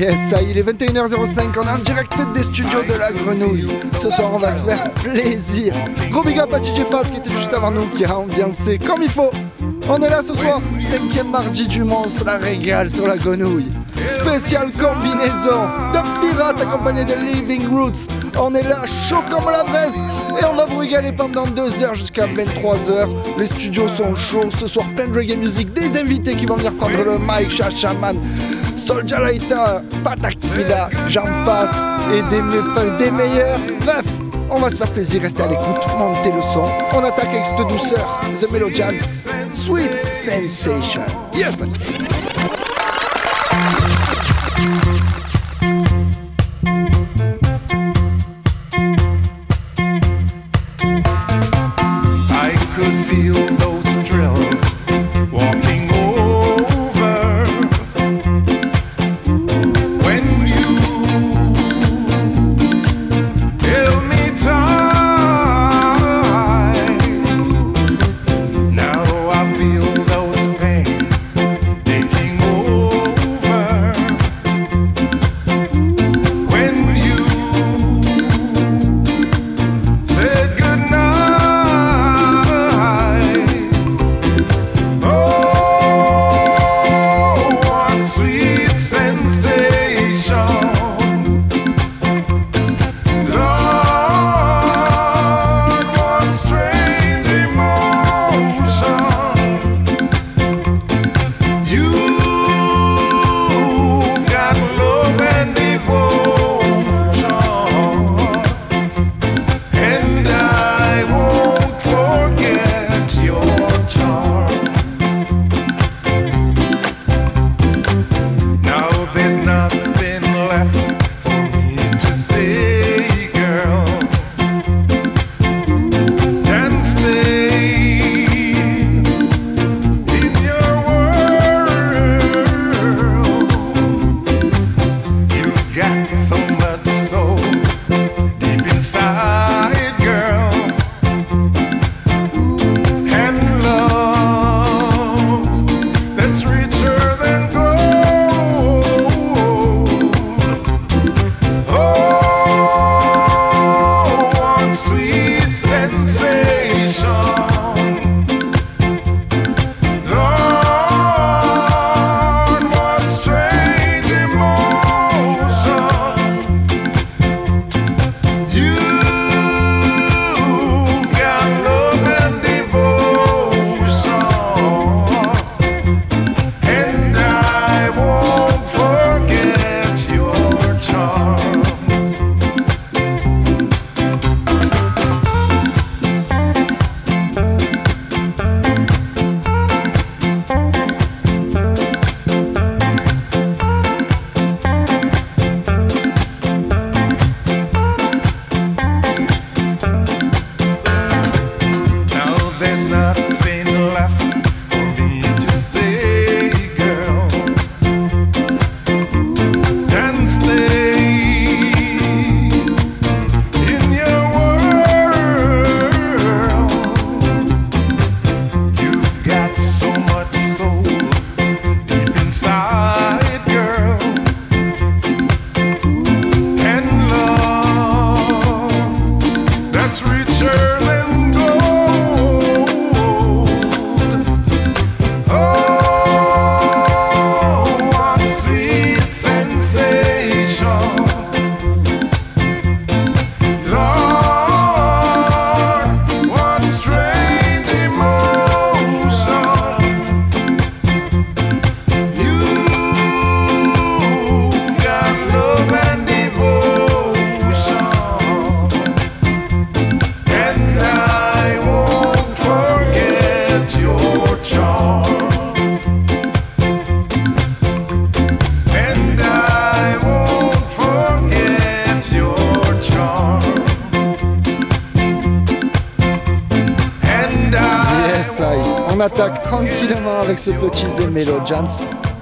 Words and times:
Yes, 0.00 0.30
ça 0.30 0.40
il 0.40 0.56
est 0.56 0.62
21h05, 0.62 1.58
on 1.58 1.62
est 1.62 1.70
en 1.70 1.78
direct 1.84 2.14
des 2.32 2.42
studios 2.42 2.82
de 2.88 2.94
la 2.94 3.12
grenouille. 3.12 3.66
Ce 4.00 4.08
soir, 4.08 4.30
on 4.32 4.38
va 4.38 4.50
se 4.50 4.64
faire 4.64 4.90
plaisir. 4.92 5.74
Gros 6.10 6.22
big 6.22 6.38
up 6.38 6.54
à 6.54 6.58
Fast 6.90 7.12
qui 7.12 7.18
était 7.18 7.28
juste 7.28 7.52
avant 7.52 7.70
nous, 7.70 7.86
qui 7.90 8.06
a 8.06 8.16
ambiancé 8.16 8.78
comme 8.78 9.02
il 9.02 9.10
faut. 9.10 9.30
On 9.90 10.00
est 10.00 10.08
là 10.08 10.22
ce 10.22 10.32
soir, 10.32 10.62
cinquième 10.90 11.30
mardi 11.30 11.68
du 11.68 11.84
monstre, 11.84 12.24
la 12.24 12.38
régale 12.38 12.88
sur 12.88 13.06
la 13.06 13.18
grenouille. 13.18 13.68
Spéciale 14.08 14.70
combinaison 14.70 15.68
de 15.92 16.30
pirates 16.30 16.62
accompagné 16.62 17.04
de 17.04 17.12
Living 17.34 17.68
Roots. 17.68 18.08
On 18.38 18.54
est 18.54 18.66
là, 18.66 18.80
chaud 18.86 19.22
comme 19.30 19.52
la 19.52 19.64
braise. 19.64 19.92
Et 20.40 20.44
on 20.44 20.54
va 20.54 20.64
vous 20.64 20.78
régaler 20.78 21.12
pendant 21.12 21.46
2 21.46 21.82
heures 21.82 21.94
jusqu'à 21.94 22.26
23 22.26 22.76
h 22.76 23.08
Les 23.38 23.46
studios 23.46 23.88
sont 23.88 24.14
chauds. 24.14 24.50
Ce 24.58 24.66
soir, 24.66 24.86
plein 24.96 25.08
de 25.08 25.14
reggae 25.14 25.36
music. 25.36 25.72
Des 25.72 25.98
invités 25.98 26.34
qui 26.34 26.46
vont 26.46 26.56
venir 26.56 26.72
prendre 26.74 26.96
le 26.96 27.18
mic, 27.18 27.50
Chachaman, 27.50 28.16
Soldier 28.76 29.18
Laita, 29.22 29.82
Patakila, 30.02 30.88
j'en 31.08 31.26
passe. 31.44 31.70
Et 32.12 32.22
des, 32.22 33.04
des 33.04 33.10
meilleurs. 33.10 33.58
Bref, 33.84 34.04
on 34.50 34.56
va 34.56 34.70
se 34.70 34.76
faire 34.76 34.90
plaisir, 34.92 35.22
restez 35.22 35.42
à 35.42 35.46
l'écoute, 35.46 35.86
montez 35.98 36.32
le 36.32 36.42
son. 36.52 36.64
On 36.92 37.04
attaque 37.04 37.28
avec 37.28 37.44
cette 37.44 37.68
douceur, 37.68 38.20
The 38.40 38.50
Melodian, 38.50 38.94
Sweet 39.54 39.92
Sensation. 40.24 41.02
Yes! 41.34 42.29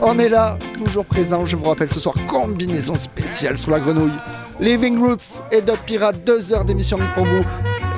On 0.01 0.19
est 0.19 0.29
là, 0.29 0.57
toujours 0.77 1.05
présent, 1.05 1.45
je 1.45 1.57
vous 1.57 1.65
rappelle 1.65 1.89
ce 1.89 2.01
soir, 2.01 2.15
combinaison 2.29 2.95
spéciale 2.95 3.59
sur 3.59 3.71
la 3.71 3.81
grenouille. 3.81 4.13
Living 4.61 4.99
Roots 5.01 5.43
et 5.51 5.61
Dot 5.61 5.79
Pirate, 5.87 6.25
deux 6.25 6.53
heures 6.53 6.65
d'émission 6.65 6.99
pour 7.15 7.25
vous. 7.25 7.43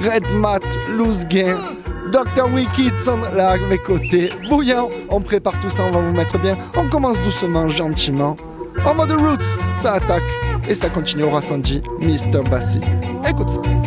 Red 0.02 0.26
Mat, 0.34 0.62
Loose 0.96 1.24
Game, 1.26 1.58
Dr. 2.10 2.52
Wicked 2.52 2.98
sont 2.98 3.20
là 3.34 3.56
mes 3.56 3.78
côtés. 3.78 4.30
Bouillant, 4.48 4.88
on 5.10 5.20
prépare 5.20 5.58
tout 5.60 5.70
ça, 5.70 5.84
on 5.84 5.90
va 5.90 6.00
vous 6.00 6.12
mettre 6.12 6.38
bien. 6.38 6.56
On 6.76 6.88
commence 6.88 7.18
doucement, 7.22 7.68
gentiment. 7.68 8.34
En 8.84 8.94
mode 8.94 9.12
roots, 9.12 9.44
ça 9.80 9.94
attaque 9.94 10.22
et 10.68 10.74
ça 10.74 10.88
continue 10.88 11.24
au 11.24 11.40
Sanji, 11.40 11.82
Mr. 12.00 12.42
Bassi. 12.50 12.80
Écoute 13.28 13.50
ça. 13.50 13.79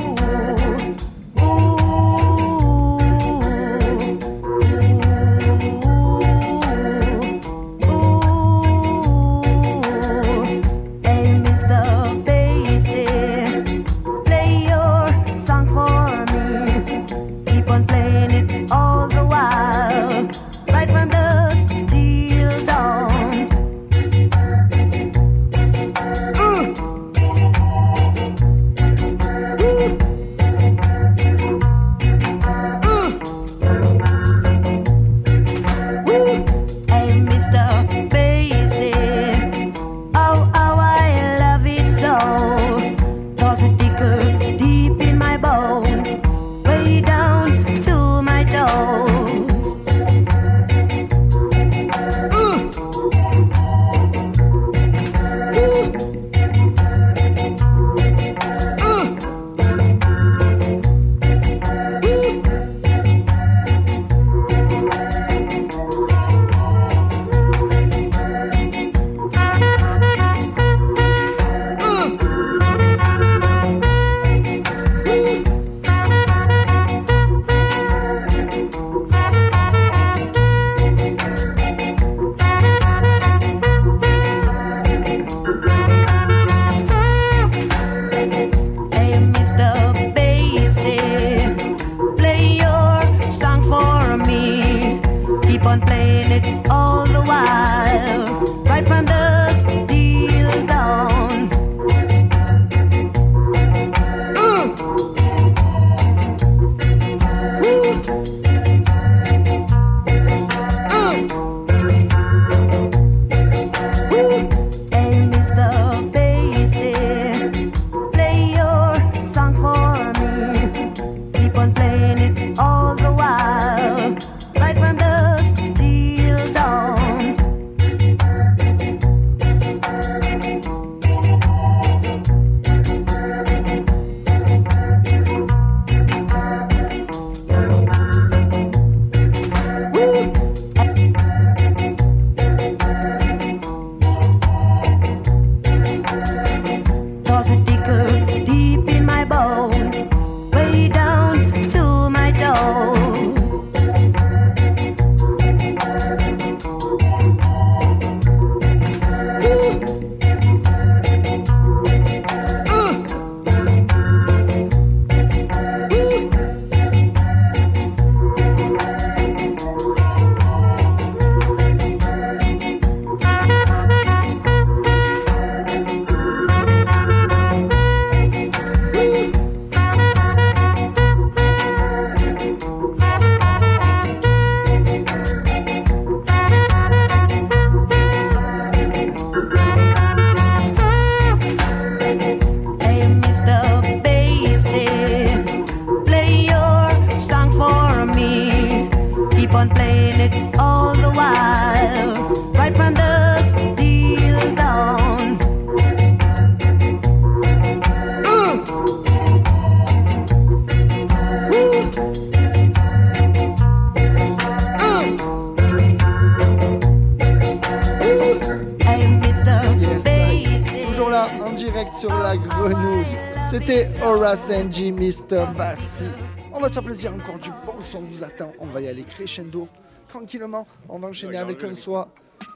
On 226.51 226.59
va 226.59 226.67
se 226.67 226.73
faire 226.73 226.83
plaisir, 226.83 227.13
encore 227.13 227.37
du 227.37 227.49
bon 227.65 227.75
son 227.83 228.01
vous 228.01 228.23
attend. 228.23 228.51
On 228.59 228.65
va 228.65 228.81
y 228.81 228.87
aller 228.87 229.03
crescendo, 229.03 229.67
tranquillement. 230.07 230.67
On 230.89 230.99
va 230.99 231.09
enchaîner 231.09 231.37
avec 231.37 231.63
un 231.63 231.75
son, 231.75 232.07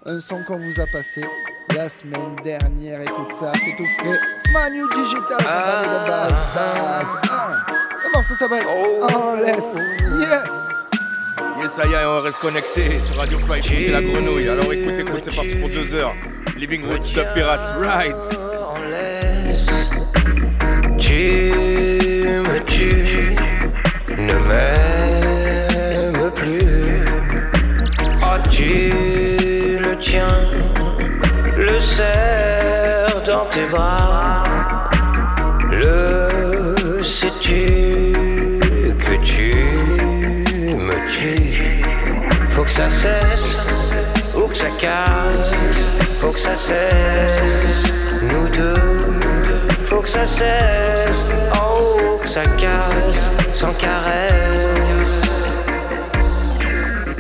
un 0.05 0.19
son 0.19 0.43
qu'on 0.43 0.57
vous 0.57 0.79
a 0.79 0.85
passé 0.91 1.21
la 1.75 1.89
semaine 1.89 2.35
dernière. 2.43 3.01
Écoute 3.01 3.31
ça, 3.39 3.51
c'est 3.53 3.75
tout 3.75 3.89
frais. 3.99 4.19
Manu 4.51 4.83
Digital, 4.95 5.45
ah, 5.45 5.83
de 5.83 6.09
base, 6.09 6.33
base. 6.55 7.07
Ah. 7.29 7.65
Le 8.03 8.11
morceau 8.13 8.33
s'appelle 8.35 8.65
oh, 8.67 9.07
oh, 9.13 9.35
laisse. 9.43 9.75
Yes. 10.19 10.49
Yes, 11.59 11.71
ça 11.71 11.85
y 11.87 11.93
est, 11.93 12.05
on 12.05 12.19
reste 12.19 12.37
connecté 12.37 12.99
sur 12.99 13.17
Radio 13.17 13.39
Five, 13.39 13.57
écoutez 13.57 13.89
la 13.89 14.01
grenouille. 14.01 14.47
Alors 14.47 14.71
écoute, 14.71 14.93
écoute, 14.97 15.21
c'est 15.23 15.35
parti 15.35 15.55
pour 15.55 15.69
deux 15.69 15.93
heures. 15.93 16.15
Living 16.55 16.85
Roots 16.85 17.13
de 17.13 17.33
Pirate, 17.33 17.77
right. 17.79 18.47
Ne 24.27 24.37
m'aime 24.49 26.31
plus. 26.31 27.03
Oh, 28.21 28.37
tu 28.49 28.91
le 29.85 29.97
tiens, 29.97 30.39
le 31.55 31.79
serre 31.79 33.21
dans 33.25 33.45
tes 33.45 33.65
bras? 33.71 34.43
Le 35.71 37.01
sais-tu 37.03 38.13
que 39.05 39.15
tu 39.23 39.53
me 40.87 40.97
tues? 41.09 41.81
Faut 42.49 42.63
que 42.63 42.71
ça 42.71 42.89
cesse 42.89 43.57
ou 44.35 44.47
que 44.47 44.57
ça 44.57 44.69
casse. 44.79 45.53
Faut 46.17 46.31
que 46.31 46.39
ça 46.39 46.55
cesse, 46.55 47.83
nous 48.23 48.47
deux. 48.49 49.19
Faut 49.85 50.01
que 50.01 50.09
ça 50.09 50.25
cesse, 50.25 51.23
ça 52.27 52.43
casse 52.45 53.31
sans 53.53 53.73
caresse. 53.73 54.67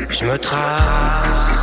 Je 0.09 0.25
me 0.25 0.37
trace. 0.37 1.56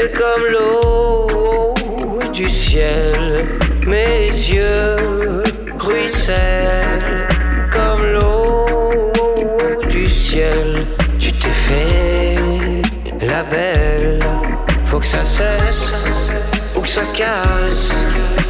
et 0.00 0.10
comme 0.12 0.44
l'eau 0.52 1.74
du 2.32 2.48
ciel, 2.48 3.46
mes 3.86 4.28
yeux 4.28 4.96
ruissellent 5.78 7.26
comme 7.70 8.02
l'eau 8.12 8.66
du 9.88 10.08
ciel. 10.08 10.86
Tu 11.18 11.32
t'es 11.32 11.56
fait 11.68 12.36
la 13.20 13.42
belle, 13.42 14.20
faut 14.84 15.00
que 15.00 15.06
ça 15.06 15.24
cesse 15.24 15.92
ou 16.76 16.80
que 16.80 16.88
ça 16.88 17.02
casse, 17.12 17.92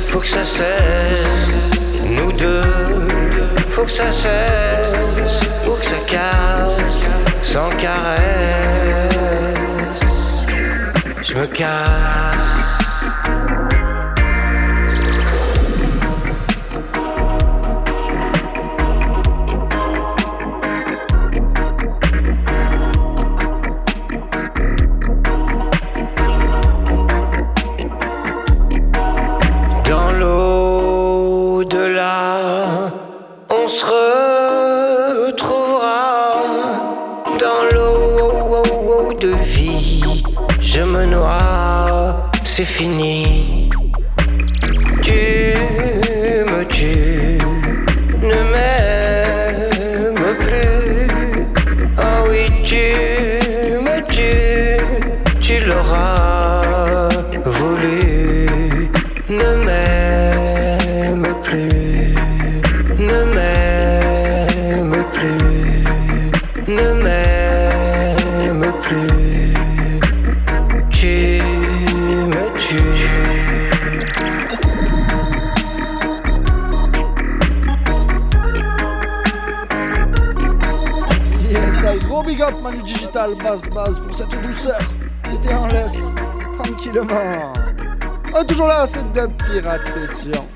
faut 0.06 0.20
que 0.20 0.28
ça 0.28 0.44
cesse. 0.44 1.48
Nous 2.04 2.32
deux, 2.32 2.62
faut 3.70 3.84
que 3.84 3.92
ça 3.92 4.12
cesse 4.12 5.40
ou 5.66 5.72
que 5.72 5.86
ça 5.86 5.96
casse 6.06 7.08
sans 7.40 7.70
caresse. 7.70 8.77
je. 11.34 12.47
Phrase 83.48 83.68
base 83.70 83.98
pour 84.00 84.14
cette 84.14 84.42
douceur. 84.42 84.78
C'était 85.24 85.54
un 85.54 85.68
laisse, 85.68 85.96
tranquillement. 86.58 87.54
Oh, 88.34 88.44
toujours 88.44 88.66
là, 88.66 88.86
c'est 88.92 89.10
de 89.14 89.26
Pirate 89.26 89.80
Session. 89.94 90.46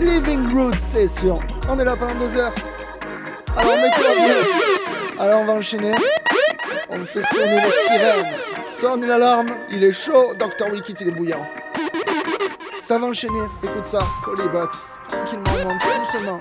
Living 0.00 0.52
Root 0.52 0.76
Session. 0.78 1.38
On 1.68 1.78
est 1.78 1.84
là 1.84 1.94
pendant 1.96 2.16
deux 2.16 2.36
heures. 2.36 2.54
Alors, 3.56 3.74
Alors, 5.20 5.40
on 5.42 5.44
va 5.44 5.52
enchaîner. 5.52 5.92
On 6.90 7.04
fait 7.04 7.22
sonner 7.22 7.60
les 7.60 7.86
sirènes. 7.86 8.32
Sonne 8.80 9.06
l'alarme, 9.06 9.50
il 9.70 9.84
est 9.84 9.92
chaud. 9.92 10.34
Dr. 10.36 10.72
Wicked, 10.72 11.00
il 11.02 11.06
est 11.06 11.12
bouillant. 11.12 11.46
Ça 12.82 12.98
va 12.98 13.06
enchaîner. 13.06 13.44
Écoute 13.62 13.86
ça, 13.86 14.00
Colibots. 14.24 14.66
Tranquillement, 15.06 15.50
monte 15.64 16.12
doucement. 16.12 16.40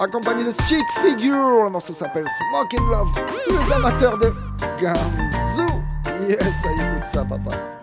accompagné 0.00 0.44
de 0.44 0.52
Chick 0.66 0.84
Figure. 1.02 1.64
Le 1.64 1.70
morceau 1.70 1.92
s'appelle 1.92 2.26
Smoking 2.50 2.90
Love. 2.90 3.12
Tous 3.46 3.52
les 3.56 3.72
amateurs 3.74 4.18
de 4.18 4.32
Gamzou. 4.80 5.82
Yes, 6.28 6.38
ça 6.62 6.72
écoute 6.72 7.06
ça, 7.12 7.24
papa. 7.24 7.77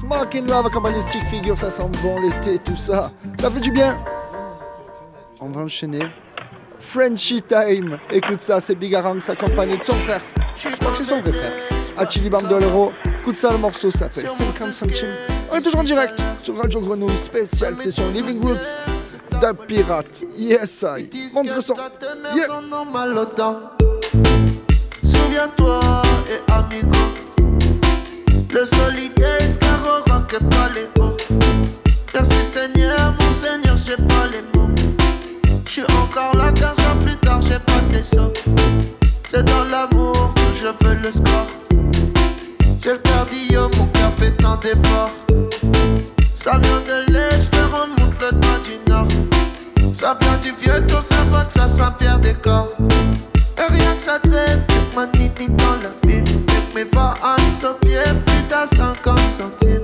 Smoking 0.00 0.48
Love 0.48 0.66
accompagné 0.66 0.98
de 0.98 1.06
Stick 1.06 1.22
Figure, 1.24 1.56
ça 1.56 1.70
sent 1.70 1.88
bon 2.02 2.20
l'été, 2.20 2.58
tout 2.58 2.76
ça. 2.76 3.10
Ça 3.40 3.50
fait 3.50 3.60
du 3.60 3.70
bien. 3.70 3.98
On 5.40 5.48
va 5.48 5.62
enchaîner. 5.62 6.00
Frenchy 6.80 7.40
Time, 7.42 7.98
écoute 8.12 8.40
ça, 8.40 8.60
c'est 8.60 8.74
Big 8.74 8.94
Aranx 8.94 9.30
accompagné 9.30 9.76
de 9.76 9.82
son 9.82 9.94
frère. 9.94 10.20
Je 10.56 10.68
crois 10.76 10.92
que 10.92 10.98
c'est 10.98 11.04
son 11.04 11.20
vrai 11.20 11.32
frère. 11.32 11.52
Achille 11.96 12.28
Bandolero, 12.28 12.92
écoute 13.20 13.36
ça, 13.36 13.52
le 13.52 13.58
morceau 13.58 13.90
s'appelle 13.90 14.28
50 14.28 14.72
centimes. 14.72 15.08
On 15.50 15.56
est 15.56 15.62
toujours 15.62 15.80
en 15.80 15.84
direct 15.84 16.14
sur 16.42 16.56
Radio 16.56 16.80
Grenouille, 16.80 17.16
spéciale 17.16 17.76
session 17.76 18.10
Living 18.10 18.42
Roots 18.42 19.40
d'un 19.40 19.54
pirate. 19.54 20.22
Yes, 20.36 20.84
I. 20.84 21.08
Montre 21.34 21.62
son. 21.62 21.74
Yeah. 22.34 22.48
Souviens-toi 25.02 25.80
et 26.28 26.52
amigo 26.52 26.98
Le 28.52 28.66
solitaire 28.66 29.40
escargot 29.40 30.04
rock 30.10 30.38
pas 30.50 30.68
les 30.74 30.86
hauts 31.00 31.16
Merci 32.12 32.44
Seigneur, 32.44 33.14
mon 33.18 33.32
Seigneur, 33.32 33.76
j'ai 33.86 33.96
pas 33.96 34.26
les 34.30 34.42
mots. 34.54 34.68
J'suis 35.66 35.82
encore 36.02 36.36
là 36.36 36.52
15 36.52 36.78
ans 36.80 36.98
plus 37.00 37.16
tard, 37.16 37.40
j'ai 37.40 37.58
pas 37.58 37.80
tes 37.90 38.02
sauts 38.02 38.30
C'est 39.26 39.42
dans 39.44 39.64
l'amour 39.64 40.34
que 40.34 40.54
je 40.54 40.86
veux 40.86 40.96
le 41.02 41.10
score. 41.10 41.46
J'ai 42.82 42.92
le 42.92 42.98
cardio, 42.98 43.70
mon 43.78 43.86
cœur 43.86 44.12
fait 44.18 44.32
tant 44.32 44.56
d'efforts. 44.56 45.14
Ça 46.34 46.58
vient 46.58 46.80
de 46.80 47.10
l'Est, 47.10 47.48
je 47.54 47.60
remonte 47.74 48.14
le 48.20 48.62
du 48.64 48.90
nord. 48.90 49.94
Ça 49.94 50.18
vient 50.20 50.36
du 50.42 50.52
vieux 50.60 50.84
taux, 50.86 51.00
ça 51.00 51.24
va 51.32 51.46
que 51.46 51.52
ça 51.52 51.66
Saint-Pierre-des-Corps 51.66 52.68
et 53.56 53.72
rien 53.72 53.94
que 53.96 54.02
ça 54.02 54.20
ma 54.94 55.06
nini 55.06 55.48
dans 55.48 55.72
la 55.82 56.06
ville. 56.06 56.51
Avec 56.74 56.86
mes 56.86 56.98
vacances 56.98 57.64
au 57.64 57.74
pied, 57.84 57.98
plus 58.26 58.54
à 58.54 58.66
50 58.66 59.18
centimes. 59.30 59.82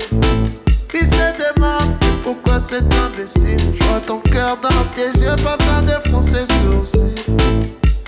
C'est 0.91 1.37
des 1.37 1.61
marques, 1.61 1.87
pourquoi 2.23 2.59
c'est 2.59 2.85
imbécile? 2.95 3.75
J'vois 3.79 4.01
ton 4.01 4.19
cœur 4.21 4.57
dans 4.57 4.85
tes 4.95 5.19
yeux, 5.19 5.35
pas 5.43 5.57
besoin 5.57 5.83
de 5.83 6.09
froncer 6.09 6.45
sourcils. 6.47 7.15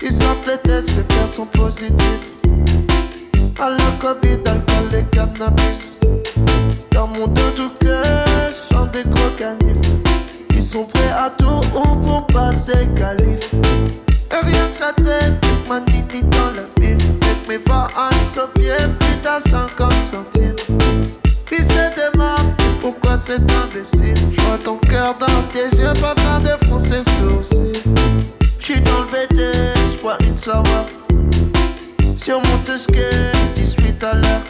Ils 0.02 0.12
sortent 0.12 0.46
les 0.46 0.58
tests, 0.58 0.94
les 0.96 1.14
faire 1.14 1.28
sont 1.28 1.46
positifs. 1.46 2.42
À 3.60 3.70
la 3.70 3.90
Covid, 3.98 4.38
alcool 4.46 4.98
et 4.98 5.04
cannabis. 5.10 6.00
Dans 6.92 7.06
mon 7.08 7.26
dos 7.26 7.50
tout 7.56 7.70
cœur, 7.80 8.26
chante 8.70 8.92
des 8.92 9.02
gros 9.02 9.30
canifs. 9.36 9.90
Ils 10.54 10.62
sont 10.62 10.84
prêts 10.84 11.12
à 11.16 11.30
tout 11.30 11.66
ou 11.74 11.96
pour 11.96 12.26
passer 12.28 12.88
calife. 12.96 13.52
Et 13.52 14.46
rien 14.46 14.68
que 14.68 14.76
ça 14.76 14.92
traite, 14.92 15.34
ma 15.68 15.80
dans 15.80 16.54
la 16.54 16.80
ville. 16.80 17.19
Mes 17.50 17.58
vacances 17.58 18.38
au 18.38 18.46
pied, 18.56 18.76
plus 19.00 19.28
à 19.28 19.40
50 19.40 19.92
centimes. 20.04 20.54
Puis 21.46 21.58
c'est 21.58 21.96
des 21.96 22.20
pourquoi 22.80 23.16
c'est 23.16 23.40
imbécile? 23.40 24.14
J'vois 24.38 24.56
ton 24.56 24.76
cœur 24.76 25.16
dans 25.18 25.42
tes 25.48 25.64
yeux, 25.76 25.92
pas 26.00 26.14
besoin 26.14 26.38
de 26.38 26.64
froncer 26.66 27.02
sourcils. 27.18 27.82
J'suis 28.60 28.80
dans 28.82 29.00
le 29.00 29.06
BT, 29.06 29.42
j'bois 29.98 30.16
une 30.20 30.38
soirée. 30.38 30.62
Sur 32.16 32.38
mon 32.38 32.76
skate, 32.78 33.34
18 33.56 34.04
à 34.04 34.14
l'heure. 34.14 34.44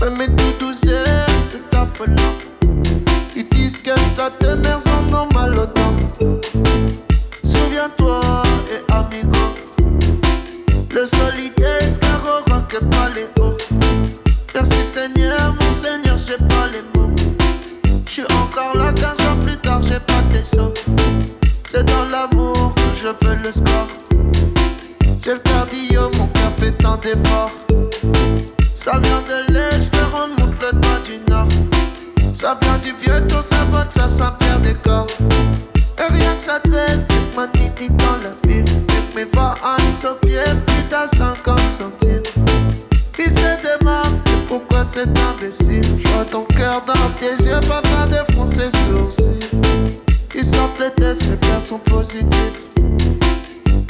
Mais 0.00 0.10
mes 0.10 0.34
tout 0.34 0.66
douceurs, 0.66 1.28
c'est 1.40 1.72
affolant. 1.76 2.34
Ils 3.36 3.48
disent 3.50 3.78
que 3.78 3.90
ta 4.16 4.56
mères 4.56 4.80
en 4.88 5.22
ont 5.22 5.28
mal 5.32 5.56
au 5.56 5.66
temps. 5.66 5.96
Souviens-toi 7.44 8.42
et 8.72 8.92
amigo 8.92 9.38
Le 10.92 11.06
solitaire 11.06 11.55
Merci 14.56 14.82
Seigneur, 14.82 15.54
mon 15.60 15.74
Seigneur, 15.74 16.16
j'ai 16.26 16.38
pas 16.46 16.66
les 16.72 16.80
mots. 16.98 17.12
J'suis 18.06 18.22
encore 18.32 18.74
là 18.74 18.90
15 18.90 19.20
ans 19.26 19.38
plus 19.42 19.56
tard, 19.58 19.82
j'ai 19.82 20.00
pas 20.00 20.22
tes 20.32 20.40
sauts 20.40 20.72
C'est 21.68 21.84
dans 21.84 22.04
l'amour 22.04 22.72
que 22.74 22.82
je 22.94 23.08
veux 23.08 23.36
le 23.44 23.52
score. 23.52 23.86
J'ai 25.22 25.34
le 25.34 25.38
cardio, 25.40 26.10
mon 26.16 26.26
cœur 26.28 26.52
fait 26.56 26.72
tant 26.72 26.96
d'efforts. 26.96 27.52
Ça 28.74 28.98
vient 29.00 29.20
de 29.20 29.52
l'Est, 29.52 29.90
je 29.92 30.16
remonte 30.16 30.56
le 30.62 30.80
doigt 30.80 31.00
du 31.04 31.18
nord. 31.30 31.48
Ça 32.32 32.58
vient 32.62 32.78
du 32.78 32.94
vieux 32.98 33.26
taux, 33.26 33.42
ça 33.42 33.62
va 33.70 33.84
que 33.84 33.92
ça 33.92 34.08
Saint-Pierre-des-Corps 34.08 35.06
et 35.98 36.12
rien 36.12 36.34
que 36.34 36.42
ça 36.42 36.60
traite, 36.60 37.00
ma 37.34 37.46
nini 37.48 37.90
dans 37.90 38.16
la 38.22 38.48
ville. 38.48 38.64
Avec 38.88 39.14
mes 39.14 39.24
vacances 39.24 40.06
au 40.10 40.14
pied, 40.26 40.40
plus 40.66 40.96
à 40.96 41.06
50 41.06 41.65
c'est 44.88 45.18
imbécile? 45.18 45.98
J'vois 45.98 46.24
ton 46.24 46.44
cœur 46.44 46.80
dans 46.86 47.10
tes 47.16 47.42
yeux, 47.44 47.60
de 47.60 48.32
froncer 48.32 48.68
sourcils. 48.70 49.50
Ils 50.34 50.44
sortent 50.44 50.78
les 50.80 50.90
tests, 50.90 51.26
les 51.28 51.46
faire 51.46 51.60
sont 51.60 51.78
positifs. 51.78 52.74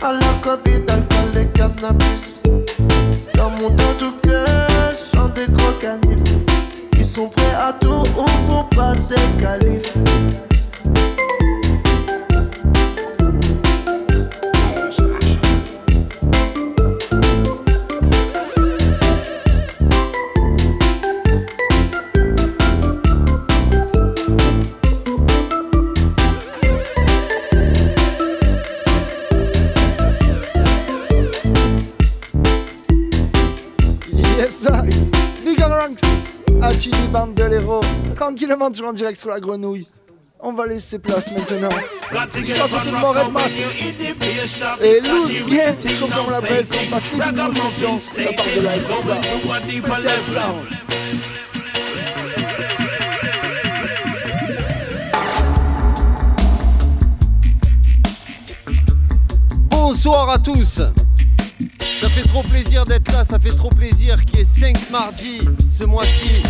À 0.02 0.12
la 0.12 0.32
Covid, 0.42 0.82
alcool 0.88 1.40
et 1.40 1.46
cannabis. 1.58 2.42
Dans 3.34 3.50
mon 3.50 3.70
dos 3.70 3.94
tout 3.98 4.12
cœur, 4.22 4.92
chante 5.12 5.34
des 5.34 5.46
gros 5.52 5.72
canifs. 5.80 6.18
Ils 6.98 7.06
sont 7.06 7.26
prêts 7.26 7.54
à 7.58 7.72
tout 7.72 8.04
ou 8.18 8.24
pour 8.46 8.68
passer 8.70 9.16
calife. 9.40 9.92
Achille 37.16 37.34
Bandolero, 37.34 37.80
tranquillement 38.14 38.70
toujours 38.70 38.88
en 38.88 38.92
direct 38.92 39.18
sur 39.18 39.30
la 39.30 39.40
grenouille. 39.40 39.88
On 40.40 40.52
va 40.52 40.66
laisser 40.66 40.98
place 40.98 41.24
maintenant. 41.32 41.70
Histoire 42.42 42.68
de 42.68 42.74
tout 42.74 42.94
le 42.94 42.98
monde 42.98 43.16
Red 43.16 43.32
Mat. 43.32 43.50
Et 44.82 45.00
Loose 45.00 45.42
Gang 45.46 45.80
sont 45.98 46.08
comme 46.08 46.30
la 46.30 46.42
presse, 46.42 46.68
on 46.72 46.90
passe 46.90 47.10
les 47.12 47.18
minutes 47.18 47.56
session, 47.74 47.98
ça 47.98 48.14
part 48.36 48.46
de 48.54 48.60
là 48.60 48.76
et 48.76 48.80
comme 48.80 49.06
ça. 49.06 49.16
Spécial 49.22 50.22
sound. 50.34 50.66
Bonsoir 59.70 60.30
à 60.30 60.38
tous. 60.38 60.82
Ça 62.00 62.10
fait 62.10 62.28
trop 62.28 62.42
plaisir 62.42 62.84
d'être 62.84 63.10
là, 63.10 63.24
ça 63.24 63.38
fait 63.38 63.48
trop 63.48 63.70
plaisir 63.70 64.22
qu'il 64.26 64.40
y 64.40 64.42
ait 64.42 64.44
5 64.44 64.90
mardis 64.90 65.40
ce 65.78 65.84
mois-ci. 65.84 66.42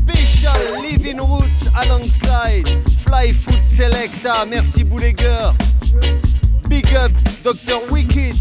Special 0.00 0.80
Living 0.80 1.18
Roots 1.18 1.68
alongside 1.74 2.66
Fly 3.04 3.32
Food 3.32 3.62
Selecta. 3.62 4.46
Merci 4.46 4.82
Bouleguer. 4.82 5.52
Big 6.68 6.86
up 6.94 7.12
Dr. 7.44 7.80
Wicked. 7.92 8.36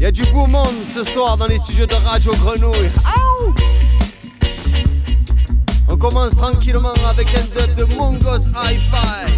Il 0.00 0.02
y 0.02 0.06
a 0.06 0.10
du 0.10 0.22
beau 0.32 0.46
monde 0.46 0.74
ce 0.92 1.04
soir 1.04 1.36
dans 1.36 1.46
les 1.46 1.58
studios 1.58 1.86
de 1.86 1.94
Radio 1.94 2.32
Grenouille. 2.32 2.90
Aouh 3.04 3.54
On 5.88 5.96
commence 5.96 6.34
tranquillement 6.34 6.94
avec 7.08 7.28
un 7.28 7.60
dub 7.60 7.76
de 7.76 7.84
Mongos 7.94 8.48
Hi-Fi. 8.60 9.30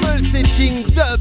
Pulsating 0.00 0.84
dub. 0.94 1.20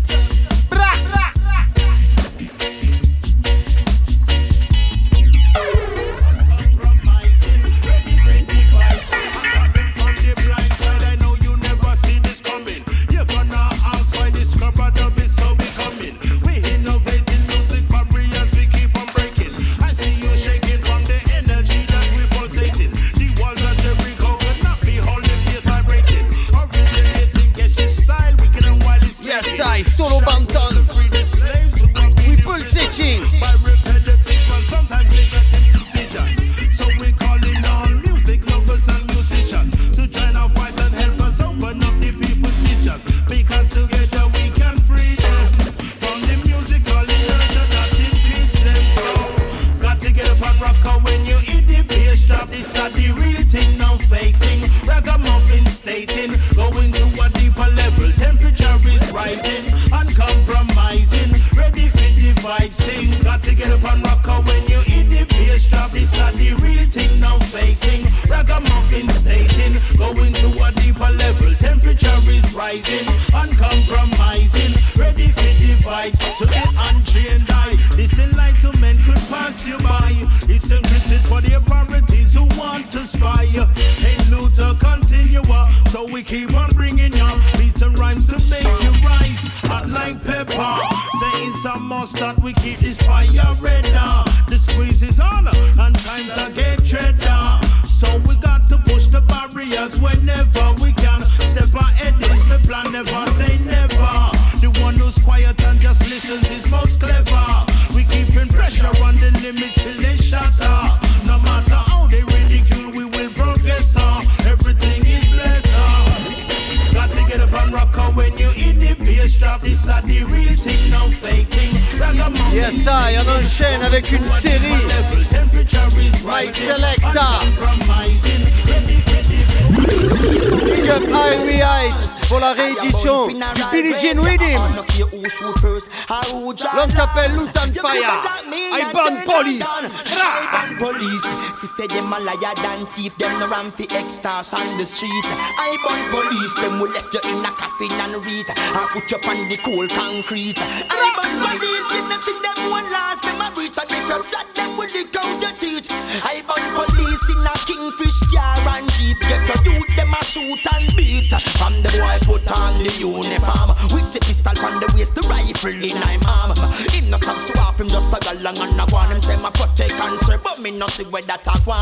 Thief. 142.93 143.15
Them 143.17 143.39
no 143.39 143.47
ram 143.49 143.71
fi 143.71 143.89
on 143.89 144.69
the 144.77 144.85
street. 144.85 145.25
I 145.57 145.73
burn 145.81 146.01
police. 146.13 146.53
Them 146.61 146.79
will 146.79 146.93
left 146.93 147.13
you 147.13 147.21
in 147.25 147.41
a 147.41 147.51
coffin 147.57 147.89
and 148.05 148.21
read. 148.21 148.45
I 148.53 148.85
put 148.93 149.09
you 149.09 149.17
on 149.17 149.49
the 149.49 149.57
cold 149.57 149.89
concrete. 149.89 150.61
I 150.61 151.05
burn 151.17 151.33
police. 151.41 151.89
If 151.89 152.05
you 152.05 152.19
see 152.21 152.37
them 152.37 152.59
one 152.69 152.87
last, 152.93 153.25
them 153.25 153.41
a 153.41 153.49
breach. 153.49 153.77
And 153.81 153.89
if 153.89 154.05
you 154.05 154.21
shot 154.21 154.47
them 154.53 154.77
with 154.77 154.93
the 154.93 155.09
count 155.09 155.41
your 155.41 155.53
teeth. 155.57 155.89
I 156.21 156.45
burn 156.45 156.65
police 156.77 157.25
in 157.33 157.41
a 157.41 157.53
kingfish 157.65 158.19
car 158.29 158.61
and 158.77 158.85
jeep. 158.93 159.17
Get 159.25 159.49
a 159.49 159.55
youth 159.65 159.89
them 159.97 160.13
a 160.13 160.21
shoot 160.21 160.61
and 160.77 160.87
beat. 160.93 161.33
From 161.57 161.73
the 161.81 161.89
boy 161.97 162.17
put 162.29 162.45
on 162.53 162.77
the 162.85 162.93
uniform 163.01 163.73
with 163.89 164.13
the 164.13 164.21
pistol 164.21 164.53
on 164.61 164.77
the 164.77 164.87
waist, 164.93 165.17
the 165.17 165.25
rifle 165.25 165.73
in 165.73 165.97
my 165.97 166.17
arm. 166.29 166.53
Him 166.93 167.09
no 167.09 167.17
stop 167.17 167.41
swap 167.41 167.81
him 167.81 167.89
just 167.89 168.13
a 168.13 168.19
go 168.21 168.37
along 168.37 168.61
and 168.61 168.77
a 168.77 168.85
go 168.85 169.01
on. 169.01 169.09
Him 169.09 169.19
say 169.19 169.37
my 169.41 169.49
protect 169.49 169.97
serve, 169.97 170.43
but 170.43 170.61
me 170.61 170.71
no 170.77 170.85
see 170.93 171.09
where 171.09 171.25
that 171.25 171.41
a 171.49 171.55
go 171.65 171.73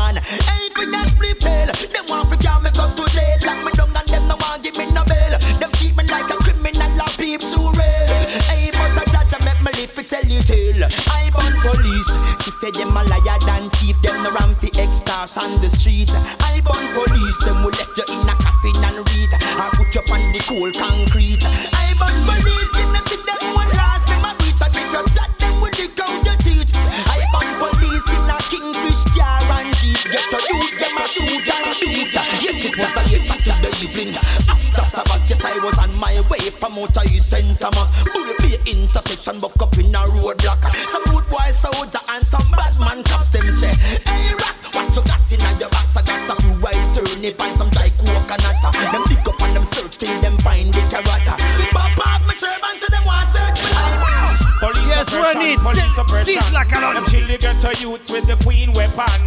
it. 55.52 55.60
police 55.60 55.84
Sit- 55.84 55.94
suppression. 55.94 56.40
sit 56.42 56.52
like 56.52 56.72
a 56.72 56.80
lot. 56.80 56.94
Them 56.94 57.04
kill 57.06 57.26
the 57.26 57.38
ghetto 57.38 57.70
youths 57.80 58.10
with 58.10 58.26
the 58.26 58.36
queen 58.44 58.72
weapon. 58.72 59.20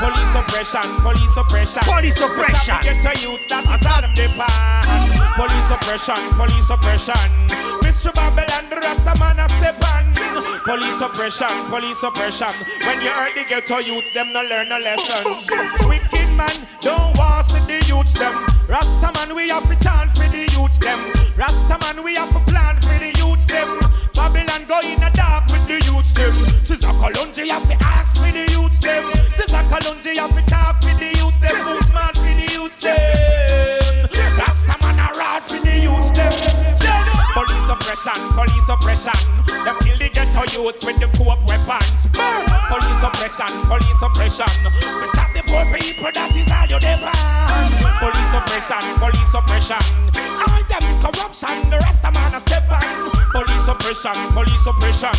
Police 0.00 0.32
suppression, 0.32 0.86
police 1.04 1.34
suppression. 1.34 1.82
Police 1.84 2.16
suppression. 2.16 2.56
Stop 2.56 2.82
the 2.82 2.88
ghetto 2.96 3.12
youths 3.20 3.46
that 3.52 3.64
is 3.68 3.84
out 3.86 4.04
of 4.04 4.12
the 4.16 4.26
pan. 4.32 4.84
Police 5.36 5.66
suppression, 5.68 6.20
police 6.40 6.66
suppression. 6.66 7.28
Mr. 7.84 8.08
Babylon, 8.14 8.64
the 8.70 8.76
Rasta 8.76 9.12
man 9.20 9.38
a 9.40 9.48
step 9.48 9.76
on. 9.92 10.04
Police 10.64 10.96
suppression, 10.98 11.52
police 11.68 11.98
suppression. 12.00 12.52
When 12.86 13.00
you 13.02 13.10
hurt 13.10 13.34
the 13.34 13.44
ghetto 13.44 13.78
youths, 13.78 14.12
them 14.12 14.32
no 14.32 14.40
learn 14.42 14.72
a 14.72 14.78
lesson. 14.78 15.20
Oh, 15.26 15.88
Wicked 15.88 16.28
man, 16.36 16.54
don't 16.80 17.16
want 17.18 17.44
see 17.46 17.60
the 17.68 17.84
youths 17.86 18.14
them. 18.18 18.46
Rasta 18.68 19.10
man, 19.16 19.34
we 19.36 19.48
have 19.50 19.68
to 19.68 19.76
chant 19.84 20.12
for 20.16 20.28
the 20.28 20.48
youths 20.56 20.78
them. 20.78 21.12
Rasta 21.36 21.76
man, 21.84 22.04
we 22.04 22.14
have 22.16 22.30
to 22.32 22.40
plan 22.50 22.76
for 22.80 22.96
the 22.98 23.12
youths 23.18 23.44
them. 23.46 23.79
Babylon 24.20 24.68
go 24.68 24.78
in 24.84 25.02
a 25.02 25.10
dark 25.12 25.46
with 25.48 25.64
the 25.66 25.80
youths 25.88 26.12
them. 26.12 26.32
Sister 26.60 26.92
Kalonji 27.00 27.48
have 27.48 27.64
to 27.64 27.76
ask 27.80 28.20
for 28.20 28.30
the 28.30 28.44
youths 28.52 28.78
them. 28.78 29.08
Sister 29.32 29.64
Kalonji 29.72 30.12
have 30.20 30.36
to 30.36 30.42
talk 30.44 30.76
for 30.82 30.92
the 31.00 31.08
youths 31.16 31.38
them. 31.40 31.56
Who's 31.64 31.86
smart 31.88 32.14
for 32.20 32.28
the 32.28 32.46
youths 32.52 32.84
them? 32.84 33.00
Rasta 34.36 34.76
man 34.84 35.00
a 35.00 35.08
rod 35.16 35.42
for 35.42 35.56
the 35.64 35.72
youths 35.72 36.12
them. 36.12 36.36
Police 37.32 37.68
oppression, 37.72 38.20
police 38.36 38.68
oppression. 38.68 39.20
Them 39.64 39.76
kill 39.80 39.96
the 39.96 40.10
ghetto 40.12 40.44
youths 40.52 40.84
with 40.84 41.00
the 41.00 41.08
cope 41.16 41.40
weapons. 41.48 42.04
Police 42.12 43.00
oppression, 43.00 43.48
police 43.72 44.02
oppression. 44.04 44.52
We 45.00 45.06
stop 45.16 45.32
the 45.32 45.40
poor 45.48 45.64
people, 45.72 46.12
that 46.12 46.36
is 46.36 46.52
all 46.52 46.68
you 46.68 46.76
demand. 46.76 47.79
Police 48.00 48.32
oppression, 48.32 48.80
police 48.96 49.34
oppression. 49.34 49.76
All 50.40 50.62
them 50.72 50.84
corruption, 51.04 51.68
the 51.68 51.76
rest 51.84 52.02
of 52.02 52.14
man 52.14 52.34
a 52.34 52.40
step 52.40 52.64
on. 52.72 53.10
Police 53.30 53.68
oppression, 53.68 54.16
police 54.32 54.66
oppression. 54.66 55.12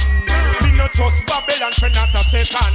Me 0.65 0.76
no 0.76 0.88
trust 0.88 1.22
Babylon 1.28 1.72
for 1.78 1.89
not 1.94 2.10
a 2.15 2.24
second. 2.24 2.74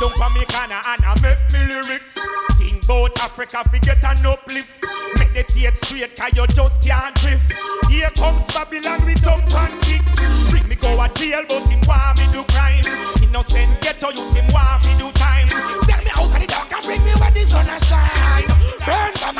Don't 0.00 0.16
for 0.16 0.30
me 0.30 0.44
corner 0.48 0.80
and 0.88 1.04
I 1.04 1.14
make 1.20 1.40
me 1.52 1.68
lyrics. 1.68 2.16
Think 2.56 2.84
about 2.84 3.18
Africa, 3.20 3.62
forget 3.68 4.02
an 4.02 4.24
uplift. 4.24 4.82
Meditate 5.18 5.76
straight, 5.76 6.16
cause 6.16 6.32
you 6.32 6.46
just 6.46 6.82
can't 6.82 7.14
drift. 7.16 7.58
Here 7.90 8.10
comes 8.16 8.46
Babylon 8.54 9.04
with 9.04 9.20
dump 9.20 9.52
and 9.52 9.82
kick. 9.82 10.02
Bring 10.48 10.66
me 10.66 10.76
go 10.76 10.96
a 11.02 11.08
jail, 11.12 11.44
but 11.46 11.68
him 11.68 11.80
want 11.86 12.18
me 12.18 12.24
do 12.32 12.42
crime. 12.48 13.15
Innocent 13.26 13.80
ghetto 13.82 14.10
youth, 14.10 14.34
him 14.34 14.46
want 14.54 14.86
me 14.86 14.94
do 14.98 15.10
time. 15.18 15.48
Tell 15.48 15.98
me 15.98 16.10
out 16.14 16.30
of 16.30 16.40
the 16.40 16.46
dark 16.46 16.72
and 16.72 16.84
bring 16.86 17.02
me 17.02 17.10
where 17.18 17.30
the 17.34 17.42
sun 17.42 17.66
a 17.66 17.76
shine. 17.84 18.46
Burn 18.86 19.12
from 19.18 19.34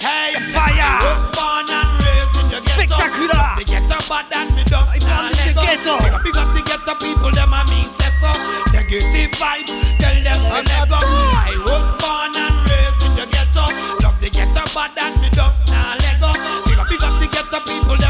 Hey, 0.00 0.32
Fire. 0.48 0.96
Was 1.04 1.28
born 1.36 1.68
and 1.68 1.92
raised 2.00 2.36
in 2.40 2.46
the 2.48 2.60
ghetto. 2.64 2.96
Spectacular. 2.96 3.44
The 3.60 3.64
ghetto 3.68 3.98
bad 4.08 4.32
and 4.32 4.56
me 4.56 4.64
dust 4.64 4.96
I 4.96 4.98
born 5.04 5.28
in 5.28 5.52
the 5.52 5.60
ghetto. 5.60 5.92
Big 6.00 6.14
up, 6.16 6.24
big 6.24 6.36
up 6.40 6.48
the 6.56 6.62
ghetto 6.64 6.94
people, 7.04 7.30
them 7.30 7.52
a 7.52 7.60
me 7.68 7.84
say 8.00 8.12
so. 8.16 8.32
Negative 8.72 9.30
vibes, 9.36 9.70
tell 10.00 10.16
them 10.16 10.40
to 10.40 10.58
let 10.64 10.88
go. 10.88 10.98
I 11.36 11.52
was 11.60 11.86
born 12.00 12.32
and 12.32 12.58
raised 12.64 13.04
in 13.06 13.12
the 13.12 13.26
ghetto. 13.28 13.68
Love 14.00 14.16
the 14.24 14.32
ghetto 14.32 14.64
bad 14.72 14.96
and 14.96 15.20
me 15.20 15.28
dust 15.30 15.68
now 15.68 16.00
let 16.00 16.16
go. 16.16 16.32
Big 16.64 16.80
up, 16.80 16.88
big 16.88 17.04
up 17.04 17.14
the 17.20 17.28
ghetto 17.28 17.60
people, 17.60 17.96
them 18.00 18.09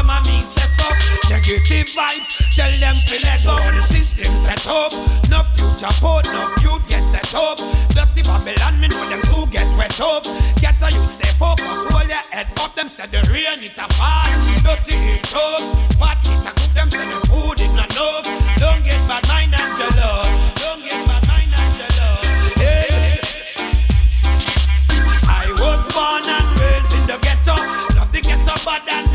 Negative 1.51 1.87
vibes, 1.91 2.55
tell 2.55 2.71
them 2.79 2.95
to 3.11 3.15
let 3.27 3.43
go. 3.43 3.59
The 3.75 3.81
system 3.81 4.31
set 4.39 4.65
up, 4.71 4.93
no 5.27 5.43
future 5.51 5.91
port, 5.99 6.23
no 6.31 6.47
youth 6.63 6.79
get 6.87 7.03
set 7.03 7.35
up. 7.35 7.59
Dirty 7.91 8.23
Babylon, 8.23 8.79
me 8.79 8.87
know 8.87 9.03
them 9.09 9.19
who 9.27 9.45
get 9.47 9.67
wet 9.75 9.99
up. 9.99 10.23
Get 10.63 10.79
Ghetto 10.79 10.95
youth 10.95 11.11
stay 11.11 11.27
focused, 11.35 11.91
hold 11.91 12.07
your 12.07 12.23
head 12.31 12.47
up. 12.55 12.73
Them 12.73 12.87
say 12.87 13.03
the 13.07 13.19
rain 13.27 13.59
it 13.67 13.75
a 13.75 13.83
fall, 13.99 14.31
dirty 14.63 14.95
it 14.95 15.27
up. 15.35 15.59
But 15.99 16.23
it 16.23 16.39
a 16.39 16.55
cook 16.55 16.71
them 16.71 16.89
say 16.89 17.03
the 17.11 17.19
food 17.27 17.59
it 17.59 17.75
not 17.75 17.91
enough. 17.91 18.23
Don't 18.55 18.79
get 18.87 19.03
bad 19.11 19.27
mind 19.27 19.51
and 19.51 19.75
jealous. 19.75 20.31
Don't 20.55 20.79
get 20.87 21.03
bad 21.03 21.27
mind 21.27 21.51
and. 21.51 21.91
Hey. 22.63 23.19
I 25.27 25.51
was 25.59 25.83
born 25.91 26.23
and 26.31 26.47
raised 26.63 26.95
in 26.95 27.03
the 27.11 27.19
ghetto. 27.19 27.59
Love 27.99 28.07
the 28.15 28.21
ghetto, 28.23 28.55
but 28.63 28.87
and 28.87 29.10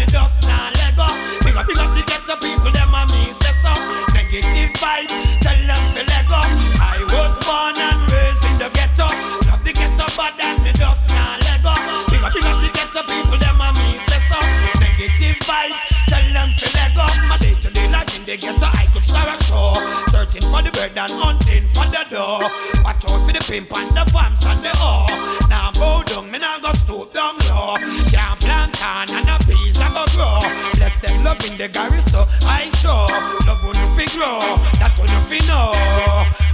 Vibes, 15.44 15.80
tell 16.08 16.26
them 16.32 16.50
to 16.56 16.66
let 16.74 16.94
go. 16.94 17.06
My 17.28 17.36
day 17.38 17.54
to 17.60 17.70
day 17.70 17.88
life 17.90 18.16
in 18.16 18.24
the 18.24 18.36
ghetto, 18.36 18.66
I 18.66 18.86
could 18.92 19.04
start 19.04 19.28
a 19.28 19.36
show. 19.44 19.74
Searching 20.08 20.42
for 20.50 20.62
the 20.62 20.70
bird 20.72 20.96
and 20.96 21.12
hunting 21.12 21.66
for 21.74 21.86
the 21.86 22.04
door. 22.10 22.48
Watch 22.84 23.04
out 23.10 23.20
for 23.26 23.32
the 23.32 23.44
pimp 23.46 23.72
and 23.76 23.90
the 23.96 24.04
vamps 24.12 24.46
and 24.46 24.62
the 24.64 24.72
whore. 24.80 25.48
Now 25.48 25.72
bow 25.72 26.02
down, 26.02 26.30
me 26.30 26.38
now 26.38 26.58
go 26.58 26.72
stoop 26.72 27.12
down 27.12 27.36
low. 27.48 27.76
Can't 28.10 28.40
plant 28.40 28.82
on 28.82 29.10
and 29.10 29.28
a 29.28 29.38
piece 29.44 29.80
I 29.80 29.88
go 29.92 30.04
grow. 30.14 30.75
Blessed 30.86 31.18
love 31.26 31.42
in 31.42 31.58
the 31.58 31.66
Gary, 31.66 31.98
so 32.14 32.30
I 32.46 32.70
show. 32.78 33.10
Love 33.42 33.58
when 33.66 33.74
you 33.74 33.90
fi 33.98 34.06
grow, 34.14 34.38
that 34.78 34.94
when 34.94 35.10
you 35.10 35.18
fi 35.26 35.42
know. 35.50 35.74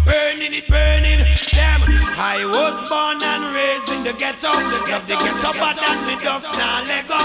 Burning 0.09 0.57
it, 0.57 0.65
burning, 0.73 1.21
damn. 1.53 1.85
I 2.17 2.41
was 2.49 2.81
born 2.89 3.21
and 3.21 3.53
raised 3.53 3.93
in 3.93 4.01
the 4.09 4.17
ghetto. 4.17 4.57
Love 4.89 5.05
the 5.05 5.21
ghetto, 5.21 5.53
but 5.61 5.77
that 5.77 6.01
me 6.09 6.17
just 6.25 6.49
now 6.57 6.81
let 6.89 7.05
go. 7.13 7.21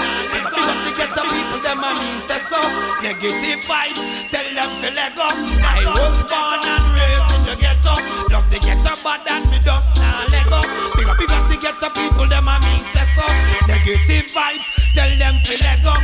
Big 0.52 0.52
up 0.52 0.78
the 0.84 0.92
ghetto 1.00 1.24
people, 1.32 1.60
them 1.64 1.80
a 1.80 1.96
me 1.96 2.10
say 2.28 2.44
so. 2.44 2.60
Negative 3.00 3.64
vibes, 3.64 4.04
tell 4.28 4.44
them 4.44 4.68
to 4.84 4.88
let 4.92 5.16
go. 5.16 5.32
I 5.64 5.88
was 5.88 6.16
born 6.28 6.60
and 6.60 6.86
raised 6.92 7.30
in 7.40 7.42
the 7.48 7.56
ghetto. 7.56 7.96
Love 8.28 8.52
the 8.52 8.60
ghetto, 8.60 9.00
but 9.00 9.24
that 9.24 9.48
me 9.48 9.56
just 9.64 9.96
now 9.96 10.28
let 10.28 10.44
go. 10.52 10.60
Big 10.92 11.08
up, 11.08 11.16
big 11.16 11.32
up 11.32 11.48
the 11.48 11.56
ghetto 11.56 11.88
people, 11.88 12.28
them 12.28 12.52
a 12.52 12.60
me 12.60 12.84
say 12.92 12.97
so. 13.18 13.26
Negative 13.66 14.26
vibes, 14.32 14.66
tell 14.94 15.12
them 15.18 15.34
to 15.44 15.52
let 15.64 15.78
go. 15.82 15.94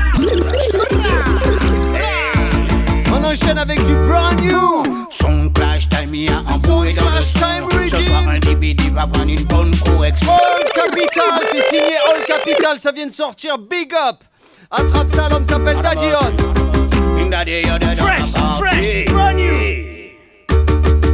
On 3.12 3.24
enchaîne 3.24 3.58
avec 3.58 3.84
du 3.84 3.94
brand 4.08 4.40
new. 4.40 5.06
Son 5.10 5.48
clash 5.50 5.88
time 5.88 6.14
ya 6.14 6.40
embrouillé 6.48 6.92
dans 6.94 7.10
le 7.10 7.22
son 7.22 7.68
Ce 7.90 8.00
soir 8.02 8.28
un 8.28 8.38
DBD 8.38 8.90
va 8.92 9.06
prendre 9.06 9.30
une 9.30 9.44
bonne 9.44 9.74
correction 9.78 10.32
All 10.32 10.64
Capital, 10.74 11.40
c'est 11.52 11.68
signé 11.68 11.96
All 11.96 12.24
Capital, 12.26 12.78
ça 12.78 12.92
vient 12.92 13.06
de 13.06 13.12
sortir. 13.12 13.58
Big 13.58 13.92
up. 13.92 14.24
Attrape 14.70 15.10
ça, 15.14 15.28
l'homme 15.28 15.44
s'appelle 15.44 15.80
Dadion. 15.82 16.18
Fresh, 17.96 18.30
fresh, 18.58 19.04
brand 19.06 19.36
new 19.36 19.52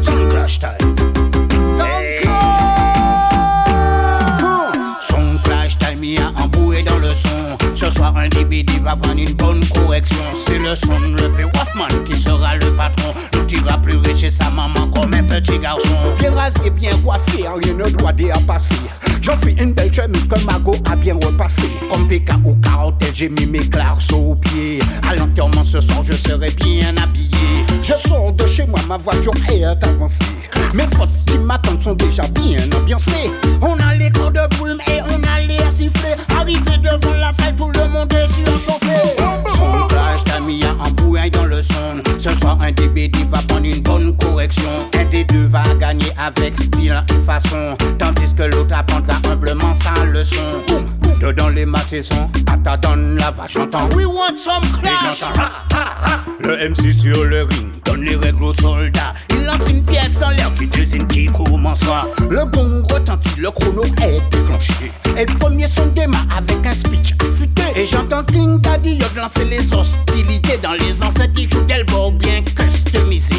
Son 0.03 0.31
clash 0.31 0.59
time 0.59 0.90
Ce 7.13 7.91
soir 7.91 8.17
un 8.17 8.29
DBD 8.29 8.71
va 8.85 8.95
prendre 8.95 9.21
une 9.21 9.33
bonne 9.35 9.65
correction 9.75 10.23
C'est 10.47 10.59
le 10.59 10.77
son 10.77 10.99
le 11.01 11.29
plus 11.33 11.45
Wolfman 11.45 12.05
qui 12.05 12.17
sera 12.17 12.55
le 12.57 12.71
patron 12.77 13.13
L'outil 13.35 13.57
va 13.57 13.79
pleurer 13.79 14.15
chez 14.15 14.31
sa 14.31 14.49
maman 14.51 14.87
comme 14.95 15.13
un 15.15 15.23
petit 15.25 15.59
garçon 15.59 15.89
Bien 16.21 16.33
rasé, 16.33 16.71
bien 16.71 16.97
coiffé, 16.99 17.43
rien 17.43 17.75
ne 17.75 17.91
doit 17.91 18.13
dépasser. 18.13 18.75
J'en 19.23 19.37
fais 19.39 19.53
une 19.53 19.73
belle 19.73 19.93
chemise 19.93 20.27
que 20.29 20.39
Mago 20.45 20.75
a 20.91 20.97
bien 20.97 21.15
repassé. 21.15 21.69
Comme 21.91 22.07
PK 22.09 22.31
ou 22.45 22.55
carottel, 22.57 23.11
j'ai 23.15 23.29
mis 23.29 23.47
mes 23.47 23.69
clarceaux 23.69 24.31
aux 24.31 24.35
pieds. 24.37 24.79
À 25.09 25.15
l'enterrement 25.15 25.65
ce 25.65 25.81
soir, 25.81 26.03
je 26.03 26.15
serai 26.15 26.51
bien 26.51 26.95
habillé. 27.03 27.31
Je 27.83 28.09
sors 28.09 28.33
de 28.33 28.47
chez 28.47 28.67
moi, 28.67 28.81
ma 28.89 28.97
voiture 28.97 29.35
est 29.51 29.65
avancée. 29.65 30.25
Mes 30.75 30.87
potes 30.87 31.09
qui 31.27 31.39
m'attendent 31.39 31.83
sont 31.83 31.95
déjà 31.95 32.23
bien 32.29 32.59
ambiancés. 32.77 33.31
On 33.61 33.77
a 33.79 33.95
les 33.95 34.11
corps 34.11 34.31
de 34.31 34.57
brume 34.57 34.81
et 34.87 35.01
on 35.03 35.23
a 35.29 35.41
l'air 35.41 35.71
sifflé. 35.73 36.11
Arrivé 36.51 36.79
devant 36.79 37.15
la 37.15 37.33
salle, 37.35 37.55
tout 37.55 37.71
le 37.71 37.89
monde 37.89 38.13
est 38.13 38.27
surchauffé. 38.33 38.97
Son 39.55 39.87
clash 39.87 40.25
t'a 40.25 40.41
mis 40.41 40.65
à 40.65 40.73
embrouille 40.73 41.31
dans 41.31 41.45
le 41.45 41.63
son. 41.63 42.03
Ce 42.19 42.35
soir, 42.41 42.59
un 42.61 42.73
DBD 42.73 43.19
va 43.31 43.39
prendre 43.47 43.67
une 43.67 43.81
bonne 43.81 44.17
correction. 44.17 44.69
Un 44.99 45.05
des 45.05 45.25
deux 45.25 45.47
va 45.47 45.63
gagner 45.79 46.11
avec 46.19 46.57
style 46.59 47.05
et 47.09 47.25
façon. 47.25 47.77
Tandis 47.99 48.35
que 48.35 48.43
l'autre 48.43 48.75
apprendra 48.77 49.17
humblement 49.31 49.75
sa 49.75 50.05
leçon. 50.05 50.37
Dedans 51.21 51.51
les 51.51 51.67
massons, 51.67 52.31
Ata 52.53 52.77
donne 52.79 53.17
la 53.19 53.31
vache 53.31 53.53
j'entends. 53.53 53.89
We 53.95 54.07
want 54.07 54.39
some 54.39 54.65
clash. 54.83 55.23
Le 56.41 56.71
MC 56.71 56.93
sur 56.93 57.25
le 57.25 57.43
ring 57.43 57.71
Donne 57.85 58.03
les 58.03 58.17
règles 58.17 58.43
aux 58.43 58.55
soldats. 58.55 59.13
Lance 59.51 59.69
une 59.69 59.85
pièce 59.85 60.23
en 60.23 60.31
l'air 60.31 60.53
qui 60.57 60.67
désigne 60.67 61.07
qui 61.07 61.27
commencera. 61.27 62.07
Le 62.29 62.45
gong 62.45 62.83
retentit, 62.93 63.41
le 63.41 63.51
chrono 63.51 63.83
est 63.85 64.21
déclenché. 64.31 64.93
Et 65.17 65.25
le 65.25 65.39
premier 65.39 65.67
son 65.67 65.87
démarre 65.87 66.27
avec 66.37 66.65
un 66.65 66.73
speech 66.73 67.15
affûté. 67.21 67.63
Et 67.75 67.85
j'entends 67.85 68.23
King 68.25 68.61
Daddy 68.61 68.95
Yod 68.95 69.17
lancer 69.17 69.45
les 69.45 69.75
hostilités 69.75 70.59
dans 70.63 70.75
les 70.75 71.03
enceintes. 71.03 71.31
D'elbow 71.67 72.13
bien 72.13 72.43
customisé. 72.43 73.35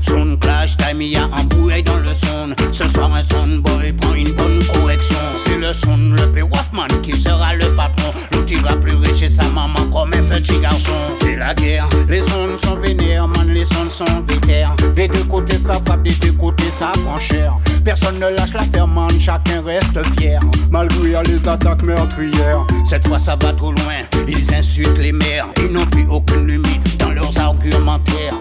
Son 0.00 0.36
clash, 0.36 0.76
y 1.00 1.16
a 1.16 1.26
embrouille 1.26 1.82
dans 1.82 1.96
le 1.96 2.14
son. 2.14 2.54
Ce 2.72 2.86
soir, 2.88 3.12
un 3.14 3.22
son 3.22 3.58
boy 3.58 3.92
prend 3.92 4.14
une 4.14 4.32
bonne 4.32 4.62
correction. 4.72 5.16
C'est 5.44 5.58
le 5.58 5.72
son 5.72 5.96
le 5.96 6.30
plus 6.30 6.42
Wolfman 6.42 6.86
qui 7.02 7.16
sera 7.16 7.54
le 7.54 7.66
patron. 7.76 8.12
L'outil 8.32 8.56
va 8.56 8.74
pleurer 8.76 9.14
chez 9.14 9.28
sa 9.28 9.44
maman 9.44 9.84
comme 9.92 10.12
un 10.12 10.22
petit 10.22 10.58
garçon. 10.60 10.92
C'est 11.20 11.36
la 11.36 11.54
guerre, 11.54 11.88
les 12.08 12.22
sons 12.22 12.58
sont 12.62 12.76
vénères, 12.76 13.28
man, 13.28 13.48
les 13.48 13.64
sons 13.64 13.90
sont 13.90 14.20
déter. 14.26 14.66
Des 14.94 15.08
deux 15.08 15.24
côtés 15.24 15.58
ça 15.58 15.74
frappe, 15.84 16.02
des 16.02 16.14
deux 16.14 16.32
côtés 16.32 16.70
ça 16.70 16.92
prend 17.04 17.18
cher. 17.18 17.54
Personne 17.84 18.18
ne 18.18 18.28
lâche 18.36 18.52
l'affaire, 18.52 18.86
man, 18.86 19.10
chacun 19.20 19.62
reste 19.62 19.98
fier. 20.18 20.40
Malgré 20.70 21.22
les 21.26 21.48
attaques 21.48 21.82
meurtrières. 21.82 22.64
Cette 22.84 23.06
fois 23.06 23.18
ça 23.18 23.36
va 23.40 23.52
trop 23.52 23.72
loin, 23.72 24.02
ils 24.28 24.54
insultent 24.54 24.98
les 24.98 25.12
mères. 25.12 25.46
Ils 25.58 25.72
n'ont 25.72 25.86
plus 25.86 26.06
aucune 26.08 26.46
limite 26.46 26.98
dans 26.98 27.10
leurs 27.10 27.38
argumentaires. 27.38 28.34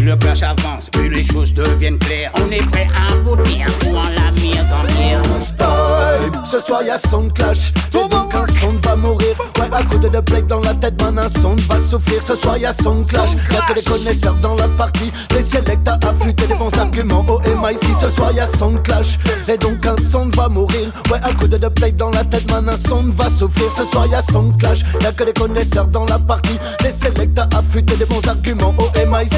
Plus 0.00 0.08
le 0.08 0.16
clash 0.16 0.42
avance, 0.42 0.88
plus 0.90 1.10
les 1.10 1.22
choses 1.22 1.52
deviennent 1.52 1.98
claires. 1.98 2.32
On 2.36 2.50
est 2.50 2.64
prêt 2.70 2.88
à 2.96 3.14
voter 3.16 3.66
en 3.86 4.02
la 4.02 4.30
mise 4.30 4.72
en 4.72 4.86
pierre. 4.96 5.20
Time. 5.58 6.42
Ce 6.44 6.58
soir 6.58 6.82
y'a 6.82 6.98
son 6.98 7.28
clash 7.28 7.72
Et 7.92 8.08
donc 8.08 8.34
un 8.34 8.46
son 8.60 8.70
va 8.82 8.96
mourir. 8.96 9.36
Ouais 9.58 9.68
à 9.70 9.82
coup 9.82 9.98
de 9.98 10.08
deux 10.08 10.22
plaques 10.22 10.46
dans 10.46 10.60
la 10.60 10.74
tête 10.74 11.00
Man 11.02 11.18
un 11.18 11.28
son 11.28 11.54
va 11.68 11.78
souffrir. 11.80 12.22
Ce 12.22 12.34
soir 12.34 12.56
y'a 12.56 12.72
son 12.82 13.04
clash 13.04 13.30
Y'a 13.52 13.60
que 13.68 13.74
les 13.74 13.82
connaisseurs 13.82 14.34
dans 14.34 14.54
la 14.54 14.68
partie. 14.68 15.12
Les 15.32 15.42
selects 15.42 15.86
à 15.86 15.98
affûter 16.08 16.46
des 16.46 16.54
bons 16.54 16.72
arguments. 16.78 17.24
Au 17.28 17.38
MIC 17.40 17.78
ce 18.00 18.08
soir 18.08 18.32
y'a 18.32 18.46
son 18.58 18.74
clash 18.78 19.18
Et 19.48 19.58
donc 19.58 19.84
un 19.86 19.96
son 20.10 20.30
va 20.30 20.48
mourir. 20.48 20.92
Ouais 21.10 21.20
à 21.22 21.32
coup 21.34 21.46
de 21.46 21.58
deux 21.58 21.70
plaques 21.70 21.96
dans 21.96 22.10
la 22.10 22.24
tête 22.24 22.50
Man 22.50 22.68
un 22.68 22.78
son 22.88 23.04
va 23.12 23.28
souffrir. 23.28 23.70
Ce 23.76 23.84
soir 23.84 24.06
y'a 24.06 24.22
son 24.32 24.50
clash 24.52 24.80
Y'a 25.02 25.12
que 25.12 25.24
les 25.24 25.34
connaisseurs 25.34 25.88
dans 25.88 26.06
la 26.06 26.18
partie. 26.18 26.58
Les 26.82 26.90
selects 26.90 27.38
à 27.38 27.48
affûter 27.58 27.96
des 27.96 28.06
bons 28.06 28.26
arguments. 28.26 28.74
Au 28.78 29.06
MIC 29.06 29.32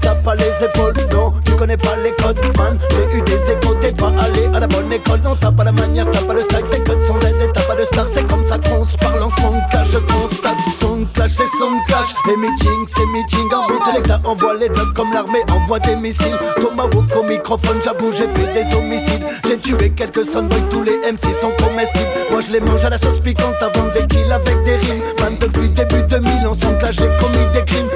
T'as 0.00 0.14
pas 0.16 0.34
les 0.34 0.64
épaules 0.64 0.94
Non 1.12 1.32
tu 1.44 1.52
connais 1.52 1.76
pas 1.76 1.96
les 2.02 2.10
codes 2.22 2.38
Man. 2.56 2.78
J'ai 2.90 3.18
eu 3.18 3.22
des 3.22 3.52
échos 3.52 3.74
T'es 3.80 3.92
pas 3.92 4.12
allé 4.20 4.46
à 4.54 4.60
la 4.60 4.66
bonne 4.66 4.92
école 4.92 5.20
Non 5.24 5.36
t'as 5.40 5.52
pas 5.52 5.64
la 5.64 5.72
manière 5.72 6.10
T'as 6.10 6.22
pas 6.22 6.34
le 6.34 6.42
style 6.42 6.64
Tes 6.70 6.82
codes 6.82 7.02
sont 7.06 7.18
dead 7.18 7.36
et 7.40 7.52
t'as 7.52 7.62
pas 7.62 7.74
de 7.74 7.84
star 7.84 8.06
C'est 8.12 8.26
comme 8.26 8.44
ça 8.46 8.58
qu'on 8.58 8.84
se 8.84 8.96
parle 8.96 9.22
en 9.22 9.30
son 9.30 9.54
clash 9.70 9.88
Je 9.92 9.98
constate 9.98 10.56
son 10.78 11.06
clash 11.12 11.32
c'est 11.32 11.58
son 11.58 11.72
clash. 11.86 12.14
Les 12.26 12.36
meetings 12.36 12.86
c'est 12.94 13.06
meeting 13.06 13.52
En 13.54 13.66
bon 13.68 13.84
selecta 13.84 14.20
envoie 14.24 14.54
les 14.54 14.68
dogs 14.68 14.92
comme 14.94 15.12
l'armée 15.12 15.42
envoie 15.50 15.78
des 15.80 15.96
missiles. 15.96 16.36
Tomahawk 16.56 17.16
au 17.16 17.22
microphone 17.22 17.80
J'avoue 17.82 18.12
j'ai 18.12 18.28
fait 18.28 18.52
des 18.52 18.76
homicides. 18.76 19.24
J'ai 19.46 19.58
tué 19.58 19.90
quelques 19.90 20.24
soundboys 20.24 20.64
Tous 20.70 20.82
les 20.82 20.96
MC 20.98 21.22
sont 21.40 21.52
comestibles. 21.58 22.08
Moi 22.30 22.40
je 22.40 22.52
les 22.52 22.60
mange 22.60 22.84
à 22.84 22.90
la 22.90 22.98
sauce 22.98 23.20
piquante 23.20 23.56
Avant 23.60 23.88
des 23.94 24.06
kills 24.06 24.32
avec 24.32 24.62
des 24.64 24.76
rimes. 24.76 25.02
Man 25.20 25.36
depuis 25.40 25.68
début 25.70 26.02
2000 26.08 26.46
En 26.46 26.54
son 26.54 26.74
clash 26.78 26.96
j'ai 26.96 27.08
commis 27.20 27.46
des 27.52 27.64
crimes 27.64 27.88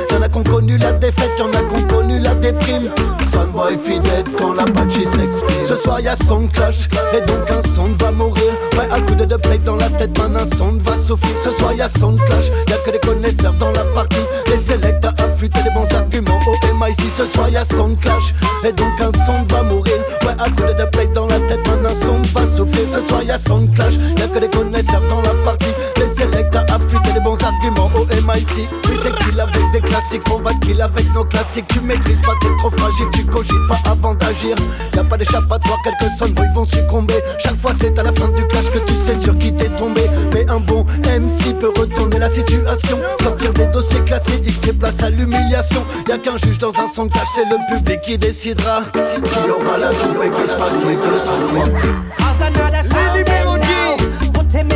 Y'en 1.39 1.49
a 1.53 1.63
qui 1.63 1.87
connu 1.87 2.19
la 2.19 2.31
la 2.31 2.35
déprime. 2.35 2.91
Sunboy 3.31 3.79
fidèle 3.79 4.25
quand 4.37 4.53
l'Apache 4.53 4.93
s'exprime. 4.93 5.65
Ce 5.65 5.77
soir 5.77 6.01
y'a 6.01 6.15
son 6.17 6.47
clash 6.49 6.89
Et 7.15 7.21
donc 7.21 7.51
un 7.51 7.63
son 7.75 7.87
va 7.99 8.11
mourir. 8.11 8.53
Ouais 8.77 8.89
à 8.91 9.01
coup 9.01 9.15
de 9.15 9.25
deux 9.25 9.39
plaques 9.39 9.65
dans 9.65 9.77
la 9.77 9.89
tête 9.89 10.19
Man 10.19 10.37
un 10.37 10.45
son 10.57 10.73
va 10.79 10.99
souffrir. 10.99 11.35
Ce 11.43 11.51
soir 11.53 11.73
y'a 11.73 11.89
son 11.89 12.17
clash 12.17 12.51
Y'a 12.69 12.77
que 12.85 12.91
des 12.91 12.99
connaisseurs 12.99 13.55
dans 13.55 13.71
la 13.71 13.85
partie. 13.95 14.21
Les 14.49 14.59
selects 14.59 15.05
à 15.05 15.13
des 15.13 15.71
bons 15.71 15.97
arguments 15.97 16.41
Au 16.47 16.75
MIC 16.75 17.01
ce 17.17 17.25
soir 17.25 17.49
y'a 17.49 17.65
son 17.65 17.95
clash 17.95 18.35
Et 18.65 18.73
donc 18.73 19.01
un 19.01 19.13
son 19.25 19.45
va 19.49 19.63
mourir. 19.63 19.99
Ouais 20.25 20.37
à 20.39 20.51
coup 20.51 20.65
de 20.69 20.77
deux 20.77 20.91
plaques 20.91 21.13
dans 21.13 21.27
la 21.27 21.41
tête 21.41 21.67
Man 21.69 21.87
un 21.87 22.05
son 22.05 22.21
va 22.35 22.47
souffrir. 22.55 22.87
Ce 22.93 23.01
soir 23.09 23.23
y'a 23.23 23.39
son 23.39 23.67
clash 23.69 23.95
Y'a 24.19 24.27
que 24.29 24.41
des 24.41 24.51
connaisseurs 24.51 25.03
dans 25.09 25.23
la 25.23 25.33
partie 25.45 25.73
Les 26.19 26.25
selects 26.25 26.57
à 26.57 26.63
affûter 26.75 27.13
des 27.13 27.21
bons 27.21 27.39
arguments. 27.45 27.91
Au 27.95 28.05
MIC 28.07 28.69
Oui 28.89 28.97
c'est 29.01 29.17
kill 29.19 29.39
avec 29.39 29.71
des 29.73 29.81
classiques 29.81 30.23
On 30.35 30.39
va 30.39 30.53
kill 30.55 30.81
avec 30.81 31.15
nos 31.15 31.25
classiques. 31.25 31.67
Tu 31.69 31.81
maîtrises 31.81 32.21
pas 32.23 32.35
t'es 32.41 32.49
trop 32.59 32.71
fragile 32.71 33.07
Tu 33.13 33.25
cogites 33.25 33.69
pas 33.69 33.79
avant 33.89 34.15
d'agir. 34.15 34.57
Y'a 34.97 35.05
pas 35.05 35.17
d'échappatoire 35.17 35.79
Quelques 35.85 36.11
sonboys 36.19 36.51
vont 36.55 36.67
succomber. 36.67 37.23
Chaque 37.39 37.61
fois 37.61 37.73
c'est 37.79 37.97
à 37.99 38.03
la 38.03 38.13
fin 38.13 38.29
du 38.29 38.45
clash 38.47 38.69
que 38.71 38.79
tu 38.79 38.95
sais 39.05 39.21
sur 39.21 39.39
qui 39.39 39.53
t'es 39.55 39.69
tombé. 39.69 40.03
Mais 40.35 40.51
un 40.51 40.59
bon 40.59 40.85
MC 41.05 41.57
peut 41.61 41.73
retourner 41.79 42.19
la 42.19 42.31
situation. 42.31 42.99
Sortir 43.23 43.53
des 43.53 43.67
dossiers 43.67 44.01
classés 44.01 44.43
X 44.45 44.67
et 44.67 44.73
place 44.73 45.01
à 45.03 45.11
l'humiliation. 45.11 45.85
Y'a 46.09 46.19
qu'un 46.19 46.37
juge 46.37 46.59
dans 46.59 46.71
un 46.71 46.93
son 46.95 47.09
clash 47.09 47.29
C'est 47.37 47.45
le 47.45 47.59
public 47.73 48.01
qui 48.01 48.19
décidera. 48.19 48.83
Qui 48.93 49.51
aura 49.51 49.79
la 49.79 49.93
joie 49.93 50.27
et 50.27 50.31
qui 50.31 50.49
sera 50.51 50.69
de. 50.71 50.79
Put 54.33 54.55
him. 54.55 54.69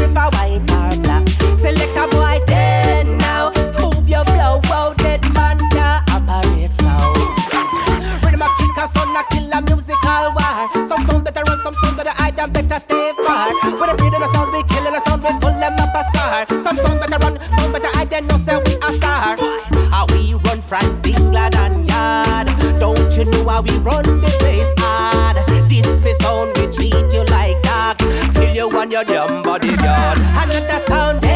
prefer 0.00 0.28
white 0.36 0.64
or 0.72 0.92
black. 1.04 1.28
Select 1.60 1.96
a 1.96 2.04
boy 2.08 2.40
then 2.46 3.18
now. 3.18 3.52
Move 3.78 4.08
your 4.08 4.24
blow 4.24 4.60
out, 4.72 4.96
dead 4.98 5.22
man 5.34 5.58
now 5.76 6.00
operate 6.16 6.72
sound. 6.72 7.16
Rhythm 8.24 8.42
a 8.42 8.48
kick 8.58 8.76
a 8.80 8.86
son 8.88 9.16
a 9.16 9.22
kill 9.30 9.52
a 9.52 9.60
musical 9.68 10.26
war. 10.36 10.86
Some 10.86 11.02
sound 11.06 11.24
better 11.24 11.42
run, 11.46 11.60
some 11.60 11.74
sound 11.74 11.96
better 11.96 12.14
hide 12.14 12.38
and 12.38 12.52
better 12.52 12.78
stay 12.78 13.12
far. 13.24 13.52
With 13.64 13.92
a 13.92 13.96
freedom 13.98 14.22
of 14.22 14.30
sound 14.34 14.52
we 14.52 14.62
killing 14.72 14.94
a 14.94 15.00
sound 15.04 15.22
we 15.22 15.32
full 15.40 15.56
them 15.60 15.76
up 15.84 15.94
a 15.94 16.02
star. 16.10 16.46
Some 16.62 16.76
sound 16.78 17.00
better 17.00 17.18
run, 17.24 17.38
some 17.58 17.72
better 17.72 17.92
hide 17.96 18.10
then 18.10 18.26
no 18.26 18.36
say 18.36 18.56
we 18.56 18.72
a 18.82 18.92
star. 18.92 19.36
How 19.92 20.06
we 20.12 20.34
run 20.34 20.60
France, 20.62 21.06
England 21.06 21.56
and 21.56 21.88
yard. 21.88 22.48
Don't 22.80 23.12
you 23.16 23.24
know 23.26 23.48
how 23.48 23.60
we 23.60 23.76
run 23.78 24.04
the 24.04 24.30
place 24.40 24.72
hard? 24.78 25.36
This 25.68 25.98
be 25.98 26.12
sound 26.24 26.56
we 26.56 26.66
treat 26.74 26.89
you 28.60 28.68
and 28.78 28.92
your 28.92 29.04
damn 29.04 29.42
body, 29.42 29.74
girl. 29.76 30.16
Another 30.36 30.78
sound. 30.86 31.29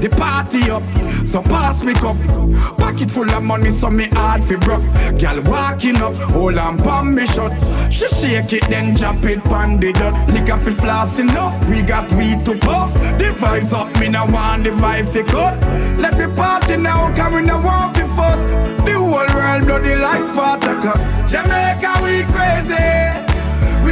The 0.00 0.08
party 0.16 0.70
up, 0.70 0.82
so 1.26 1.42
pass 1.42 1.82
me 1.82 1.92
cup. 1.92 2.16
Pocket 2.78 3.10
full 3.10 3.30
of 3.30 3.42
money, 3.42 3.68
so 3.68 3.90
me 3.90 4.06
hard 4.12 4.42
fi 4.42 4.56
broke. 4.56 4.82
Girl 5.18 5.42
walking 5.42 5.96
up, 6.00 6.14
hold 6.32 6.56
on 6.56 6.78
pan 6.78 7.14
me 7.14 7.26
shut. 7.26 7.52
She 7.92 8.08
shake 8.08 8.52
it, 8.54 8.68
then 8.70 8.96
jump 8.96 9.24
it 9.24 9.44
pan 9.44 9.78
the 9.78 9.92
dot. 9.92 10.14
Liquor 10.30 10.56
fi 10.56 10.70
floss 10.70 11.18
enough, 11.18 11.68
we 11.68 11.82
got 11.82 12.10
weed 12.12 12.44
to 12.46 12.56
puff. 12.58 12.94
The 13.18 13.34
vibes 13.36 13.72
up, 13.72 13.98
me 14.00 14.08
no 14.08 14.24
want 14.26 14.64
the 14.64 14.70
vibe 14.70 15.08
fi 15.12 15.22
cut. 15.22 15.60
Let 15.98 16.18
me 16.18 16.34
party 16.34 16.76
now, 16.76 17.14
cause 17.14 17.32
we 17.32 17.42
no 17.42 17.60
want 17.60 17.96
fi 17.96 18.06
fuss. 18.06 18.40
The 18.84 18.92
whole 18.92 19.08
world 19.08 19.64
bloody 19.66 19.94
like 19.96 20.22
Spartacus. 20.22 21.30
Jamaica, 21.30 22.00
we 22.02 22.24
crazy. 22.32 23.23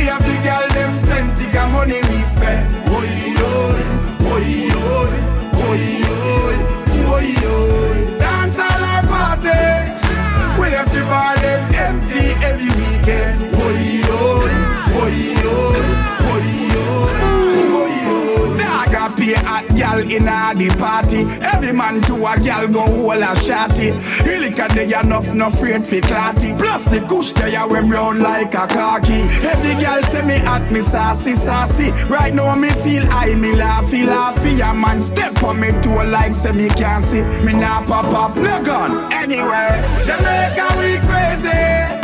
We 0.03 0.09
have 0.09 0.25
the 0.27 0.35
girl 0.43 0.69
them 0.71 1.01
plenty 1.05 1.47
of 1.57 1.71
money 1.71 2.01
we 2.11 2.23
spend. 2.25 2.67
Oi 2.89 3.07
oi, 3.39 3.83
oi 4.35 4.51
oi, 4.75 5.13
oi 5.69 5.85
oi, 6.19 6.57
oi 7.07 7.29
oi. 7.47 8.19
Dance 8.19 8.59
all 8.59 8.83
our 8.83 9.07
party. 9.07 9.63
We 10.59 10.71
left 10.71 10.93
the 10.93 11.03
bar 11.03 11.37
them 11.37 11.73
empty 11.77 12.35
every 12.43 12.71
weekend. 12.81 13.55
Oi 13.55 14.03
oi, 14.11 14.51
oi 15.03 15.21
oi. 15.47 16.02
Gal 19.27 19.99
in 19.99 20.29
a 20.29 20.55
the 20.55 20.75
party. 20.79 21.23
Every 21.55 21.73
man 21.73 22.01
to 22.03 22.15
a 22.27 22.39
gal 22.41 22.69
go 22.69 22.81
hold 22.81 23.23
a 23.23 23.35
shotty. 23.35 23.93
He 24.25 24.39
lick 24.39 24.59
a 24.59 24.69
day 24.69 24.93
enough, 24.99 25.33
no 25.35 25.47
afraid 25.47 25.87
fi 25.87 26.01
clatty. 26.01 26.59
Plus 26.59 26.85
the 26.87 27.01
kush 27.09 27.33
they 27.33 27.55
a 27.55 27.67
wear 27.67 27.85
brown 27.87 28.19
like 28.19 28.55
a 28.55 28.67
khaki. 28.67 29.23
Every 29.47 29.75
gal 29.81 30.03
say 30.05 30.23
me 30.23 30.35
at 30.35 30.71
me 30.73 30.81
sassy 30.81 31.35
sassy. 31.35 31.91
Right 32.07 32.35
now 32.35 32.55
me 32.55 32.71
feel 32.83 33.07
high, 33.07 33.35
me 33.35 33.53
laughy 33.53 34.05
laughy. 34.05 34.61
A 34.61 34.75
man 34.75 35.01
step 35.01 35.43
on 35.43 35.61
me 35.61 35.71
toe 35.81 36.05
like 36.05 36.35
say 36.35 36.53
me 36.53 36.69
can't 36.69 37.03
see. 37.03 37.23
Me 37.45 37.53
nah 37.53 37.85
pop 37.87 38.13
off 38.13 38.37
no 38.37 38.63
gun. 38.63 39.13
Anyway, 39.13 39.71
Jamaica 40.05 40.67
we 40.79 40.99
crazy. 41.09 42.03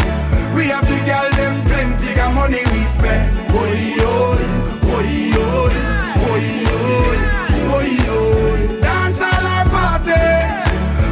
We 0.54 0.66
have 0.66 0.86
the 0.88 0.98
gal 1.06 1.30
them 1.32 1.62
plenty 1.66 2.18
of 2.18 2.34
money 2.34 2.62
we 2.72 2.84
spend. 2.84 3.36
Oi 3.54 3.94
oi, 4.00 4.42
oi 4.90 5.32
oi, 5.36 5.97
oi 6.26 7.90
oi. 8.16 8.80
Dance 8.80 9.22
all 9.22 9.46
our 9.46 9.64
party. 9.68 10.22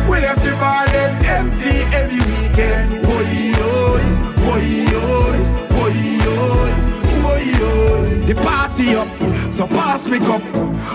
We 0.08 0.20
left 0.20 0.42
the 0.42 0.52
bar 0.60 0.86
them 0.86 1.24
empty 1.24 1.76
every 1.94 2.20
weekend. 2.30 2.95
The 7.52 8.34
party 8.42 8.96
up, 8.96 9.08
so 9.52 9.66
pass 9.66 10.08
me 10.08 10.18
cup. 10.18 10.42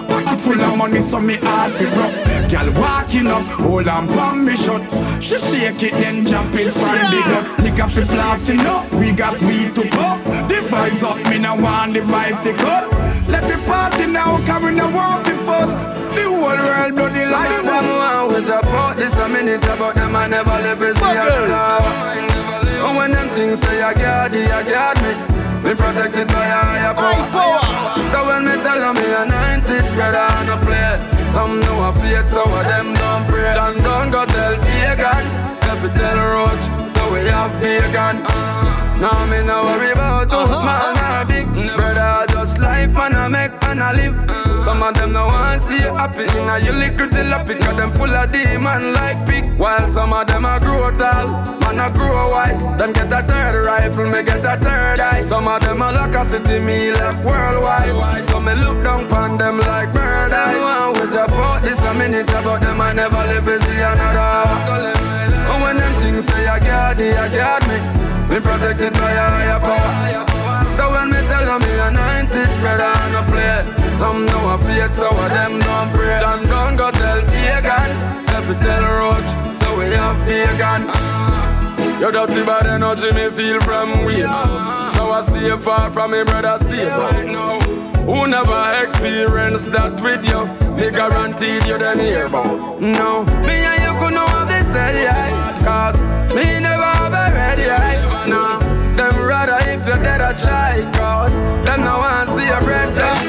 Pocket 0.08 0.40
full 0.40 0.62
of 0.62 0.78
money, 0.78 1.00
so 1.00 1.20
me 1.20 1.36
hard 1.36 1.72
fi 1.72 1.86
drop. 1.94 2.12
Girl 2.52 2.82
walking 2.82 3.28
up, 3.28 3.46
hold 3.60 3.88
on 3.88 4.08
palm 4.08 4.46
me 4.46 4.56
shut. 4.56 4.82
She 5.24 5.40
shake 5.40 5.84
it, 5.84 5.94
then 5.94 6.26
jump 6.26 6.54
it 6.54 6.74
from 6.74 7.00
the 7.12 7.22
dot. 7.30 7.60
Lick 7.60 7.80
up 7.80 7.92
fi 7.92 8.04
floss 8.04 8.50
enough, 8.50 8.94
we 8.94 9.12
got 9.14 9.42
weed 9.44 9.74
to 9.76 9.88
puff. 9.90 10.24
The 10.24 10.56
vibes 10.70 11.04
up, 11.04 11.18
me 11.30 11.38
no 11.40 11.56
want 11.56 11.94
the 11.94 12.02
vibe 12.02 12.38
fi 12.44 12.54
cut. 12.54 12.92
Let 13.30 13.44
me 13.44 13.66
party 13.66 14.08
now, 14.08 14.44
cause 14.46 14.64
we 14.64 14.72
no 14.76 14.90
want 14.90 15.26
fi 15.26 15.34
fuss. 15.34 16.02
The 16.16 16.24
whole 16.24 16.42
world 16.42 16.96
bloody 16.96 17.24
like 17.24 17.50
Like 17.50 17.64
them 17.64 17.88
one 17.88 18.34
with 18.34 18.50
a 18.50 18.60
pot, 18.62 18.98
this 18.98 19.16
a 19.16 19.30
minute 19.30 19.64
about 19.64 19.96
them 19.96 20.14
I 20.14 20.28
never 20.28 20.52
live 20.52 20.82
is 20.82 20.96
the 20.96 21.08
And 22.86 22.98
when 22.98 23.12
them 23.12 23.30
things 23.30 23.60
say 23.62 23.82
I 23.82 23.94
got 23.94 24.34
it, 24.34 24.52
I 24.52 24.64
got 24.70 25.02
me 25.02 25.31
Me 25.64 25.76
protected 25.76 26.28
by 26.28 26.46
a 26.46 26.62
higher 26.66 26.94
power. 26.94 28.08
So 28.10 28.26
when 28.26 28.46
me 28.46 28.56
tell 28.64 28.80
them 28.80 28.96
me 28.96 29.08
anointed 29.14 29.86
brother 29.94 30.18
I 30.18 30.46
no 30.46 30.58
play 30.66 31.24
Some 31.26 31.60
know 31.62 31.88
a 31.88 31.94
faith, 31.94 32.28
so 32.28 32.44
of 32.44 32.66
them 32.66 32.94
don't 32.94 33.24
pray. 33.28 33.54
John 33.54 33.78
don't 33.78 34.12
go 34.12 34.26
tell 34.26 34.56
pagan 34.58 35.26
fi 35.82 35.90
tell 35.98 36.18
roach, 36.34 36.66
so 36.90 37.02
we 37.14 37.20
have 37.30 37.52
pagan 37.62 38.18
uh, 38.26 38.98
Now 39.00 39.26
me 39.26 39.42
no 39.44 39.64
worry 39.64 39.92
about 39.92 40.30
too 40.30 40.46
small 40.60 40.94
nor 41.00 41.26
big 41.26 41.48
Brother 41.76 42.26
just 42.34 42.60
life 42.60 42.94
man 42.94 43.16
I 43.16 43.28
make 43.28 43.52
and 43.64 43.82
I 43.82 43.94
live 43.94 44.51
Some 44.72 44.84
of 44.84 44.94
them 44.94 45.12
no 45.12 45.26
want 45.28 45.62
see 45.62 45.84
you 45.84 45.94
happy 45.94 46.24
In 46.24 46.48
a 46.48 46.58
your 46.64 46.72
little 46.72 47.06
jalopy 47.08 47.60
Cause 47.60 47.76
them 47.76 47.92
full 47.92 48.10
of 48.10 48.32
demon 48.32 48.94
like 48.94 49.20
pig 49.28 49.44
While 49.60 49.86
some 49.86 50.14
of 50.14 50.26
them 50.28 50.46
are 50.46 50.62
grow 50.62 50.90
tall 50.92 51.28
Man 51.60 51.78
a 51.78 51.92
grow 51.92 52.32
wise. 52.32 52.62
Them 52.78 52.94
get 52.94 53.12
a 53.12 53.22
third 53.22 53.66
rifle 53.66 54.10
Me 54.10 54.24
get 54.24 54.46
a 54.46 54.56
third 54.56 55.02
eye. 55.02 55.20
Some 55.20 55.50
of 55.50 55.60
them 55.60 55.82
a 55.82 55.92
lock 55.92 56.16
a 56.16 56.24
city 56.24 56.60
Me 56.60 56.94
left 56.94 57.20
worldwide. 57.26 58.24
So 58.24 58.40
me 58.40 58.56
look 58.56 58.82
down 58.82 59.08
upon 59.08 59.38
them 59.38 59.60
like 59.60 59.92
bird 59.92 60.32
eye. 60.32 60.56
One 60.96 61.12
your 61.12 61.28
pot 61.28 61.62
This 61.64 61.82
a 61.82 61.94
minute 61.94 62.30
about 62.30 62.62
them 62.62 62.80
I 62.80 62.94
never 62.94 63.28
live 63.28 63.44
to 63.44 63.60
see 63.60 63.76
another. 63.76 65.36
So 65.36 65.52
when 65.60 65.76
them 65.76 65.94
things 66.00 66.24
say 66.24 66.48
I 66.48 66.60
got 66.60 66.98
it, 66.98 67.18
I 67.18 67.28
got 67.28 67.62
me 67.68 67.76
Me 68.34 68.40
protected 68.40 68.94
by 68.94 69.12
a 69.12 69.30
higher 69.36 69.60
power. 69.60 70.64
So 70.72 70.90
when 70.92 71.10
me 71.10 71.20
tell 71.28 71.44
them 71.44 71.60
me 71.60 71.76
anointed, 71.76 72.48
brother, 72.62 72.88
I 72.88 73.12
no 73.12 73.22
play. 73.28 73.81
Some 74.02 74.26
know 74.26 74.56
a 74.56 74.58
faith, 74.58 74.94
so 74.94 75.10
of 75.10 75.30
them 75.30 75.60
don't 75.60 75.94
pray. 75.94 76.18
John 76.20 76.42
don't 76.48 76.76
go 76.76 76.90
tell 76.90 77.22
pagan, 77.22 77.92
say 78.26 78.42
fi 78.42 78.54
tell 78.64 78.84
roach, 78.98 79.30
so 79.54 79.78
we 79.78 79.86
have 79.94 80.18
pagan. 80.26 80.82
Your 82.02 82.12
dirty 82.12 82.44
bad 82.44 82.66
energy 82.66 83.12
me 83.14 83.30
feel 83.30 83.62
from 83.62 84.04
we. 84.06 84.22
So 84.96 85.12
I 85.12 85.22
stay 85.22 85.56
far 85.56 85.92
from 85.92 86.12
me 86.14 86.24
brother, 86.24 86.58
stay 86.58 86.88
right 86.88 87.28
now. 87.28 87.60
Who 88.10 88.26
never 88.26 88.84
experienced 88.84 89.72
that 89.72 90.02
with 90.02 90.26
you? 90.26 90.46
Me 90.76 90.90
guaranteed 90.90 91.64
you 91.68 91.78
them 91.78 92.00
hear 92.00 92.26
about. 92.26 92.82
No, 92.82 93.24
me 93.46 93.54
and 93.54 93.84
you 93.86 93.94
could 94.00 94.16
know 94.16 94.26
have 94.26 94.48
this 94.48 94.66
said, 94.66 94.96
yeah. 94.96 95.64
Cause 95.64 96.02
me 96.34 96.60
never 96.60 96.82
have 96.82 97.14
a 97.14 97.36
ready, 97.36 97.64
yeah. 97.70 98.26
No. 98.26 98.72
Them 98.96 99.16
rather 99.26 99.58
if 99.70 99.88
you're 99.88 99.98
dead 99.98 100.22
or 100.22 100.38
try 100.38 100.84
Cause 100.94 101.40
them 101.66 101.82
no 101.82 101.98
want 101.98 102.30
see 102.30 102.46
a 102.46 102.60
bread 102.60 102.94
There's 102.94 103.02
no 103.02 103.02
brotherly 103.02 103.10
love 103.10 103.21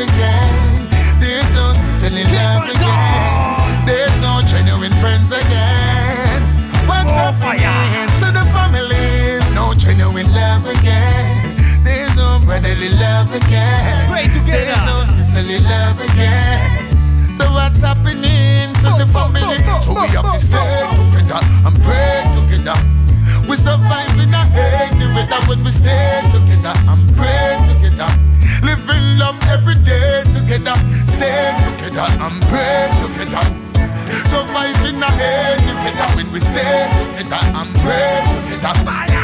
again. 0.00 0.88
There's 1.20 1.50
no 1.52 1.74
sisterly 1.76 2.24
love 2.32 2.64
again. 2.72 3.84
There's 3.84 4.16
no 4.24 4.40
genuine 4.48 4.92
friends 4.96 5.28
again. 5.28 6.40
What's 6.88 7.12
happening 7.12 8.08
to 8.24 8.32
the 8.32 8.44
families? 8.56 9.44
No 9.52 9.74
genuine 9.76 10.32
love 10.32 10.64
again. 10.64 11.56
There's 11.84 12.14
no 12.16 12.40
brotherly 12.44 12.88
love 12.96 13.28
again. 13.34 14.08
There's 14.46 14.76
no 14.88 15.04
sisterly 15.04 15.60
love 15.60 16.00
again. 16.00 17.34
So 17.36 17.44
what's 17.52 17.80
happening 17.80 18.72
to 18.80 18.88
the 18.96 19.06
family? 19.12 19.60
So 19.84 19.92
we 20.00 20.08
have 20.16 20.32
to 20.32 20.40
stay 20.40 20.80
together 20.96 21.40
and 21.66 21.76
pray 21.84 22.24
together 22.40 22.80
we 23.50 23.56
survive 23.56 24.16
in 24.20 24.32
a 24.32 24.42
any 24.54 25.06
weather 25.12 25.44
when 25.48 25.64
we 25.64 25.72
stay 25.72 26.22
together 26.30 26.72
and 26.86 27.02
pray 27.16 27.58
together. 27.66 28.06
Live 28.62 28.88
in 28.88 29.18
love 29.18 29.36
every 29.50 29.74
day 29.82 30.22
together. 30.34 30.76
Stay 31.04 31.50
together 31.66 32.06
and 32.22 32.36
pray 32.46 32.86
together. 33.02 33.42
Survive 34.30 34.78
in 34.86 35.02
a 35.02 35.10
any 35.10 35.74
weather 35.82 36.08
when 36.14 36.30
we 36.32 36.38
stay 36.38 36.86
together 37.16 37.42
and 37.58 37.70
pray 37.82 38.22
together. 38.50 39.19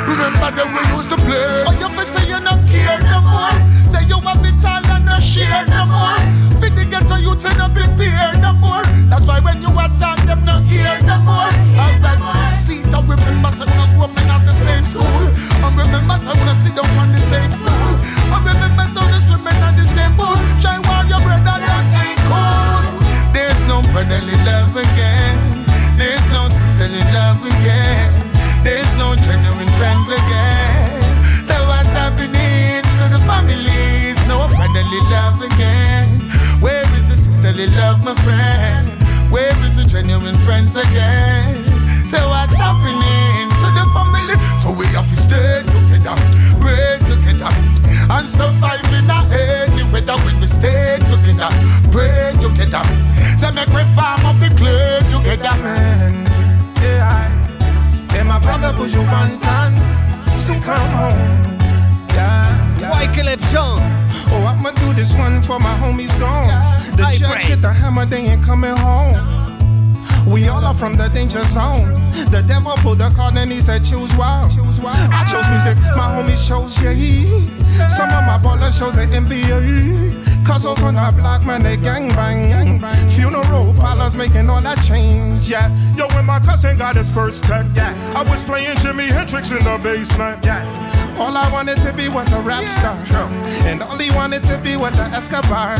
Escobar. 95.26 95.76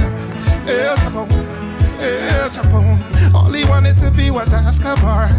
El 0.66 0.74
eh, 0.74 0.96
Chapo, 1.00 1.24
El 2.00 2.02
eh, 2.02 2.50
Chapo. 2.50 2.82
All 3.32 3.52
he 3.52 3.64
wanted 3.64 3.96
to 4.00 4.10
be 4.10 4.28
was 4.28 4.52
Escobar. 4.52 5.30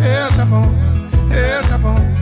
El 0.00 0.02
eh, 0.02 0.28
Chapo, 0.34 0.66
El 1.30 1.62
Chapo. 1.68 2.16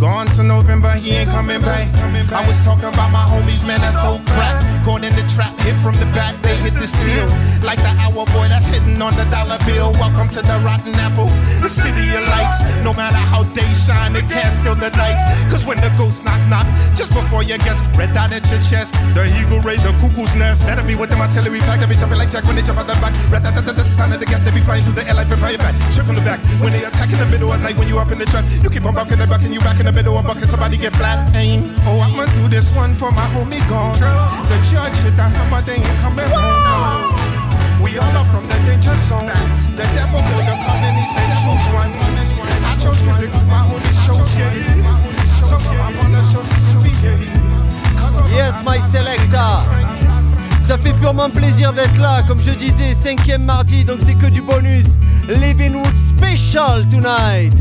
Gone 0.00 0.26
to 0.28 0.42
November, 0.42 0.90
he 0.92 1.12
ain't 1.12 1.30
coming 1.30 1.60
back. 1.60 1.86
I 2.32 2.46
was 2.48 2.64
talking 2.64 2.88
about 2.88 3.12
my 3.12 3.20
homies, 3.20 3.66
man, 3.66 3.80
that's 3.80 4.00
so 4.00 4.18
crap. 4.32 4.56
Going 4.84 5.04
in 5.04 5.14
the 5.14 5.22
trap, 5.28 5.52
hit 5.60 5.76
from 5.76 5.94
the 6.00 6.06
back, 6.16 6.40
they 6.40 6.56
hit 6.56 6.74
the 6.74 6.86
steel. 6.86 7.28
Like 7.62 7.78
the 7.78 7.92
hour 8.00 8.24
boy 8.32 8.48
that's 8.48 8.66
hitting 8.66 9.02
on 9.02 9.14
the 9.14 9.24
dollar 9.26 9.58
bill. 9.66 9.92
Welcome 10.00 10.30
to 10.30 10.42
the 10.42 10.58
rotten 10.64 10.94
apple, 10.94 11.28
the 11.60 11.68
city 11.68 12.16
of 12.16 12.24
lights. 12.32 12.62
No 12.82 12.94
matter 12.94 13.20
how 13.20 13.42
they 13.52 13.70
shine, 13.74 14.14
they 14.14 14.22
can't 14.22 14.52
steal 14.52 14.74
the 14.74 14.88
nights. 14.96 15.22
Cause 15.52 15.66
when 15.66 15.78
the 15.82 15.92
ghost 15.98 16.24
knock 17.50 17.66
knock, 17.66 17.66
you 17.66 17.82
guess, 17.82 17.96
red 17.96 18.14
dot 18.14 18.32
at 18.32 18.46
your 18.50 18.60
chest, 18.60 18.94
the 19.14 19.26
eagle 19.38 19.60
raid, 19.60 19.80
the 19.80 19.92
cuckoo's 20.00 20.34
nest. 20.34 20.64
That'll 20.64 20.86
be 20.86 20.94
with 20.94 21.10
them 21.10 21.20
artillery 21.20 21.60
pack, 21.60 21.80
they 21.80 21.86
be 21.86 21.94
jumping 21.94 22.18
like 22.18 22.30
Jack 22.30 22.44
when 22.44 22.56
they 22.56 22.62
jump 22.62 22.78
out 22.78 22.86
the 22.86 22.94
back. 22.94 23.14
Red 23.30 23.42
dot, 23.42 23.54
that's 23.54 23.96
time 23.96 24.10
that 24.10 24.20
they 24.20 24.26
get, 24.26 24.44
they 24.44 24.50
be 24.50 24.60
flying 24.60 24.84
through 24.84 24.94
the 24.94 25.06
air 25.06 25.14
like 25.14 25.26
vampire 25.26 25.58
bat. 25.58 25.74
Straight 25.92 26.06
from 26.06 26.16
the 26.16 26.22
back, 26.22 26.40
when 26.60 26.72
they 26.72 26.84
attack 26.84 27.10
in 27.12 27.18
the 27.18 27.26
middle 27.26 27.52
of 27.52 27.60
night, 27.62 27.76
when 27.76 27.88
you 27.88 27.98
up 27.98 28.10
in 28.10 28.18
the 28.18 28.26
trap, 28.26 28.44
you 28.62 28.70
keep 28.70 28.84
on 28.84 28.94
bucking 28.94 29.18
the 29.18 29.26
back 29.26 29.42
and 29.42 29.54
you 29.54 29.60
back 29.60 29.80
in 29.80 29.86
the 29.86 29.92
middle 29.92 30.16
of 30.16 30.24
bucking, 30.24 30.46
somebody 30.46 30.76
get 30.76 30.92
flat. 30.94 31.18
Aim. 31.34 31.74
Oh, 31.86 32.00
I'ma 32.00 32.26
do 32.36 32.48
this 32.48 32.72
one 32.72 32.94
for 32.94 33.10
my 33.10 33.26
homie 33.34 33.62
gone. 33.68 33.98
The 33.98 34.56
judge 34.70 34.98
hit 35.02 35.16
the 35.16 35.26
hammer, 35.26 35.62
they 35.62 35.76
ain't 35.76 35.98
coming 36.00 36.28
home. 36.30 37.40
We 37.82 37.96
all 37.96 38.12
are 38.12 38.26
from 38.26 38.46
the 38.46 38.58
danger 38.68 38.94
zone. 39.08 39.26
The 39.74 39.84
devil 39.96 40.20
a 40.20 40.54
come 40.60 40.84
and 40.84 40.96
he 41.00 41.06
said 41.08 41.32
choose 41.40 41.68
one. 41.72 41.90
I 42.60 42.76
chose 42.76 43.02
music, 43.02 43.32
my 43.48 43.64
homies 43.64 43.98
chose 44.04 44.36
yeah. 44.36 45.20
So 45.42 45.56
I'm 45.56 45.98
on 45.98 46.12
the 46.12 46.22
show, 46.30 47.29
Yes, 48.34 48.54
my 48.64 48.80
selector. 48.80 49.64
Ça 50.62 50.78
fait 50.78 50.92
purement 50.92 51.30
plaisir 51.30 51.72
d'être 51.72 51.98
là, 51.98 52.22
comme 52.26 52.38
je 52.38 52.52
disais, 52.52 52.94
cinquième 52.94 53.44
mardi, 53.44 53.82
donc 53.84 53.98
c'est 54.04 54.14
que 54.14 54.26
du 54.26 54.40
bonus. 54.40 54.98
Living 55.28 55.74
Wood 55.74 55.96
Special 56.16 56.88
tonight. 56.88 57.52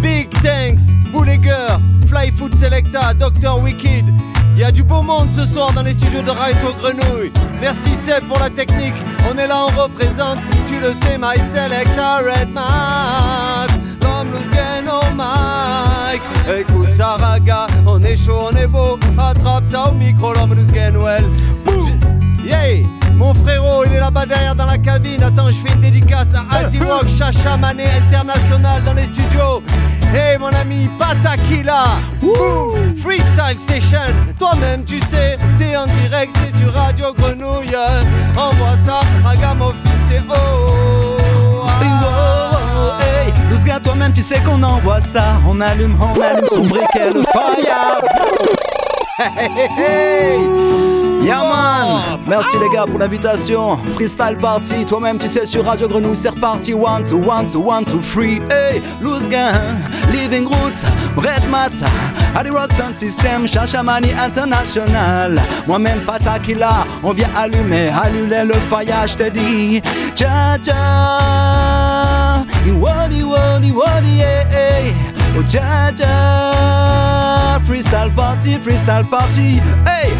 Big 0.00 0.28
thanks, 0.42 0.94
Boulégger, 1.12 1.78
Fly 2.08 2.30
Food 2.32 2.54
Selecta, 2.56 3.14
Dr. 3.14 3.60
Wicked. 3.60 4.04
Il 4.52 4.58
y 4.60 4.64
a 4.64 4.70
du 4.70 4.84
beau 4.84 5.02
monde 5.02 5.30
ce 5.34 5.46
soir 5.46 5.72
dans 5.72 5.82
les 5.82 5.94
studios 5.94 6.22
de 6.22 6.30
Raito 6.30 6.72
Grenouille. 6.80 7.32
Merci 7.60 7.90
Seb 7.96 8.24
pour 8.28 8.38
la 8.38 8.50
technique. 8.50 8.94
On 9.28 9.36
est 9.36 9.48
là, 9.48 9.66
on 9.66 9.82
représente, 9.82 10.38
tu 10.66 10.78
le 10.78 10.92
sais, 10.92 11.18
my 11.18 11.36
selecta 11.52 12.18
Red 12.18 12.52
Mac. 12.52 13.70
Comme 14.00 14.30
Luzgen 14.32 14.88
au 14.88 15.12
mic. 15.12 16.22
Écoute 16.60 16.92
ça, 16.92 17.16
raga, 17.16 17.66
on 17.86 18.02
est 18.02 18.16
chaud, 18.16 18.48
on 18.52 18.56
est 18.56 18.66
beau. 18.66 18.98
Attrape 19.18 19.64
ça 19.66 19.88
au 19.88 19.92
micro, 19.92 20.32
l'homme 20.32 20.54
Luzgen, 20.54 20.96
well. 20.96 21.24
Yay! 22.44 22.86
Mon 23.16 23.32
frérot, 23.32 23.84
il 23.84 23.92
est 23.92 24.00
là-bas 24.00 24.26
derrière 24.26 24.54
dans 24.54 24.66
la 24.66 24.76
cabine. 24.76 25.22
Attends, 25.22 25.50
je 25.50 25.56
fais 25.60 25.72
une 25.74 25.80
dédicace 25.80 26.34
à 26.34 26.44
Azirock, 26.56 27.08
Chacha 27.08 27.56
Mané 27.56 27.84
International 27.86 28.82
dans 28.84 28.92
les 28.92 29.06
studios. 29.06 29.62
Hey 30.12 30.36
mon 30.38 30.48
ami 30.48 30.88
Patakila, 30.98 31.96
Freestyle 32.96 33.58
Session. 33.58 33.98
Toi-même, 34.38 34.84
tu 34.84 35.00
sais, 35.00 35.38
c'est 35.56 35.76
en 35.76 35.86
direct, 35.86 36.34
c'est 36.34 36.58
sur 36.58 36.72
Radio 36.72 37.12
Grenouille. 37.14 37.76
Envoie 38.36 38.76
ça, 38.84 39.00
Ragamuffin, 39.24 39.74
c'est 40.08 40.22
oh. 40.28 41.16
Hey, 43.00 43.32
Toi-même, 43.82 44.12
tu 44.12 44.22
sais 44.22 44.40
qu'on 44.40 44.62
envoie 44.62 45.00
ça. 45.00 45.36
On 45.48 45.60
allume, 45.60 45.96
on 46.00 46.20
allume 46.20 46.48
son 46.48 46.64
briquet, 46.64 47.10
le 47.12 47.22
fire. 47.22 48.00
Hey, 49.18 49.48
hey, 49.48 49.68
hey. 49.76 50.74
Yeah 51.24 51.42
man. 51.42 52.18
Merci 52.26 52.58
les 52.58 52.68
gars 52.68 52.84
pour 52.84 52.98
l'invitation. 52.98 53.78
Freestyle 53.94 54.36
party, 54.36 54.84
toi-même 54.84 55.18
tu 55.18 55.28
sais 55.28 55.46
sur 55.46 55.64
Radio 55.64 55.88
Grenouille 55.88 56.16
c'est 56.16 56.30
reparti. 56.30 56.74
One, 56.74 57.04
two, 57.04 57.18
one, 57.18 57.50
two, 57.50 57.60
one, 57.60 57.84
two, 57.84 58.00
three. 58.00 58.42
Hey, 58.50 58.82
loose 59.00 59.28
Living 60.12 60.46
Roots, 60.46 60.84
Red 61.16 61.48
Mat. 61.48 61.72
Adi 62.34 62.50
Rock 62.50 62.72
Sound 62.72 62.94
System, 62.94 63.46
Shashamani 63.46 64.12
International. 64.12 65.40
Moi-même 65.66 66.00
Patakila, 66.00 66.84
on 67.02 67.12
vient 67.12 67.30
allumer, 67.36 67.88
allumer 67.88 68.44
le 68.44 68.54
je 69.06 69.14
te 69.16 69.30
dis 69.30 69.80
Dja 70.14 70.58
Wadi 72.72 73.22
wadi 73.22 73.72
wadi 73.72 74.18
hey, 74.18 74.44
hey. 74.50 74.92
Oh 75.36 75.42
dja 75.42 75.92
Freestyle 77.66 78.10
party, 78.14 78.56
freestyle 78.58 79.04
party 79.04 79.60
Hey 79.84 80.12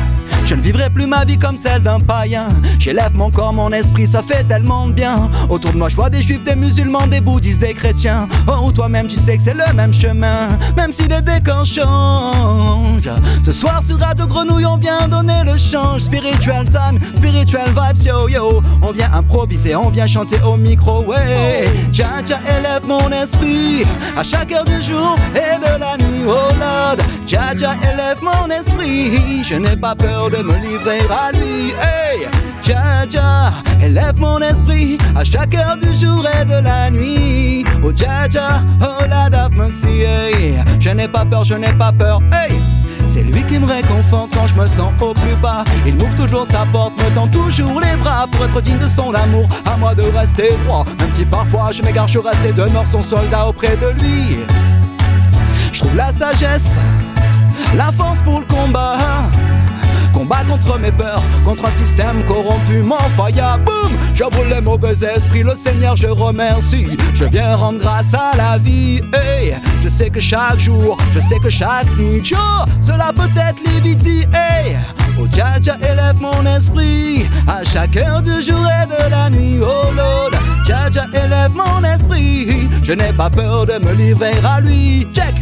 je 0.45 0.55
ne 0.55 0.61
vivrai 0.61 0.91
plus 0.91 1.07
ma 1.07 1.25
vie 1.25 1.39
comme 1.39 1.57
celle 1.57 1.83
d'un 1.83 2.01
païen. 2.01 2.49
J'élève 2.79 3.15
mon 3.15 3.31
corps, 3.31 3.53
mon 3.53 3.71
esprit, 3.73 4.07
ça 4.07 4.23
fait 4.23 4.45
tellement 4.45 4.87
de 4.89 4.93
bien. 4.93 5.31
Autour 5.49 5.73
de 5.73 5.79
moi, 5.79 5.89
je 5.89 5.97
vois 5.97 6.11
des 6.11 6.23
juifs, 6.23 6.45
des 6.45 6.55
musulmans, 6.55 7.07
des 7.07 7.21
bouddhistes, 7.21 7.61
des 7.61 7.75
chrétiens. 7.75 8.29
Oh, 8.47 8.71
toi-même, 8.73 9.09
tu 9.09 9.17
sais 9.17 9.37
que 9.37 9.43
c'est 9.43 9.55
le 9.55 9.73
même 9.75 9.93
chemin, 9.93 10.49
même 10.77 10.93
si 10.93 11.09
les 11.09 11.23
décors 11.23 11.67
changent. 11.67 13.11
Ce 13.43 13.53
soir, 13.53 13.83
sur 13.83 13.99
Radio 13.99 14.27
Grenouille, 14.27 14.67
on 14.67 14.77
vient 14.77 15.09
donner 15.09 15.43
le 15.45 15.57
change. 15.59 16.03
Spiritual 16.03 16.65
time, 16.67 16.99
spiritual 17.15 17.69
vibes, 17.69 18.05
yo 18.05 18.29
yo. 18.29 18.63
On 18.83 18.93
vient 18.93 19.13
improviser, 19.13 19.75
on 19.77 19.89
vient 19.89 20.07
chanter 20.07 20.41
au 20.43 20.57
micro, 20.57 21.05
ouais. 21.05 21.65
Dja 21.93 22.23
dja 22.25 22.41
élève 22.59 22.87
mon 22.87 23.11
esprit 23.11 23.85
à 24.17 24.23
chaque 24.23 24.53
heure 24.53 24.65
du 24.65 24.83
jour 24.83 25.17
et 25.35 25.59
de 25.59 25.81
la 25.81 25.97
nuit, 25.97 26.25
oh 26.27 26.53
Lord. 26.59 26.97
Dja 27.27 27.53
élève 27.83 28.23
mon 28.23 28.47
esprit, 28.49 29.43
je 29.45 29.55
n'ai 29.55 29.77
pas 29.77 29.95
peur 29.95 30.29
de 30.31 30.39
me 30.39 30.57
livrer 30.57 31.01
à 31.11 31.33
lui. 31.33 31.73
Hey, 31.81 32.29
Dja, 32.63 33.53
élève 33.83 34.19
mon 34.19 34.39
esprit 34.41 34.99
à 35.17 35.25
chaque 35.25 35.55
heure 35.55 35.77
du 35.77 35.95
jour 35.95 36.27
et 36.41 36.45
de 36.45 36.63
la 36.63 36.91
nuit. 36.91 37.65
Oh 37.83 37.93
Dja, 37.93 38.29
oh 38.83 39.05
la 39.09 39.49
mercy, 39.51 40.03
hey. 40.03 40.55
Je 40.81 40.91
n'ai 40.91 41.09
pas 41.09 41.25
peur, 41.25 41.45
je 41.45 41.55
n'ai 41.55 41.73
pas 41.73 41.93
peur. 41.93 42.21
C'est 43.07 43.23
lui 43.23 43.43
qui 43.45 43.59
me 43.59 43.67
réconforte 43.67 44.35
quand 44.35 44.47
je 44.47 44.55
me 44.55 44.67
sens 44.67 44.93
au 45.01 45.15
plus 45.15 45.37
bas. 45.41 45.65
Il 45.87 45.95
m'ouvre 45.95 46.15
toujours 46.17 46.47
sa 46.47 46.67
porte, 46.67 46.93
me 47.03 47.15
tend 47.15 47.29
toujours 47.29 47.81
les 47.81 47.97
bras 47.97 48.27
pour 48.31 48.45
être 48.45 48.61
digne 48.61 48.79
de 48.79 48.89
son 48.89 49.15
amour. 49.15 49.49
À 49.65 49.77
moi 49.77 49.95
de 49.95 50.03
rester 50.03 50.51
droit, 50.65 50.85
même 50.99 51.13
si 51.13 51.25
parfois 51.25 51.71
je 51.73 51.83
m'égare, 51.83 52.09
je 52.09 52.19
reste 52.19 52.45
et 52.47 52.53
demeure 52.53 52.87
son 52.91 53.03
soldat 53.03 53.47
auprès 53.47 53.77
de 53.77 53.89
lui. 54.01 54.39
Je 55.73 55.81
trouve 55.81 55.97
la 55.97 56.13
sagesse, 56.13 56.79
la 57.77 57.93
force 57.93 58.21
pour 58.23 58.41
le 58.41 58.47
combat. 58.47 58.99
Combat 60.15 60.45
contre 60.45 60.79
mes 60.79 60.93
peurs, 60.93 61.23
contre 61.45 61.67
un 61.67 61.71
système 61.73 62.23
corrompu, 62.29 62.79
mon 62.83 62.97
fire, 63.17 63.59
boum. 63.65 63.93
J'abrûle 64.15 64.49
les 64.49 64.61
mauvais 64.61 64.93
esprits, 64.93 65.43
le 65.43 65.57
Seigneur 65.57 65.97
je 65.97 66.07
remercie. 66.07 66.87
Je 67.15 67.25
viens 67.25 67.57
rendre 67.57 67.81
grâce 67.81 68.15
à 68.15 68.37
la 68.37 68.57
vie, 68.59 69.01
hey. 69.13 69.57
Je 69.83 69.89
sais 69.89 70.11
que 70.11 70.21
chaque 70.21 70.61
jour, 70.61 70.97
je 71.13 71.19
sais 71.19 71.39
que 71.41 71.51
chaque 71.51 71.91
nuit, 71.99 72.25
Joe, 72.25 72.39
cela 72.81 73.13
peut 73.13 73.29
être 73.37 73.59
l'éviti, 73.67 74.21
hey. 74.33 74.77
Oh 75.21 75.27
Dja 75.33 75.57
élève 75.81 76.21
mon 76.21 76.47
esprit. 76.47 77.27
À 77.49 77.65
chaque 77.65 77.97
heure 77.97 78.23
du 78.23 78.41
jour 78.41 78.67
et 78.67 78.87
de 78.87 79.11
la 79.11 79.31
nuit, 79.31 79.59
oh 79.61 79.93
Lord. 79.97 80.31
Dja 80.65 81.07
élève 81.13 81.51
mon 81.55 81.83
esprit, 81.83 82.69
je 82.85 82.93
n'ai 82.93 83.13
pas 83.13 83.31
peur 83.31 83.67
de 83.67 83.85
me 83.85 83.93
livrer 83.93 84.33
à 84.45 84.61
lui, 84.61 85.09
check 85.13 85.35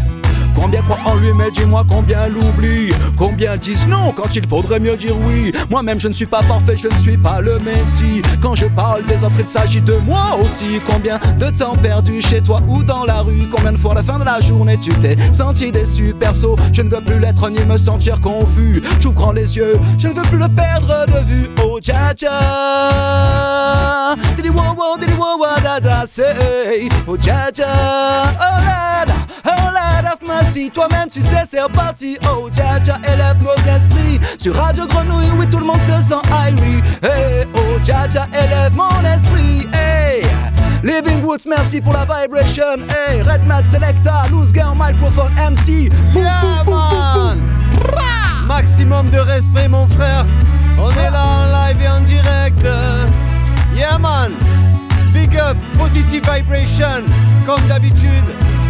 Combien 0.55 0.83
croient 0.83 0.99
en 1.05 1.17
lui, 1.17 1.33
mais 1.35 1.51
dis-moi 1.51 1.85
combien 1.89 2.29
l'oublient. 2.29 2.95
Combien 3.17 3.57
disent 3.57 3.87
non 3.87 4.13
quand 4.13 4.35
il 4.35 4.47
faudrait 4.47 4.81
mieux 4.81 4.97
dire 4.97 5.17
oui. 5.27 5.53
Moi-même 5.71 6.01
je 6.01 6.09
ne 6.09 6.13
suis 6.13 6.27
pas 6.27 6.43
parfait, 6.43 6.77
je 6.77 6.89
ne 6.89 6.95
suis 7.01 7.17
pas 7.17 7.41
le 7.41 7.59
Messie. 7.59 8.23
Quand 8.41 8.55
je 8.55 8.67
parle 8.67 9.05
des 9.05 9.17
autres, 9.17 9.41
il 9.41 9.49
s'agit 9.49 9.81
de 9.81 9.95
moi 9.95 10.39
aussi. 10.41 10.81
Combien 10.89 11.19
de 11.39 11.51
temps 11.51 11.77
perdu 11.77 12.21
chez 12.23 12.41
toi 12.41 12.61
ou 12.69 12.83
dans 12.83 13.05
la 13.05 13.21
rue? 13.23 13.49
Combien 13.55 13.73
de 13.73 13.79
fois 13.79 13.93
à 13.93 13.97
la 13.97 14.03
fin 14.03 14.19
de 14.19 14.25
la 14.25 14.41
journée 14.41 14.79
tu 14.81 14.91
t'es 14.95 15.17
senti 15.33 15.73
déçu? 15.73 16.15
Perso, 16.19 16.57
je 16.73 16.83
ne 16.83 16.91
veux 16.91 17.01
plus 17.01 17.19
l'être 17.19 17.49
ni 17.49 17.65
me 17.65 17.77
sentir 17.77 18.21
confus. 18.21 18.83
J'ouvre 19.01 19.15
grand 19.15 19.33
les 19.33 19.57
yeux, 19.57 19.79
je 19.99 20.09
ne 20.09 20.15
veux 20.15 20.23
plus 20.23 20.39
le 20.39 20.49
perdre 20.49 21.07
de 21.07 21.25
vue. 21.27 21.51
Oh 21.65 21.81
dja 21.81 22.15
dja 22.17 22.31
Didi 24.37 24.51
wo 24.51 24.63
wo, 24.77 24.97
didi 24.99 25.15
wo 25.15 25.39
wa 25.41 25.61
da 25.63 25.81
da 25.81 26.07
say. 26.07 26.89
Oh 27.07 27.17
dja 27.17 27.51
dja, 27.53 27.67
oh 28.41 28.61
la 28.65 29.12
oh 29.59 30.71
toi-même 30.73 31.09
tu 31.09 31.21
sais 31.21 31.45
c'est 31.49 31.63
reparti 31.63 32.19
Oh 32.31 32.49
Dja 32.53 32.83
Dja 32.83 32.99
élève 33.13 33.37
nos 33.43 33.55
esprits 33.71 34.21
Sur 34.39 34.57
Radio 34.57 34.87
Grenouille, 34.87 35.31
oui 35.37 35.47
tout 35.51 35.59
le 35.59 35.65
monde 35.65 35.81
se 35.81 36.03
sent 36.03 36.23
irie 36.31 36.83
Hey, 37.03 37.47
oh 37.55 37.79
Dja 37.85 38.09
Dja 38.09 38.27
élève 38.33 38.73
mon 38.75 38.89
esprit 39.01 39.67
Hey 39.73 40.23
Living 40.83 41.23
Woods, 41.23 41.47
merci 41.47 41.81
pour 41.81 41.93
la 41.93 42.05
vibration 42.05 42.77
Hey, 42.89 43.23
Red 43.23 43.45
Mat 43.47 43.63
Selecta, 43.65 44.25
Loose 44.31 44.53
Girl, 44.53 44.77
Microphone 44.77 45.33
MC 45.35 45.91
Yeah, 46.15 46.65
boum. 46.65 47.41
Maximum 48.47 49.09
de 49.09 49.19
respect, 49.19 49.69
mon 49.69 49.87
frère. 49.89 50.27
On 50.79 50.91
est 50.91 51.11
là 51.11 51.25
en 51.25 51.47
live 51.47 51.83
et 51.83 51.89
en 51.89 52.01
direct. 52.03 52.63
Yeah, 53.75 53.99
man. 53.99 54.33
Big 55.15 55.37
up, 55.37 55.57
positive 55.79 56.23
vibration. 56.23 57.05
Comme 57.47 57.67
d'habitude, 57.67 58.25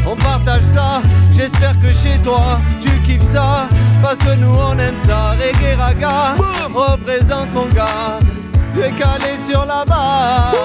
on 0.07 0.17
partage 0.17 0.63
ça. 0.63 1.03
J'espère 1.33 1.79
que 1.81 1.93
chez 1.93 2.19
toi, 2.19 2.61
tu 2.81 2.91
kiffes 3.03 3.25
ça. 3.25 3.69
Parce 4.03 4.19
que 4.19 4.35
nous, 4.35 4.55
on 4.55 4.79
aime 4.79 4.99
ça. 4.99 5.31
Reggae 5.33 5.77
raga, 5.79 6.35
représente 6.75 7.53
ton 7.53 7.67
gars. 7.67 8.19
Je 8.75 8.81
vais 8.81 8.91
caler 8.91 9.37
sur 9.49 9.65
la 9.65 9.85
basse. 9.85 10.57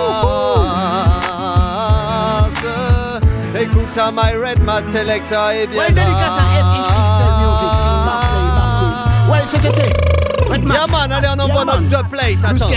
Écoute 3.60 3.90
ça, 3.94 4.12
my 4.12 4.36
red 4.36 4.64
mat 4.64 4.88
selecta 4.88 5.56
et 5.56 5.68
bien. 5.68 5.82
Ouais, 5.82 5.88
dédicace 5.88 6.38
à 6.38 6.44
FX 6.62 7.26
Music 7.40 7.74
sur 7.82 7.96
Marseille, 8.06 8.50
Marseille. 8.56 9.32
Ouais, 9.32 9.44
c'était. 9.52 10.27
F 10.66 11.40
envoie 11.40 11.66
notre 11.66 11.82
dub 11.82 12.10
plate. 12.10 12.38
Attends. 12.44 12.70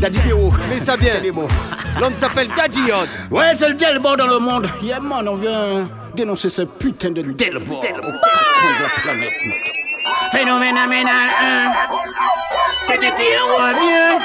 Daddy. 0.00 0.18
Mets 0.68 0.80
ça 0.80 0.96
bien. 0.96 1.14
L'homme 2.00 2.14
s'appelle 2.14 2.48
Daddy 2.56 2.80
Yod. 2.80 3.08
Ouais, 3.30 3.52
c'est 3.54 3.68
le 3.68 3.74
Delbo 3.74 4.16
dans 4.16 4.26
le 4.26 4.38
monde. 4.38 4.68
Yeah, 4.82 5.00
man, 5.00 5.26
on 5.28 5.36
vient 5.36 5.88
dénoncer 6.14 6.48
ce 6.48 6.62
putain 6.62 7.10
de 7.10 7.22
Delbo 7.22 7.76
aux 7.76 7.80
quatre 7.80 8.00
coins 8.00 8.10
de 8.10 8.82
la 8.82 9.02
planète. 9.02 9.32
mec. 9.46 9.74
Phénoménaménal 10.32 11.28
1. 12.88 12.92
TTT 12.92 13.22
revient. 13.58 14.18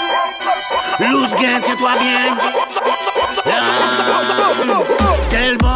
Lousquin, 1.11 1.59
tiens-toi 1.63 1.91
bien. 2.01 2.37
Delbo, 5.31 5.67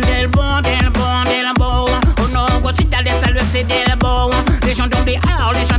Delbo, 0.00 0.42
Delbo, 0.62 1.06
Delbo. 1.24 1.84
Oh 2.20 2.28
non, 2.32 2.60
go 2.60 2.70
citadelle, 2.76 3.20
ça 3.20 3.30
le 3.30 3.40
c'est 3.50 3.64
Delbo. 3.64 4.30
Les 4.66 4.74
gens 4.74 4.88
tombent 4.88 5.04
dehors, 5.06 5.52
les 5.54 5.66
gens 5.66 5.73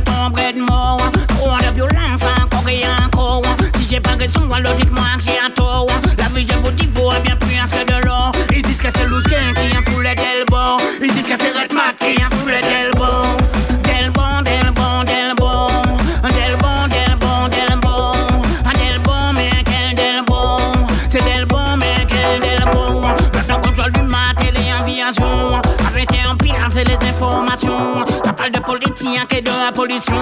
j'ai 3.96 4.00
pas 4.00 4.16
raison, 4.16 4.52
alors 4.52 4.74
dites-moi 4.74 5.04
que 5.16 5.22
j'ai 5.22 5.38
un 5.38 5.48
tort. 5.48 5.86
La 6.18 6.26
vie, 6.26 6.46
vous 6.62 6.70
dis, 6.72 6.86
vaut 6.94 7.10
bien 7.24 7.34
plus 7.36 7.56
que 7.56 7.84
de 7.84 8.06
l'or. 8.06 8.30
Ils 8.54 8.60
disent 8.60 8.76
que 8.76 8.88
c'est 8.94 9.06
Lousquin 9.06 9.54
qui 9.54 9.74
a 9.74 9.90
foulé 9.90 10.14
Delbo. 10.14 10.76
Ils 11.02 11.10
disent 11.10 11.22
que 11.22 11.36
c'est 11.38 11.52
Redmat 11.58 11.94
qui 11.98 12.20
a 12.20 12.28
foulé 12.36 12.60
Delbo. 12.60 13.06
Delbo, 13.84 14.22
Delbo, 14.44 15.04
Delbo. 15.06 15.68
Delbo, 16.36 16.72
Delbo, 16.90 17.48
Delbo. 17.48 18.12
Delbo, 18.74 19.12
mais 19.34 19.64
quel 19.64 19.94
Delbo. 19.94 20.58
C'est 21.08 21.24
Delbo, 21.24 21.58
mais 21.78 22.06
quel 22.06 22.40
Delbo. 22.40 23.00
Maintenant, 23.32 23.60
contrôle 23.60 23.92
du 23.92 24.02
et. 24.02 25.58
Arrêtez 25.86 26.20
en 26.30 26.36
pire, 26.36 26.68
c'est 26.70 26.84
les 26.84 26.98
informations. 27.08 28.05
Politique 28.66 29.32
et 29.32 29.40
de 29.40 29.48
la 29.48 29.70
pollution. 29.72 30.16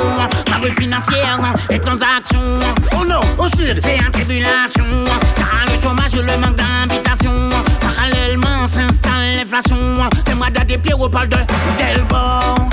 La 0.50 0.58
rue 0.58 0.70
financière 0.72 1.40
et 1.70 1.78
transactions. 1.78 2.38
Oh 2.92 3.04
non, 3.06 3.20
au 3.38 3.48
sud, 3.48 3.80
c'est 3.80 3.98
en 4.06 4.10
tribulation. 4.10 4.84
Car 5.34 5.64
le 5.66 5.80
chômage, 5.80 6.12
le 6.14 6.38
manque 6.38 6.56
d'invitation. 6.56 7.48
Parallèlement 7.80 8.66
s'installe 8.66 9.36
l'inflation. 9.36 9.76
C'est 10.26 10.34
moi 10.34 10.48
des 10.50 10.78
pieds 10.78 10.92
au 10.92 11.08
parle 11.08 11.28
de 11.28 11.38
Delbo. 11.78 12.63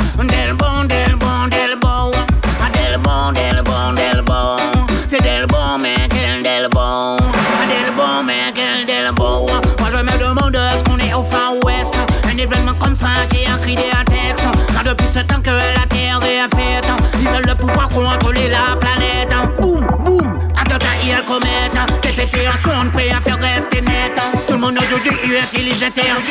Car 15.13 15.23
depuis 15.23 15.33
ce 15.33 15.35
temps 15.35 15.41
que 15.41 15.49
la 15.49 15.85
Terre 15.87 16.19
est 16.23 16.55
faite, 16.55 16.87
ils 17.19 17.27
veulent 17.27 17.45
le 17.45 17.55
pouvoir 17.55 17.89
contrôler 17.89 18.49
la 18.49 18.75
planète. 18.75 19.33
Boum, 19.59 19.85
boum, 20.03 20.39
attentat 20.57 20.87
et 21.03 21.25
comète. 21.25 21.77
TTT 22.01 22.47
en 22.47 22.61
son 22.61 22.89
prêt 22.91 23.09
à 23.09 23.21
faire 23.21 23.39
rester 23.39 23.81
net. 23.81 24.19
Tout 24.47 24.53
le 24.53 24.59
monde 24.59 24.77
aujourd'hui 24.83 25.11
utilise 25.25 25.83
Internet. 25.83 26.23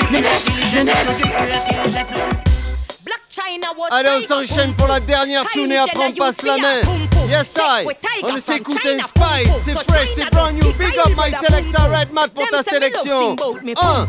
Le 0.75 0.83
net. 0.83 2.50
Allez, 3.91 4.11
on 4.11 4.27
s'enchaîne 4.27 4.75
pour 4.75 4.89
la 4.89 5.01
dernière 5.01 5.47
tune 5.49 5.73
et 5.73 5.79
après 5.79 6.09
on 6.09 6.13
passe 6.13 6.43
la 6.43 6.59
main. 6.59 6.81
Yes, 7.29 7.55
I. 7.59 7.87
On 8.23 8.39
s'écoute 8.39 8.81
un 8.85 8.99
Spice, 8.99 9.55
c'est 9.65 9.91
fresh, 9.91 10.09
c'est 10.15 10.31
brand 10.31 10.53
new. 10.53 10.73
Big 10.73 10.99
up 10.99 11.11
my 11.17 11.33
selector 11.33 11.89
Red 11.91 12.13
Mat 12.13 12.29
pour 12.35 12.49
ta 12.49 12.63
sélection. 12.63 13.37
1. 13.37 14.09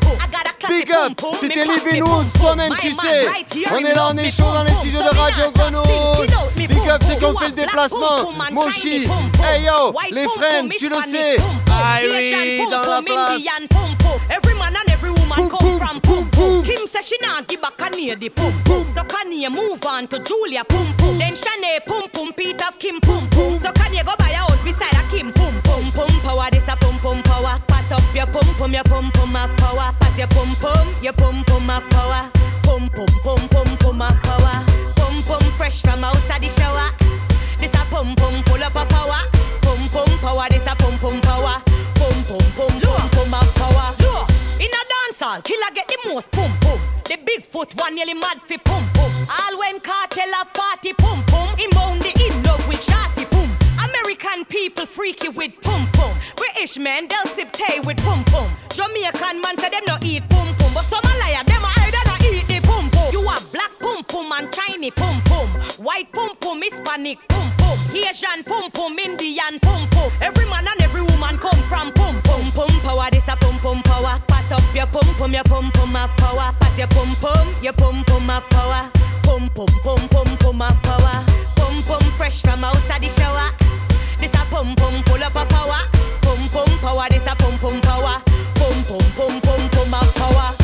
Big 0.67 0.91
up, 0.91 1.13
c'était 1.39 1.65
Living 1.65 2.03
Woods, 2.03 2.25
toi-même 2.39 2.73
tu 2.79 2.91
sais. 2.93 3.27
On 3.71 3.77
est 3.77 3.93
là, 3.93 4.09
on 4.11 4.17
est 4.17 4.29
chaud 4.29 4.51
dans 4.53 4.63
les 4.63 4.73
studios 4.73 5.01
de 5.01 5.17
Radio 5.17 5.51
Grenouille. 5.55 6.27
Big 6.55 6.89
up 6.89 7.03
ceux 7.07 7.15
qui 7.15 7.25
ont 7.25 7.37
fait 7.37 7.49
le 7.49 7.51
déplacement. 7.51 8.31
Moshi, 8.51 9.07
hey 9.43 9.63
yo, 9.63 9.93
les 10.11 10.27
friends, 10.27 10.69
tu 10.77 10.89
le 10.89 10.95
sais. 11.07 11.37
Irie 12.03 12.67
dans 12.69 12.81
la 12.81 13.01
place. 13.01 13.41
woman 15.31 15.49
come 15.49 15.79
from 15.79 15.99
boom 15.99 16.29
boom. 16.29 16.63
Kim 16.63 16.87
says 16.87 17.07
she 17.07 17.17
not 17.21 17.47
give 17.47 17.61
back 17.61 17.77
Kanye 17.77 18.19
the 18.19 18.29
boom 18.29 18.53
boom. 18.63 18.89
So 18.89 19.03
Kanye 19.03 19.51
move 19.51 19.83
on 19.85 20.07
to 20.07 20.19
Julia 20.19 20.63
boom 20.65 20.87
boom. 20.97 21.17
Then 21.17 21.33
Shanae 21.33 21.85
boom 21.85 22.09
boom. 22.13 22.33
Pete 22.33 22.61
of 22.67 22.77
Kim 22.79 22.99
boom 22.99 23.27
boom. 23.29 23.57
So 23.57 23.71
Kanye 23.71 24.05
go 24.05 24.15
buy 24.17 24.29
a 24.29 24.37
house 24.37 24.61
beside 24.63 24.93
a 24.93 25.03
Kim 25.09 25.31
boom 25.31 25.53
boom 25.63 25.89
boom. 25.91 26.09
Power 26.21 26.49
this 26.51 26.67
a 26.67 26.75
boom 26.77 26.97
boom 27.01 27.23
power. 27.23 27.53
Pat 27.67 27.91
up 27.91 28.03
your 28.15 28.27
boom 28.27 28.47
boom 28.57 28.73
your 28.73 28.83
boom 28.83 29.09
boom 29.13 29.35
of 29.35 29.55
power. 29.57 29.93
Pat 29.99 30.17
your 30.17 30.27
boom 30.27 30.55
boom 30.61 30.87
your 31.01 31.13
boom 31.13 31.43
boom 31.47 31.69
of 31.69 31.83
power. 31.89 32.21
Boom 32.63 32.89
boom 32.95 33.11
boom 33.23 33.41
boom 33.47 33.69
boom 33.79 34.01
of 34.01 34.15
power. 34.23 34.65
Boom 34.95 35.21
boom 35.27 35.45
fresh 35.57 35.81
from 35.81 36.03
out 36.03 36.15
of 36.15 36.41
the 36.41 36.49
shower. 36.49 36.87
This 37.59 37.73
a 37.75 37.85
boom 37.91 38.15
boom 38.15 38.43
full 38.43 38.63
up 38.63 38.75
of 38.75 38.89
power. 38.89 39.21
Boom 39.61 39.87
boom 39.93 40.11
power. 40.19 40.47
This 40.49 40.65
a 40.67 40.75
boom 40.75 40.97
boom 40.97 41.21
power. 41.21 41.55
Boom 41.95 42.23
boom 42.27 42.45
boom. 42.57 42.79
boom 42.81 43.10
a 45.21 45.25
dancehall, 45.25 45.43
killer 45.43 45.73
get 45.73 45.87
the 45.87 45.97
most 46.09 46.31
pum 46.31 46.51
pum. 46.61 46.79
The 47.05 47.17
Bigfoot 47.17 47.79
one 47.79 47.95
nearly 47.95 48.13
mad 48.13 48.41
fi 48.43 48.57
pum 48.57 48.87
pum. 48.93 49.11
All 49.29 49.59
when 49.59 49.79
cartel 49.79 50.29
a 50.29 50.45
party 50.45 50.93
pum 50.93 51.23
pum. 51.25 51.57
Inbound 51.59 52.01
the 52.01 52.09
in 52.09 52.43
love 52.43 52.67
with 52.67 52.79
shotty 52.79 53.29
pum. 53.29 53.49
American 53.89 54.45
people 54.45 54.85
freaky 54.85 55.29
with 55.29 55.51
pum 55.61 55.87
pum. 55.93 56.17
British 56.35 56.77
men 56.77 57.07
they'll 57.07 57.25
sip 57.25 57.51
tea 57.51 57.79
with 57.81 57.97
pum 57.97 58.23
pum. 58.25 58.49
Jamaican 58.69 59.41
man 59.41 59.57
say 59.57 59.69
them 59.69 59.83
no 59.87 59.97
eat 60.01 60.27
pum 60.29 60.55
pum, 60.55 60.73
but 60.73 60.83
some 60.83 61.03
a 61.03 61.19
liar 61.19 61.43
them 61.43 61.63
a 61.63 61.67
hide 61.67 61.93
and 61.93 62.20
You 63.11 63.19
a 63.21 63.37
black 63.51 63.71
pum 63.79 64.03
pum 64.05 64.31
and 64.31 64.51
Chinese 64.53 64.93
pum 64.95 65.21
pum. 65.25 65.49
White 65.83 66.11
pum 66.13 66.35
pum, 66.39 66.61
Hispanic 66.61 67.19
pum 67.27 67.51
pum. 67.57 67.77
Asian 67.93 68.43
pum 68.45 68.71
pum, 68.71 68.97
Indian 68.97 69.59
pum 69.61 69.89
pum. 69.89 70.11
Every 70.21 70.45
man 70.45 70.65
and 70.67 70.81
every 70.81 71.01
woman 71.01 71.37
come 71.37 71.61
from 71.67 71.91
pum 71.91 72.21
pum 72.23 72.51
pum 72.51 72.69
power. 72.81 73.09
This 73.11 73.27
a 73.27 73.35
pum 73.35 73.59
pum 73.59 73.83
power. 73.83 74.13
Pat 74.27 74.51
up 74.53 74.63
your 74.73 74.87
pum 74.87 75.13
pum, 75.15 75.33
your 75.33 75.43
pum 75.43 75.71
pum 75.71 75.95
of 75.95 76.09
power. 76.17 76.55
Pat 76.61 76.77
your 76.77 76.87
pum 76.87 77.13
pum, 77.19 77.53
your 77.61 77.73
pum 77.73 78.03
pum 78.05 78.29
of 78.29 78.49
power. 78.49 78.89
Pum 79.23 79.49
pum 79.49 79.67
pum 79.83 80.07
pum 80.07 80.37
pum 80.37 80.61
of 80.61 80.83
power. 80.83 81.25
Pum 81.57 81.83
pum 81.83 82.01
fresh 82.15 82.41
from 82.41 82.63
out 82.63 82.75
of 82.77 83.01
the 83.01 83.09
shower. 83.09 83.45
This 84.21 84.33
a 84.35 84.45
pum 84.49 84.73
pum 84.75 85.03
full 85.03 85.21
up 85.21 85.35
of 85.35 85.49
power. 85.49 85.83
Pum 86.21 86.47
pum 86.49 86.79
power. 86.79 87.07
This 87.09 87.27
a 87.27 87.35
pum 87.35 87.59
pum 87.59 87.81
power. 87.81 88.23
Pum 88.55 88.83
pum 88.85 89.03
pum 89.17 89.41
pum 89.41 89.69
pum 89.69 89.93
of 89.95 90.15
power. 90.15 90.60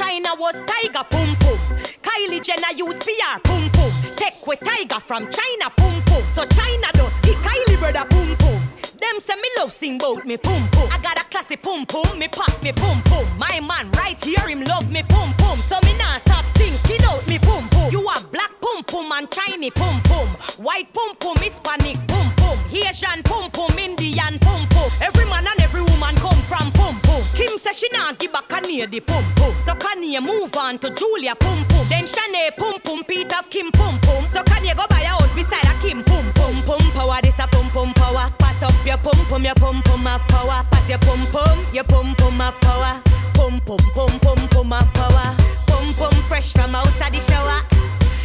China 0.00 0.30
was 0.38 0.62
tiger 0.62 1.04
pum 1.10 1.36
pum. 1.40 1.58
Kylie 2.00 2.40
Jenner 2.40 2.72
use 2.74 3.04
PR 3.04 3.38
pum 3.44 3.68
pum. 3.70 3.92
Take 4.16 4.46
with 4.46 4.60
tiger 4.60 4.98
from 4.98 5.24
China 5.30 5.68
pum 5.76 6.02
pum. 6.06 6.22
So 6.30 6.42
China 6.46 6.86
does 6.94 7.12
kick 7.20 7.36
Kylie 7.36 7.78
brother 7.78 8.06
pum 8.08 8.34
pum. 8.38 8.79
Them 9.00 9.18
say 9.18 9.34
me 9.36 9.48
love 9.58 9.72
sing 9.72 9.96
bout 9.96 10.26
me 10.26 10.36
pum 10.36 10.68
pum. 10.72 10.88
I 10.92 10.98
got 10.98 11.18
a 11.18 11.24
classy 11.24 11.56
pum 11.56 11.86
pum. 11.86 12.18
Me 12.18 12.28
pop 12.28 12.62
me 12.62 12.72
pum 12.72 13.02
pum. 13.04 13.26
My 13.38 13.58
man 13.60 13.90
right 13.92 14.22
here 14.22 14.46
him 14.46 14.62
love 14.64 14.90
me 14.90 15.02
pum 15.02 15.32
pum. 15.38 15.58
So 15.60 15.78
me 15.84 15.96
nah 15.96 16.18
stop 16.18 16.44
sing 16.58 16.74
skin 16.84 17.02
out 17.04 17.26
me 17.26 17.38
pum 17.38 17.68
pum. 17.70 17.90
You 17.90 18.00
a 18.00 18.20
black 18.30 18.52
pum 18.60 18.84
pum 18.84 19.10
and 19.12 19.30
Chinese 19.30 19.72
pum 19.74 20.02
pum. 20.02 20.28
White 20.58 20.92
pum 20.92 21.16
pum, 21.16 21.36
Hispanic 21.38 21.96
pum 22.08 22.30
pum. 22.36 22.58
Haitian 22.68 23.22
pum 23.24 23.50
pum, 23.50 23.78
Indian 23.78 24.38
pum 24.38 24.68
pum. 24.68 24.90
Every 25.00 25.24
man 25.24 25.46
and 25.46 25.60
every 25.62 25.82
woman 25.82 26.14
come 26.16 26.42
from 26.42 26.70
pum 26.72 27.00
pum. 27.00 27.22
Kim 27.34 27.58
say 27.58 27.72
she 27.72 27.88
nah 27.92 28.12
give 28.12 28.32
back 28.32 28.48
Kanye 28.48 28.90
the 28.92 29.00
pum 29.00 29.24
pum. 29.36 29.54
So 29.64 29.74
Kanye 29.74 30.22
move 30.22 30.54
on 30.56 30.78
to 30.80 30.90
Julia 30.90 31.34
pum 31.36 31.64
pum. 31.68 31.86
Then 31.88 32.04
Shanae 32.04 32.54
pum 32.56 32.78
pum, 32.84 33.02
Pete 33.04 33.32
of 33.38 33.48
Kim 33.48 33.72
pum 33.72 33.98
pum. 34.00 34.28
So 34.28 34.42
Kanye 34.42 34.76
go 34.76 34.86
buy 34.88 35.00
a 35.00 35.16
house 35.16 35.34
beside 35.34 35.64
a 35.64 35.74
Kim 35.80 36.04
pum 36.04 36.30
pum 36.34 36.62
pum 36.62 36.80
power. 36.92 37.18
This 37.22 37.38
a 37.38 37.46
pum 37.46 37.70
pum 37.70 37.94
power. 37.94 38.24
Pat 38.38 38.62
up 38.62 38.74
your 38.90 38.98
pum 38.98 39.24
pum, 39.28 39.44
your 39.44 39.54
pum 39.54 39.82
pum 39.82 40.06
of 40.06 40.20
power. 40.26 40.66
Pat 40.70 40.88
your 40.88 40.98
pum 40.98 41.24
pum, 41.30 41.64
your 41.72 41.84
pum 41.84 42.12
pum 42.16 42.40
of 42.40 42.60
power. 42.60 42.90
Pum 43.34 43.60
pum 43.60 43.78
pum 43.94 44.10
pum 44.18 44.48
pum 44.48 44.72
of 44.72 44.94
power. 44.94 45.36
Pum 45.68 45.94
pum 45.94 46.12
fresh 46.26 46.52
from 46.52 46.74
out 46.74 46.86
of 46.86 47.12
the 47.12 47.20
shower. 47.20 47.56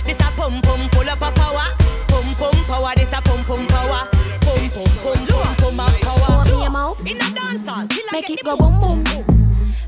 This 0.05 0.19
a 0.21 0.31
pum 0.33 0.61
pum 0.63 0.89
full 0.89 1.07
up 1.07 1.21
of 1.21 1.35
power. 1.35 1.67
Pum 2.07 2.25
pum 2.41 2.55
power. 2.65 2.93
This 2.95 3.13
a 3.13 3.21
pum 3.21 3.45
pum 3.45 3.67
power. 3.67 4.09
Pum 4.41 4.69
pum 4.73 4.89
pum 5.03 5.19
pum 5.29 5.55
pum 5.61 5.79
of 5.79 6.01
power. 6.01 6.33
Want 6.33 6.49
me 6.49 6.65
a 6.65 6.69
mouth? 6.69 6.99
In 7.05 7.17
a 7.17 7.29
dancehall, 7.37 7.87
killer 7.87 8.11
Make 8.11 8.29
it 8.31 8.43
go 8.43 8.57
boom 8.57 8.79
boom. 8.79 9.03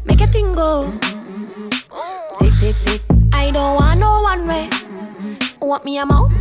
Make 0.06 0.22
a 0.22 0.28
thing 0.28 0.54
go. 0.54 0.94
Tick 2.38 2.54
tick 2.60 2.76
tick. 2.86 3.02
I 3.34 3.50
don't 3.50 3.76
want 3.82 4.00
no 4.00 4.22
one 4.22 4.48
way. 4.48 4.70
Want 5.60 5.86
me 5.86 5.98
a 5.98 6.06
mouth? 6.06 6.32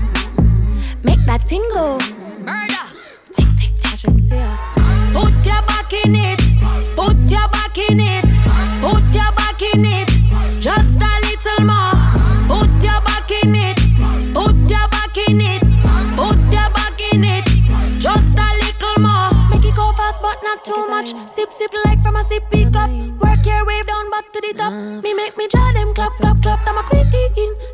Make 1.03 1.25
that 1.25 1.49
thing 1.49 1.67
go. 1.73 1.99
Tick 3.97 4.13
tick. 4.29 4.47
Put 5.15 5.47
your 5.47 5.63
back 5.63 5.91
in 6.05 6.15
it. 6.15 6.39
Put 6.95 7.17
your 7.31 7.49
back 7.49 7.79
in 7.79 7.99
it. 7.99 8.25
Put 8.83 9.03
your 9.15 9.33
back 9.33 9.63
in 9.63 9.87
it. 9.87 10.09
Just 10.61 11.01
a 11.01 11.13
little 11.25 11.65
more. 11.65 11.97
Put 12.47 12.85
your 12.85 13.01
back 13.01 13.31
in 13.31 13.55
it. 13.55 13.79
Put 14.35 14.55
your 14.69 14.87
back 14.89 15.17
in 15.17 15.41
it. 15.41 15.63
Put 16.15 16.37
your 16.53 16.71
back 16.77 17.01
in 17.11 17.25
it. 17.25 17.47
Just 17.99 18.37
a 18.37 18.49
little 18.61 19.01
more. 19.01 19.31
Make 19.51 19.65
it 19.65 19.75
go 19.75 19.91
fast, 19.93 20.21
but 20.21 20.43
not 20.43 20.63
too 20.63 20.87
much. 20.89 21.15
Sip, 21.31 21.51
sip 21.51 21.73
like 21.87 22.03
from 22.03 22.17
a 22.17 22.23
sippy 22.23 22.71
cup. 22.71 23.16
Your 23.47 23.65
wave 23.65 23.87
down 23.87 24.11
back 24.11 24.33
to 24.33 24.41
the 24.41 24.53
top. 24.59 24.73
Me 25.05 25.15
make 25.15 25.37
me 25.39 25.47
jaw 25.47 25.73
them 25.73 25.95
clap, 25.95 26.11
clap, 26.19 26.37
clap. 26.43 26.67
I'm 26.67 26.79
a 26.79 26.83
queen. 26.83 27.07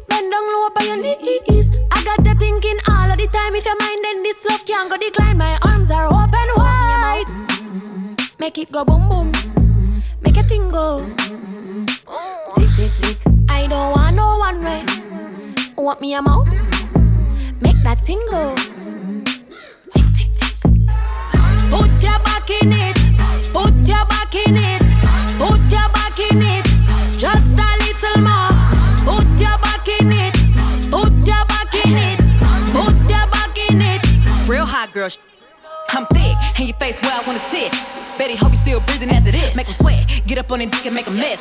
Bend 0.07 0.31
down 0.31 0.45
low 0.53 0.69
by 0.77 0.85
your 0.85 0.97
knees. 1.01 1.71
I 1.91 2.05
got 2.05 2.23
the 2.23 2.35
thinking 2.39 2.79
all 2.89 3.11
of 3.11 3.17
the 3.17 3.27
time. 3.29 3.55
If 3.55 3.65
your 3.65 3.79
mind 3.81 4.05
then 4.05 4.23
this 4.23 4.45
love 4.45 4.67
can't 4.67 4.91
go 4.91 4.99
decline, 4.99 5.39
my 5.39 5.59
arms 5.63 5.91
are 5.91 6.07
open 6.07 6.49
wide. 6.57 7.25
Make 8.39 8.59
it 8.59 8.71
go 8.71 8.85
boom 8.85 9.09
boom. 9.09 9.33
Make 10.21 10.37
a 10.37 10.43
thing 10.43 10.69
go. 10.69 11.09
Tick 12.55 12.69
tick 12.77 12.93
tick. 13.01 13.19
I 13.49 13.67
don't 13.67 13.93
want 13.97 14.17
no 14.17 14.37
one 14.37 14.63
way. 14.63 14.85
Want 15.79 16.03
me 16.03 16.13
a 16.13 16.21
mouth? 16.21 16.49
Make 17.63 17.81
that 17.83 18.05
thing 18.05 18.21
go. 18.31 18.55
Tick 19.91 20.05
tick 20.17 20.33
tick. 20.37 20.55
Put 21.73 21.91
your 22.03 22.19
back 22.29 22.51
in 22.61 22.73
it. 22.73 22.99
Put 23.55 23.75
your 23.89 24.05
back 24.07 24.35
in 24.35 24.57
it. 24.57 24.82
I'm 35.93 36.07
thick, 36.07 36.37
and 36.59 36.69
your 36.69 36.77
face 36.79 37.01
where 37.03 37.13
I 37.13 37.23
wanna 37.27 37.39
sit. 37.39 37.71
Betty, 38.19 38.37
hope 38.37 38.53
you 38.53 38.57
still 38.57 38.81
breathing 38.81 39.11
after 39.11 39.33
this. 39.33 39.57
Make 39.57 39.67
him 39.67 39.75
sweat, 39.75 40.23
get 40.27 40.39
up 40.39 40.51
on 40.53 40.61
his 40.61 40.71
dick 40.71 40.87
and 40.87 40.95
make 40.95 41.07
a 41.07 41.11
mess. 41.11 41.41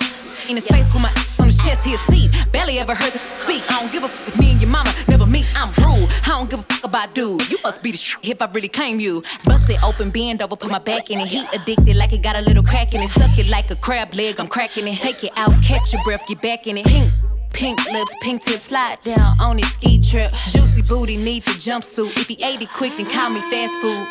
In 0.49 0.55
his 0.55 0.67
face 0.67 0.91
with 0.93 1.01
my 1.01 1.11
on 1.39 1.45
his 1.45 1.57
chest, 1.57 1.85
he 1.85 1.93
a 1.93 1.97
seat. 1.97 2.31
Barely 2.51 2.79
ever 2.79 2.93
heard 2.93 3.13
the 3.13 3.19
speak. 3.19 3.63
I 3.69 3.79
don't 3.79 3.91
give 3.91 4.03
a 4.03 4.07
f 4.07 4.27
if 4.27 4.39
me 4.39 4.51
and 4.51 4.61
your 4.61 4.71
mama 4.71 4.91
never 5.07 5.25
meet. 5.25 5.45
I'm 5.55 5.69
rude. 5.83 6.09
I 6.25 6.29
don't 6.37 6.49
give 6.49 6.59
a 6.59 6.63
fuck 6.63 6.83
about 6.83 7.13
dude. 7.13 7.49
You 7.51 7.57
must 7.63 7.81
be 7.81 7.91
the 7.91 7.97
shit 7.97 8.17
if 8.23 8.41
I 8.41 8.45
really 8.47 8.67
claim 8.67 8.99
you. 8.99 9.21
Bust 9.45 9.69
it 9.69 9.81
open, 9.83 10.09
bend 10.09 10.41
over, 10.41 10.55
put 10.55 10.71
my 10.71 10.79
back 10.79 11.09
in 11.09 11.19
it. 11.19 11.27
Heat 11.27 11.47
addicted 11.53 11.95
like 11.95 12.13
it 12.13 12.21
got 12.21 12.35
a 12.35 12.41
little 12.41 12.63
crack 12.63 12.93
in 12.93 13.01
it. 13.01 13.09
Suck 13.09 13.37
it 13.37 13.47
like 13.47 13.69
a 13.71 13.75
crab 13.75 14.13
leg, 14.13 14.39
I'm 14.39 14.47
cracking 14.47 14.87
it. 14.87 14.97
Take 14.97 15.23
it 15.23 15.31
out, 15.37 15.53
catch 15.63 15.93
your 15.93 16.03
breath, 16.03 16.25
get 16.27 16.41
back 16.41 16.67
in 16.67 16.77
it. 16.77 16.85
Pink. 16.85 17.09
Pink 17.53 17.85
lips, 17.91 18.15
pink 18.21 18.43
tips, 18.43 18.63
slide 18.63 18.97
down 19.01 19.39
on 19.39 19.57
his 19.57 19.71
ski 19.73 19.99
trip. 19.99 20.31
Juicy 20.49 20.81
booty, 20.81 21.17
need 21.17 21.43
the 21.43 21.51
jumpsuit. 21.51 22.17
If 22.17 22.27
he 22.27 22.41
ate 22.43 22.61
it 22.61 22.69
quick, 22.69 22.95
then 22.97 23.05
call 23.05 23.29
me 23.29 23.41
fast 23.41 23.73
food. 23.81 24.05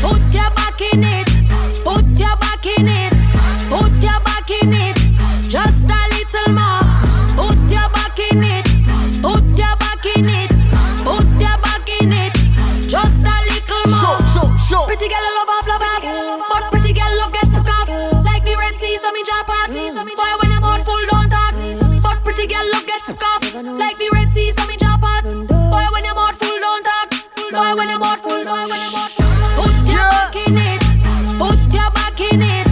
Put 0.00 0.20
your 0.32 0.50
back 0.50 0.80
in 0.80 1.02
it. 1.04 1.28
Put 1.84 2.06
your 2.18 2.36
back 2.36 2.66
in 2.66 2.88
it. 2.88 3.12
Put 3.68 3.92
your 4.02 4.20
back 4.20 4.50
in 4.50 4.72
it. 4.72 4.96
Just 5.48 5.82
a 5.82 6.00
little 6.14 6.52
more. 6.52 7.11
Boy, 27.52 27.74
when 27.76 27.90
I'm 27.90 28.02
out 28.02 28.18
full, 28.22 28.44
boy, 28.44 28.64
when 28.64 28.80
I'm 28.80 28.94
out 28.94 29.10
full. 29.10 29.28
Put 29.60 29.76
your 29.84 30.08
back 30.08 30.36
in 30.36 30.56
it. 30.56 30.80
Put 31.36 31.60
your 31.68 31.90
back 31.92 32.18
in 32.18 32.40
it. 32.40 32.66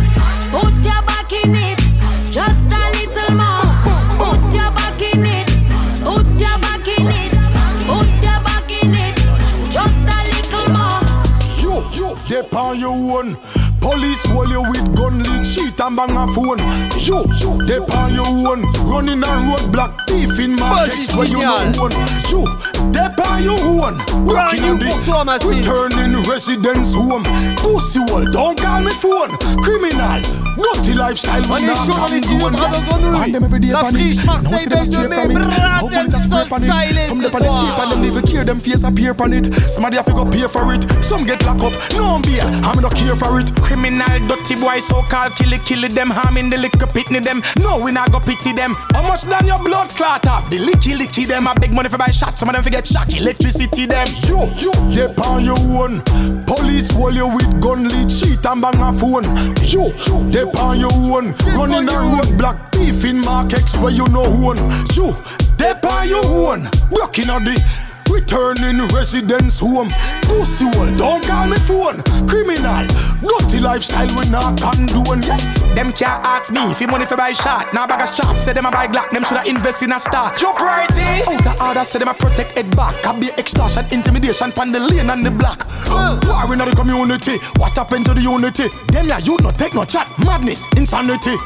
Put 0.49 0.73
your 0.81 1.03
back 1.05 1.33
in 1.37 1.55
it. 1.55 1.79
Just 2.25 2.65
a 2.65 2.81
little 2.97 3.37
more. 3.37 3.69
Put 4.17 4.41
your 4.57 4.73
back 4.73 5.03
in 5.05 5.27
it. 5.27 5.49
Put 6.01 6.25
your 6.41 6.57
back 6.65 6.89
in 6.89 7.13
it. 7.13 7.29
Put 7.85 8.09
your 8.25 8.41
back 8.41 8.73
in 8.73 8.95
it. 8.97 9.17
Just 9.69 10.01
a 10.01 10.19
little 10.33 10.73
more. 10.73 11.05
Yo, 11.61 11.85
yo, 11.93 12.17
depend 12.27 12.81
your 12.81 12.97
own. 13.21 13.37
Police 13.81 14.25
hold 14.33 14.49
you 14.49 14.63
with 14.63 14.97
gun, 14.97 15.23
lead 15.23 15.45
cheat 15.45 15.81
and 15.81 15.97
bang 15.97 16.17
a 16.17 16.27
phone. 16.33 16.61
Yo, 16.97 17.25
depend 17.67 18.15
your 18.17 18.33
own. 18.49 18.65
Running 18.89 19.23
a 19.23 19.33
roadblock, 19.45 19.93
thief 20.09 20.41
in 20.41 20.57
markets 20.57 21.15
where 21.17 21.29
you 21.29 21.41
know 21.41 21.69
one. 21.77 21.93
Yo, 22.33 22.45
depend 22.93 23.45
your 23.45 23.61
own. 23.61 23.95
Rocking 24.25 24.65
on 24.65 25.27
the 25.27 25.39
returning 25.45 26.13
residence 26.29 26.95
home. 26.95 27.25
Pussy 27.61 28.01
wall, 28.09 28.25
don't 28.33 28.59
call 28.59 28.81
me 28.83 28.93
phone. 28.93 29.31
Criminal, 29.63 30.21
dirty 30.57 30.95
lifestyle. 30.95 31.43
On 31.51 31.57
est 31.59 31.75
chaud 31.75 31.93
dans 31.93 32.07
les 32.13 32.21
studios 32.21 32.51
de 32.51 32.57
Radio 32.57 32.81
Grenouille. 33.01 33.33
them 33.33 33.45
every 33.45 33.61
day 33.61 33.73
La 33.73 33.81
pan 33.81 33.95
it. 33.97 34.17
friche, 34.17 34.25
Now 34.25 34.35
Marseille, 34.35 34.59
see 34.59 34.69
them 34.69 34.87
stray 34.87 35.09
Benjamin, 35.09 35.19
from 35.21 35.31
it. 35.31 35.49
Brrrr, 35.49 35.59
Now 35.59 35.81
bullet 35.81 36.15
a 36.15 36.21
spray 36.21 36.45
pan 36.49 36.61
stylé 36.63 36.97
it. 36.97 37.03
Some 37.03 37.21
ce 37.21 37.25
them 37.25 37.35
on 37.35 37.43
the 37.43 37.51
tape 37.61 37.79
and 37.83 37.91
them 37.93 38.03
never 38.03 38.23
care. 38.23 38.45
Them 38.45 38.61
face 38.61 38.85
appear 38.85 39.15
pan 39.15 39.33
it. 39.33 39.47
Somebody 39.69 39.97
have 39.97 40.07
to 40.07 40.13
go 40.13 40.25
pay 40.25 40.47
for 40.49 40.73
it. 40.75 40.83
Some 41.03 41.25
get 41.25 41.43
locked 41.45 41.63
up. 41.65 41.75
No 41.97 42.21
beer, 42.23 42.45
I'm 42.65 42.81
not 42.81 42.95
care 42.95 43.17
for 43.17 43.41
it. 43.41 43.53
Criminal, 43.63 44.19
dirty 44.29 44.55
boy, 44.57 44.79
so 44.81 45.03
called 45.11 45.35
killy 45.37 45.59
killy 45.65 45.89
them, 45.89 46.09
harming 46.11 46.51
the 46.51 46.57
liquor 46.57 46.87
pitney 46.87 47.23
them. 47.23 47.43
No, 47.59 47.79
we 47.83 47.93
not 47.93 48.13
go 48.13 48.21
pity 48.21 48.53
them. 48.53 48.75
How 48.95 49.03
much 49.07 49.23
than 49.23 49.47
your 49.47 49.59
blood 49.59 49.89
clot 49.91 50.27
up? 50.27 50.49
The 50.51 50.59
licky 50.59 50.95
licky 50.97 51.27
them. 51.27 51.49
I 51.49 51.55
big 51.55 51.75
money 51.75 51.89
for 51.89 51.99
buy 51.99 52.11
shots. 52.11 52.39
Some 52.41 52.49
of 52.49 52.55
them 52.55 52.63
forget 52.71 52.87
shock, 52.87 53.13
electricity 53.17 53.87
them. 53.87 54.07
Yo, 54.29 54.47
yo, 54.55 54.71
depend 54.95 55.45
your 55.45 55.59
own. 55.59 56.01
Police 56.47 56.89
hold 56.93 57.15
you 57.15 57.27
with 57.27 57.61
gun, 57.61 57.89
lead 57.89 58.09
cheat 58.09 58.47
and 58.47 58.63
bang 58.63 58.81
a 58.81 58.93
phone. 58.93 59.25
Yo, 59.67 59.91
depend 60.31 60.79
your 60.79 60.95
own. 60.95 61.35
Running 61.51 61.89
a 61.89 61.99
roadblock, 61.99 62.73
thief 62.73 63.05
in 63.05 63.23
Mark 63.23 63.53
X 63.53 63.77
where 63.79 63.91
you 63.91 64.07
know 64.09 64.23
one. 64.23 64.59
Yo, 64.95 65.11
depend 65.57 66.11
your 66.11 66.25
own. 66.25 66.63
Blocking 66.91 67.29
on 67.31 67.43
the 67.43 67.90
returning 68.11 68.83
residence 68.93 69.61
home. 69.61 69.89
Pussy 70.27 70.67
wall, 70.77 70.91
don't 70.97 71.25
call 71.25 71.47
me 71.49 71.57
phone. 71.65 71.97
Criminal, 72.29 72.85
dirty 73.51 73.61
lifestyle 73.61 74.09
we 74.17 74.29
not 74.31 74.61
condone. 74.61 75.23
Yeah. 75.23 75.37
Them 75.75 75.93
can't 75.93 76.23
ask 76.25 76.53
me 76.53 76.61
if 76.71 76.81
you 76.81 76.87
money 76.87 77.07
for 77.07 77.17
buy 77.17 77.33
shot. 77.33 77.73
Now 77.73 77.87
bag 77.87 78.01
a 78.01 78.07
strap, 78.07 78.37
say 78.37 78.53
them 78.53 78.67
a 78.67 78.71
buy 78.71 78.87
Glock, 78.87 79.11
them 79.11 79.25
shoulda 79.25 79.49
invest 79.49 79.83
in 79.83 79.93
a 79.93 79.99
stock. 79.99 80.41
Your 80.41 80.55
priority. 80.55 81.03
Out 81.27 81.47
of 81.47 81.61
order, 81.61 81.85
say 81.85 81.99
them 81.99 82.09
a 82.09 82.15
protect 82.15 82.57
head 82.57 82.75
back. 82.77 82.95
I 83.07 83.19
be 83.19 83.29
extortion, 83.39 83.85
intimidation, 83.91 84.53
pan 84.53 84.73
the 84.73 84.81
lane 84.81 85.11
and 85.11 85.25
the 85.25 85.31
block. 85.31 85.67
Uh, 85.89 86.21
war 86.27 86.53
in 86.53 86.59
the 86.59 86.75
community. 86.77 87.39
What 87.57 87.73
happened 87.77 88.07
to 88.07 88.15
the 88.15 88.23
unity? 88.23 88.69
Them 88.93 89.07
ya 89.07 89.19
you 89.19 89.37
no 89.43 89.51
take 89.53 89.75
no 89.75 89.85
chat. 89.85 90.07
Madness, 90.25 90.67
insanity. 90.77 91.37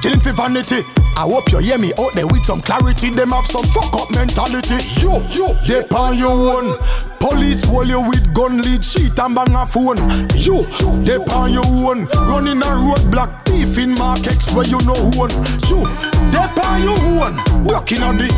Killing 0.00 0.20
for 0.20 0.32
vanity. 0.32 0.82
I 1.18 1.26
hope 1.26 1.50
you 1.50 1.58
hear 1.58 1.78
me 1.78 1.90
out 1.98 2.14
there 2.14 2.26
with 2.26 2.44
some 2.44 2.60
clarity. 2.60 3.10
Them 3.10 3.30
have 3.30 3.46
some 3.46 3.64
fuck 3.74 3.90
up 3.94 4.10
mentality. 4.14 4.78
Yo, 5.02 5.18
yo, 5.34 5.54
depend 5.66 6.18
your 6.18 6.30
own. 6.30 6.78
Police 7.18 7.64
hold 7.66 7.88
you 7.88 8.00
with 8.00 8.32
gun, 8.32 8.62
lead 8.62 8.84
sheet 8.84 9.18
and 9.18 9.34
bang 9.34 9.54
a 9.54 9.66
phone. 9.66 9.98
You, 10.38 10.62
they 11.02 11.18
depend 11.18 11.58
your 11.58 11.66
own. 11.66 12.06
Running 12.30 12.62
a 12.62 12.70
roadblock, 12.78 13.44
thief 13.46 13.78
in 13.78 13.98
markets 13.98 14.54
where 14.54 14.66
you 14.66 14.78
know 14.86 15.02
one. 15.18 15.34
You, 15.66 15.82
they 16.30 16.38
depend 16.38 16.86
your 16.86 17.00
own. 17.18 17.34
Blocking 17.66 18.02
on 18.06 18.18
the 18.18 18.30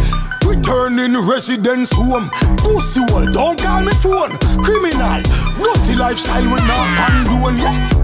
returning 0.48 1.12
residence 1.28 1.92
home. 1.92 2.30
Pussy 2.56 3.00
wall, 3.12 3.28
don't 3.28 3.60
call 3.60 3.84
me 3.84 3.92
phone. 4.00 4.32
Criminal, 4.64 5.20
dirty 5.60 5.96
lifestyle 5.96 6.48
we 6.48 6.58
not 6.64 6.96
condone. 6.96 7.58
Yeah. 7.58 7.99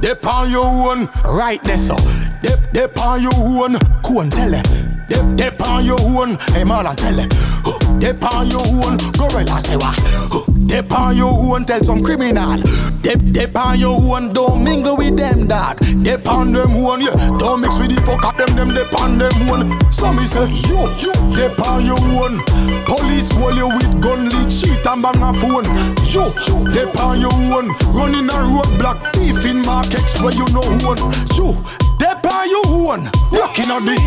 Dep 0.00 0.26
on 0.26 0.50
your 0.50 0.64
own, 0.64 1.08
right 1.24 1.62
there, 1.62 1.78
so. 1.78 1.96
Dep, 2.42 2.58
dep 2.72 2.98
on 2.98 3.22
your 3.22 3.32
own, 3.34 3.76
go 4.02 4.20
and 4.20 4.32
tell 4.32 4.52
him. 4.52 4.89
Dep 5.10 5.36
depend 5.36 5.86
your 5.86 6.00
own, 6.00 6.38
hey 6.54 6.62
Marlon 6.64 6.94
tell 6.96 7.18
it. 7.18 7.28
Uh, 7.66 7.76
Depend 7.98 8.48
your 8.50 8.62
own, 8.64 8.96
Gorilla 9.18 9.60
say 9.60 9.76
what? 9.76 9.92
Uh, 10.32 10.40
Depend 10.66 11.18
your 11.18 11.34
own, 11.34 11.64
tell 11.64 11.82
some 11.82 12.02
criminal. 12.02 12.56
Dep 13.02 13.18
depend 13.32 13.80
your 13.80 13.98
own, 13.98 14.32
don't 14.32 14.62
mingle 14.62 14.96
with 14.96 15.16
them 15.16 15.48
dog. 15.48 15.76
Depend 16.02 16.54
them 16.54 16.80
one, 16.80 17.02
yeah. 17.02 17.14
Don't 17.38 17.60
mix 17.60 17.76
with 17.78 17.90
the 17.94 18.00
fuck 18.06 18.24
up 18.24 18.38
them, 18.38 18.54
them 18.54 18.70
depend 18.72 19.20
them 19.20 19.34
one. 19.50 19.66
Some 19.90 20.16
me 20.16 20.24
say 20.24 20.46
yo, 20.70 20.86
yo. 21.02 21.12
Depend 21.34 21.84
your 21.90 22.00
own. 22.22 22.38
Police 22.86 23.28
hold 23.34 23.56
you 23.58 23.66
with 23.68 23.90
gun, 24.00 24.30
lead 24.30 24.48
cheat 24.48 24.86
and 24.86 25.02
bang 25.02 25.20
a 25.20 25.34
phone. 25.34 25.66
Yo, 26.06 26.30
depend 26.70 27.20
your 27.20 27.34
own. 27.50 27.66
Running 27.92 28.30
a 28.30 28.38
roadblock, 28.46 29.12
thief 29.12 29.44
in 29.44 29.60
markets 29.66 30.22
where 30.22 30.32
you 30.32 30.46
know 30.54 30.64
one. 30.86 31.02
Yo, 31.34 31.52
depend 31.98 32.46
your 32.48 32.94
own. 32.94 33.10
Blocking 33.34 33.70
on 33.74 33.84
the 33.84 33.98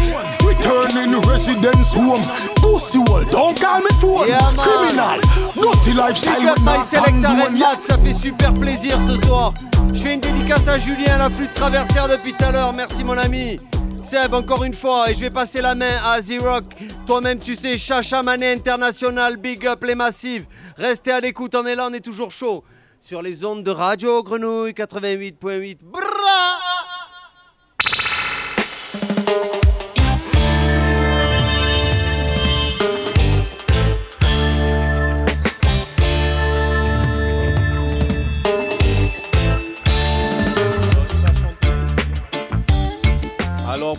returning 0.53 1.19
residence 1.27 1.93
home. 1.93 2.21
Pussy 2.55 2.99
wall, 2.99 3.23
don't 3.25 3.59
call 3.59 3.79
me. 3.79 4.27
Yeah, 4.27 4.39
man. 4.55 4.65
Criminal, 4.65 5.19
dirty 5.55 5.93
lifestyle 5.93 6.53
Big 6.55 6.63
my 6.63 6.79
ça 7.81 7.97
fait 7.97 8.13
super 8.13 8.53
plaisir 8.53 8.97
ce 9.07 9.25
soir. 9.25 9.53
Je 9.93 10.01
fais 10.01 10.13
une 10.15 10.19
dédicace 10.19 10.67
à 10.67 10.77
Julien, 10.77 11.17
la 11.17 11.29
flûte 11.29 11.53
traversière 11.53 12.07
depuis 12.07 12.33
tout 12.33 12.45
à 12.45 12.51
l'heure. 12.51 12.73
Merci 12.73 13.03
mon 13.03 13.17
ami. 13.17 13.59
Seb, 14.01 14.33
encore 14.33 14.65
une 14.65 14.73
fois, 14.73 15.09
et 15.09 15.13
je 15.13 15.21
vais 15.21 15.29
passer 15.29 15.61
la 15.61 15.75
main 15.75 16.01
à 16.03 16.21
Z-Rock. 16.21 16.65
Toi-même, 17.07 17.39
tu 17.39 17.55
sais, 17.55 17.77
Chacha 17.77 18.21
Mané 18.21 18.51
International, 18.51 19.37
big 19.37 19.65
up 19.65 19.81
les 19.83 19.95
massives. 19.95 20.45
Restez 20.77 21.11
à 21.11 21.21
l'écoute, 21.21 21.55
on 21.55 21.65
est 21.65 21.75
là, 21.75 21.87
on 21.89 21.93
est 21.93 22.01
toujours 22.01 22.31
chaud. 22.31 22.63
Sur 22.99 23.21
les 23.21 23.45
ondes 23.45 23.63
de 23.63 23.71
Radio 23.71 24.21
Grenouille 24.23 24.71
88.8. 24.71 25.77
Bra 25.83 26.52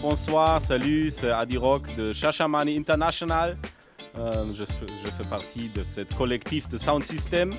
bonsoir, 0.08 0.60
salut, 0.60 1.10
c'est 1.10 1.30
Adi 1.30 1.56
Rock 1.56 1.84
de 1.96 2.12
Shashamani 2.12 2.76
International. 2.76 3.56
Euh, 4.18 4.44
je, 4.52 4.64
fais- 4.66 5.24
partie 5.30 5.70
de 5.74 5.82
ce 5.82 6.02
collectif 6.14 6.68
de 6.68 6.76
Sound 6.76 7.02
System. 7.02 7.52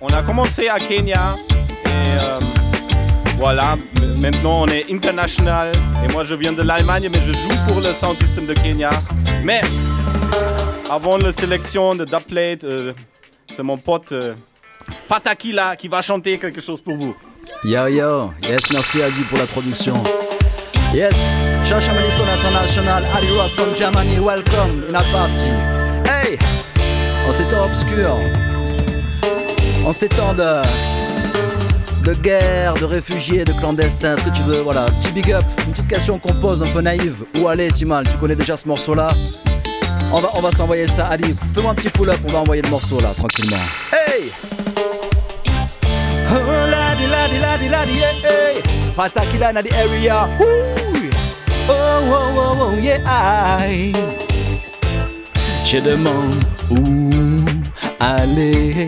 on 0.00 0.08
a 0.08 0.22
commencé 0.22 0.68
à 0.68 0.78
Kenya 0.80 1.36
et 1.84 1.88
euh, 2.22 2.40
voilà, 3.36 3.76
maintenant 4.16 4.62
on 4.62 4.66
est 4.68 4.90
international 4.90 5.72
et 6.02 6.10
moi 6.10 6.24
je 6.24 6.34
viens 6.34 6.54
de 6.54 6.62
l'Allemagne 6.62 7.10
mais 7.12 7.20
je 7.20 7.32
joue 7.34 7.58
pour 7.68 7.80
le 7.82 7.92
sound 7.92 8.16
system 8.18 8.46
de 8.46 8.54
Kenya. 8.54 8.90
Mais 9.44 9.60
avant 10.90 11.18
la 11.18 11.32
sélection 11.32 11.94
de 11.94 12.06
Dubplate, 12.06 12.64
euh, 12.64 12.94
c'est 13.54 13.62
mon 13.62 13.76
pote 13.76 14.12
euh, 14.12 14.34
Patakila 15.06 15.76
qui 15.76 15.88
va 15.88 16.00
chanter 16.00 16.38
quelque 16.38 16.62
chose 16.62 16.80
pour 16.80 16.96
vous. 16.96 17.14
Yo 17.64 17.86
yo, 17.88 18.32
yes, 18.42 18.70
merci 18.70 19.02
Adi 19.02 19.22
pour 19.24 19.36
la 19.38 19.46
production. 19.46 20.02
Yes, 20.92 21.14
Shasha 21.62 21.94
Madison 21.94 22.26
International, 22.28 23.04
Adi 23.14 23.30
Rock 23.36 23.52
from 23.52 23.72
Germany, 23.76 24.18
welcome. 24.18 24.82
In 24.88 24.96
a 24.96 25.02
party. 25.12 25.46
Hey, 26.04 26.36
en 27.28 27.32
ces 27.32 27.44
temps 27.44 27.64
obscurs, 27.66 28.18
en 29.86 29.92
ces 29.92 30.08
temps 30.08 30.34
de, 30.34 32.12
guerre, 32.14 32.74
de 32.74 32.84
réfugiés, 32.84 33.44
de 33.44 33.52
clandestins, 33.52 34.16
ce 34.18 34.24
que 34.24 34.30
tu 34.30 34.42
veux, 34.42 34.62
voilà, 34.62 34.86
petit 35.00 35.12
big 35.12 35.30
up, 35.32 35.44
une 35.64 35.72
petite 35.72 35.86
question 35.86 36.18
qu'on 36.18 36.34
pose 36.34 36.60
un 36.60 36.72
peu 36.72 36.80
naïve. 36.80 37.24
Où 37.38 37.46
aller, 37.46 37.70
Timal? 37.70 38.08
Tu 38.08 38.16
connais 38.16 38.34
déjà 38.34 38.56
ce 38.56 38.66
morceau-là? 38.66 39.10
On 40.12 40.20
va, 40.20 40.30
on 40.34 40.40
va 40.40 40.50
s'envoyer 40.50 40.88
ça. 40.88 41.06
Adi, 41.06 41.36
fais-moi 41.54 41.70
un 41.70 41.74
petit 41.76 41.90
pull-up, 41.90 42.18
on 42.28 42.32
va 42.32 42.40
envoyer 42.40 42.62
le 42.62 42.68
morceau 42.68 42.98
là, 42.98 43.12
tranquillement. 43.16 43.64
Hey 43.92 44.32
Oh 51.68 52.02
oh 52.12 52.56
oh 52.60 52.80
yeah. 52.80 53.58
aïe. 53.58 53.92
Je 55.64 55.78
demande 55.78 56.44
où 56.70 57.44
aller. 58.00 58.86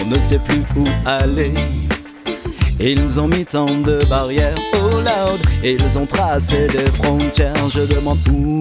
On 0.00 0.06
ne 0.06 0.18
sait 0.18 0.38
plus 0.38 0.64
où 0.76 0.84
aller. 1.06 1.52
Ils 2.78 3.20
ont 3.20 3.28
mis 3.28 3.44
tant 3.44 3.66
de 3.66 4.04
barrières, 4.08 4.54
oh 4.74 5.00
loud. 5.00 5.40
Ils 5.62 5.98
ont 5.98 6.06
tracé 6.06 6.66
des 6.68 6.86
frontières. 6.92 7.68
Je 7.68 7.80
demande 7.80 8.18
où 8.32 8.60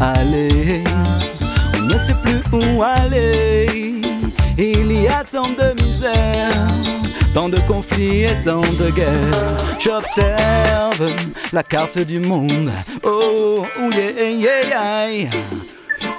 aller. 0.00 0.84
On 1.76 1.82
ne 1.82 1.98
sait 1.98 2.16
plus 2.22 2.42
où 2.52 2.82
aller. 2.82 4.00
Il 4.56 4.90
y 4.92 5.06
a 5.06 5.22
tant 5.24 5.50
de 5.50 5.82
misère, 5.82 6.50
tant 7.34 7.48
de 7.48 7.58
conflits 7.60 8.24
et 8.24 8.36
tant 8.36 8.60
de 8.60 8.90
guerres. 8.90 9.78
J'observe 9.78 11.14
la 11.52 11.62
carte 11.62 11.98
du 11.98 12.20
monde. 12.20 12.70
Oh, 13.02 13.64
yeah, 13.92 15.08
yeah. 15.08 15.30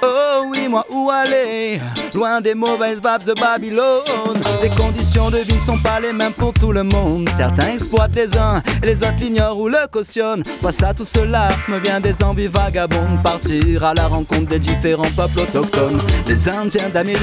Oh 0.02 0.44
oui, 0.48 0.68
moi 0.68 0.84
où 0.90 1.10
aller? 1.10 1.78
Loin 2.14 2.40
des 2.40 2.54
mauvaises 2.54 3.00
babes 3.00 3.24
de 3.24 3.34
Babylone. 3.34 4.40
Les 4.62 4.68
conditions 4.70 5.30
de 5.30 5.38
vie 5.38 5.54
ne 5.54 5.60
sont 5.60 5.78
pas 5.78 6.00
les 6.00 6.12
mêmes 6.12 6.32
pour 6.32 6.52
tout 6.52 6.72
le 6.72 6.82
monde. 6.82 7.28
Certains 7.36 7.68
exploitent 7.68 8.14
les 8.14 8.36
uns 8.36 8.62
et 8.82 8.86
les 8.86 9.02
autres 9.02 9.20
l'ignorent 9.20 9.58
ou 9.58 9.68
le 9.68 9.86
cautionnent. 9.90 10.44
Face 10.62 10.82
à 10.82 10.92
tout 10.92 11.04
cela, 11.04 11.48
me 11.68 11.78
vient 11.78 12.00
des 12.00 12.22
envies 12.22 12.46
vagabondes. 12.46 13.22
Partir 13.22 13.84
à 13.84 13.94
la 13.94 14.06
rencontre 14.06 14.48
des 14.48 14.58
différents 14.58 15.10
peuples 15.16 15.40
autochtones. 15.40 16.00
Les 16.26 16.48
Indiens 16.48 16.90
d'Amérique, 16.90 17.20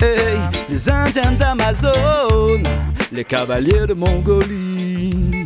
hey, 0.00 0.38
les 0.68 0.88
Indiens 0.88 1.32
d'Amazon, 1.32 2.62
les 3.10 3.24
cavaliers 3.24 3.86
de 3.86 3.94
Mongolie. 3.94 5.44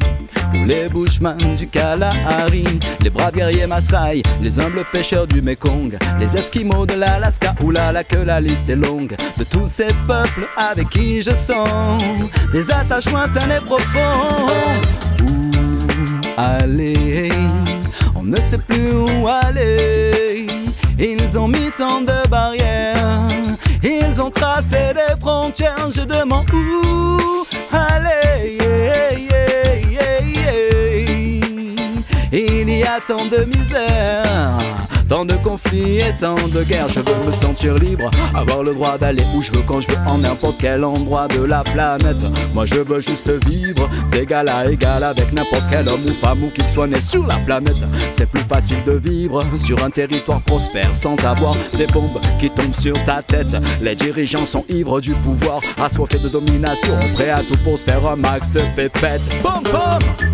Ou 0.55 0.65
les 0.65 0.89
bushman 0.89 1.57
du 1.57 1.67
Kalahari, 1.67 2.65
les 3.03 3.11
braves 3.11 3.35
guerriers 3.35 3.67
Maasai, 3.67 4.23
les 4.41 4.61
humbles 4.61 4.85
pêcheurs 4.93 5.27
du 5.27 5.43
Mekong, 5.43 5.97
les 6.19 6.37
Esquimaux 6.37 6.87
de 6.87 6.95
l'Alaska, 6.95 7.55
ou 7.63 7.71
là 7.71 7.91
là 7.93 8.05
que 8.05 8.19
la 8.19 8.41
liste 8.41 8.69
est 8.69 8.77
longue, 8.77 9.17
de 9.39 9.45
tous 9.45 9.67
ces 9.67 9.89
peuples 10.07 10.49
avec 10.57 10.89
qui 10.91 11.21
je 11.21 11.33
sens 11.35 12.03
des 12.53 12.71
attachements 12.71 13.27
lointains 13.27 13.51
et 13.51 13.65
profonds. 13.65 14.53
Où 15.25 15.51
aller? 16.37 17.31
On 18.15 18.23
ne 18.23 18.41
sait 18.41 18.59
plus 18.59 18.93
où 18.93 19.29
aller. 19.29 20.47
Ils 20.99 21.39
ont 21.39 21.49
mis 21.49 21.71
tant 21.77 22.01
de 22.01 22.29
barrières, 22.29 23.26
tracé 24.31 24.95
des 24.95 25.21
frontières. 25.21 25.91
Je 25.95 26.03
demande 26.03 26.51
où 26.53 27.45
aller. 27.73 28.59
Il 32.39 32.69
y 32.69 32.83
a 32.83 33.01
tant 33.01 33.25
de 33.25 33.45
misère, 33.45 34.59
tant 35.09 35.25
de 35.25 35.35
conflits 35.35 35.99
et 35.99 36.15
tant 36.15 36.35
de 36.35 36.63
guerres. 36.65 36.89
Je 36.89 37.01
veux 37.01 37.27
me 37.27 37.33
sentir 37.33 37.75
libre, 37.75 38.11
avoir 38.35 38.63
le 38.63 38.75
droit 38.75 38.99
d'aller 38.99 39.25
où 39.35 39.43
je 39.43 39.53
veux 39.53 39.63
quand 39.67 39.81
je 39.81 39.89
veux, 39.89 39.99
en 40.07 40.19
n'importe 40.19 40.57
quel 40.61 40.85
endroit 40.85 41.29
de 41.29 41.45
la 41.45 41.63
planète. 41.63 42.25
Moi 42.53 42.67
je 42.67 42.81
veux 42.81 43.01
juste 43.01 43.31
vivre 43.47 43.89
d'égal 44.11 44.49
à 44.49 44.71
égal 44.71 45.05
avec 45.05 45.33
n'importe 45.33 45.65
quel 45.71 45.89
homme 45.89 46.05
ou 46.07 46.13
femme 46.13 46.45
ou 46.45 46.51
qu'il 46.51 46.67
soit 46.69 46.87
né 46.87 47.01
sur 47.01 47.27
la 47.27 47.39
planète. 47.39 47.85
C'est 48.11 48.29
plus 48.29 48.43
facile 48.43 48.83
de 48.85 48.93
vivre 48.93 49.45
sur 49.57 49.85
un 49.85 49.91
territoire 49.91 50.43
prospère 50.43 50.95
sans 50.95 51.17
avoir 51.25 51.57
des 51.77 51.87
bombes 51.87 52.21
qui 52.39 52.51
tombent 52.51 52.75
sur 52.75 53.03
ta 53.05 53.23
tête. 53.23 53.57
Les 53.81 53.95
dirigeants 53.95 54.47
sont 54.47 54.65
ivres 54.69 55.01
du 55.01 55.15
pouvoir, 55.15 55.61
assoiffés 55.83 56.19
de 56.19 56.29
domination, 56.29 56.99
prêts 57.15 57.31
à 57.31 57.41
tout 57.41 57.59
pour 57.65 57.79
se 57.79 57.85
faire 57.85 58.07
un 58.07 58.17
max 58.17 58.51
de 58.51 58.63
pépettes. 58.75 59.29
Boum 59.43 59.63
boum! 59.63 60.27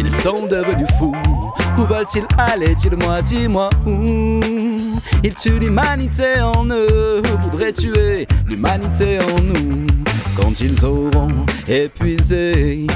Ils 0.00 0.12
sont 0.12 0.46
devenus 0.46 0.86
fous. 0.96 1.12
Où 1.76 1.80
veulent-ils 1.80 2.24
aller? 2.38 2.72
Dis-le-moi, 2.76 3.20
dis-moi 3.20 3.68
où. 3.84 4.40
Ils 5.24 5.34
tuent 5.34 5.58
l'humanité 5.58 6.40
en 6.40 6.64
eux, 6.70 7.20
voudraient 7.42 7.72
tuer 7.72 8.28
l'humanité 8.46 9.18
en 9.18 9.40
nous? 9.42 9.86
Quand 10.40 10.60
ils 10.60 10.86
auront 10.86 11.32
épuisé 11.66 12.86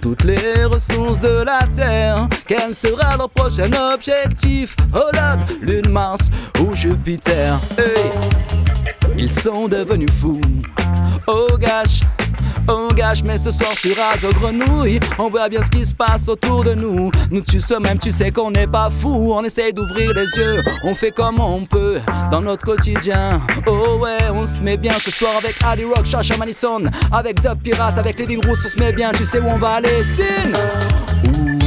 toutes 0.00 0.24
les 0.24 0.64
ressources 0.64 1.20
de 1.20 1.44
la 1.44 1.60
terre, 1.76 2.26
quel 2.44 2.74
sera 2.74 3.16
leur 3.16 3.30
prochain 3.30 3.70
objectif? 3.94 4.74
Oh 4.92 5.10
Lord, 5.14 5.38
Lune, 5.62 5.90
Mars 5.90 6.28
ou 6.60 6.74
Jupiter? 6.74 7.60
Ils 9.16 9.30
sont 9.30 9.68
devenus 9.68 10.10
fous. 10.20 10.40
Oh 11.28 11.46
gosh, 11.56 12.00
oh 12.68 12.88
gosh, 12.94 13.22
mais 13.24 13.38
ce 13.38 13.50
soir 13.50 13.76
sur 13.76 13.96
Radio 13.96 14.30
Grenouille, 14.30 15.00
on 15.18 15.28
voit 15.28 15.48
bien 15.48 15.62
ce 15.62 15.70
qui 15.70 15.84
se 15.84 15.94
passe 15.94 16.28
autour 16.28 16.64
de 16.64 16.74
nous. 16.74 17.10
Nous 17.30 17.40
tu 17.40 17.60
sais 17.60 17.78
même, 17.78 17.98
tu 17.98 18.10
sais 18.10 18.30
qu'on 18.30 18.50
n'est 18.50 18.66
pas 18.66 18.90
fou, 18.90 19.32
on 19.34 19.42
essaye 19.44 19.72
d'ouvrir 19.72 20.12
les 20.14 20.26
yeux, 20.36 20.62
on 20.84 20.94
fait 20.94 21.10
comme 21.10 21.40
on 21.40 21.64
peut 21.64 21.98
dans 22.30 22.40
notre 22.40 22.64
quotidien. 22.64 23.40
Oh 23.66 23.98
ouais, 24.00 24.30
on 24.32 24.46
se 24.46 24.60
met 24.60 24.76
bien 24.76 24.98
ce 24.98 25.10
soir 25.10 25.36
avec 25.36 25.56
Ali 25.64 25.84
Rock, 25.84 26.04
Chacha 26.04 26.36
Manison, 26.36 26.84
avec 27.12 27.40
Dub 27.42 27.60
Pirate, 27.62 27.98
avec 27.98 28.18
les 28.18 28.26
Big 28.26 28.40
on 28.48 28.54
se 28.54 28.68
met 28.78 28.92
bien, 28.92 29.12
tu 29.12 29.24
sais 29.24 29.40
où 29.40 29.46
on 29.46 29.58
va 29.58 29.74
aller, 29.74 30.04
Sin 30.04 30.52
Où 31.26 31.58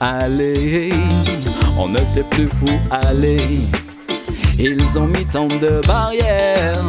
aller? 0.00 0.92
On 1.78 1.88
ne 1.88 2.04
sait 2.04 2.24
plus 2.24 2.48
où 2.62 2.70
aller. 2.90 3.60
Ils 4.58 4.98
ont 4.98 5.06
mis 5.06 5.24
tant 5.24 5.46
de 5.48 5.80
barrières, 5.86 6.84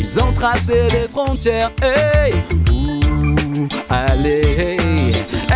ils 0.00 0.20
ont 0.20 0.32
tracé 0.32 0.88
des 0.90 1.08
frontières. 1.08 1.72
Hey, 1.82 2.34
où 2.70 3.68
aller 3.88 4.76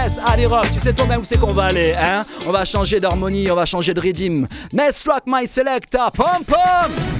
S 0.04 0.18
Ali 0.24 0.46
Rock, 0.46 0.70
tu 0.72 0.80
sais 0.80 0.92
toi-même 0.92 1.20
où 1.20 1.24
c'est 1.24 1.38
qu'on 1.38 1.52
va 1.52 1.64
aller, 1.64 1.94
hein? 1.98 2.24
On 2.46 2.52
va 2.52 2.64
changer 2.64 3.00
d'harmonie, 3.00 3.50
on 3.50 3.54
va 3.54 3.64
changer 3.64 3.94
de 3.94 4.00
rythme. 4.00 4.46
Next 4.72 5.06
rock 5.06 5.22
my 5.26 5.46
selector, 5.46 6.12
pom 6.12 6.44
pom 6.46 7.13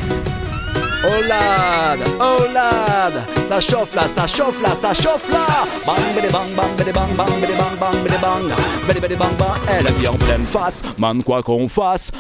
Oh 1.07 1.20
lad, 1.20 1.98
oh 2.18 2.46
lad, 2.55 3.12
ça 3.46 3.61
chauffe 3.61 3.94
là, 3.94 4.05
ça 4.09 4.26
chauffe 4.26 4.62
là, 4.62 4.70
ça 4.74 4.94
chauffe 4.94 5.30
là. 5.30 5.44
Bang 5.86 5.96
bidi 6.16 6.32
bang 6.32 6.48
bang 6.57 6.70
bidi 6.78 6.92
bang 6.92 7.14
bang 7.14 7.40
bidi 7.40 7.52
bang 7.52 7.76
bang 7.78 8.02
bidi 8.02 8.16
bang, 8.22 8.42
bidi 8.88 9.00
bidi 9.00 9.16
bang 9.16 9.36
bang. 9.38 9.59
Elle 9.68 9.92
vit 9.98 10.09
en 10.09 10.14
pleine 10.14 10.46
face, 10.46 10.82
man 10.98 11.22
quoi 11.22 11.42
qu'on 11.42 11.68
fasse. 11.68 12.11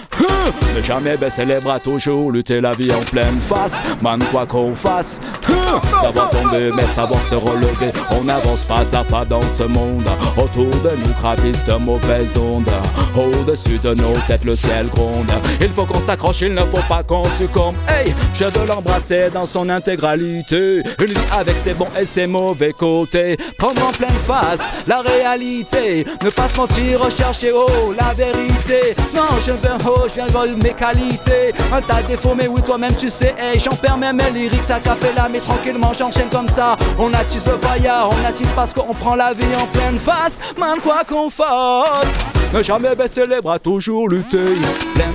Ne 0.76 0.82
jamais 0.82 1.16
baisser 1.16 1.46
les 1.46 1.60
bras, 1.60 1.80
toujours 1.80 2.30
lutter 2.30 2.60
la 2.60 2.72
vie 2.72 2.92
en 2.92 3.00
pleine 3.00 3.40
face, 3.48 3.82
man 4.02 4.22
quoi 4.30 4.44
qu'on 4.44 4.74
fasse. 4.74 5.18
Hein 5.48 5.80
savoir 6.02 6.30
tomber 6.30 6.70
mais 6.76 6.86
savoir 6.86 7.22
se 7.22 7.34
relever, 7.34 7.90
on 8.10 8.28
avance 8.28 8.62
pas 8.64 8.84
à 8.94 9.04
pas 9.04 9.24
dans 9.24 9.42
ce 9.42 9.62
monde. 9.62 10.04
Autour 10.36 10.70
de 10.82 10.90
nous 10.90 11.14
gravissent 11.22 11.64
de 11.64 11.74
mauvaises 11.74 12.36
ondes, 12.36 12.68
au-dessus 13.16 13.78
de 13.78 13.94
nos 13.94 14.14
têtes 14.26 14.44
le 14.44 14.56
ciel 14.56 14.88
gronde. 14.88 15.32
Il 15.60 15.70
faut 15.70 15.86
qu'on 15.86 16.00
s'accroche, 16.00 16.42
il 16.42 16.52
ne 16.52 16.60
faut 16.60 16.84
pas 16.88 17.02
qu'on 17.02 17.24
succombe. 17.38 17.76
Hey, 17.88 18.14
je 18.34 18.44
veux 18.44 18.66
l'embrasser 18.74 19.30
dans 19.32 19.46
son 19.46 19.68
intégralité. 19.68 20.82
Une 21.00 21.06
vie 21.06 21.28
avec 21.32 21.56
ses 21.56 21.74
bons 21.74 21.88
et 21.98 22.06
ses 22.06 22.26
mauvais 22.26 22.72
côtés. 22.72 23.36
Prendre 23.56 23.86
en 23.86 23.92
pleine 23.92 24.10
face 24.26 24.60
la 24.86 24.98
réalité. 24.98 26.04
Ne 26.22 26.30
pas 26.30 26.48
se 26.48 26.56
mentir, 26.56 27.00
rechercher 27.00 27.52
oh 27.52 27.94
la 27.98 28.12
vérité. 28.14 28.94
Non, 29.14 29.22
je 29.44 29.52
veux 29.52 29.58
oh, 29.86 30.06
je 30.14 30.20
veux 30.20 30.56
mes 30.56 30.72
qualités. 30.72 31.52
Un 31.72 31.80
tas 31.82 32.02
de 32.02 32.08
défauts, 32.08 32.34
mais 32.36 32.48
oui, 32.48 32.62
toi-même 32.62 32.94
tu 32.96 33.08
sais. 33.08 33.34
Hey, 33.38 33.58
j'en 33.60 33.76
perds 33.76 33.98
même 33.98 34.16
mes 34.16 34.30
lyrics, 34.30 34.62
ça 34.62 34.78
là 35.16 35.28
mais 35.30 35.40
tranquillement 35.40 35.92
j'enchaîne 35.92 36.28
comme 36.28 36.48
ça. 36.48 36.76
On 36.98 37.12
attise 37.12 37.44
le 37.46 37.58
fire, 37.66 38.08
on 38.10 38.28
attise 38.28 38.48
parce 38.56 38.74
qu'on 38.74 38.94
prend 38.94 39.14
la 39.14 39.32
vie 39.32 39.44
en 39.60 39.66
pleine 39.66 39.98
face. 39.98 40.38
Man, 40.58 40.80
quoi 40.82 41.02
qu'on 41.08 41.30
fasse. 41.30 42.06
Ne 42.52 42.62
jamais 42.62 42.94
baisser 42.94 43.24
les 43.26 43.40
bras, 43.40 43.58
toujours 43.58 44.08
lutter. 44.08 44.54
Pleine 44.94 45.12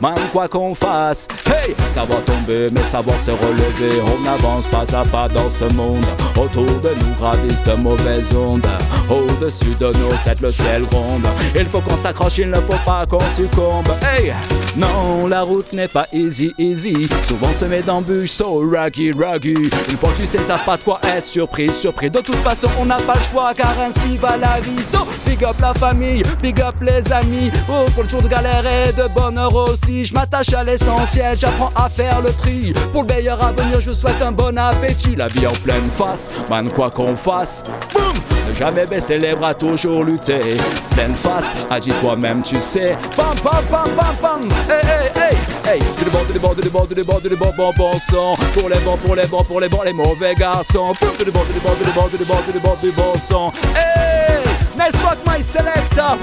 man, 0.00 0.14
quoi 0.32 0.48
qu'on 0.48 0.74
fasse. 0.74 1.28
Hey, 1.46 1.74
ça 1.92 2.04
va 2.04 2.16
tomber, 2.16 2.68
mais 2.72 2.82
savoir 2.82 3.18
se 3.20 3.30
relever. 3.30 4.00
On 4.02 4.28
avance 4.28 4.66
pas 4.66 4.84
à 4.96 5.04
pas 5.04 5.28
dans 5.28 5.50
ce 5.50 5.64
monde. 5.74 6.04
Autour 6.36 6.66
de 6.66 6.90
nous 6.90 7.14
gravissent 7.18 7.62
de 7.64 7.72
mauvaises 7.74 8.34
ondes. 8.34 8.66
Au-dessus 9.08 9.74
de 9.78 9.86
nos 9.86 10.12
têtes, 10.24 10.40
le 10.40 10.52
ciel 10.52 10.84
gronde. 10.86 11.26
Il 11.54 11.66
faut 11.66 11.80
qu'on 11.80 11.96
s'accroche, 11.96 12.38
il 12.38 12.50
ne 12.50 12.56
faut 12.56 12.80
pas 12.84 13.04
qu'on 13.06 13.20
succombe. 13.34 13.88
Hey, 14.02 14.32
non, 14.76 15.26
la 15.26 15.42
route 15.42 15.72
n'est 15.72 15.88
pas 15.88 16.06
easy, 16.12 16.52
easy. 16.58 17.08
Souvent 17.26 17.52
se 17.52 17.64
met 17.64 17.82
d'embûches, 17.82 18.30
so 18.30 18.62
raggy, 18.70 19.12
raggy. 19.12 19.54
Une 19.54 19.96
fois 19.98 20.10
que 20.10 20.22
tu 20.22 20.26
sais, 20.26 20.38
ça 20.38 20.58
pas 20.58 20.76
de 20.76 20.84
quoi 20.84 20.98
être 21.16 21.24
surpris, 21.24 21.70
surpris. 21.72 22.10
De 22.10 22.20
toute 22.20 22.36
façon, 22.36 22.68
on 22.78 22.84
n'a 22.84 22.96
pas 22.96 23.14
le 23.14 23.22
choix, 23.22 23.52
car 23.54 23.74
ainsi 23.80 24.16
va 24.16 24.36
la 24.36 24.60
vie. 24.60 24.84
So, 24.84 25.06
big 25.24 25.44
up 25.44 25.56
la 25.60 25.74
famille, 25.74 26.22
big 26.42 26.60
up 26.60 26.74
les 26.80 27.12
amis. 27.12 27.50
Oh, 27.70 27.84
pour 27.94 28.02
le 28.02 28.08
jour 28.08 28.22
de 28.22 28.28
galère 28.28 28.64
et 28.66 28.92
de 28.92 29.08
bonheur 29.08 29.45
aussi. 29.54 30.04
Je 30.04 30.14
m'attache 30.14 30.52
à 30.52 30.64
l'essentiel, 30.64 31.36
j'apprends 31.38 31.72
à 31.74 31.88
faire 31.88 32.20
le 32.20 32.32
tri. 32.32 32.72
Pour 32.92 33.02
le 33.02 33.14
meilleur 33.14 33.42
avenir, 33.42 33.80
je 33.80 33.90
souhaite 33.90 34.20
un 34.22 34.32
bon 34.32 34.56
appétit. 34.58 35.16
La 35.16 35.28
vie 35.28 35.46
en 35.46 35.52
pleine 35.52 35.88
face, 35.96 36.28
man, 36.48 36.70
quoi 36.72 36.90
qu'on 36.90 37.16
fasse. 37.16 37.62
Boum! 37.92 38.14
Ne 38.48 38.54
jamais 38.54 38.86
baisser 38.86 39.18
les 39.18 39.34
bras, 39.34 39.54
toujours 39.54 40.04
lutter. 40.04 40.56
Pleine 40.90 41.14
face, 41.14 41.52
agis 41.70 41.92
toi-même, 42.00 42.42
tu 42.42 42.60
sais. 42.60 42.96
Pam, 43.16 43.34
pam, 43.42 43.64
pam, 43.70 43.88
pam, 43.96 44.14
pam. 44.22 44.40
Hey, 44.68 44.86
hey, 44.86 45.22
hey, 45.22 45.74
hey. 45.74 45.80
Du 45.98 46.10
bon, 46.10 46.24
du 46.32 46.38
bon, 46.38 46.54
du 46.54 46.68
bon, 46.70 46.84
du 46.86 47.02
bon, 47.02 47.18
du 47.18 47.36
bon, 47.36 47.52
bon, 47.56 47.72
bon 47.76 47.92
sang. 48.10 48.36
Pour 48.54 48.68
les 48.68 48.78
bons, 48.78 48.96
pour 48.96 49.14
les 49.16 49.26
bons, 49.26 49.42
pour 49.42 49.60
les 49.60 49.68
bons, 49.68 49.82
les 49.82 49.92
mauvais 49.92 50.34
garçons. 50.34 50.92
Du 51.00 51.06
bon, 51.06 51.24
du 51.24 51.30
bon, 51.30 51.40
du 51.52 51.60
bon, 51.60 52.06
du 52.08 52.24
bon, 52.24 52.40
du 52.52 52.60
bon, 52.60 52.76
du 52.82 52.90
bon 52.92 53.12
sang. 53.28 53.52
Hey! 53.74 54.35
Nice 54.76 55.02
rock, 55.02 55.18
my 55.26 55.42
selector. 55.42 56.18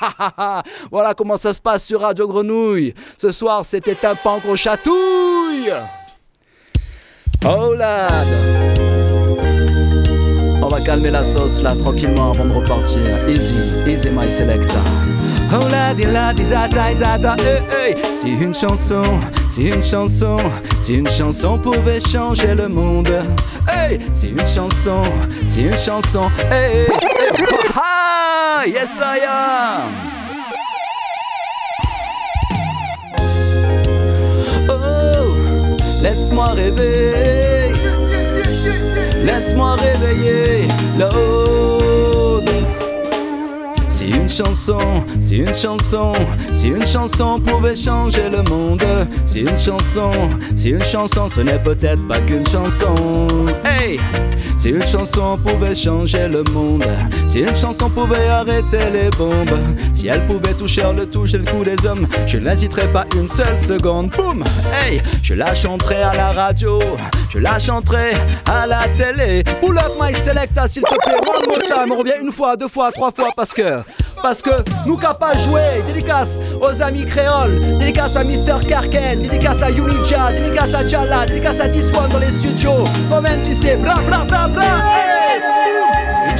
Voilà 0.90 1.14
comment 1.14 1.36
ça 1.36 1.52
se 1.52 1.60
passe 1.60 1.84
sur 1.84 2.00
Radio 2.00 2.26
Grenouille. 2.26 2.94
Ce 3.16 3.30
soir, 3.30 3.64
c'était 3.64 4.04
un 4.04 4.14
pan 4.14 4.40
qu'on 4.40 4.56
chatouille. 4.56 5.72
Oh 7.46 7.74
lad. 7.74 8.10
On 10.62 10.68
va 10.68 10.80
calmer 10.80 11.10
la 11.10 11.24
sauce 11.24 11.62
là 11.62 11.76
tranquillement 11.76 12.32
avant 12.32 12.46
de 12.46 12.52
repartir. 12.52 13.00
Easy, 13.28 13.54
easy 13.86 14.10
my 14.10 14.30
selector. 14.30 14.80
Oh 15.56 15.68
la 15.68 15.94
di 15.94 16.04
la 16.04 16.32
di 16.32 16.42
da 16.50 16.66
da 16.66 16.92
da 16.94 17.16
da 17.16 17.36
hey, 17.36 17.62
hey. 17.70 17.94
Si 18.20 18.30
une 18.42 18.52
chanson, 18.52 19.04
si 19.48 19.68
une 19.68 19.80
chanson, 19.80 20.36
si 20.80 20.94
une 20.94 21.08
chanson 21.08 21.58
pouvait 21.58 22.00
changer 22.00 22.56
le 22.56 22.68
monde. 22.68 23.22
Hey, 23.68 24.00
si 24.12 24.30
une 24.30 24.46
chanson, 24.48 25.04
si 25.46 25.62
une 25.62 25.78
chanson, 25.78 26.28
hey, 26.50 26.86
hey. 26.88 27.46
Ah, 27.76 28.64
yes 28.66 28.98
I 28.98 29.20
am. 29.24 29.90
Oh, 34.68 35.76
laisse-moi 36.02 36.48
rêver. 36.56 37.72
Laisse-moi 39.24 39.76
réveiller 39.76 40.66
l'autre. 40.98 41.43
Si 43.94 44.06
une 44.06 44.28
chanson, 44.28 45.04
si 45.20 45.36
une 45.36 45.54
chanson, 45.54 46.12
si 46.52 46.66
une 46.66 46.84
chanson 46.84 47.38
pouvait 47.38 47.76
changer 47.76 48.28
le 48.28 48.42
monde, 48.42 48.84
si 49.24 49.42
une 49.42 49.56
chanson, 49.56 50.10
si 50.56 50.70
une 50.70 50.82
chanson, 50.82 51.28
ce 51.28 51.42
n'est 51.42 51.60
peut-être 51.60 52.04
pas 52.08 52.18
qu'une 52.18 52.44
chanson. 52.44 52.96
Hey! 53.64 54.00
Si 54.56 54.70
une 54.70 54.86
chanson 54.86 55.38
pouvait 55.44 55.74
changer 55.74 56.26
le 56.26 56.42
monde, 56.44 56.86
si 57.26 57.40
une 57.40 57.54
chanson 57.54 57.88
pouvait 57.90 58.28
arrêter 58.28 58.90
les 58.92 59.10
bombes, 59.10 59.58
si 59.92 60.08
elle 60.08 60.26
pouvait 60.26 60.54
toucher 60.54 60.82
le 60.96 61.06
toucher 61.06 61.38
le 61.38 61.44
cou 61.44 61.64
des 61.64 61.86
hommes, 61.86 62.06
je 62.26 62.38
n'hésiterais 62.38 62.88
pas 62.88 63.04
une 63.14 63.28
seule 63.28 63.60
seconde. 63.60 64.10
Boum! 64.10 64.42
Hey! 64.82 65.00
Je 65.22 65.34
la 65.34 65.54
chanterai 65.54 66.02
à 66.02 66.14
la 66.14 66.32
radio, 66.32 66.78
je 67.30 67.38
la 67.38 67.58
chanterai 67.58 68.12
à 68.46 68.66
la 68.66 68.88
télé. 68.96 69.44
Pull 69.60 69.78
up 69.78 69.92
my 70.00 70.12
selecta, 70.14 70.66
s'il 70.66 70.82
te 70.82 70.94
plaît, 70.94 71.16
one 71.26 71.46
more 71.46 71.62
time. 71.62 71.92
On 71.92 71.98
revient 71.98 72.20
une 72.22 72.32
fois, 72.32 72.56
deux 72.56 72.68
fois, 72.68 72.90
trois 72.90 73.12
fois 73.12 73.28
parce 73.36 73.52
que, 73.52 73.82
parce 74.22 74.40
que 74.40 74.50
nous 74.86 74.96
capables 74.96 75.38
jouer. 75.40 75.82
Dédicace 75.86 76.40
aux 76.60 76.82
amis 76.82 77.04
créoles, 77.04 77.60
dédicace 77.78 78.16
à 78.16 78.24
Mr. 78.24 78.66
Karken, 78.66 79.20
dédicace 79.20 79.62
à 79.62 79.70
Unija, 79.70 80.32
dédicace 80.32 80.74
à 80.74 80.88
Jala, 80.88 81.26
dédicace 81.26 81.60
à 81.60 81.66
One 81.66 82.10
dans 82.10 82.18
les 82.18 82.30
studios. 82.30 82.84
Toi-même, 83.08 83.40
tu 83.44 83.54
sais, 83.54 83.76
bla 83.76 83.96
bla 84.06 84.24
bla 84.24 84.48
bla. 84.48 85.03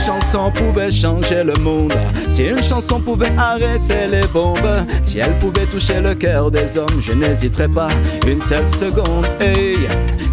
Si 0.05 0.11
une 0.11 0.21
chanson 0.21 0.51
pouvait 0.51 0.91
changer 0.91 1.43
le 1.43 1.55
monde, 1.55 1.95
si 2.31 2.43
une 2.43 2.63
chanson 2.63 3.01
pouvait 3.01 3.33
arrêter 3.39 4.07
les 4.07 4.27
bombes, 4.27 4.85
si 5.01 5.19
elle 5.19 5.39
pouvait 5.39 5.65
toucher 5.65 5.99
le 5.99 6.15
cœur 6.15 6.51
des 6.51 6.77
hommes, 6.77 7.01
je 7.01 7.13
n'hésiterais 7.13 7.69
pas 7.69 7.89
une 8.27 8.43
seule 8.43 8.69
seconde. 8.69 9.27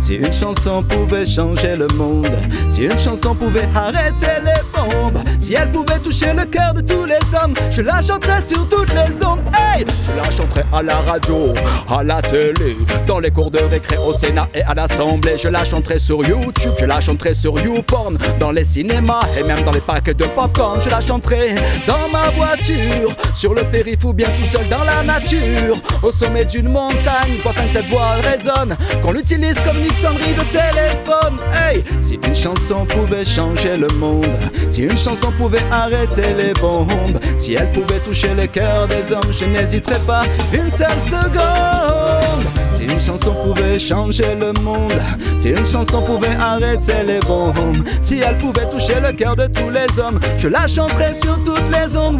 Si 0.02 0.16
une 0.16 0.34
chanson 0.34 0.84
pouvait 0.84 1.26
changer 1.26 1.78
le 1.78 1.88
monde, 1.96 2.28
si 2.70 2.84
une 2.84 2.98
chanson 2.98 3.34
pouvait 3.34 3.70
arrêter 3.74 4.42
les 4.44 4.62
bombes, 4.74 5.20
si 5.40 5.54
elle 5.54 5.72
pouvait 5.72 6.00
toucher 6.00 6.34
le 6.34 6.44
cœur 6.46 6.74
de 6.74 6.82
tous 6.82 7.06
les 7.06 7.20
hommes, 7.42 7.54
je 7.72 7.82
la 7.82 8.02
chanterais 8.02 8.42
sur 8.42 8.68
toutes 8.68 8.92
les 8.94 9.26
ondes. 9.26 9.40
Je 9.88 10.18
la 10.18 10.30
chanterais 10.32 10.66
à 10.74 10.82
la 10.82 10.98
radio, 10.98 11.54
à 11.90 12.04
la 12.04 12.22
télé, 12.22 12.76
dans 13.08 13.20
les 13.20 13.32
cours 13.32 13.52
de 13.52 13.60
récré 13.60 13.98
au 13.98 14.14
Sénat 14.14 14.50
et 14.54 14.64
à 14.64 14.74
l'Assemblée. 14.74 15.38
Je 15.38 15.48
la 15.48 15.64
chanterais 15.64 16.00
sur 16.00 16.24
YouTube, 16.28 16.74
je 16.80 16.86
la 16.86 17.00
chanterais 17.00 17.34
sur 17.34 17.60
YouPorn, 17.60 18.18
dans 18.40 18.52
les 18.52 18.66
cinémas 18.66 19.22
et 19.40 19.44
même 19.44 19.61
dans 19.64 19.72
les 19.72 19.82
packs 19.82 20.12
de 20.16 20.26
popcorn. 20.26 20.80
Je 20.82 20.90
la 20.90 21.02
chanterai 21.02 21.56
dans 21.88 22.10
ma 22.12 22.30
voiture, 22.32 23.16
sur 23.36 23.54
le 23.54 23.64
périph' 23.64 24.04
ou 24.04 24.14
bien 24.14 24.28
tout 24.40 24.46
seul 24.46 24.68
dans 24.70 24.84
la 24.84 25.04
nature, 25.04 25.78
au 26.04 26.12
sommet 26.12 26.46
d'une 26.46 26.70
montagne, 26.70 27.38
pourtant 27.44 27.66
que 27.68 27.74
cette 27.74 27.88
voix 27.88 28.16
résonne, 28.22 28.76
qu'on 29.04 29.12
l'utilise 29.12 29.62
comme 29.62 29.78
une 29.78 29.94
sonnerie 29.94 30.34
de 30.34 30.44
téléphone. 30.52 31.40
Hey, 31.54 31.84
si 32.02 32.20
une 32.26 32.36
chanson 32.36 32.86
pouvait 32.86 33.26
changer 33.26 33.78
le 33.78 33.88
monde, 33.98 34.26
si 34.70 34.82
une 34.82 34.98
chanson 34.98 35.32
pouvait 35.38 35.64
arrêter 35.72 36.34
les 36.34 36.54
bombes, 36.54 37.20
si 37.38 37.54
elle 37.54 37.72
pouvait 37.72 38.00
toucher 38.00 38.34
le 38.36 38.48
cœur 38.48 38.88
des 38.88 39.14
hommes, 39.14 39.32
je 39.32 39.46
n'hésiterais 39.46 40.00
pas 40.06 40.24
une 40.54 40.70
seule 40.70 40.90
seconde. 41.10 42.71
Si 42.82 42.88
une 42.88 43.00
chanson 43.00 43.36
pouvait 43.36 43.78
changer 43.78 44.34
le 44.34 44.54
monde, 44.64 45.00
si 45.38 45.50
une 45.50 45.64
chanson 45.64 46.02
pouvait 46.02 46.36
arrêter 46.40 47.04
les 47.06 47.20
bombes, 47.20 47.84
si 48.02 48.22
elle 48.28 48.40
pouvait 48.40 48.68
toucher 48.72 49.00
le 49.00 49.14
cœur 49.14 49.36
de 49.36 49.46
tous 49.46 49.70
les 49.70 50.00
hommes, 50.00 50.20
je 50.40 50.48
la 50.48 50.66
chanterais 50.66 51.14
sur 51.14 51.36
toutes 51.44 51.70
les 51.70 51.96
ondes. 51.96 52.20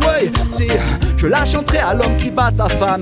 Si 0.52 0.68
je 1.22 1.28
la 1.28 1.46
chanterais 1.46 1.78
à 1.78 1.94
l'homme 1.94 2.18
qui 2.18 2.32
bat 2.32 2.50
sa 2.50 2.68
femme, 2.68 3.02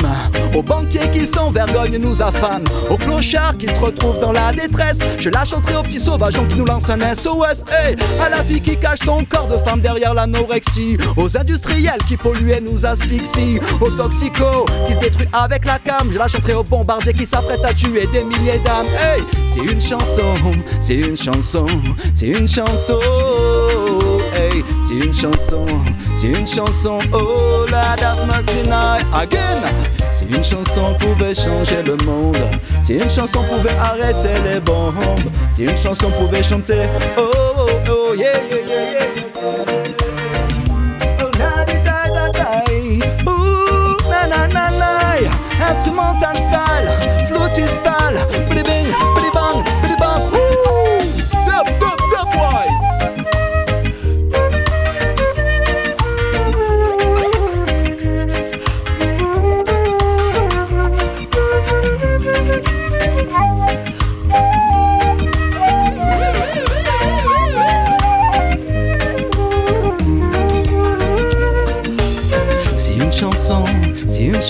aux 0.53 0.61
banquiers 0.61 1.09
qui 1.09 1.25
sans 1.25 1.51
vergogne 1.51 1.97
nous 1.99 2.21
affament, 2.21 2.65
aux 2.89 2.97
clochards 2.97 3.57
qui 3.57 3.69
se 3.69 3.79
retrouvent 3.79 4.19
dans 4.19 4.33
la 4.33 4.51
détresse, 4.51 4.97
je 5.17 5.29
la 5.29 5.45
chanterais 5.45 5.77
aux 5.77 5.83
petits 5.83 6.01
sauvageons 6.01 6.45
qui 6.45 6.57
nous 6.57 6.65
lancent 6.65 6.89
un 6.89 6.99
SOS, 7.13 7.63
hey, 7.71 7.95
à 8.21 8.27
la 8.29 8.43
fille 8.43 8.59
qui 8.59 8.75
cache 8.75 8.99
son 9.05 9.23
corps 9.23 9.47
de 9.47 9.57
femme 9.59 9.79
derrière 9.79 10.13
l'anorexie, 10.13 10.97
aux 11.15 11.37
industriels 11.37 12.01
qui 12.09 12.17
polluent 12.17 12.51
et 12.51 12.59
nous 12.59 12.85
asphyxient, 12.85 13.61
aux 13.79 13.89
toxicos 13.91 14.65
qui 14.85 14.93
se 14.95 14.99
détruisent 14.99 15.29
avec 15.31 15.63
la 15.63 15.79
cam, 15.79 16.11
je 16.11 16.17
la 16.17 16.27
chanterais 16.27 16.55
aux 16.55 16.63
bombardiers 16.63 17.13
qui 17.13 17.25
s'apprêtent 17.25 17.63
à 17.63 17.73
tuer 17.73 18.05
des 18.11 18.25
milliers 18.25 18.59
d'âmes, 18.65 18.87
hey, 18.99 19.23
c'est 19.53 19.71
une 19.71 19.81
chanson, 19.81 20.33
c'est 20.81 20.95
une 20.95 21.15
chanson, 21.15 21.65
c'est 22.13 22.27
une 22.27 22.49
chanson, 22.49 22.99
hey, 24.35 24.61
c'est 24.85 25.05
une 25.05 25.13
chanson, 25.13 25.65
c'est 26.17 26.27
une 26.27 26.47
chanson, 26.47 26.99
oh 27.13 27.58
Si 30.13 30.25
une 30.25 30.43
chanson 30.43 30.95
pouvait 30.99 31.33
changer 31.33 31.81
le 31.83 31.95
monde, 32.05 32.37
si 32.81 32.93
une 32.95 33.09
chanson 33.09 33.41
pouvait 33.43 33.77
arrêter 33.77 34.33
les 34.43 34.59
bombes, 34.59 34.99
si 35.55 35.63
une 35.63 35.77
chanson 35.77 36.11
pouvait 36.11 36.43
chanter, 36.43 36.87
oh 37.17 37.31
oh 37.57 37.69
oh 37.89 38.13
yeah 38.15 38.37
yeah 38.49 38.65
yeah 38.67 38.91
yeah. 38.93 39.05
Oh 39.37 39.65
di 41.65 41.73
da 45.53 45.69
instrumental 45.69 46.35
style, 46.35 46.87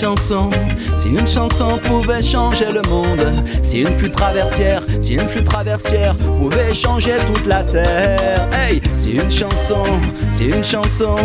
Si 0.00 1.10
une 1.10 1.26
chanson 1.26 1.78
pouvait 1.84 2.22
changer 2.22 2.72
le 2.72 2.80
monde, 2.88 3.22
si 3.62 3.80
une 3.80 3.98
flûte 3.98 4.14
traversière, 4.14 4.82
si 4.98 5.12
une 5.12 5.28
flûte 5.28 5.44
traversière 5.44 6.16
pouvait 6.16 6.72
changer 6.72 7.16
toute 7.26 7.44
la 7.44 7.62
terre. 7.64 8.48
Hey, 8.54 8.80
si 8.96 9.12
une 9.12 9.30
chanson, 9.30 9.82
si 10.30 10.46
une 10.46 10.64
chanson, 10.64 11.16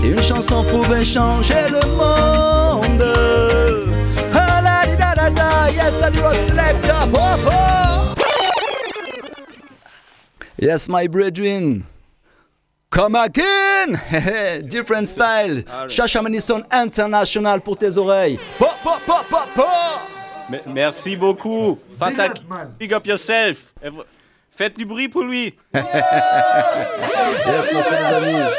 si 0.00 0.06
une 0.06 0.22
chanson 0.22 0.64
pouvait 0.64 1.04
changer 1.04 1.68
le 1.68 1.86
monde. 1.94 3.04
Yes, 5.74 6.00
Yes, 10.58 10.88
my 10.88 11.06
brethren. 11.06 11.84
Come 12.92 13.14
again! 13.16 13.98
Different 14.68 15.08
style. 15.08 15.62
Shashamani 15.88 16.40
Sound 16.42 16.64
International 16.70 17.58
pour 17.60 17.78
tes 17.78 17.96
oreilles. 17.96 18.38
Po, 18.58 18.66
po, 18.84 18.98
po, 19.06 19.24
po, 19.30 19.38
po. 19.54 19.66
Me- 20.50 20.60
Merci 20.66 21.16
beaucoup. 21.16 21.78
Big 22.78 22.92
up 22.92 23.06
yourself. 23.06 23.72
Et 23.82 23.88
vo- 23.88 24.04
Faites 24.50 24.76
du 24.76 24.84
bruit 24.84 25.08
pour 25.08 25.22
lui. 25.22 25.54
yes, 25.74 25.84
merci 27.72 27.94
les 27.94 28.14
amis. 28.14 28.42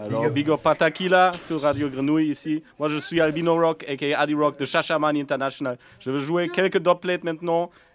Alors, 0.00 0.30
big 0.30 0.48
up 0.48 0.62
Patakila 0.62 1.32
sur 1.42 1.60
Radio 1.60 1.88
Grenouille 1.90 2.28
ici. 2.30 2.62
Moi, 2.78 2.88
je 2.88 2.98
suis 2.98 3.20
Albino 3.20 3.56
Rock, 3.56 3.84
aka 3.88 4.18
Adi 4.20 4.34
Rock 4.34 4.58
de 4.58 4.64
Shashamani 4.64 5.20
International. 5.20 5.76
Je 6.00 6.10
vais 6.10 6.20
jouer 6.20 6.48
quelques 6.48 6.78
doublets 6.78 7.18
maintenant 7.22 7.70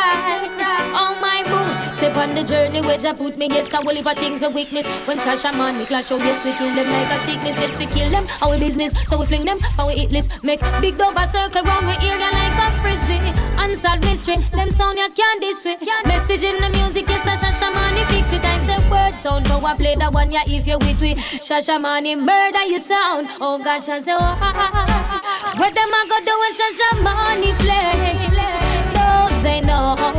We 0.00 0.48
them. 0.56 0.84
Oh 0.96 1.18
my 1.20 1.44
boo. 1.44 1.92
Step 1.92 2.16
on 2.16 2.34
the 2.34 2.42
journey 2.42 2.80
where 2.80 2.96
Jah 2.96 3.12
put 3.14 3.36
me, 3.36 3.48
yes, 3.48 3.74
I 3.74 3.80
will 3.80 3.94
leave 3.94 4.08
things 4.16 4.40
my 4.40 4.48
weakness. 4.48 4.86
When 5.06 5.18
Shashaman 5.18 5.78
me 5.78 5.84
clash, 5.84 6.10
oh 6.10 6.16
yes, 6.16 6.44
we 6.44 6.52
kill 6.52 6.74
them 6.74 6.88
like 6.88 7.10
a 7.12 7.18
sickness, 7.18 7.60
yes, 7.60 7.78
we 7.78 7.86
kill 7.86 8.10
them. 8.10 8.26
Our 8.40 8.56
business, 8.58 8.92
so 9.06 9.18
we 9.18 9.26
fling 9.26 9.44
them, 9.44 9.58
how 9.76 9.88
we 9.88 9.94
eat 9.94 10.10
list. 10.10 10.30
Make 10.42 10.60
big 10.80 10.96
dog 10.96 11.18
a 11.18 11.28
circle 11.28 11.62
round 11.62 11.86
we 11.86 11.94
area 12.00 12.30
like 12.32 12.56
a 12.56 12.68
frisbee. 12.80 13.20
Unsolved 13.60 14.04
mystery, 14.04 14.36
them 14.56 14.70
sound 14.70 14.98
you 14.98 15.10
can't 15.10 15.40
this. 15.40 15.64
Message 16.06 16.44
in 16.44 16.56
the 16.62 16.70
music, 16.78 17.08
yes, 17.08 17.26
a 17.26 17.36
Shashamani 17.36 18.04
fix 18.08 18.32
it. 18.32 18.44
I 18.44 18.58
say 18.64 18.78
word 18.88 19.18
sound, 19.18 19.46
how 19.48 19.60
I 19.60 19.76
play 19.76 19.96
that 19.96 20.12
one, 20.12 20.30
yeah, 20.30 20.44
if 20.46 20.66
you're 20.66 20.78
with 20.78 21.00
me. 21.00 21.14
Shashamani 21.16 22.16
murder 22.16 22.64
you 22.64 22.78
sound. 22.78 23.28
Oh 23.40 23.58
gosh, 23.58 23.88
I 23.88 23.98
say, 23.98 24.14
oh, 24.14 24.18
ha, 24.18 24.34
ha, 24.38 24.70
ah, 24.72 25.52
ah. 25.54 25.58
what 25.58 25.74
them 25.74 25.90
I 25.92 26.02
go 26.08 26.18
do 26.24 26.34
when 26.40 26.52
Shashamani 26.56 27.52
play? 27.58 28.20
Don't 28.40 28.59
they 29.42 29.60
know 29.60 29.94
how 29.98 30.12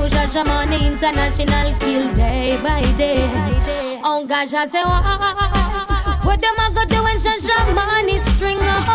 money 0.46 0.88
International 0.88 1.74
kill 1.80 2.14
day 2.14 2.60
by 2.64 2.82
day? 2.98 4.00
Oh 4.04 4.26
gosh, 4.26 4.54
I 4.54 4.66
say, 4.66 4.84
what 4.84 6.40
them 6.40 6.56
I 6.58 6.72
go 6.74 6.86
do 6.86 7.04
when 7.04 7.18
Shashamani 7.18 8.20
string 8.34 8.58
up? 8.62 8.86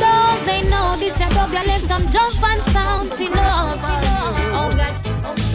Don't 0.00 0.44
they 0.44 0.68
know 0.68 0.96
this 0.96 1.16
a 1.20 1.28
dub, 1.30 1.50
you 1.50 1.62
left 1.66 1.84
some 1.84 2.08
jump 2.08 2.42
and 2.42 2.62
sound 2.64 3.10
up? 3.12 3.78
Oh 4.52 4.70
gosh. 4.76 5.00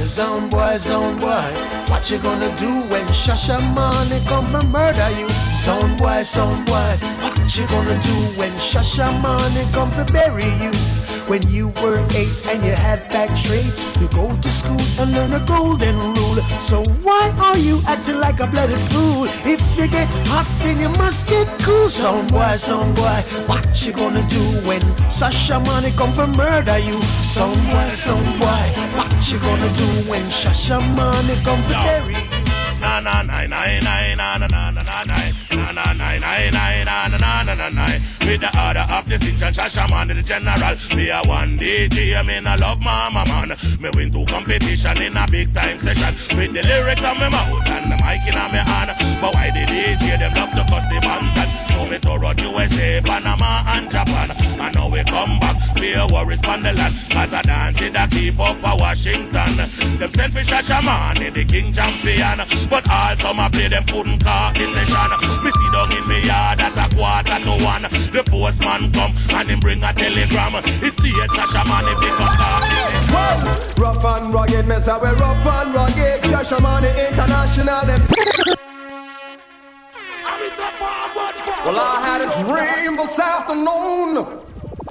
Zone 0.06 0.50
boy, 0.50 0.78
zone 0.78 1.20
boy, 1.20 1.30
what 1.90 2.10
you 2.10 2.20
gonna 2.20 2.56
do 2.56 2.82
when 2.90 3.06
Shasha 3.08 3.60
Money 3.76 4.20
come 4.26 4.46
for 4.46 4.66
murder 4.68 5.10
you? 5.12 5.30
Zone 5.54 5.96
boy, 5.98 6.24
zone 6.24 6.66
boy, 6.66 6.98
what 7.22 7.58
you 7.58 7.68
gonna 7.68 8.00
do 8.02 8.16
when 8.38 8.52
Shasha 8.54 9.12
Money 9.22 9.66
come 9.72 9.90
for 9.90 10.06
bury 10.12 10.50
you? 10.64 10.99
When 11.30 11.48
you 11.48 11.68
were 11.84 12.04
eight 12.16 12.42
and 12.48 12.64
you 12.66 12.74
had 12.74 13.08
bad 13.10 13.30
traits, 13.38 13.86
you 14.02 14.08
go 14.08 14.36
to 14.36 14.50
school 14.50 14.82
and 14.98 15.14
learn 15.14 15.32
a 15.32 15.46
golden 15.46 15.96
rule. 15.96 16.42
So 16.58 16.82
why 17.04 17.32
are 17.40 17.56
you 17.56 17.84
acting 17.86 18.18
like 18.18 18.40
a 18.40 18.48
bloody 18.48 18.74
fool? 18.90 19.28
If 19.46 19.62
you 19.78 19.88
get 19.88 20.10
hot, 20.26 20.50
then 20.64 20.82
you 20.82 20.90
must 20.98 21.28
get 21.28 21.46
cool. 21.62 21.88
Zone 21.88 22.26
boy, 22.30 22.56
zone 22.56 22.96
boy, 22.96 23.22
what 23.46 23.86
you 23.86 23.94
gonna 23.94 24.26
do 24.28 24.42
when 24.68 24.82
Shashamane 25.06 25.96
come 25.96 26.12
for 26.12 26.26
murder 26.36 26.80
you? 26.80 27.00
Zone 27.22 27.54
boy, 27.70 27.90
zone 27.94 28.40
boy, 28.40 28.66
what 28.98 29.14
you 29.32 29.38
gonna 29.38 29.72
do 29.72 30.10
when 30.10 30.26
Shashamane 30.26 31.46
come 31.46 31.62
for 31.62 31.78
bury 31.86 32.16
you? 32.16 32.39
Na 32.80 33.00
na 33.00 33.22
na 33.22 33.46
na 33.46 33.48
na 33.48 34.16
na 34.16 34.38
na 34.38 34.48
na 34.48 34.64
na 37.44 37.54
na 37.56 37.70
na 37.70 38.00
with 38.30 38.42
the 38.42 38.50
order 38.62 38.86
of 38.90 39.06
distinction 39.08 39.54
Shashaman 39.54 40.08
the 40.08 40.22
general 40.22 40.76
me 40.96 41.10
a 41.10 41.22
one 41.26 41.58
DJ 41.58 42.16
I 42.16 42.24
mean 42.24 42.46
I 42.46 42.56
love 42.56 42.80
mama 42.80 43.26
man. 43.26 43.58
Me 43.82 43.90
win 43.96 44.12
two 44.12 44.26
competition 44.26 45.02
in 45.02 45.18
a 45.18 45.26
big 45.30 45.54
time 45.54 45.80
session. 45.80 46.14
With 46.38 46.54
the 46.54 46.64
lyrics 46.64 47.04
on 47.04 47.18
my 47.18 47.30
mouth 47.30 47.68
and 47.68 47.92
the 47.92 47.98
mic 47.98 48.22
in 48.28 48.36
my 48.36 48.62
hand. 48.62 48.92
But 49.22 49.34
why 49.34 49.50
the 49.50 49.66
DJ 49.66 50.20
them 50.20 50.34
love 50.34 50.52
to 50.52 50.64
cuss 50.70 50.86
the 50.92 51.00
bantan 51.02 51.50
so 51.74 51.86
me 51.90 51.98
to 52.00 52.18
run 52.18 52.38
USA 52.38 53.02
Panama 53.02 53.64
and 53.74 53.90
Japan. 53.90 54.32
And 54.32 54.76
now 54.76 54.90
we 54.90 55.04
come 55.04 55.40
back 55.40 55.76
be 55.76 55.94
a 55.94 56.06
the 56.08 56.74
land. 56.76 56.96
As 57.12 57.34
a 57.34 57.42
dance 57.42 57.82
in 57.82 57.94
the 57.94 58.08
keep 58.12 58.40
up 58.40 58.58
a 58.64 58.76
Washington. 58.76 59.98
Them 59.98 60.12
selfish 60.12 60.50
Shashaman 60.50 61.34
the 61.34 61.46
king 61.46 61.74
champion 61.74 62.40
but 62.70 62.88
also 62.90 63.34
my 63.34 63.50
play 63.50 63.68
them 63.68 63.84
couldn't 63.86 64.24
call 64.24 64.54
the. 64.54 64.60
Me 65.44 65.52
see 65.52 65.72
down 65.72 65.92
in 65.92 66.08
me 66.08 66.26
yard 66.26 66.60
at 66.62 66.78
a 66.78 66.96
quarter 66.96 67.40
to 67.44 67.64
one. 67.64 67.84
The 68.14 68.24
postman 68.26 68.92
come 68.92 69.14
and 69.30 69.50
him 69.50 69.60
bring 69.60 69.84
a 69.84 69.94
telegram. 69.94 70.62
It's 70.84 70.96
the 70.98 71.12
Sasha 71.34 71.64
man 71.68 71.86
if 71.88 72.00
he 72.00 72.10
come 72.18 72.36
call 72.38 72.62
session. 73.10 73.82
Rough 73.82 74.06
and 74.06 74.34
rugged, 74.34 74.68
me 74.68 74.80
say 74.80 74.98
we 75.02 75.10
rough 75.10 75.46
and 75.46 75.74
rugged. 75.74 76.22
Shashamane 76.24 77.10
International, 77.10 77.86
them. 77.86 78.02
Well, 81.66 81.78
I 81.78 82.02
had 82.02 82.22
a 82.22 82.30
dream 82.44 82.96
this 82.98 83.20
afternoon 83.20 84.42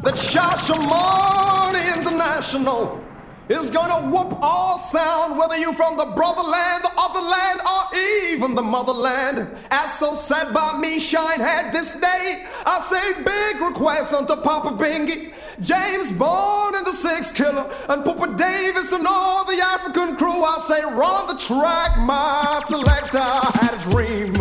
that 0.03 0.15
Shashamane 0.15 1.97
International 1.97 3.08
is 3.49 3.71
gonna 3.71 4.11
whoop 4.11 4.39
all 4.43 4.79
sound, 4.79 5.39
whether 5.39 5.57
you 5.57 5.73
from 5.73 5.97
the 5.97 6.05
brotherland, 6.05 6.85
the 6.85 6.91
other 6.99 7.21
land, 7.21 7.61
or 7.61 7.99
even 7.99 8.55
the 8.55 8.63
motherland. 8.63 9.49
As 9.71 9.99
so 9.99 10.15
said 10.15 10.53
by 10.53 10.79
me, 10.79 10.99
Shine 10.99 11.41
had 11.41 11.73
this 11.73 11.95
day. 11.95 12.45
I 12.67 12.81
say 12.83 13.23
big 13.23 13.61
request 13.61 14.13
unto 14.13 14.37
Papa 14.37 14.71
Bingy, 14.83 15.33
James 15.61 16.13
Bond 16.13 16.77
and 16.77 16.87
the 16.87 16.93
Six 16.93 17.33
Killer, 17.33 17.71
and 17.89 18.05
Papa 18.05 18.35
Davis 18.37 18.93
and 18.93 19.07
all 19.07 19.45
the 19.45 19.59
African 19.61 20.17
crew. 20.17 20.45
I 20.45 20.61
say 20.67 20.83
run 20.83 21.27
the 21.27 21.39
track, 21.39 21.99
my 21.99 22.63
selector. 22.67 23.19
Had 23.19 23.75
a 23.75 23.91
dream. 23.91 24.33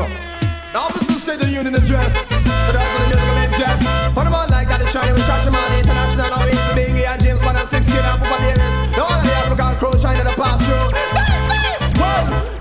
Now 0.74 0.90
this 0.90 1.10
is 1.10 1.24
State 1.24 1.42
of 1.42 1.48
the 1.48 1.54
Union 1.54 1.76
address. 1.76 2.26
But 2.30 2.76
what 2.76 2.76
the 2.76 3.08
musical 3.08 3.38
address. 3.38 4.18
On 4.18 4.50
like 4.52 4.68
that, 4.70 4.82
it's 4.82 4.92
shining 4.92 5.14
with 5.14 5.24
Shashamane 5.24 5.80
International. 5.80 6.40
He's 6.40 6.56
the 6.68 6.82
Bingy 6.82 6.87
and 7.74 7.86
Six 7.86 7.94
Killer 7.94 8.08
and 8.08 8.22
Papa 8.22 8.38
Davis. 8.44 8.98
All 8.98 9.12
of 9.12 9.24
the 9.24 9.32
African 9.34 9.76
crew 9.78 10.00
shining 10.00 10.24
the 10.24 10.34
past 10.34 10.64
through. 10.64 10.88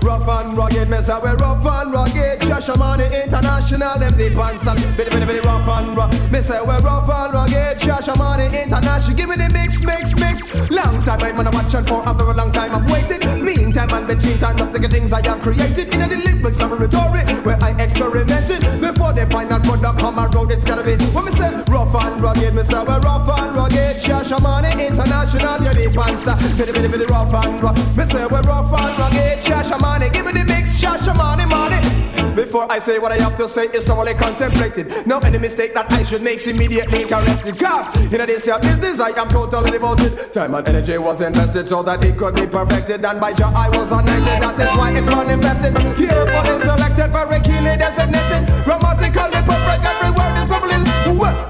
Rough 0.07 0.27
and 0.27 0.57
rugged, 0.57 0.89
me 0.89 1.01
say 1.01 1.19
we 1.21 1.29
rough 1.31 1.65
and 1.65 1.91
rugged. 1.91 2.39
Shashamane 2.41 3.25
International, 3.25 3.99
them 3.99 4.17
deep 4.17 4.37
and 4.37 4.59
solid. 4.59 4.97
Bitty 4.97 5.09
bitty 5.09 5.25
bitty 5.25 5.39
rough 5.41 5.67
and 5.67 5.97
rough. 5.97 6.31
Me 6.31 6.41
say 6.41 6.61
we 6.61 6.67
rough 6.67 7.09
and 7.09 7.33
rugged. 7.33 7.77
Shashamane 7.77 8.63
International, 8.63 9.17
give 9.17 9.29
me 9.29 9.35
the 9.35 9.49
mix, 9.49 9.81
mix, 9.83 10.15
mix. 10.15 10.69
Long 10.69 11.01
time 11.03 11.21
I'm 11.21 11.39
on 11.39 11.47
a 11.47 11.51
watch 11.51 11.73
and 11.73 11.87
for 11.87 12.03
a 12.05 12.13
very 12.13 12.33
long 12.33 12.51
time 12.51 12.73
I've 12.73 12.89
waited. 12.89 13.36
Meantime 13.67 13.91
and 13.91 14.07
between 14.07 14.37
time, 14.39 14.55
not 14.55 14.71
the 14.71 14.87
things 14.87 15.11
I 15.11 15.21
have 15.27 15.41
created 15.41 15.93
in 15.93 15.99
the 15.99 16.15
lyrics 16.15 16.57
laboratory 16.57 17.19
where 17.43 17.61
I 17.61 17.71
experimented 17.83 18.61
before 18.79 19.11
the 19.11 19.27
final 19.29 19.59
product 19.59 19.99
come 19.99 20.17
around. 20.17 20.51
It's 20.53 20.63
gotta 20.63 20.83
be 20.83 20.95
when 21.11 21.25
me 21.25 21.31
say 21.33 21.53
rough 21.67 21.93
and 21.93 22.21
rugged. 22.23 22.55
Me 22.55 22.63
say 22.63 22.79
we're 22.79 23.01
rough 23.01 23.27
and 23.27 23.53
rugged. 23.53 23.97
Shashamane 23.97 24.71
International, 24.87 25.61
you 25.61 25.89
deep 25.89 25.99
and 25.99 26.17
solid. 26.17 26.57
Bitty 26.57 26.71
bitty 26.71 26.87
bitty 26.87 27.05
rough 27.07 27.33
and 27.33 27.61
rough. 27.61 27.97
Me 27.97 28.05
say 28.05 28.25
we're 28.25 28.41
rough 28.43 28.71
and 28.71 28.99
rugged. 28.99 29.39
Shashamane, 29.43 30.13
give 30.13 30.25
me 30.25 30.31
the 30.31 30.45
mix. 30.45 30.81
Shashamane, 30.81 31.49
money. 31.49 32.16
Before 32.37 32.71
I 32.71 32.77
say 32.77 32.99
what 32.99 33.11
I 33.11 33.17
have 33.17 33.35
to 33.37 33.49
say, 33.49 33.65
it's 33.73 33.85
thoroughly 33.85 34.13
contemplated. 34.13 35.07
No 35.07 35.17
any 35.17 35.39
mistake 35.39 35.73
that 35.73 35.91
I 35.91 36.03
should 36.03 36.21
make 36.21 36.45
immediately 36.45 37.03
corrected. 37.03 37.57
Cause 37.57 37.95
in 38.13 38.23
this 38.27 38.45
here 38.45 38.59
business, 38.59 38.99
I 38.99 39.09
am 39.19 39.27
totally 39.27 39.71
devoted. 39.71 40.31
Time 40.31 40.53
and 40.53 40.67
energy 40.67 40.99
was 40.99 41.21
invested 41.21 41.67
so 41.67 41.81
that 41.81 42.03
it 42.03 42.15
could 42.15 42.35
be 42.35 42.45
perfected. 42.45 43.03
And 43.03 43.19
by 43.19 43.33
Jah, 43.33 43.51
I 43.55 43.69
was 43.69 43.91
anointed. 43.91 44.37
That 44.37 44.53
is 44.61 44.69
why 44.77 44.91
it's 44.91 45.07
manifested. 45.07 45.73
Here 45.97 46.13
for 46.29 46.43
the 46.45 46.61
selected, 46.61 47.09
very 47.09 47.41
keenly 47.41 47.73
designated. 47.73 48.45
Grammatically 48.63 49.41
perfect, 49.41 49.81
every 49.81 50.11
word 50.13 50.37
is 50.37 50.45
probably 50.45 50.77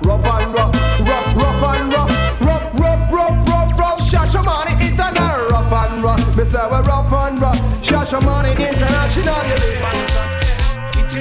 rough 0.08 0.24
and 0.40 0.54
rough, 0.56 0.72
rough, 1.04 1.36
rough 1.36 1.64
and 1.68 1.92
rough, 1.92 2.12
rough, 2.40 2.64
rough, 2.80 3.12
rough, 3.12 3.44
rough, 3.44 3.76
rough. 3.76 4.00
Shashamani 4.08 4.72
internal, 4.80 5.52
rough 5.52 5.68
and 5.68 6.00
rough. 6.02 6.38
Me 6.38 6.46
say 6.46 6.64
we 6.64 6.80
rough 6.88 7.12
and 7.12 7.42
rough. 7.42 7.60
Shashamani 7.84 8.56
international. 8.56 10.37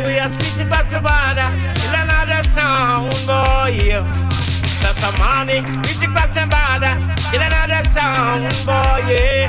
We 0.05 0.19
are 0.19 0.29
speaking 0.29 0.69
past 0.69 0.91
the 0.91 1.01
border 1.01 1.49
in 1.87 1.95
another 2.05 2.43
sound, 2.45 3.11
boy. 3.25 3.97
That's 4.83 5.03
a 5.03 5.11
money, 5.19 5.61
reaching 5.87 6.13
past 6.13 6.35
the 6.35 6.45
border. 6.45 6.95
in 7.35 7.43
another 7.43 7.83
sound, 7.85 8.53
boy. 8.67 9.49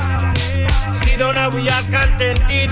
See, 1.00 1.16
don't 1.16 1.34
know 1.34 1.50
we 1.50 1.68
are 1.68 1.82
contented, 1.92 2.70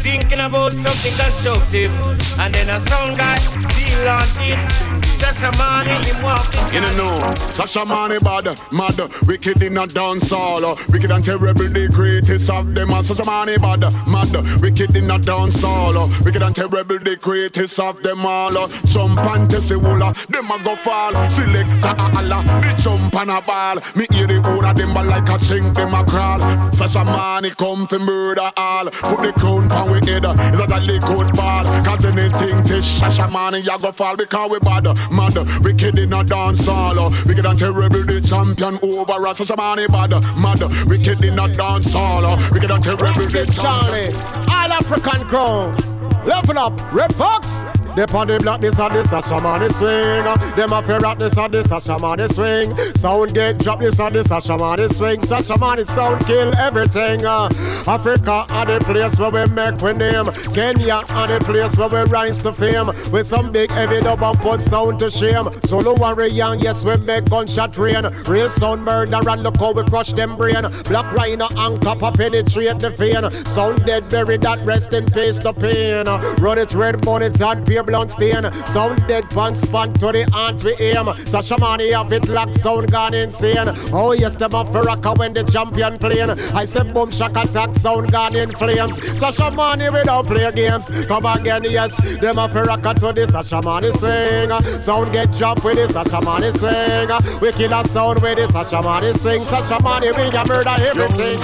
thinking 0.00 0.40
about 0.40 0.72
something 0.72 1.12
constructive, 1.16 1.92
and 2.40 2.54
then 2.54 2.68
a 2.70 2.80
sound 2.80 3.16
guy 3.16 3.36
feel 3.36 4.08
on 4.08 4.22
it. 4.40 5.10
Sasha 5.20 5.52
Money, 5.58 5.90
him 6.08 6.22
walking. 6.22 6.60
You 6.72 6.80
know, 6.96 7.34
Sasha 7.52 7.84
Money 7.84 8.18
bad, 8.20 8.58
mad, 8.72 8.98
wicked 9.26 9.62
in 9.62 9.76
a 9.76 9.86
dance 9.86 10.30
hall, 10.30 10.76
wicked 10.88 11.10
and 11.10 11.22
terrible, 11.22 11.68
the 11.68 11.88
greatest 11.92 12.48
of 12.50 12.74
them. 12.74 12.90
all. 12.90 13.02
Sasha 13.02 13.24
Money 13.24 13.58
bad, 13.58 13.80
mad, 14.08 14.32
wicked 14.62 14.96
in 14.96 15.10
a 15.10 15.18
dance 15.18 15.60
hall, 15.60 16.08
wicked 16.24 16.42
and 16.42 16.56
terrible, 16.56 16.98
the 16.98 17.16
greatest 17.20 17.78
of 17.78 18.02
them 18.02 18.24
all. 18.24 18.68
Jump 18.86 19.20
and 19.20 19.50
test 19.50 19.72
wula, 19.72 20.14
them 20.28 20.50
a 20.50 20.64
go 20.64 20.74
fall. 20.76 21.12
Select 21.28 21.68
a 21.84 21.92
Allah, 22.16 22.42
they 22.62 22.74
jump 22.82 23.14
and 23.14 23.30
a 23.30 23.40
ball. 23.42 23.76
Me 23.94 24.06
hear 24.10 24.26
the 24.26 24.40
whole 24.42 24.64
of 24.64 24.76
them 24.76 24.94
but 24.94 25.04
like 25.04 25.28
a 25.28 25.36
chink, 25.36 25.74
them 25.74 25.92
a 25.92 26.02
crawl. 26.04 26.40
Sasha 26.72 27.04
Money 27.04 27.50
come 27.50 27.86
to 27.88 27.98
murder 27.98 28.50
all. 28.56 28.86
Put 28.86 29.22
the 29.22 29.32
crown 29.32 29.70
on 29.72 29.89
we 29.90 29.98
head, 30.06 30.24
is 30.24 30.58
that 30.58 30.72
a 30.72 30.80
liquid 30.80 31.34
ball? 31.36 31.64
Cause 31.84 32.04
anything 32.04 32.62
to 32.64 32.82
Sasha 32.82 33.28
Money, 33.28 33.60
ya 33.60 33.78
go 33.78 33.92
fall 33.92 34.16
because 34.16 34.50
we 34.50 34.58
bad, 34.60 34.84
mad, 35.10 35.36
wicked 35.62 35.98
in 35.98 36.12
a 36.12 36.24
dance 36.24 36.66
hall. 36.66 37.10
Wicked 37.26 37.44
and 37.46 37.58
terrible, 37.58 38.04
the 38.04 38.20
champion 38.20 38.78
over 38.82 39.26
us. 39.26 39.38
Sasha 39.38 39.56
Money 39.56 39.86
bad, 39.88 40.10
mad, 40.36 40.60
wicked 40.86 41.24
in 41.24 41.38
a 41.38 41.48
dance 41.52 41.92
hall. 41.92 42.36
Wicked 42.52 42.70
and 42.70 42.82
terrible, 42.84 43.12
the 43.12 43.46
Charlie, 43.52 44.12
champion. 44.12 44.48
all 44.48 44.72
African 44.72 45.26
crown. 45.26 45.76
Level 46.24 46.58
up, 46.58 46.92
Red 46.92 47.14
Fox. 47.14 47.64
They 47.96 48.04
on 48.14 48.28
the 48.28 48.38
block, 48.38 48.60
this 48.60 48.78
and 48.78 48.94
this 48.94 49.12
a 49.12 49.16
shamani 49.16 49.72
swing. 49.72 50.54
Them 50.56 50.72
a 50.72 50.82
fair 50.82 51.00
rock, 51.00 51.18
this 51.18 51.36
and 51.36 51.52
this 51.52 51.66
a 51.66 51.76
shamani 51.76 52.32
swing. 52.32 52.76
Sound 52.94 53.34
get 53.34 53.58
drop, 53.58 53.80
this 53.80 53.98
and 53.98 54.14
this 54.14 54.26
a 54.26 54.36
shamani 54.36 54.92
swing. 54.94 55.20
So 55.20 55.36
shamani 55.38 55.86
sound 55.86 56.24
kill 56.24 56.54
everything. 56.56 57.24
Africa 57.24 58.46
are 58.48 58.66
the 58.66 58.78
place 58.84 59.18
where 59.18 59.30
we 59.30 59.52
make 59.52 59.80
we 59.82 59.92
name. 59.92 60.26
Kenya 60.54 61.02
are 61.10 61.26
the 61.26 61.40
place 61.44 61.76
where 61.76 61.88
we 61.88 62.10
rise 62.10 62.40
to 62.42 62.52
fame. 62.52 62.86
With 63.10 63.26
some 63.26 63.50
big 63.50 63.70
heavy 63.70 64.00
dub 64.00 64.22
and 64.22 64.38
put 64.38 64.60
sound 64.60 65.00
to 65.00 65.10
shame. 65.10 65.48
Solo 65.64 65.94
warrior, 65.96 66.26
young, 66.28 66.60
yes 66.60 66.84
we 66.84 66.96
make 66.98 67.28
gunshot 67.28 67.76
rain. 67.76 68.04
Real 68.26 68.50
sound 68.50 68.84
murder 68.84 69.28
and 69.28 69.42
look 69.42 69.56
how 69.56 69.72
we 69.72 69.82
crush 69.84 70.12
them 70.12 70.36
brain. 70.36 70.62
Black 70.84 71.12
rhino 71.12 71.48
and 71.56 71.80
copper 71.82 72.12
penetrate 72.16 72.78
the 72.78 72.90
vein. 72.90 73.30
Sound 73.46 73.84
dead 73.84 74.08
buried 74.08 74.42
that 74.42 74.60
rest 74.64 74.92
in 74.92 75.06
peace 75.06 75.38
the 75.40 75.52
pain. 75.52 76.06
Run 76.40 76.58
it 76.58 76.72
red 76.72 77.00
bonnet 77.02 77.40
and 77.40 77.66
pure 77.66 77.79
blunt 77.82 78.12
stain. 78.12 78.52
Sound 78.66 79.06
dead 79.06 79.28
pan 79.30 79.54
span 79.54 79.92
to 79.94 80.12
the 80.12 80.28
ant 80.34 80.62
we 80.64 80.74
aim. 80.74 81.06
Sasha 81.26 81.58
Money 81.58 81.92
have 81.92 82.12
it 82.12 82.28
lock 82.28 82.52
sound 82.54 82.90
gone 82.90 83.14
insane. 83.14 83.68
Oh 83.92 84.12
yes, 84.12 84.34
them 84.34 84.54
up 84.54 84.68
for 84.72 84.84
when 85.16 85.32
the 85.32 85.42
champion 85.44 85.98
playing. 85.98 86.30
I 86.54 86.64
said 86.64 86.92
boom 86.94 87.10
shock 87.10 87.36
attack 87.36 87.74
sound 87.74 88.12
gone 88.12 88.36
in 88.36 88.50
flames. 88.50 88.96
Sasha 89.18 89.50
Money 89.50 89.90
we 89.90 90.02
don't 90.04 90.26
play 90.26 90.50
games. 90.52 90.90
Come 91.06 91.26
again, 91.26 91.64
yes, 91.64 91.96
them 92.20 92.38
up 92.38 92.50
for 92.50 92.64
to 92.64 93.12
the 93.12 93.26
Sasha 93.30 93.60
Money 93.62 93.90
swing. 93.92 94.80
Sound 94.80 95.12
get 95.12 95.32
dropped 95.32 95.64
with 95.64 95.76
the 95.76 95.92
Sasha 95.92 96.20
Money 96.20 96.52
swing. 96.52 97.08
We 97.40 97.52
kill 97.52 97.72
a 97.72 97.86
sound 97.88 98.20
with 98.22 98.36
the 98.36 98.48
Sasha 98.52 98.82
Money 98.82 99.12
swing. 99.14 99.40
Sasha 99.42 99.80
Money 99.82 100.08
we 100.08 100.30
can 100.30 100.46
murder 100.46 100.76
everything. 100.78 101.40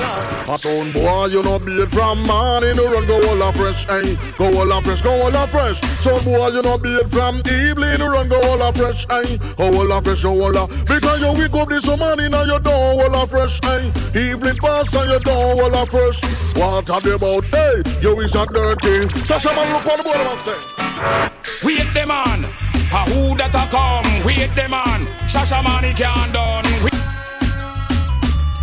A 0.48 0.58
sound 0.58 0.92
boy, 0.92 1.26
you 1.26 1.42
know 1.42 1.58
beat 1.58 1.88
from 1.88 2.22
man 2.26 2.64
in 2.64 2.76
the 2.76 2.84
run, 2.84 3.06
go 3.06 3.16
all 3.28 3.42
a 3.42 3.52
fresh, 3.52 3.88
eh? 3.88 4.16
Go 4.36 4.46
all 4.58 4.70
a 4.70 4.82
fresh, 4.82 5.02
go 5.02 5.10
all 5.10 5.34
a 5.34 5.46
fresh. 5.46 5.80
Sound 6.00 6.24
boy, 6.26 6.48
you 6.50 6.62
know 6.62 6.76
beat 6.76 7.06
from 7.14 7.38
evil 7.46 7.86
in 7.86 7.98
the 8.02 8.08
run, 8.10 8.26
go 8.28 8.36
all 8.42 8.60
a 8.60 8.72
fresh, 8.74 9.06
eh? 9.10 9.38
Go 9.54 9.70
all 9.70 9.92
a 9.92 10.02
fresh, 10.02 10.22
go 10.22 10.34
all 10.34 10.56
a. 10.58 10.66
Because 10.82 11.22
you 11.22 11.30
wake 11.38 11.54
up 11.54 11.68
this 11.68 11.86
morning 11.86 12.34
and 12.34 12.46
you 12.50 12.58
don't 12.58 12.74
all 12.74 13.14
a 13.14 13.26
fresh, 13.26 13.62
eh? 13.62 13.86
Evening 14.18 14.58
pass 14.58 14.92
and 14.94 15.06
you 15.10 15.20
don't 15.22 15.60
all 15.62 15.74
a 15.74 15.86
fresh. 15.86 16.18
What 16.58 16.90
are 16.90 17.00
they 17.00 17.14
about, 17.14 17.44
hey? 17.54 17.82
You 18.02 18.18
is 18.20 18.34
a 18.34 18.44
dirty. 18.46 19.06
Sasha 19.22 19.54
man, 19.54 19.70
look 19.72 19.86
on 19.86 19.96
the 19.98 20.02
board 20.02 20.26
and 20.26 20.40
say. 20.42 20.58
Wait 21.62 21.86
them 21.94 22.10
on, 22.10 22.42
a 22.42 23.00
who 23.14 23.36
that 23.38 23.54
a 23.54 23.62
come? 23.70 24.26
Wait 24.26 24.50
them 24.50 24.74
on, 24.74 25.06
Shasha 25.30 25.62
money 25.62 25.94
can't 25.94 26.32
done. 26.32 26.66
Wait- 26.82 26.92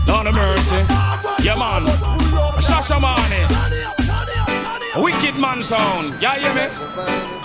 Lord 0.06 0.27
of 0.27 0.35
mercy, 0.35 0.84
yeah 1.41 1.56
man, 1.56 1.88
Shasha 2.60 2.99
money, 2.99 3.44
wicked 5.02 5.40
man 5.40 5.64
sound, 5.64 6.22
yeah 6.22 6.35
hear 6.35 6.53
me? 6.53 7.43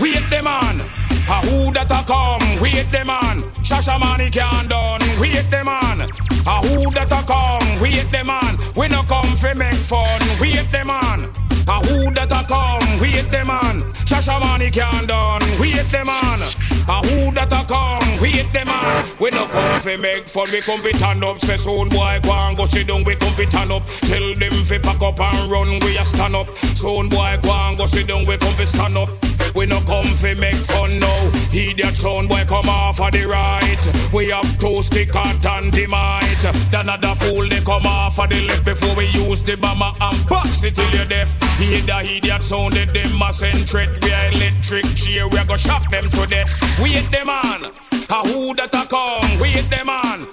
Wait 0.00 0.24
them 0.30 0.46
on, 0.46 0.80
a 0.80 1.36
who 1.44 1.70
that 1.72 1.90
a 1.90 2.00
come? 2.06 2.60
Wait 2.62 2.88
them 2.88 3.10
on, 3.10 3.38
Shasha 3.60 4.00
money 4.00 4.30
can't 4.30 4.68
done. 4.68 5.02
Wait 5.20 5.50
them 5.50 5.68
on, 5.68 6.00
a 6.00 6.54
who 6.64 6.90
that 6.92 7.12
a 7.12 7.26
come? 7.26 7.80
Wait 7.80 8.08
them 8.08 8.30
on, 8.30 8.56
we 8.74 8.88
no 8.88 9.02
come 9.02 9.36
fi 9.36 9.52
make 9.52 9.74
fun. 9.74 10.20
Wait 10.40 10.70
them 10.70 10.90
on. 10.90 11.28
A 11.68 11.80
who 11.84 12.14
that 12.14 12.30
a 12.30 12.46
come, 12.46 13.00
wait 13.00 13.28
them 13.28 13.50
on. 13.50 13.80
Shasha 14.06 14.40
money 14.40 14.70
can 14.70 15.06
done, 15.06 15.42
wait 15.60 15.84
them 15.90 16.08
on. 16.08 16.40
A 16.88 17.02
who 17.02 17.32
that 17.34 17.50
a 17.50 17.66
come, 17.66 18.20
wait 18.22 18.48
them 18.52 18.68
on. 18.68 19.04
We 19.18 19.30
no 19.30 19.46
come 19.46 19.80
fi 19.80 19.96
make 19.96 20.28
fun, 20.28 20.50
we 20.52 20.60
come 20.60 20.82
fi 20.82 20.92
turn 20.92 21.24
up. 21.24 21.38
Say 21.40 21.56
soon 21.56 21.88
boy 21.88 22.20
go 22.22 22.32
and 22.32 22.56
go 22.56 22.64
sit 22.64 22.86
down, 22.86 23.02
we 23.04 23.16
come 23.16 23.34
fi 23.34 23.44
turn 23.44 23.72
up. 23.72 23.84
Tell 24.02 24.34
them 24.34 24.52
fi 24.64 24.78
pack 24.78 25.02
up 25.02 25.18
and 25.20 25.50
run, 25.50 25.80
we 25.80 25.96
a 25.98 26.04
stand 26.04 26.36
up. 26.36 26.48
Soon 26.78 27.08
boy 27.08 27.38
go 27.42 27.50
and 27.50 27.76
go 27.76 27.86
sit 27.86 28.06
down, 28.06 28.24
we 28.24 28.36
come 28.38 28.54
fi 28.54 28.64
stand 28.64 28.96
up. 28.96 29.08
We 29.56 29.64
no 29.64 29.80
come 29.80 30.04
fi 30.04 30.34
make 30.34 30.54
fun 30.54 30.98
now. 30.98 31.30
Idiot 31.50 31.96
sound 31.96 32.28
boy 32.28 32.44
come 32.46 32.68
off 32.68 33.00
of 33.00 33.10
the 33.12 33.24
right. 33.24 34.12
We 34.12 34.28
have 34.28 34.58
two 34.60 34.82
stick 34.82 35.16
out 35.16 35.46
and 35.46 35.72
dynamite. 35.72 36.42
Then 36.70 36.90
another 36.90 37.14
fool 37.14 37.48
they 37.48 37.60
come 37.60 37.86
off 37.86 38.18
of 38.20 38.28
the 38.28 38.40
left 38.46 38.66
before 38.66 38.94
we 38.94 39.06
use 39.06 39.42
the 39.42 39.56
bomber 39.56 39.92
and 39.98 40.28
box 40.28 40.62
it 40.62 40.76
till 40.76 40.90
you're 40.90 41.06
deaf. 41.06 41.32
The 41.58 41.80
idiot 42.18 42.42
sounded 42.42 42.90
them 42.90 43.22
a 43.22 43.32
send 43.32 43.66
threat. 43.66 43.88
We 44.04 44.12
are 44.12 44.28
electric 44.32 44.84
chair, 44.94 45.26
we 45.26 45.38
a 45.38 45.46
go 45.46 45.56
shock 45.56 45.90
them 45.90 46.04
to 46.10 46.26
death. 46.26 46.52
Wait 46.78 47.10
them 47.10 47.30
on. 47.30 47.95
A 48.08 48.22
who 48.28 48.54
that 48.54 48.72
a 48.72 48.86
come, 48.86 49.40
wait 49.40 49.68
them 49.68 49.90
on. 49.90 50.28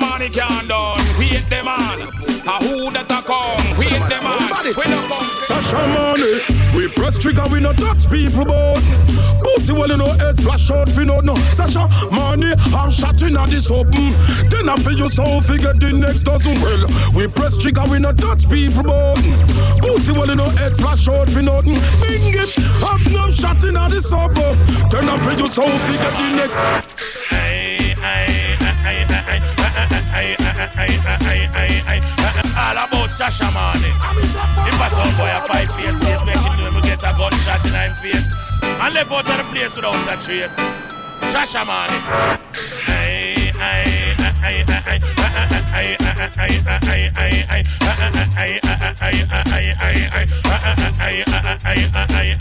Money 0.00 0.28
can 0.28 0.66
done, 0.66 0.98
wait 1.18 1.46
them 1.46 1.68
on. 1.68 2.02
A 2.02 2.56
who 2.66 2.90
that 2.90 3.10
a 3.10 3.22
come, 3.22 3.62
wait 3.78 3.94
them 4.10 4.26
on. 4.26 4.42
We 4.66 4.86
no 4.90 4.98
come. 5.06 5.26
Sasha 5.38 5.86
money, 5.94 6.42
we 6.74 6.88
press 6.90 7.18
trigger, 7.18 7.46
we 7.52 7.60
no 7.60 7.72
touch 7.72 8.10
people, 8.10 8.42
but 8.42 8.82
pussy 9.38 9.72
well 9.72 9.88
you 9.88 9.98
know 9.98 10.10
head 10.18 10.36
splash 10.36 10.70
out, 10.70 10.88
fi 10.88 11.04
no 11.04 11.20
no. 11.20 11.36
Sasha 11.54 11.86
money, 12.10 12.50
I'm 12.74 12.90
shotting 12.90 13.36
at 13.36 13.50
this 13.50 13.70
open. 13.70 14.10
Then 14.50 14.66
I 14.68 14.74
feel 14.82 14.98
you 14.98 15.08
so 15.08 15.40
figure 15.42 15.74
the 15.74 15.94
next 15.94 16.22
dozen. 16.22 16.58
Well, 16.58 16.86
we 17.14 17.28
press 17.28 17.56
trigger, 17.56 17.86
we 17.86 17.98
no 18.00 18.12
touch 18.12 18.50
people, 18.50 18.82
but 18.82 19.22
pussy 19.78 20.10
well 20.10 20.26
you 20.26 20.34
know 20.34 20.50
head 20.58 20.74
splash 20.74 21.06
out, 21.06 21.28
fi 21.28 21.42
nothing. 21.42 21.78
Bing 22.02 22.34
it, 22.34 22.50
have 22.82 23.06
no 23.14 23.30
shotting 23.30 23.76
at 23.76 23.90
this 23.90 24.10
open. 24.12 24.58
Then 24.90 25.06
I 25.06 25.16
feel 25.22 25.38
you 25.38 25.46
so 25.46 25.62
figure 25.86 26.10
the 26.10 26.26
next. 26.34 27.11
All 32.54 32.78
about 32.78 33.10
Shasha 33.10 33.52
Money. 33.52 33.90
If 34.68 34.80
a 34.80 34.88
son 34.90 35.10
boy 35.16 35.28
a 35.28 35.40
fight 35.46 35.70
face, 35.72 35.96
face 35.98 36.24
make 36.24 36.36
him 36.36 36.56
know 36.58 36.70
him 36.70 36.82
get 36.82 37.02
a 37.02 37.12
gunshot 37.16 37.64
in 37.66 37.72
him 37.72 37.94
face. 37.94 38.32
And 38.62 38.94
left 38.94 39.10
out 39.10 39.28
of 39.28 39.36
the 39.36 39.44
place 39.52 39.74
without 39.74 40.08
a 40.08 40.16
trace. 40.24 40.56
Shasha 41.32 41.66
Money 41.66 41.98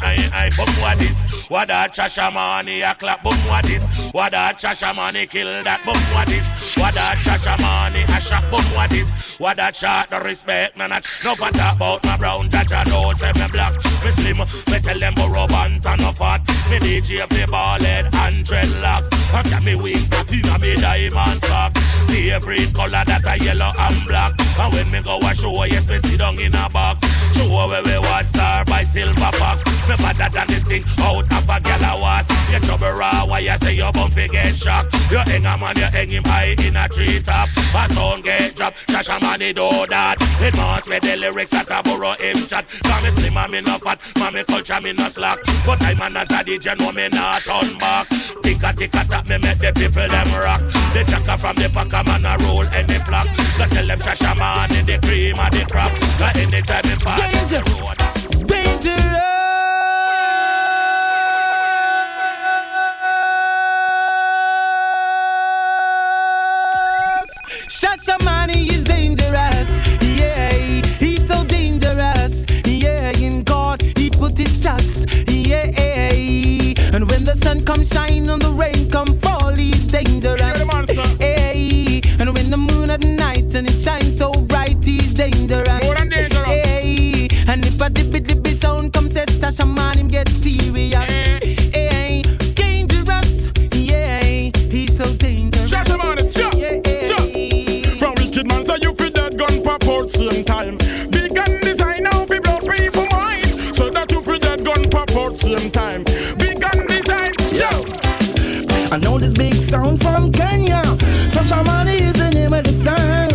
aye, 0.03 0.29
aye. 0.33 0.51
But 0.57 0.69
what 0.81 0.99
this? 0.99 1.49
What 1.49 1.67
that 1.67 1.93
chacha 1.93 2.31
money 2.31 2.81
a 2.81 2.93
clap? 2.95 3.23
But 3.23 3.35
what 3.47 3.65
this? 3.65 3.85
What 4.11 4.31
that 4.31 4.59
chacha 4.59 4.93
money 4.93 5.27
kill 5.27 5.63
that? 5.63 5.81
But 5.85 5.97
what 6.13 6.27
this? 6.27 6.75
What 6.77 6.93
that 6.93 7.17
chacha 7.23 7.61
money 7.61 8.03
a 8.03 8.21
shot? 8.21 8.45
But 8.49 8.63
what 8.75 8.89
this? 8.89 9.11
What 9.39 9.57
that 9.57 9.75
shot? 9.75 10.11
No 10.11 10.19
respect, 10.21 10.77
none 10.77 10.91
of 10.91 11.03
no 11.23 11.35
fat 11.35 11.55
about 11.55 12.03
my 12.05 12.15
brown 12.17 12.47
jaja 12.49 12.85
no 12.87 13.11
seven 13.13 13.49
black. 13.51 13.73
Me 14.05 14.11
slim, 14.11 14.37
me 14.37 14.79
tell 14.79 14.99
them 14.99 15.13
borrow 15.15 15.47
buns 15.47 15.85
and 15.85 16.01
no 16.01 16.11
fat. 16.11 16.45
Me 16.69 16.77
DJ 16.77 17.25
fi 17.27 17.45
ball 17.49 17.81
head 17.81 18.05
and 18.05 18.45
dreadlocks. 18.45 19.09
I 19.33 19.43
got 19.49 19.65
me 19.65 19.75
wings, 19.75 20.09
inna 20.31 20.59
me 20.59 20.75
diamond 20.75 21.41
socks. 21.41 21.81
The 22.07 22.31
every 22.31 22.65
color 22.71 23.03
that 23.03 23.25
a 23.25 23.43
yellow 23.43 23.71
and 23.77 24.05
black. 24.05 24.33
And 24.59 24.73
when 24.73 24.91
me 24.91 25.01
go 25.01 25.17
a 25.17 25.33
show, 25.33 25.63
yes 25.65 25.89
me 25.89 25.97
sit 25.99 26.19
down 26.19 26.39
in 26.39 26.53
a 26.53 26.69
box. 26.69 27.01
Show 27.35 27.49
where 27.49 27.81
we 27.81 27.97
watch 27.97 28.27
star 28.27 28.63
by 28.65 28.83
silver 28.83 29.31
box. 29.41 29.63
Me 29.91 29.97
better 29.97 30.29
than 30.31 30.47
this 30.47 30.63
thing 30.63 30.83
out 30.99 31.27
of 31.27 31.49
a 31.49 31.59
gal 31.59 31.83
a 31.83 31.99
was. 31.99 32.25
You 32.47 32.59
trouble 32.61 32.95
raw, 32.95 33.25
why 33.27 33.39
you 33.39 33.57
say 33.57 33.75
you 33.75 33.91
bump 33.91 34.15
get 34.15 34.55
shocked. 34.55 34.95
You 35.11 35.17
hang 35.17 35.45
a 35.45 35.57
man, 35.59 35.75
you 35.75 35.83
hang 35.83 36.07
him 36.07 36.23
high 36.23 36.55
in 36.63 36.77
a 36.77 36.87
tree 36.87 37.19
top. 37.19 37.49
A 37.75 37.89
sound 37.91 38.23
get 38.23 38.55
drop, 38.55 38.73
Shasha 38.87 39.19
man 39.19 39.41
he 39.41 39.51
do 39.51 39.67
that. 39.89 40.15
It 40.39 40.55
must 40.55 40.87
be 40.87 40.97
the 40.99 41.17
lyrics 41.17 41.51
that 41.51 41.69
I 41.69 41.81
borrow 41.81 42.13
him 42.13 42.37
chat. 42.47 42.63
Cause 42.87 43.03
me 43.03 43.11
slim 43.11 43.35
and 43.35 43.51
me 43.51 43.59
no 43.59 43.77
fat, 43.79 43.99
me 44.31 44.43
culture 44.45 44.79
me 44.79 44.93
no 44.93 45.09
slack. 45.09 45.39
But 45.65 45.81
I 45.83 45.93
man 45.95 46.15
as 46.15 46.31
a 46.31 46.39
DJ 46.39 46.79
know 46.79 46.93
me 46.93 47.09
not 47.09 47.41
turn 47.43 47.77
back. 47.77 48.07
Tick 48.43 48.63
a 48.63 48.71
tick 48.71 48.95
a 48.95 49.03
tap, 49.03 49.27
me 49.27 49.39
make 49.39 49.59
the 49.59 49.75
people 49.75 50.07
them 50.07 50.31
rock. 50.39 50.61
The 50.95 51.03
jacker 51.03 51.35
from 51.35 51.55
the 51.59 51.67
pack 51.67 51.91
a 51.91 51.99
man 52.07 52.23
a 52.23 52.39
roll 52.47 52.63
any 52.79 52.95
flock. 53.03 53.27
So 53.59 53.67
tell 53.67 53.87
them 53.87 53.99
Shasha 53.99 54.39
man 54.39 54.71
in 54.71 54.85
the 54.85 55.03
cream 55.03 55.35
of 55.35 55.51
the 55.51 55.67
crop. 55.67 55.91
Cause 56.15 56.37
anytime 56.39 56.87
me 56.87 56.95
pass 56.95 57.51
the 57.51 57.59
road. 57.75 58.47
Dangerous. 58.47 59.50
He 74.45 74.61
put 74.61 75.47
yeah. 75.47 76.95
And 76.95 77.09
when 77.09 77.23
the 77.23 77.35
sun 77.43 77.63
comes 77.63 77.89
shine 77.89 78.29
and 78.29 78.41
the 78.41 78.49
rain 78.51 78.89
come 78.89 79.07
fall, 79.19 79.53
he's 79.53 79.85
dangerous, 79.87 80.41
yeah. 80.41 82.19
And 82.19 82.33
when 82.33 82.49
the 82.51 82.57
moon 82.57 82.89
at 82.89 83.03
night 83.03 83.53
and 83.55 83.69
it 83.69 83.79
shines 83.81 84.17
so 84.17 84.31
bright, 84.31 84.77
he's 84.83 85.13
dangerous, 85.13 85.83
More 85.83 85.95
than 85.95 86.09
dangerous. 86.09 86.47
yeah. 86.47 87.51
And 87.51 87.65
if 87.65 87.79
a 87.81 87.89
dippy 87.89 88.19
dippy 88.19 88.53
sound 88.55 88.93
come 88.93 89.09
test 89.09 89.41
Shashamani, 89.41 89.97
him 89.97 90.07
get 90.07 90.29
serious, 90.29 90.93
yeah. 90.93 91.39
Dangerous, 92.55 93.51
yeah. 93.73 94.21
He's 94.69 94.97
so 94.97 95.05
dangerous. 95.15 95.69
Shashamani, 95.71 96.23
chop, 96.35 96.53
chop. 97.09 97.99
From 97.99 98.13
wicked 98.15 98.47
man, 98.47 98.65
so 98.65 98.75
you 98.75 98.93
fit 98.95 99.13
that 99.15 99.37
gun 99.37 99.63
pop 99.63 99.83
out 99.87 100.11
same 100.11 100.43
time. 100.45 100.80
Big 109.41 109.61
sound 109.61 109.99
from 110.01 110.31
Kenya. 110.31 110.83
Sasha 111.33 111.63
Money 111.63 111.97
is 112.09 112.13
the 112.13 112.29
name 112.29 112.53
of 112.53 112.63
the 112.63 112.73
sound. 112.73 113.33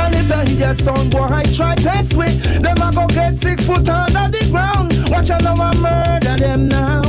And 0.00 0.14
if 0.14 0.30
I 0.30 0.44
hear 0.46 0.58
that 0.64 0.76
sound, 0.78 1.10
boy, 1.10 1.26
I 1.40 1.42
try 1.56 1.74
test 1.74 2.16
with 2.16 2.36
them. 2.62 2.78
I 2.80 2.92
go 2.92 3.06
get 3.08 3.34
six 3.36 3.66
foot 3.66 3.88
under 3.88 4.26
the 4.34 4.42
ground. 4.52 4.88
Watch 5.10 5.30
out 5.30 5.42
now, 5.42 5.56
I 5.68 5.74
murder 5.86 6.36
them 6.44 6.68
now. 6.68 7.02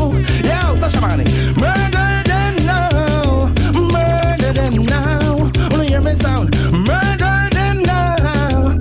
Yo, 0.49 0.59
Sasha 0.81 0.99
Money, 1.01 1.25
murder 1.63 2.09
them 2.31 2.53
now. 2.65 3.53
Murder 3.95 4.51
them 4.59 4.75
now. 4.95 5.51
Wanna 5.69 5.85
hear 5.91 6.01
me 6.01 6.13
sound? 6.15 6.47
Murder 6.89 7.37
them 7.57 7.77
now. 7.83 8.77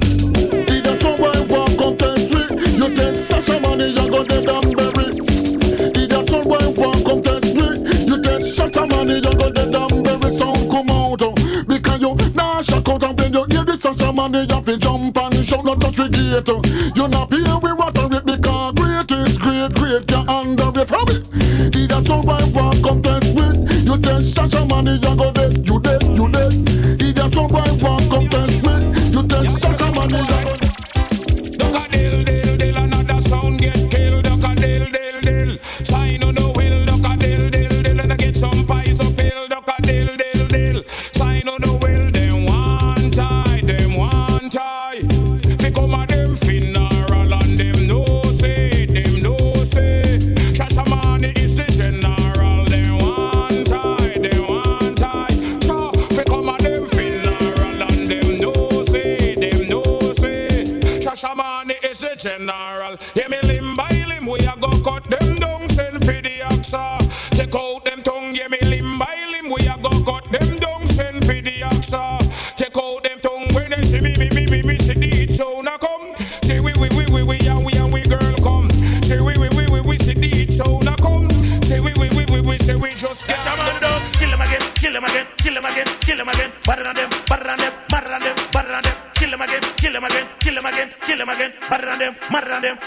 Did 0.69 0.86
a 0.86 0.97
somewhere 0.97 1.43
walk 1.53 1.77
contest 1.77 2.32
me? 2.32 2.43
You 2.78 2.89
test 2.95 3.27
Sasha 3.28 3.61
money, 3.61 3.89
you 3.89 4.11
go 4.11 4.24
dead 4.24 4.49
and 4.49 4.77
bury. 4.77 4.98
Sound 10.39 10.70
come 10.70 10.89
out 10.90 11.20
oh. 11.20 11.35
because 11.66 12.01
you 12.01 12.15
nah 12.35 12.62
shock 12.62 12.89
out 12.89 13.02
and 13.02 13.19
when 13.19 13.32
you 13.32 13.44
hear 13.51 13.65
the 13.65 13.74
Sasha 13.74 14.12
money, 14.12 14.47
you 14.47 14.60
fi 14.62 14.77
jump 14.77 15.19
and 15.19 15.35
shout 15.44 15.65
not 15.65 15.81
touch 15.81 15.97
the 15.97 16.06
gate. 16.09 16.47
oh. 16.47 16.62
You 16.94 17.09
not 17.09 17.28
pay 17.28 17.43
we 17.43 17.73
water 17.73 18.06
it 18.15 18.24
because 18.24 18.73
great 18.78 19.10
is 19.10 19.36
great, 19.36 19.74
great 19.74 20.06
can 20.06 20.28
under 20.28 20.70
it 20.78 20.86
from 20.86 21.09
it. 21.10 21.27
Did 21.73 21.90
a 21.90 21.98
somewhere 22.05 22.47
walk 22.55 22.78
contest 22.86 23.35
me? 23.35 23.66
You 23.82 23.98
test 23.98 24.32
Sasha 24.32 24.65
money, 24.65 24.94
you 24.94 25.16
go 25.19 25.32
dead, 25.32 25.66
you 25.66 25.81
dead, 25.81 26.02
you 26.06 26.28
dead. 26.31 26.55
Did 26.98 27.19
a 27.19 27.27
somewhere 27.32 27.74
walk 27.82 28.06
contest 28.06 28.62
me? 28.62 28.74
You 29.10 29.27
test 29.27 29.59
Sasha 29.59 29.90
money, 29.90 30.19
you 30.23 30.38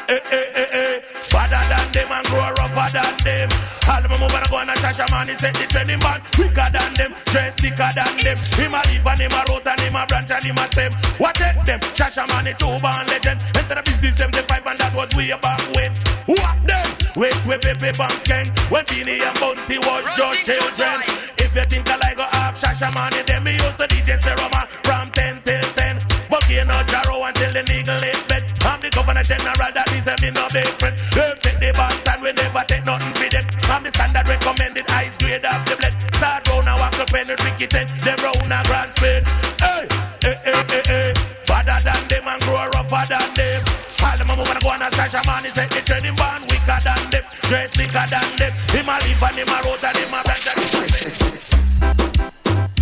Eh, 0.07 0.19
eh, 0.31 0.45
eh, 0.55 0.67
eh. 0.71 1.01
Better 1.31 1.63
than 1.71 1.87
them 1.91 2.11
and 2.11 2.25
grow 2.27 2.51
rougher 2.59 2.87
than 2.91 3.15
them. 3.23 3.49
All 3.87 4.01
them 4.01 4.11
move 4.19 4.33
and 4.33 4.47
go 4.49 4.57
and 4.59 4.69
a 4.69 4.73
Shasha 4.79 5.09
man, 5.11 5.27
he 5.27 5.35
set 5.35 5.53
the 5.55 5.65
training 5.67 5.99
band. 5.99 6.23
Quicker 6.35 6.67
than 6.71 6.93
them, 6.95 7.11
dress 7.31 7.55
thicker 7.55 7.89
than 7.95 8.13
them. 8.23 8.37
Him 8.55 8.73
a 8.75 8.81
leaf 8.87 9.05
and 9.05 9.19
him 9.19 9.31
a 9.31 9.41
root 9.47 9.67
and 9.67 9.79
him 9.79 9.95
a 9.95 10.05
branch 10.05 10.31
and 10.31 10.43
him 10.43 10.57
a 10.57 10.65
stem. 10.67 10.93
What 11.17 11.35
take 11.35 11.59
them? 11.65 11.79
Shasha 11.95 12.27
man, 12.27 12.45
he 12.47 12.53
two 12.59 12.75
born 12.83 13.05
legend. 13.07 13.39
Enter 13.55 13.75
the 13.75 13.83
business 13.85 14.17
75 14.17 14.67
and 14.67 14.79
that 14.79 14.93
was 14.95 15.09
way 15.15 15.31
back 15.39 15.61
when. 15.75 15.91
What 16.27 16.57
them? 16.67 16.87
Wait, 17.15 17.35
wait, 17.45 17.61
baby, 17.61 17.91
banks 17.95 18.23
gang. 18.23 18.47
When 18.71 18.85
Beanie 18.85 19.23
and 19.23 19.37
Bunty 19.39 19.77
was 19.79 20.03
just 20.15 20.45
children. 20.47 21.03
If 21.39 21.55
you 21.55 21.65
think 21.67 21.89
I 21.89 21.95
like 21.99 22.17
go 22.17 22.23
up 22.23 22.55
Shasha 22.55 22.93
man, 22.93 23.11
then 23.27 23.43
me 23.43 23.53
used 23.59 23.77
to 23.79 23.87
DJ 23.87 24.19
Seroma 24.19 24.67
from 24.87 25.11
10 25.11 25.41
till 25.43 25.67
10. 25.75 25.99
Volcano 26.29 26.79
Jaro 26.87 27.27
until 27.27 27.51
the 27.51 27.63
nigga 27.63 27.99
late 28.01 28.27
bed. 28.27 28.50
I'm 28.63 28.79
the 28.79 28.89
governor 28.89 29.23
general, 29.23 29.71
that 29.73 29.89
is 29.93 30.05
a 30.05 30.13
me 30.21 30.29
no 30.29 30.45
big 30.53 30.69
friend. 30.77 30.95
Them 31.13 31.35
take 31.41 31.57
the 31.57 31.69
band 31.73 32.07
and 32.07 32.21
we 32.21 32.31
never 32.33 32.63
take 32.67 32.85
nothing 32.85 33.13
for 33.13 33.29
them. 33.29 33.45
I'm 33.65 33.83
the 33.83 33.89
standard 33.89 34.27
recommended 34.27 34.85
ice 34.91 35.17
grade 35.17 35.45
of 35.45 35.61
the 35.65 35.75
blend. 35.77 35.97
Start 36.15 36.47
round 36.49 36.69
a 36.69 36.73
walk 36.77 36.97
up 36.99 37.13
and 37.13 37.33
tricky 37.37 37.67
ten. 37.67 37.87
Them 38.05 38.19
round 38.21 38.53
a 38.53 38.59
grand 38.69 38.91
spin. 38.93 39.23
Hey, 39.57 39.85
hey, 40.21 40.37
hey, 40.45 40.63
hey, 40.69 40.83
hey. 40.85 41.09
Better 41.49 41.79
than 41.81 42.01
them 42.05 42.27
and 42.29 42.41
grow 42.45 42.69
rougher 42.69 43.03
than 43.09 43.29
them. 43.33 43.61
All 44.05 44.17
them 44.17 44.29
a 44.29 44.33
move 44.37 44.49
and 44.49 44.61
go 44.61 44.69
on 44.69 44.81
a 44.81 44.91
stash 44.93 45.17
a 45.17 45.21
man, 45.25 45.43
he 45.45 45.51
set 45.51 45.69
the 45.69 45.81
training 45.81 46.15
band 46.15 46.45
wicker 46.45 46.79
than 46.85 47.01
them. 47.09 47.25
Dress 47.49 47.73
thicker 47.73 48.05
than 48.09 48.27
them. 48.37 48.53
Him 48.69 48.89
a 48.89 48.95
leaf 49.01 49.21
and 49.21 49.35
him 49.41 49.49
a 49.49 49.57
root 49.65 49.83
and 49.83 49.97
him 49.97 50.13
a 50.13 50.21
branch 50.21 50.47
and 50.49 50.59
him 50.61 50.73
a 50.77 51.41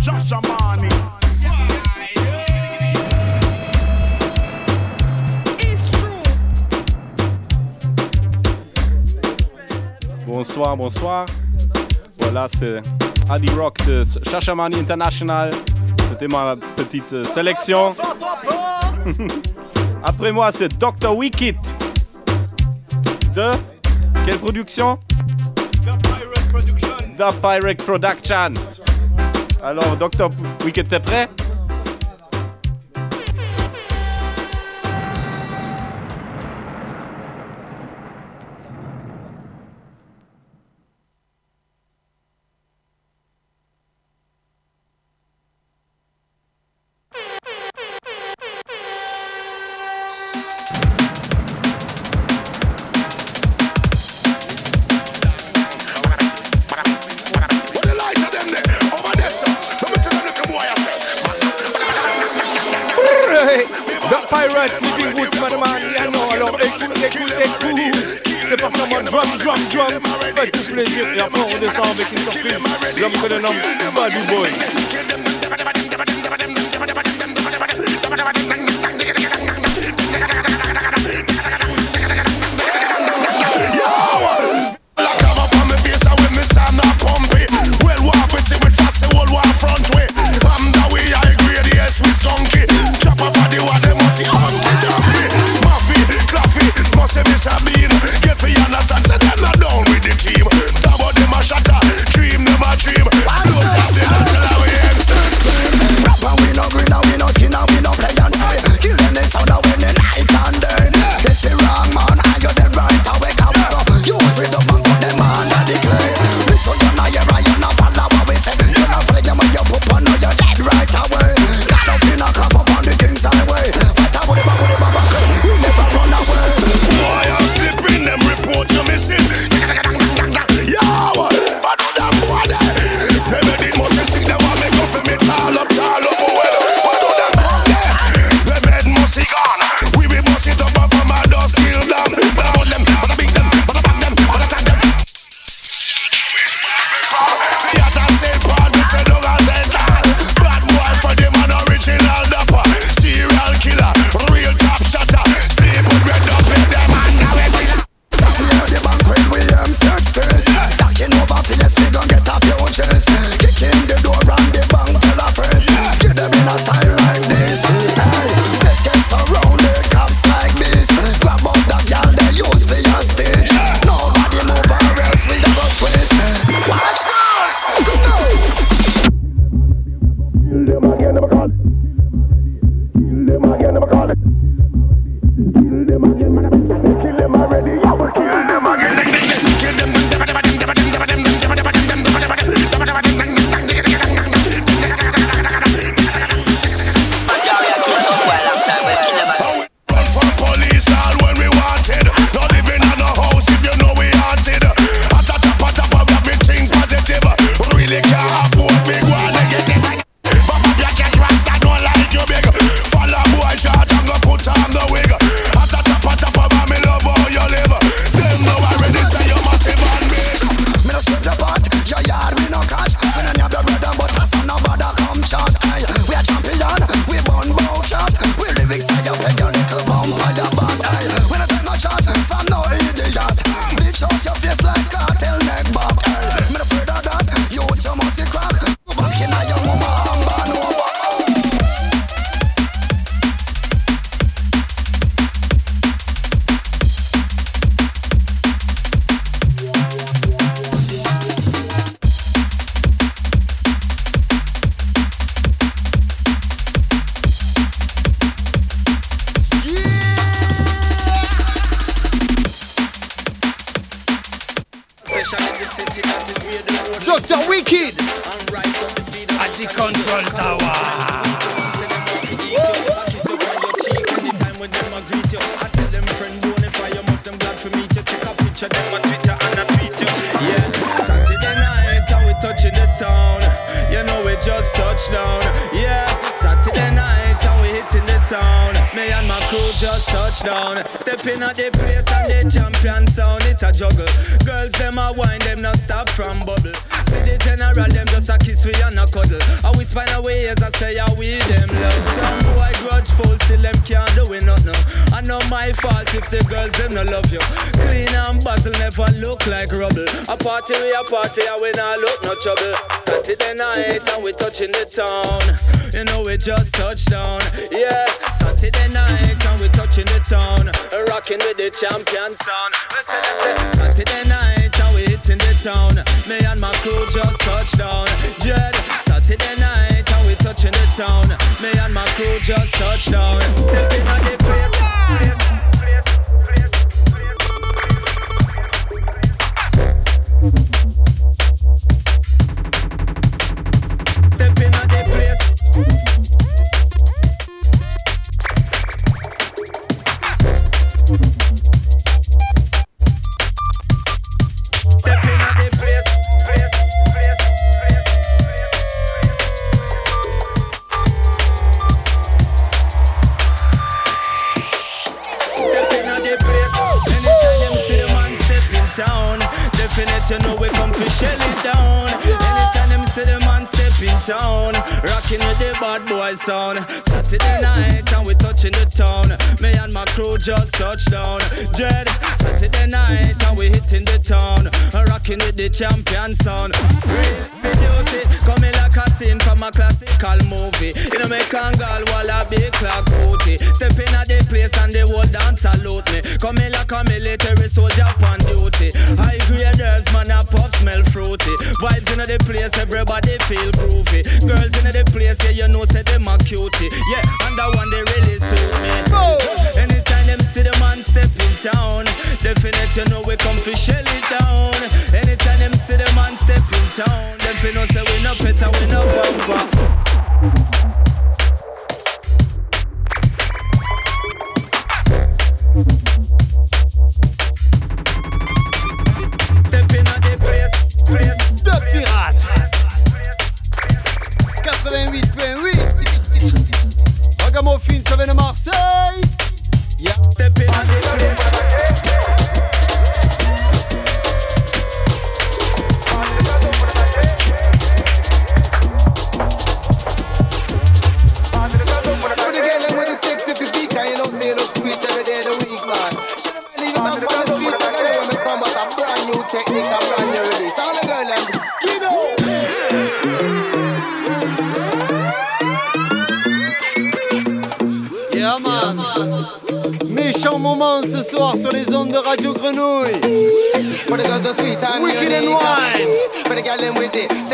Shasha 0.00 1.19
Bonsoir, 10.32 10.76
bonsoir. 10.76 11.26
Voilà, 12.20 12.46
c'est 12.46 12.80
Adi 13.28 13.52
Rock 13.52 13.84
de 13.84 14.04
Shashamani 14.30 14.78
International. 14.78 15.50
C'était 16.08 16.28
ma 16.28 16.54
petite 16.76 17.12
euh, 17.12 17.24
sélection. 17.24 17.96
Après 20.04 20.30
moi, 20.30 20.52
c'est 20.52 20.68
Dr. 20.78 21.16
Wicked. 21.16 21.56
De 23.34 23.50
quelle 24.24 24.38
production? 24.38 25.00
The 27.18 27.32
Pirate 27.42 27.82
Production. 27.82 28.54
Alors, 29.64 29.96
Dr. 29.96 30.30
Wicked, 30.64 30.86
t'es 30.86 31.00
prêt? 31.00 31.28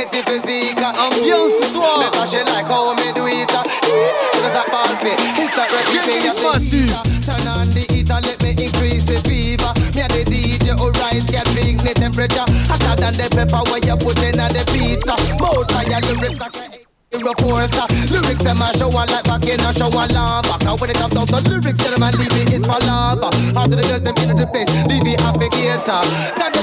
Sexy 0.07 0.23
physique. 0.23 0.77
Ambiance 0.77 1.73
toi 1.73 2.05
Because 2.11 2.31
she 2.31 2.39
like 2.39 2.67
how 2.67 2.95
me 2.95 3.13
do 3.13 3.27
it. 3.27 3.51
She 3.51 4.41
does 4.41 4.53
that 4.55 4.67
ball 4.71 4.87
fit. 5.03 5.19
Instant 5.39 5.71
recipe 5.73 6.29
of 6.29 6.37
the 6.37 6.53
heater. 6.63 7.03
Turn 7.27 7.47
on 7.49 7.69
the 7.71 7.83
heater, 7.91 8.19
let 8.23 8.39
me 8.43 8.51
increase 8.55 9.05
the 9.05 9.19
fever. 9.27 9.73
Me 9.95 10.03
and 10.03 10.13
the 10.13 10.23
DJ 10.25 10.79
who 10.79 10.91
rise 11.03 11.27
get 11.31 11.47
big 11.55 11.79
the 11.79 11.95
temperature. 11.95 12.47
Hotter 12.71 12.95
than 13.01 13.15
the 13.15 13.27
pepper 13.35 13.63
where 13.71 13.83
you 13.83 13.97
put 13.99 14.19
in 14.23 14.39
on 14.39 14.51
the 14.55 14.63
pizza. 14.71 15.15
Both 15.39 15.71
fire 15.73 16.01
lyrics 16.07 16.39
like 16.39 16.57
a 16.57 16.77
Hero 17.15 17.33
force, 17.39 17.71
uh, 17.79 17.87
lyrics 18.11 18.43
them 18.43 18.59
a 18.59 18.67
show 18.77 18.91
one 18.91 19.07
like 19.09 19.23
back 19.25 19.47
in 19.47 19.63
a 19.63 19.71
show 19.73 19.89
one 19.95 20.11
lava. 20.11 20.59
Now 20.67 20.75
when 20.77 20.91
it 20.91 20.99
comes 20.99 21.15
down 21.15 21.27
to 21.31 21.39
lyrics, 21.49 21.79
tell 21.79 21.95
them 21.95 22.03
I 22.03 22.11
leave 22.19 22.35
it 22.35 22.53
is 22.53 22.67
for 22.67 22.83
lava. 22.83 23.31
How 23.55 23.65
do 23.65 23.79
the 23.79 23.87
girls 23.87 24.03
them 24.03 24.19
into 24.19 24.35
the 24.35 24.47
place, 24.51 24.69
leave 24.91 25.07
it 25.07 25.23
applicator. 25.23 26.03
Now 26.35 26.51
them 26.51 26.56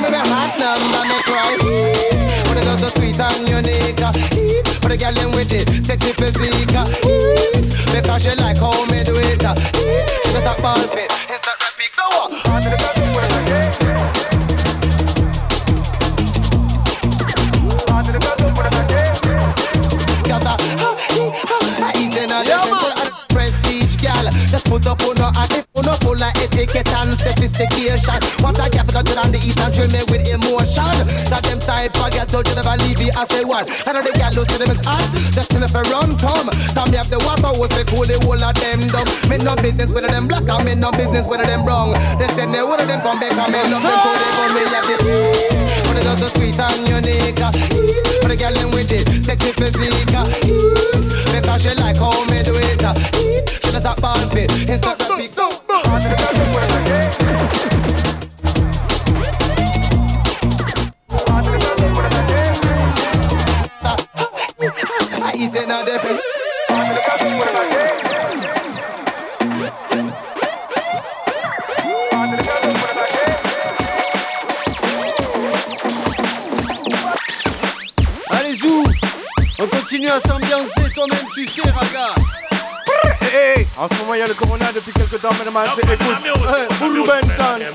of 38.44 38.54
them 38.60 38.80
dumb. 38.92 39.08
Me 39.32 39.38
no 39.40 39.56
business 39.56 39.90
with 39.90 40.06
them 40.06 40.28
black 40.28 40.44
and 40.44 40.64
me 40.68 40.76
no 40.76 40.92
business 40.92 41.26
with 41.26 41.42
them 41.42 41.64
brown. 41.64 41.96
They 42.20 42.28
said 42.36 42.52
they 42.52 42.60
of 42.60 42.78
them 42.78 43.00
come 43.02 43.20
back 43.20 43.34
and 43.34 43.50
me 43.52 43.60
love 43.72 43.82
them 43.82 43.98
so 44.04 44.12
they 44.12 44.32
go 44.38 44.44
me 44.52 44.64
have 44.70 44.86
the 44.88 44.98
But 45.88 46.04
girls 46.04 46.20
so 46.20 46.28
sweet 46.36 46.60
and 46.60 46.84
unique. 46.86 47.42
For 48.22 48.28
the 48.28 48.36
girl 48.38 48.54
them 48.54 48.72
with 48.72 48.92
it, 48.92 49.08
sexy 49.24 49.52
physique. 49.56 50.13
En 83.78 83.88
ce 83.88 83.96
moment 84.02 84.14
il 84.14 84.20
y 84.20 84.24
a 84.24 84.28
le 84.28 84.34
corona 84.34 84.72
depuis 84.74 84.94
quelques 84.94 85.20
temps, 85.22 85.34
mesdames 85.40 85.58
et 85.64 85.88
messieurs. 85.88 85.94
Écoute, 85.94 87.08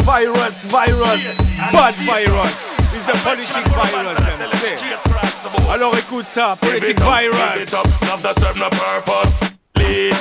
virus, 0.06 0.64
virus, 0.64 1.36
bad 1.72 1.94
virus. 1.94 2.54
It's 2.94 3.04
the 3.04 3.12
politic 3.22 3.64
virus, 3.68 4.18
say. 4.60 4.76
Alors 5.70 5.96
écoute 5.96 6.26
ça, 6.30 6.56
politic 6.60 7.00
virus. 7.00 7.36
Give 7.54 7.62
it 7.62 7.74
up, 7.74 7.86
love 8.08 8.22
that 8.22 8.34
serve 8.38 8.58
no 8.58 8.68
purpose. 8.70 9.40
Lead, 9.76 10.14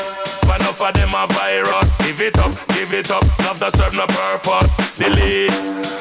but 0.45 0.59
enough 0.59 0.81
of 0.81 0.93
them 0.93 1.13
a 1.13 1.27
virus. 1.27 1.95
Give 1.99 2.21
it 2.21 2.37
up, 2.39 2.51
give 2.69 2.93
it 2.93 3.09
up, 3.11 3.23
love 3.45 3.59
that 3.59 3.71
serve 3.77 3.95
no 3.95 4.05
purpose. 4.07 4.75
Delete, 4.97 5.51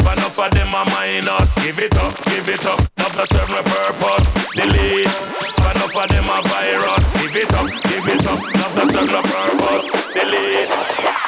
but 0.03 0.19
enough 0.19 0.39
of 0.39 0.51
them 0.51 0.69
a 0.69 0.85
minus. 0.91 1.55
Give 1.63 1.79
it 1.79 1.97
up, 1.99 2.13
give 2.25 2.49
it 2.49 2.67
up, 2.67 2.81
that 3.17 3.29
serve 3.29 3.49
no 3.49 3.63
purpose. 3.63 4.35
Delete, 4.53 5.07
enough 5.07 5.97
of 5.97 6.09
them 6.09 6.29
a 6.29 6.39
virus. 6.49 7.05
Give 7.21 7.37
it 7.37 7.53
up, 7.55 7.69
give 7.89 8.09
it 8.09 8.27
up, 8.27 8.41
love 8.41 8.75
that 8.75 8.89
serve 8.93 9.11
no 9.11 9.23
purpose. 9.23 10.13
Delete. 10.13 11.26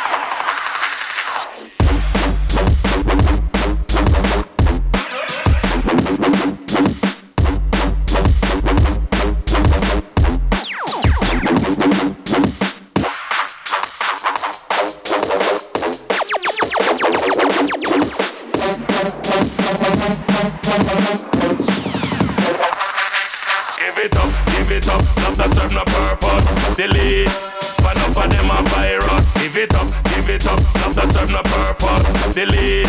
Delete, 32.38 32.86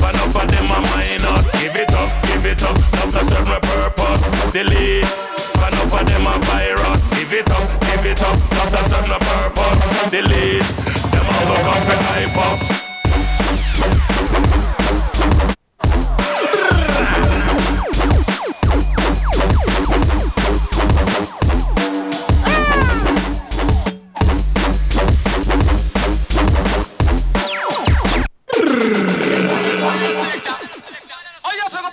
but 0.00 0.12
enough 0.12 0.34
of 0.34 0.48
them 0.50 0.64
a 0.64 0.80
minus. 0.90 1.46
Give 1.62 1.76
it 1.76 1.94
up, 1.94 2.10
give 2.26 2.44
it 2.44 2.60
up, 2.64 2.74
love 2.98 3.12
that 3.12 3.22
serve 3.30 3.46
no 3.46 3.60
purpose. 3.60 4.26
Delete, 4.50 5.06
but 5.54 5.72
enough 5.72 6.00
of 6.00 6.04
them 6.04 6.26
a 6.26 6.34
virus. 6.50 7.06
Give 7.10 7.32
it 7.32 7.48
up, 7.48 7.62
give 7.86 8.04
it 8.04 8.20
up, 8.22 8.34
love 8.58 8.72
that 8.72 8.90
serve 8.90 9.06
no 9.06 9.18
purpose. 9.22 10.10
Delete, 10.10 10.66
them 11.14 11.26
all 11.30 11.46
go 11.46 11.62
come 11.62 11.82
for 11.86 11.94
hype 12.10 12.36
up. 12.38 12.77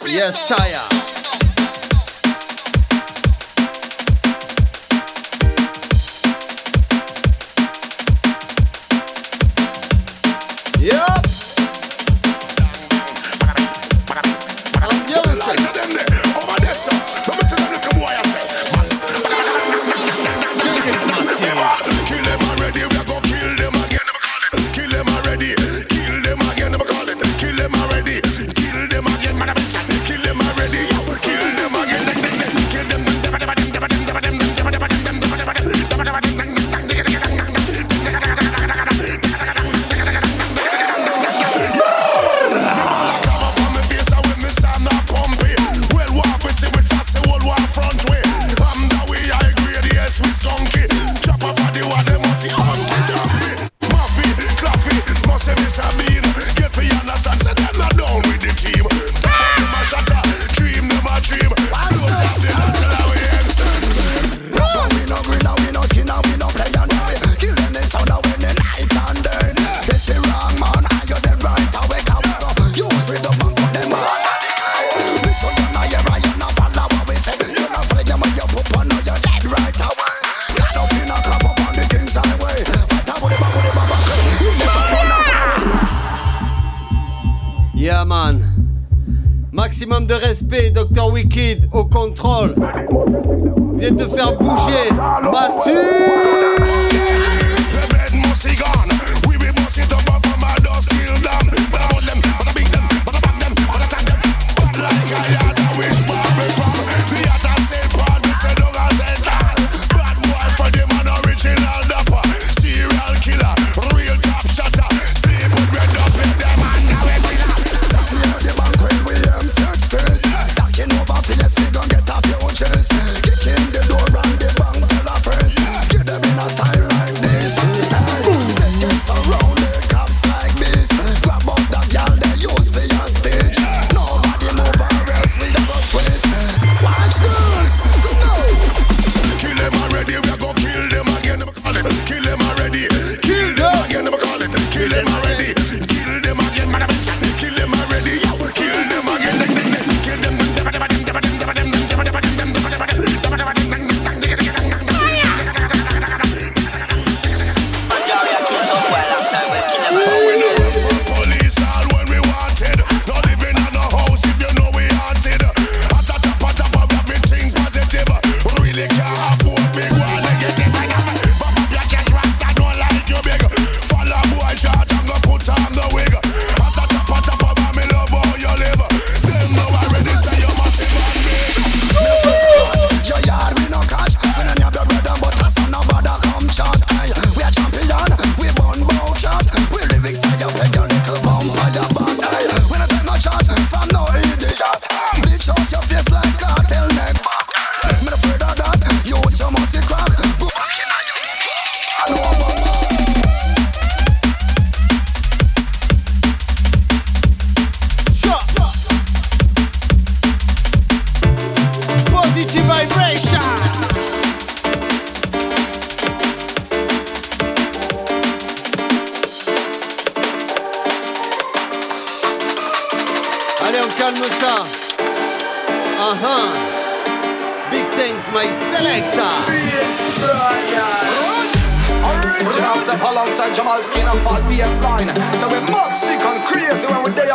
Yes, 0.07 0.47
sire. 0.47 1.04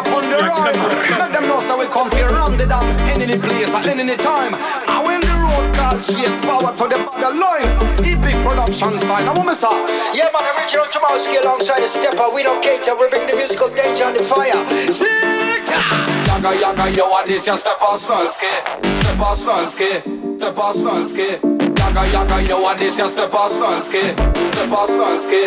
up 0.00 0.08
on 0.16 0.24
the 0.32 0.40
road. 0.40 0.76
Them 1.32 1.44
know 1.48 1.60
so 1.60 1.76
we 1.78 1.86
come 1.92 2.10
here 2.16 2.28
round 2.32 2.58
the 2.58 2.66
dance. 2.66 2.96
In 3.12 3.20
any 3.20 3.36
place 3.36 3.68
at 3.68 3.86
any 3.86 4.16
time. 4.16 4.56
I 4.88 5.04
win 5.04 5.20
the 5.20 5.36
road 5.44 5.66
called 5.76 6.00
straight 6.02 6.36
forward 6.36 6.74
to 6.80 6.84
the 6.88 6.98
bottom 7.04 7.36
line. 7.36 7.68
big 8.00 8.36
production 8.40 8.96
sign. 9.04 9.28
I'm 9.28 9.36
on 9.36 9.46
my 9.46 9.52
side. 9.52 9.76
Yeah, 10.16 10.32
man, 10.32 10.48
original 10.56 10.88
Tomowski 10.88 11.36
alongside 11.42 11.82
the 11.84 11.88
stepper. 11.88 12.32
We 12.34 12.42
don't 12.42 12.62
cater. 12.64 12.96
We 12.96 13.08
bring 13.12 13.26
the 13.28 13.36
musical 13.36 13.68
danger 13.68 14.08
and 14.08 14.16
the 14.16 14.24
fire. 14.24 14.60
Zita! 14.88 15.78
Yaga, 16.26 16.50
yaga, 16.56 16.86
yo, 16.96 17.08
what 17.10 17.28
is 17.28 17.44
this 17.44 17.46
your 17.46 17.58
Stefan 17.60 17.96
Snolski. 18.00 18.52
Stefan 19.04 19.34
Snolski. 19.36 19.90
Stefan 20.40 20.72
Snolski. 20.80 21.28
Yaga, 21.78 22.02
yaga, 22.08 22.36
yo, 22.48 22.60
what 22.62 22.80
is 22.80 22.96
this 22.96 22.98
your 22.98 23.08
Stefan 23.08 23.48
Snolski. 23.52 24.04
Stefan 24.56 24.86
Snolski. 24.88 25.42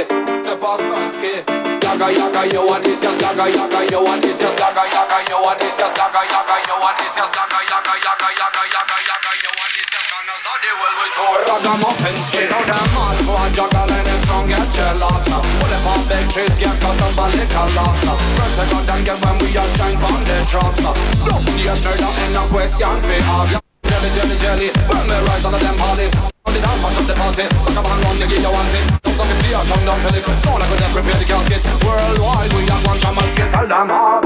Stefan 0.45 0.77
Snolski. 0.85 1.62
Yaga 1.93 2.09
yaga, 2.09 2.41
yo 2.49 2.65
a 2.73 2.81
this 2.81 3.03
ya 3.05 3.13
yaga 3.21 3.45
jaga, 3.53 3.85
yo 3.93 4.01
a 4.01 4.17
this 4.17 4.41
yaga 4.41 4.65
yaga 4.65 4.81
jaga, 4.89 5.29
yo 5.29 5.45
a 5.45 5.53
this 5.61 5.77
yaga 5.77 5.93
yaga 5.93 6.25
jaga, 6.25 6.57
yo 6.65 6.75
a 6.81 6.89
this 6.97 7.13
yaga 7.21 7.59
yaga 7.69 7.93
yaga 8.01 8.29
yaga 8.33 8.33
yaga 8.33 8.63
yaga 8.73 8.97
jaga, 9.05 9.31
yo 9.45 9.51
a 9.53 9.65
this 9.77 9.93
ya 9.93 10.01
slaga 10.01 10.33
so 10.41 10.53
the 10.57 10.71
world 10.73 10.97
will 10.97 11.13
go 11.13 11.25
ragamuffin. 11.53 12.17
You 12.33 12.49
know 12.49 12.65
that 12.65 12.87
mad 12.97 13.17
for 13.21 13.37
a 13.37 13.45
juggle 13.53 13.93
and 13.93 14.09
a 14.09 14.15
song 14.25 14.49
get 14.49 14.65
gelato. 14.73 15.37
All 15.37 15.69
the 15.69 15.77
pop 15.85 16.01
big 16.09 16.25
trees 16.33 16.57
get 16.57 16.73
cut 16.81 16.97
up 16.97 17.13
by 17.13 17.29
liquor 17.29 17.67
lots. 17.77 18.09
Friends 18.09 18.57
are 18.57 18.69
gone 18.73 18.85
down 18.89 19.05
when 19.21 19.35
we 19.45 19.53
are 19.53 19.69
shine 19.77 20.01
on 20.01 20.21
the 20.25 20.37
drops. 20.49 20.81
Don't 20.81 21.45
be 21.45 21.69
a 21.69 21.77
nerd 21.77 22.01
and 22.01 22.41
a 22.41 22.43
question 22.49 22.97
for 23.05 23.21
us. 23.37 23.53
Jelly, 23.85 24.09
jelly, 24.17 24.37
jelly, 24.41 24.67
when 24.89 25.05
we 25.05 25.17
rise 25.29 25.45
on 25.45 25.53
the 25.53 25.61
damn 25.61 25.77
party. 25.77 26.32
On 26.53 26.61
the 26.61 26.67
dance, 26.69 26.81
mash 26.85 26.97
up 27.01 27.05
the 27.09 27.15
party. 27.17 27.45
Up 27.49 27.81
and 27.81 28.03
run, 28.05 28.13
you 28.21 28.29
get 28.29 28.41
your 28.45 28.53
one 28.53 28.69
thing. 28.69 28.85
Don't 29.01 29.17
stop 29.17 29.25
it, 29.25 29.41
be 29.41 29.49
a 29.49 29.61
chum 29.65 29.81
down 29.89 29.97
till 30.05 30.13
it. 30.13 30.21
Sound 30.21 30.61
like 30.61 30.69
we 30.69 30.77
them 30.77 30.91
prepare 30.93 31.17
the 31.17 31.25
casket. 31.25 31.65
Worldwide, 31.81 32.53
we 32.53 32.61
got 32.69 32.85
one 32.85 32.99
jam 33.01 33.17
and 33.17 33.33
skit. 33.33 33.49
Tell 33.49 33.65
them 33.65 33.89
hard. 33.89 34.23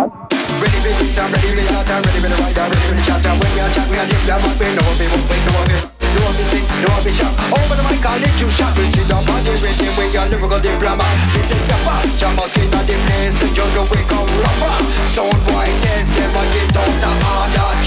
Ready 0.60 0.80
for 0.84 0.91
the 0.91 1.08
time, 1.08 1.32
ready 1.32 1.56
for 1.56 1.64
the 1.64 1.84
time, 1.88 2.04
ready 2.04 2.20
for 2.20 2.28
the 2.28 2.36
ride, 2.36 2.60
ready 2.60 2.84
for 2.84 2.95
the 2.99 3.04
chat. 3.08 3.24
When 3.24 3.48
we 3.48 3.60
are 3.64 3.72
chat, 3.72 3.88
we 3.88 3.95
are 3.95 4.08
dip, 4.12 4.24
that 4.28 4.44
we 4.44 4.68
know 4.76 4.91
we 4.91 5.08
won't 5.08 5.30
wait, 5.32 5.40
know 5.40 5.56
we 5.56 5.56
know 5.56 5.56
what 5.56 5.68
we 5.72 5.76
sing, 5.80 5.97
know 6.15 6.93
what 6.93 7.03
we 7.03 7.11
shout. 7.11 7.34
Over 7.51 7.75
the 7.75 7.84
mic, 7.88 8.05
I'll 8.05 8.19
let 8.19 8.35
you 8.39 8.49
shout. 8.51 8.71
We 8.77 8.85
sit 8.88 9.09
up 9.11 9.27
on 9.27 9.41
the 9.43 9.53
rhythm 9.59 9.93
with 9.97 10.13
your 10.13 10.25
lyrical 10.31 10.61
diploma. 10.61 11.07
This 11.34 11.51
is 11.51 11.65
the 11.67 11.77
fun, 11.84 12.05
Jamal 12.15 12.47
skin 12.47 12.69
on 12.71 12.85
the 12.85 12.95
place, 13.07 13.38
and 13.41 13.53
you 13.55 13.67
know 13.75 13.85
we 13.91 14.01
come 14.07 14.29
rougher. 14.39 14.75
Sound 15.09 15.35
test 15.81 16.07
but 16.34 16.47
get 16.53 16.69
the. 16.73 16.97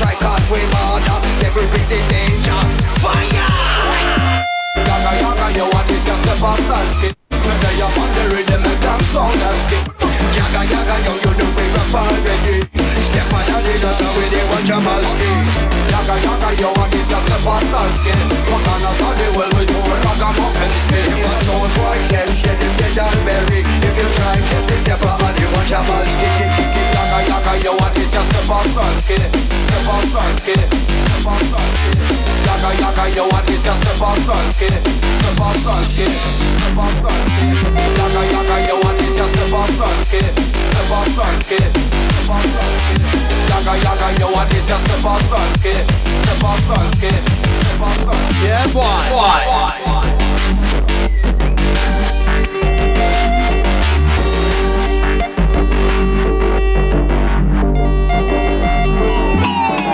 Try 0.00 0.14
cause 0.14 0.50
we 0.50 0.60
harder, 0.72 1.20
never 1.42 1.60
the 1.60 1.98
danger. 2.08 2.60
Fire! 3.04 4.46
Yaga 4.76 5.12
yaga, 5.20 5.58
yo, 5.58 5.64
and 5.68 5.88
this 5.90 6.06
just 6.06 6.22
the 6.24 6.34
bastard 6.40 7.19
me 7.46 7.54
day 7.64 7.80
upon 7.80 8.08
the 8.16 8.24
rhythm 8.34 8.62
and 8.64 8.80
dance 8.84 9.08
song 9.12 9.32
and 9.34 9.58
skip 9.64 9.84
Yaga 10.36 10.62
yaga 10.72 10.96
you 11.04 11.32
do 11.38 11.46
me 11.56 11.64
rough 11.74 11.94
already 11.96 12.56
Step 13.00 13.32
on 13.32 13.42
the 13.48 13.56
needle 13.64 13.94
so 13.96 14.06
we 14.16 14.24
dey 14.30 14.44
want 14.50 14.64
Jamalski 14.68 15.30
Yaga 15.90 16.16
yaga 16.26 16.50
yo 16.60 16.68
and 16.76 16.90
this 16.92 17.08
just 17.08 17.26
the 17.26 17.36
past 17.44 17.72
and 17.72 17.94
skin 17.96 18.20
What 18.52 18.66
on 18.68 18.84
us 18.84 19.00
all 19.02 19.14
the 19.16 19.26
we 19.56 19.62
do 19.66 19.78
a 19.78 19.96
ragamuffin 20.04 20.72
skin 20.84 21.06
If 23.82 23.96
you 23.96 24.08
try 24.14 24.36
test, 24.48 24.70
step 24.84 25.02
on 25.02 25.32
the 25.34 25.44
one 25.56 25.66
Jamalski 25.66 26.79
jaka 27.28 27.58
joła 27.64 27.90
jest 27.96 28.14
ja 28.14 28.22
Stefan 28.22 28.64
Stański 28.72 29.14
Stefan 29.64 30.02
Stański 30.10 30.52
Stefan 31.04 31.40
Stański 31.48 31.90
Jaka 32.46 32.70
jaka 32.80 33.10
joła 33.16 33.40
jest 33.50 33.66
ja 33.66 33.74
Stefan 33.74 34.16
Stański 34.22 34.66
Stefan 35.18 35.54
Stański 35.62 36.06
Stefan 36.58 36.92
Stański 36.98 37.44
Jaka 37.98 38.22
jaka 38.24 38.56
joła 38.68 38.92
jest 38.92 39.18
ja 39.18 39.26
Stefan 39.26 39.68
step 39.70 40.92
on 40.92 41.06
Stański 41.12 41.56
Stefan 42.08 42.42
Stański 42.50 42.94
Jaka 43.48 43.76
jaka 43.76 44.20
joła 44.20 44.44
Just 44.54 44.68
ja 44.70 44.78
Stefan 44.78 45.20
Stański 45.20 45.74
Stefan 46.22 46.58
Stański 46.62 47.08
Stefan 47.60 47.94
Stański 47.94 48.46
Yeah 48.46 48.66
boy, 48.72 49.00
boy. 49.10 49.80
why? 49.84 50.19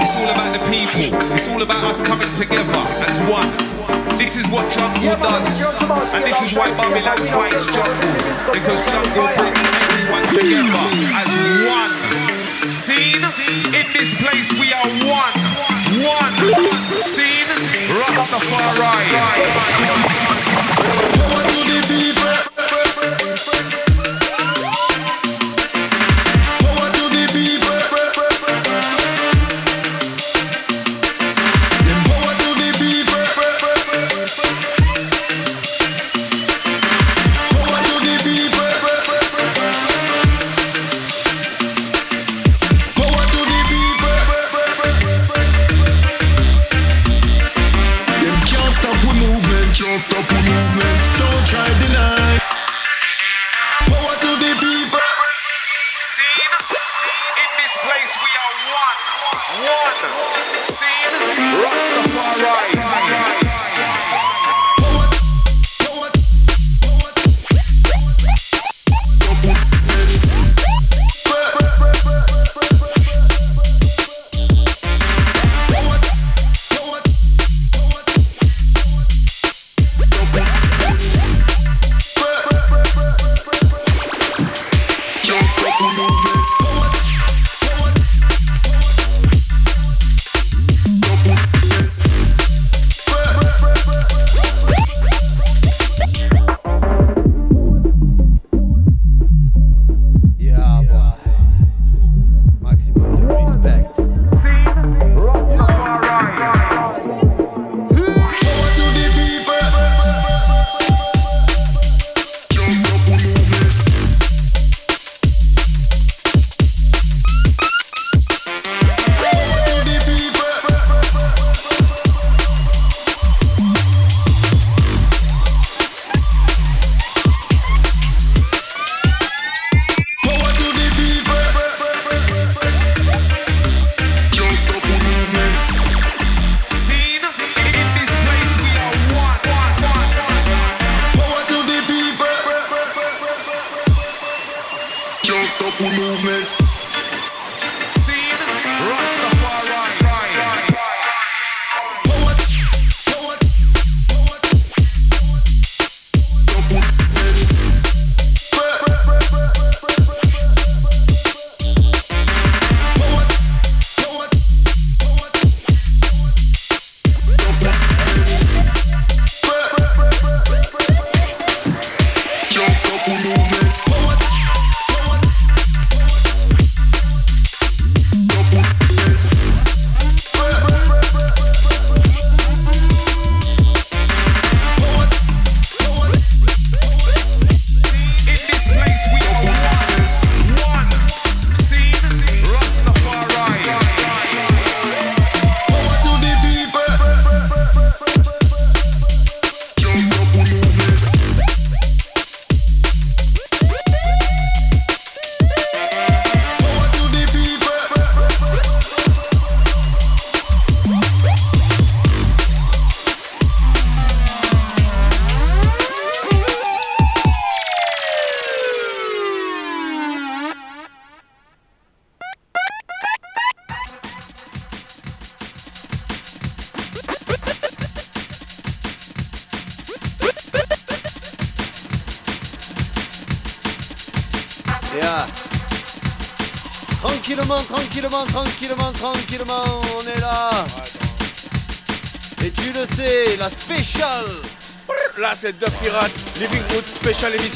It's 0.06 0.14
all 0.14 0.30
about 0.30 0.54
the 0.54 0.62
people. 0.70 1.18
It's 1.34 1.48
all 1.48 1.60
about 1.60 1.82
us 1.82 2.00
coming 2.00 2.30
together 2.30 2.78
as 3.10 3.18
one. 3.26 3.50
This 4.16 4.36
is 4.36 4.46
what 4.54 4.70
jungle 4.70 5.02
does. 5.18 5.66
And 6.14 6.22
this 6.22 6.40
is 6.46 6.54
why 6.54 6.70
Babylon 6.78 7.26
fights 7.26 7.66
jungle. 7.66 8.14
Because 8.54 8.86
jungle 8.86 9.26
brings 9.34 9.58
everyone 9.66 10.22
together 10.30 10.86
as 11.10 11.26
one. 11.66 11.90
Seen 12.70 13.18
in 13.74 13.86
this 13.98 14.14
place 14.22 14.54
we 14.54 14.70
are 14.70 14.86
one. 15.10 15.34
One. 16.06 16.34
Seen 17.02 17.50
Rastafari. 17.90 18.86
Rastafari. 61.62 63.15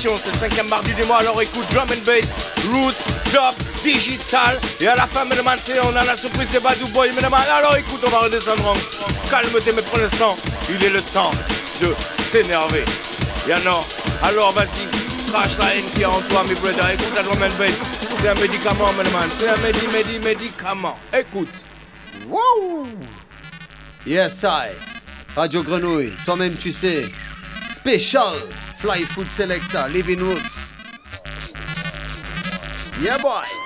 C'est 0.01 0.33
le 0.33 0.39
cinquième 0.39 0.69
mardi 0.69 0.95
du 0.95 1.05
mois. 1.05 1.19
Alors 1.19 1.43
écoute, 1.43 1.67
drum 1.73 1.87
and 1.91 2.03
bass, 2.07 2.35
roots, 2.73 3.07
dub, 3.31 3.55
digital. 3.83 4.59
Et 4.81 4.89
à 4.89 4.97
la 4.97 5.07
fin, 5.07 5.27
mesdames, 5.27 5.47
on 5.85 5.95
a 5.95 6.05
la 6.05 6.17
surprise, 6.17 6.49
c'est 6.51 6.63
Badou 6.63 6.87
Boy, 6.89 7.13
mesdames. 7.13 7.35
Alors 7.35 7.77
écoute, 7.77 8.01
on 8.07 8.09
va 8.09 8.21
redescendre 8.21 8.67
en 8.67 9.29
calme-toi, 9.29 9.61
mais 9.77 9.83
pour 9.83 9.99
l'instant, 9.99 10.39
il 10.71 10.83
est 10.83 10.89
le 10.89 11.03
temps 11.03 11.33
de 11.83 11.95
s'énerver. 12.23 12.85
Yano, 13.47 13.85
alors 14.23 14.53
vas-y, 14.53 15.31
crache 15.31 15.59
la 15.59 15.75
haine 15.75 15.85
qui 15.95 16.01
est 16.01 16.07
en 16.07 16.23
toi, 16.31 16.45
mes 16.49 16.55
brothers. 16.55 16.91
Écoute 16.95 17.13
la 17.15 17.23
drum 17.23 17.43
and 17.43 17.59
bass. 17.59 17.83
C'est 18.19 18.29
un 18.29 18.35
médicament, 18.35 18.93
mesdames. 18.97 19.29
C'est 19.39 19.49
un 19.51 19.57
médi, 19.59 19.87
médi, 19.93 20.19
médicament. 20.19 20.99
Écoute. 21.13 21.67
Wouh 22.27 22.87
Yes, 24.07 24.45
I. 24.45 24.71
Radio 25.37 25.63
Grenouille, 25.63 26.13
toi-même 26.25 26.57
tu 26.57 26.73
sais. 26.73 27.05
Special 27.71 28.35
Fly 28.81 29.05
Food 29.05 29.31
Selector, 29.31 29.87
Living 29.91 30.21
Roots. 30.21 30.73
Yeah, 33.03 33.19
boy. 33.19 33.60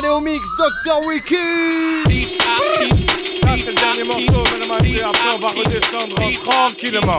regardez 0.00 0.08
au 0.08 0.20
mix 0.20 0.40
Dr. 0.56 1.06
Wiki 1.06 1.36
Ça 3.42 3.56
c'est 3.58 3.66
le 3.66 3.74
dernier 3.74 4.04
morceau, 4.04 4.44
mesdames 4.52 4.78
et 4.78 4.82
messieurs, 4.82 5.04
après 5.04 5.34
on 5.34 5.38
va 5.38 5.48
redescendre 5.48 6.42
tranquillement. 6.42 7.18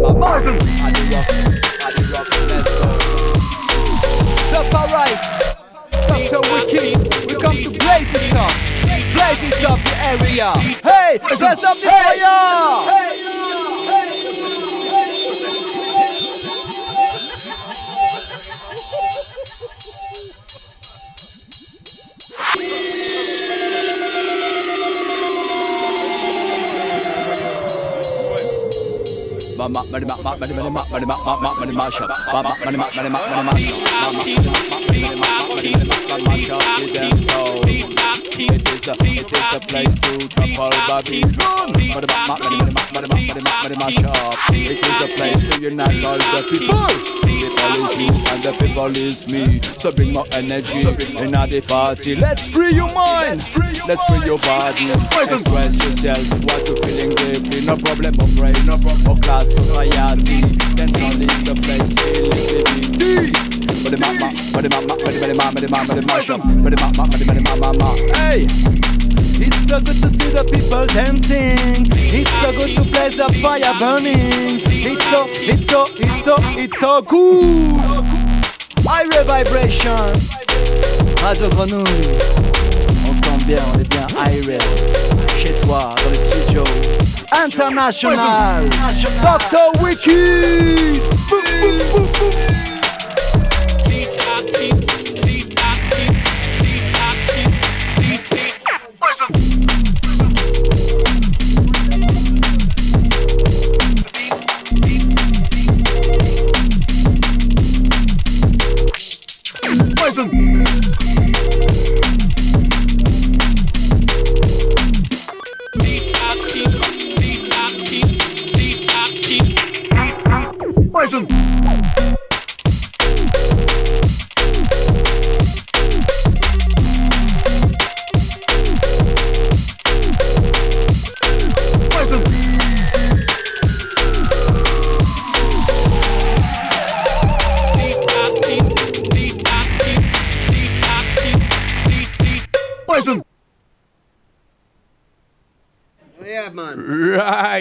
Mama, 29.61 29.85
money, 29.91 30.05
ma, 30.07 30.15
ma, 30.23 30.35
money, 30.37 30.55
money, 30.55 30.71
ma, 30.71 30.83
money, 30.89 31.05
ma, 31.05 31.15
ma, 31.23 31.39
ma, 31.39 31.53
money, 31.53 31.71
mash 31.71 32.01
up. 32.01 32.09
Mama, 32.33 32.57
money, 32.65 32.77
ma, 32.77 32.89
money, 32.95 33.09
ma, 33.09 33.19
money, 33.29 33.45
mash 33.45 33.69
up. 33.69 33.77
Mama, 34.01 34.17
money, 34.17 34.33
ma, 34.33 34.57
money, 34.57 34.97
money, 34.97 35.21
ma, 35.21 35.29
money, 35.45 35.69
money, 35.69 35.85
ma, 35.85 36.17
mash 36.25 36.49
up. 36.49 36.57
With 36.81 36.93
them 36.97 37.13
soul. 37.29 37.61
It 38.41 38.65
is 38.65 38.81
the, 38.81 38.97
it 39.05 39.21
is 39.21 39.45
the 39.53 39.59
place 39.69 39.93
to 40.01 40.17
trample 40.33 40.73
Babylon. 40.89 41.69
Money, 41.77 42.09
ma, 42.09 42.25
ma, 42.25 42.33
money, 42.41 42.57
money, 42.57 42.73
ma, 42.73 42.81
money, 42.89 43.05
ma, 43.05 43.21
money, 43.21 43.41
ma, 43.45 43.53
money, 43.61 43.77
mash 43.77 44.01
up. 44.01 44.33
It 44.49 44.81
is 44.81 44.97
the 44.97 45.07
place 45.13 45.43
to 45.45 45.61
unite 45.61 46.05
all 46.09 46.17
the 46.17 46.41
people. 46.49 47.21
People 47.21 47.85
is 47.85 48.01
you 48.01 48.09
and 48.33 48.41
the 48.41 48.51
people 48.57 48.89
is 48.97 49.29
me. 49.29 49.61
So 49.77 49.91
bring 49.93 50.13
more 50.13 50.25
energy 50.33 50.81
in 50.81 51.29
the 51.29 51.61
party. 51.69 52.15
Let's 52.15 52.49
free 52.49 52.73
your 52.73 52.89
mind. 52.97 53.45
Let's 53.85 54.01
free 54.09 54.25
your 54.25 54.41
body. 54.41 54.89
Express 54.89 55.77
yourself. 55.77 56.25
What 56.49 56.65
you 56.65 56.75
feeling 56.81 57.13
deeply. 57.13 57.65
No 57.65 57.77
problem 57.77 58.13
of 58.17 58.29
race. 58.41 58.61
No 58.65 58.77
problem 58.81 59.05
of 59.13 59.21
class 59.21 59.50
Hey. 68.13 68.45
It's 69.43 69.67
so 69.67 69.79
good 69.79 69.97
to 70.01 70.09
see 70.09 70.29
the 70.29 70.43
people 70.53 70.85
dancing. 70.85 71.87
It's 72.13 72.29
so 72.41 72.51
good 72.51 72.75
to 72.75 72.83
play 72.83 73.09
the 73.09 73.27
fire 73.41 73.73
burning. 73.79 74.61
It's 74.69 75.03
so, 75.09 75.25
it's 75.27 75.65
so, 75.65 75.85
it's 75.97 76.23
so, 76.23 76.35
it's 76.59 76.79
so 76.79 77.01
cool. 77.01 77.79
High 78.85 79.23
vibration. 79.23 79.97
Radio 81.23 81.49
Grenouille. 81.49 82.11
On 83.07 83.13
sent 83.13 83.47
bien, 83.47 83.63
on 83.73 83.79
est 83.79 83.89
bien 83.89 84.07
high. 84.17 84.59
Chez 85.37 85.53
toi, 85.63 85.89
dans 86.03 86.09
le 86.09 86.15
studio. 86.15 87.00
International. 87.33 88.67
Dr. 89.21 89.71
Wiki. 89.81 90.99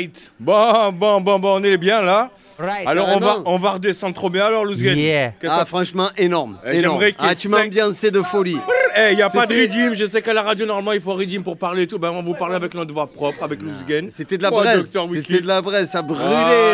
Right. 0.00 0.32
Bon, 0.40 0.92
bon, 0.92 1.20
bon, 1.20 1.38
bon, 1.38 1.60
on 1.60 1.62
est 1.62 1.76
bien 1.76 2.00
là. 2.02 2.30
Right, 2.58 2.86
Alors 2.86 3.08
on 3.08 3.18
va, 3.20 3.36
on 3.46 3.58
va 3.58 3.70
redescendre 3.72 4.14
trop 4.14 4.28
bien. 4.28 4.44
Alors 4.44 4.64
Louzgen. 4.66 4.96
Yeah. 4.98 5.30
qu'est-ce 5.40 5.50
Ah, 5.52 5.60
que- 5.62 5.68
franchement, 5.68 6.10
énorme. 6.18 6.58
Eh, 6.64 6.76
énorme. 6.78 6.98
j'aimerais 7.00 7.12
qu'il 7.12 7.24
y 7.24 7.26
ait 7.26 7.30
Ah, 7.30 7.34
tu 7.34 7.48
cinq- 7.48 7.64
m'ambiançais 7.64 8.10
de 8.10 8.20
folie. 8.22 8.58
Eh, 8.96 9.12
il 9.12 9.16
n'y 9.16 9.22
a 9.22 9.30
pas 9.30 9.46
de 9.46 9.54
C'était- 9.54 9.78
redeem. 9.82 9.94
Je 9.94 10.04
sais 10.04 10.20
qu'à 10.20 10.34
la 10.34 10.42
radio, 10.42 10.66
normalement, 10.66 10.92
il 10.92 11.00
faut 11.00 11.14
redeem 11.14 11.42
pour 11.42 11.56
parler 11.56 11.82
et 11.84 11.86
tout. 11.86 11.98
Ben, 11.98 12.10
on 12.10 12.22
vous 12.22 12.34
parler 12.34 12.56
avec 12.56 12.74
notre 12.74 12.92
voix 12.92 13.06
propre, 13.06 13.42
avec 13.44 13.62
Louzgen. 13.62 14.10
C'était 14.10 14.36
de 14.36 14.42
la 14.42 14.50
Moi, 14.50 14.62
braise. 14.62 14.90
Dr. 14.90 15.08
Wiki. 15.08 15.26
C'était 15.32 15.42
de 15.42 15.46
la 15.46 15.62
braise, 15.62 15.88
ça 15.88 16.02
brûlait, 16.02 16.22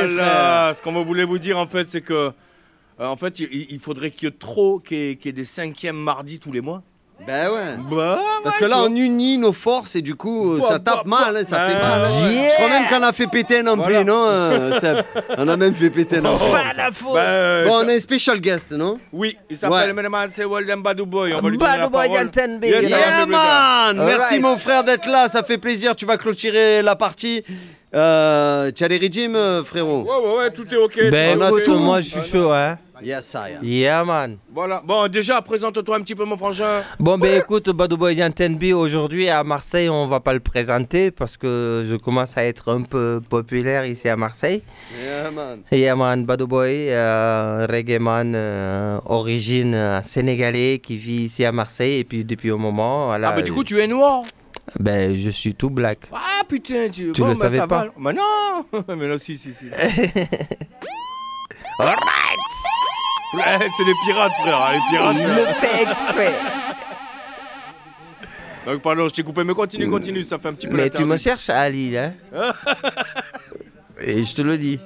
Voilà. 0.06 0.24
frère. 0.24 0.74
Ce 0.74 0.82
qu'on 0.82 1.04
voulait 1.04 1.24
vous 1.24 1.38
dire, 1.38 1.56
en 1.58 1.66
fait, 1.68 1.86
c'est 1.88 2.00
que. 2.00 2.32
euh, 2.98 3.06
en 3.06 3.16
fait, 3.16 3.38
il, 3.38 3.66
il 3.70 3.78
faudrait 3.78 4.10
qu'il 4.10 4.28
y 4.28 4.32
ait 4.32 4.34
trop, 4.36 4.80
qu'il 4.80 4.96
y 4.98 5.18
y 5.24 5.28
ait 5.28 5.32
des 5.32 5.44
cinquièmes 5.44 5.96
mardis 5.96 6.40
tous 6.40 6.50
les 6.50 6.60
mois. 6.62 6.82
Ben 7.26 7.48
ouais. 7.50 7.76
Bah, 7.90 8.18
Parce 8.44 8.58
que 8.58 8.66
là, 8.66 8.82
on 8.82 8.94
unit 8.94 9.38
nos 9.38 9.52
forces 9.52 9.96
et 9.96 10.02
du 10.02 10.14
coup, 10.14 10.58
Bah, 10.60 10.66
ça 10.68 10.78
bah, 10.78 10.92
tape 10.96 11.06
mal, 11.06 11.36
hein, 11.36 11.44
ça 11.44 11.56
bah, 11.56 11.68
fait 11.68 11.74
mal. 11.82 12.02
hein. 12.04 12.30
yeah. 12.30 12.50
Je 12.50 12.54
crois 12.56 12.68
même 12.68 12.88
qu'on 12.88 13.02
a 13.06 13.12
fait 13.12 13.26
péter 13.26 13.58
un 13.60 13.66
ampli, 13.68 13.94
Voilà. 13.94 14.04
non 14.04 14.24
euh, 14.28 14.78
Seb? 14.78 14.98
On 15.38 15.48
a 15.48 15.56
même 15.56 15.74
fait 15.74 15.90
péter 15.90 16.18
un 16.18 16.24
ampli. 16.26 16.46
Bah, 16.52 17.20
euh, 17.20 17.64
Bon, 17.66 17.78
ça- 17.78 17.84
on 17.84 17.88
a 17.88 17.92
un 17.92 18.00
special 18.00 18.38
guest, 18.40 18.70
non? 18.72 18.98
Oui, 19.12 19.36
il 19.50 19.56
s'appelle 19.56 19.92
Ouais. 19.94 20.28
C'est 20.30 20.44
Walden 20.44 20.82
Badou 20.82 21.06
Boy. 21.06 21.32
On 21.34 21.40
va 21.40 21.48
lui 21.48 21.56
donner 21.58 21.70
la 21.72 21.78
Badou 21.78 21.90
Boy 21.90 22.06
parole. 22.08 22.20
Yanten 22.22 22.60
B. 22.60 22.64
Yes, 22.64 22.90
Yeah, 22.90 23.26
man 23.26 23.96
Merci 24.04 24.38
mon 24.38 24.56
frère 24.58 24.84
d'être 24.84 25.08
là, 25.08 25.28
ça 25.28 25.42
fait 25.42 25.58
plaisir. 25.58 25.96
Tu 25.96 26.04
vas 26.06 26.16
clôturer 26.18 26.82
la 26.82 26.96
partie. 26.96 27.42
Euh, 27.94 28.70
tu 28.74 28.84
as 28.84 28.88
les 28.88 28.98
régimes, 28.98 29.38
frérot 29.64 30.02
Ouais, 30.02 30.28
ouais, 30.28 30.36
ouais, 30.38 30.50
tout 30.50 30.66
est 30.72 30.76
ok. 30.76 31.10
Ben, 31.10 31.38
On 31.38 31.42
a 31.42 31.48
écoute, 31.48 31.62
tout. 31.64 31.78
moi, 31.78 32.00
je 32.02 32.08
suis 32.10 32.22
chaud, 32.30 32.52
hein. 32.52 32.76
Yes, 33.02 33.34
I 33.34 33.56
am. 33.56 33.62
Yeah, 33.62 34.04
man. 34.04 34.38
Voilà. 34.52 34.82
Bon, 34.84 35.06
déjà, 35.08 35.42
présente-toi 35.42 35.96
un 35.96 36.00
petit 36.00 36.14
peu, 36.14 36.24
mon 36.24 36.36
frangin. 36.36 36.82
Bon, 36.98 37.18
ben 37.18 37.38
écoute, 37.38 37.68
Badou 37.70 37.96
Boy 37.98 38.16
Tenby, 38.34 38.72
aujourd'hui 38.72 39.28
à 39.28 39.44
Marseille, 39.44 39.88
on 39.90 40.06
va 40.06 40.20
pas 40.20 40.32
le 40.32 40.40
présenter 40.40 41.10
parce 41.10 41.36
que 41.36 41.84
je 41.86 41.94
commence 41.96 42.38
à 42.38 42.44
être 42.44 42.72
un 42.72 42.82
peu 42.82 43.20
populaire 43.28 43.84
ici 43.84 44.08
à 44.08 44.16
Marseille. 44.16 44.62
Yeah, 44.98 45.30
man. 45.30 45.60
Yeah, 45.70 45.94
man, 45.94 46.24
Badou 46.24 46.46
Boy, 46.46 46.88
euh, 46.90 47.66
reggae 47.68 47.98
man, 48.00 48.32
euh, 48.34 48.98
origine 49.04 49.74
euh, 49.74 50.00
sénégalais 50.02 50.78
qui 50.82 50.96
vit 50.96 51.24
ici 51.24 51.44
à 51.44 51.52
Marseille 51.52 51.98
et 51.98 52.04
puis 52.04 52.24
depuis 52.24 52.50
un 52.50 52.56
moment. 52.56 53.06
Voilà, 53.06 53.30
Ah, 53.30 53.36
bah, 53.36 53.42
du 53.42 53.52
coup, 53.52 53.62
tu 53.64 53.78
es 53.78 53.86
noir. 53.86 54.22
Ben, 54.80 55.14
je 55.14 55.28
suis 55.30 55.54
tout 55.54 55.68
black. 55.70 55.98
Ah, 56.12 56.42
putain, 56.48 56.88
tu. 56.90 57.12
Tu 57.12 57.20
bon, 57.20 57.28
le 57.28 57.34
bah, 57.34 57.44
savais 57.44 57.58
ça 57.58 57.66
pas? 57.66 57.84
va. 57.84 57.90
Bah, 57.98 58.12
non 58.14 58.82
Mais 58.96 59.06
non, 59.06 59.18
si, 59.18 59.36
si, 59.36 59.52
si. 59.52 59.66
Ouais, 63.34 63.68
c'est 63.76 63.84
les 63.84 63.92
pirates, 64.04 64.32
frère. 64.40 64.70
Les 64.72 64.80
pirates. 64.96 65.16
Il 65.18 65.26
le 65.28 65.44
fait 65.46 65.82
exprès. 65.82 66.32
Donc, 68.66 68.82
pardon, 68.82 69.06
je 69.08 69.14
t'ai 69.14 69.22
coupé, 69.22 69.44
mais 69.44 69.54
continue, 69.54 69.88
continue, 69.88 70.22
ça 70.24 70.38
fait 70.38 70.48
un 70.48 70.54
petit 70.54 70.66
peu 70.66 70.76
Mais 70.76 70.90
tu 70.90 71.04
me 71.04 71.16
cherches 71.16 71.50
à 71.50 71.68
Lille, 71.68 71.96
hein 72.34 72.52
Et 74.00 74.24
je 74.24 74.34
te 74.34 74.42
le 74.42 74.56
dis. 74.58 74.80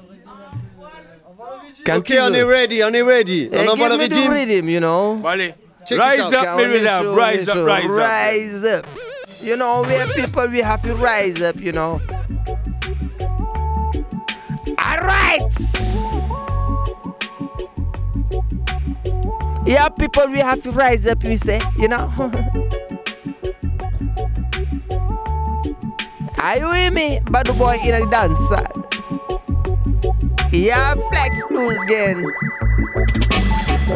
Quand 1.86 1.96
ok, 1.96 2.04
tu 2.04 2.20
on 2.20 2.28
veux. 2.30 2.36
est 2.36 2.42
ready, 2.42 2.82
on 2.84 2.92
est 2.92 3.02
ready. 3.02 3.48
Eh, 3.50 3.58
On 3.66 3.72
envoie 3.72 3.88
le 3.88 3.94
régime. 3.94 4.30
rhythm, 4.32 4.68
you 4.68 4.80
know. 4.80 5.14
Bon, 5.16 5.28
allez. 5.28 5.54
Check 5.86 5.98
rise 5.98 6.32
up, 6.34 6.56
baby, 6.58 6.80
love. 6.80 7.16
Rise 7.16 7.48
up, 7.48 7.66
rise 7.66 7.90
up. 7.90 7.98
Rise 7.98 8.64
up. 8.64 8.86
You 9.42 9.56
know, 9.56 9.82
we 9.88 9.94
are 9.96 10.06
people, 10.14 10.46
we 10.50 10.60
have 10.60 10.82
to 10.82 10.94
rise 10.94 11.40
up, 11.42 11.56
you 11.58 11.72
know. 11.72 12.00
Alright. 14.78 15.89
Yeah, 19.66 19.88
people, 19.90 20.26
we 20.28 20.38
have 20.38 20.62
to 20.62 20.72
rise 20.72 21.06
up, 21.06 21.22
you 21.22 21.36
say, 21.36 21.60
you 21.76 21.88
know. 21.88 22.10
Are 26.38 26.56
you 26.56 26.68
with 26.70 26.92
me? 26.94 27.20
Bad 27.30 27.46
boy 27.58 27.78
in 27.84 27.94
a 27.94 28.10
dance. 28.10 28.40
Yeah, 30.52 30.94
flex 30.94 31.42
loose 31.50 31.78
again. 31.82 32.24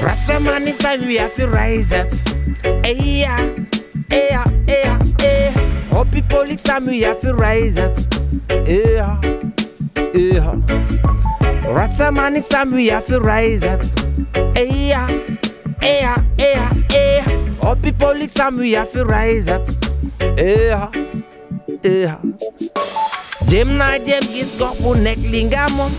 Rastaman 0.04 0.66
is 0.66 0.76
time 0.78 1.06
we 1.06 1.16
have 1.16 1.34
to 1.36 1.48
rise 1.48 1.90
up. 1.92 2.10
Hey, 2.84 3.22
yeah, 3.22 3.38
hey, 4.10 4.28
yeah, 4.30 4.44
hey, 4.66 4.82
yeah, 4.84 4.98
hey. 5.18 5.88
Oh, 5.90 6.04
people, 6.04 6.42
it's 6.42 6.62
time 6.62 6.84
we 6.86 7.00
have 7.00 7.20
to 7.22 7.34
rise 7.34 7.78
up. 7.78 7.96
Yeah, 8.50 9.18
yeah. 10.12 10.60
Rastaman, 11.64 12.36
it's 12.36 12.48
time 12.50 12.70
we 12.72 12.88
have 12.88 13.06
to 13.06 13.20
rise 13.20 13.62
up. 13.64 13.80
Hey, 14.54 14.88
yeah, 14.90 15.08
yeah, 15.84 16.24
yeah, 16.38 16.72
yeah. 16.90 17.54
All 17.62 17.76
people 17.76 18.16
like 18.16 18.30
some 18.30 18.56
we 18.56 18.72
have 18.72 18.90
to 18.92 19.04
rise 19.04 19.48
up. 19.48 19.66
Yeah, 20.20 20.90
yeah. 21.82 22.20
Dem 23.54 23.76
na 23.78 23.94
dem 24.02 24.24
gis 24.34 24.50
gox 24.58 24.74
bu 24.82 24.96
nekk 24.98 25.20
li 25.30 25.44
nga 25.46 25.68
moom 25.70 25.92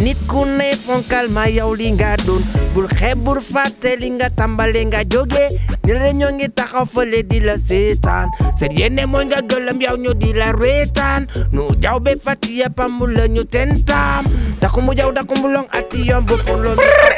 nit 0.00 0.16
ku 0.30 0.46
ne 0.48 0.70
fonkal 0.80 1.28
ma 1.28 1.44
yow 1.44 1.74
li 1.76 1.90
nga 1.92 2.14
doon 2.24 2.40
bul 2.72 2.86
xeeb 2.88 3.20
bul 3.20 3.36
fàtte 3.44 3.98
li 4.00 4.08
nga 4.16 4.30
tàmbale 4.32 4.80
nga 4.88 5.02
jóge 5.12 5.44
ñu 5.84 5.92
la 6.00 6.08
ñoo 6.16 6.30
ngi 6.32 6.48
taxaw 6.56 6.86
fële 6.88 7.20
di 7.28 7.40
la 7.44 7.56
seetaan 7.60 8.32
seen 8.56 8.72
yéene 8.78 9.04
mooy 9.06 9.24
nga 9.28 9.42
gëlëm 9.44 9.78
yow 9.84 9.96
ñu 10.00 10.14
di 10.16 10.32
la 10.32 10.52
reetaan 10.56 11.26
nu 11.52 11.68
jaw 11.82 12.00
be 12.00 12.16
fati 12.24 12.58
ya 12.64 12.70
pambu 12.72 13.04
la 13.06 13.26
ñu 13.28 13.44
tentam 13.44 14.24
dakumbu 14.60 14.94
jaw 14.96 15.12
dakumbulong 15.12 15.68
ati 15.70 16.08
yombo 16.08 16.36
pour 16.46 16.56
le 16.64 16.70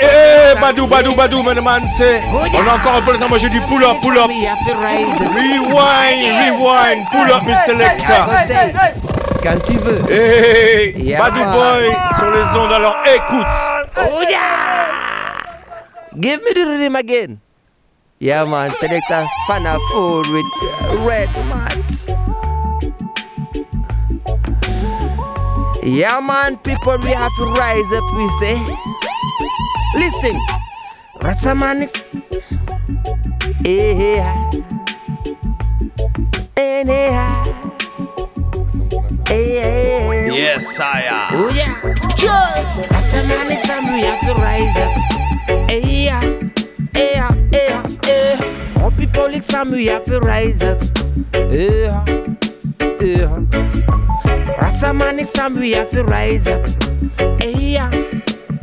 Eh, 0.03 0.55
Badou, 0.61 0.87
Badou, 0.87 1.15
Badou, 1.15 1.43
man, 1.43 1.61
man, 1.63 1.83
c'est. 1.97 2.21
On 2.33 2.67
a 2.69 2.75
encore 2.77 2.97
un 2.97 3.03
peu 3.03 3.13
de 3.15 3.19
temps. 3.19 3.29
Moi, 3.29 3.39
j'ai 3.39 3.49
du 3.49 3.61
pull 3.61 3.83
up, 3.85 3.97
pull 4.03 4.19
up. 4.19 4.29
Rewind, 4.29 6.25
rewind, 6.43 7.01
pull 7.11 7.31
up. 7.33 7.43
Selecta. 7.65 8.27
Quand 9.45 9.61
tu 9.63 9.77
veux. 9.77 10.01
Hey, 10.11 10.95
Yeah. 10.97 11.19
Badou 11.19 11.45
Boy 11.53 11.95
sur 12.17 12.31
les 12.31 12.59
ondes, 12.59 12.73
alors 12.73 12.97
écoute. 13.05 13.47
Oh 13.99 14.23
yeah! 14.23 15.37
Give 16.19 16.41
me 16.43 16.55
the 16.55 16.65
rhythm 16.67 16.97
again. 16.97 17.41
Yeah, 18.19 18.47
man. 18.47 18.73
Selector 18.81 19.27
Fana 19.47 19.77
Food 19.93 20.29
with 20.29 20.47
Red 21.07 21.29
mats. 21.51 22.07
Yeah, 25.83 26.21
man. 26.23 26.57
People, 26.57 26.97
we 27.05 27.11
have 27.11 27.31
to 27.37 27.45
rise 27.53 27.93
up, 27.93 28.05
we 28.17 28.27
say. 28.41 28.57
Listen. 29.99 30.41
Rasamanix. 31.21 31.93
Yeah. 33.63 33.71
Eh, 33.71 34.17
eh, 34.17 34.23
eh, 36.57 36.81
and 36.81 36.91
ah. 36.91 37.74
Yeah. 39.31 40.13
Yeah. 40.13 40.33
Yes, 40.33 40.81
I 40.81 41.29
Oh 41.33 41.49
yeah. 41.49 41.81
Joy. 42.17 42.29
Rasamanix 42.89 43.69
and 43.71 43.87
we 43.93 44.01
have 44.03 44.21
to 44.21 44.35
rise 44.35 44.77
up. 44.77 44.93
Eh, 45.69 45.81
hey, 45.81 46.05
yeah. 46.05 46.21
Hey, 46.93 47.13
yeah. 47.15 47.31
Hey, 47.51 47.67
yeah. 47.69 47.83
Hey. 48.03 48.83
All 48.83 48.91
people 48.91 49.29
like 49.29 49.43
some 49.43 49.71
we 49.71 49.87
have 49.87 50.05
to 50.07 50.21
rise 50.21 50.63
up. 50.63 50.81
Hey, 51.33 51.85
yeah. 51.85 52.05
Hey, 52.79 53.19
yeah. 53.19 53.35
Rasamanix 54.61 55.39
and 55.39 55.57
we 55.57 55.73
have 55.73 55.91
to 55.91 56.05
rise 56.05 56.47
up. 56.47 56.67
Hey, 57.41 57.73
yeah. 57.73 57.91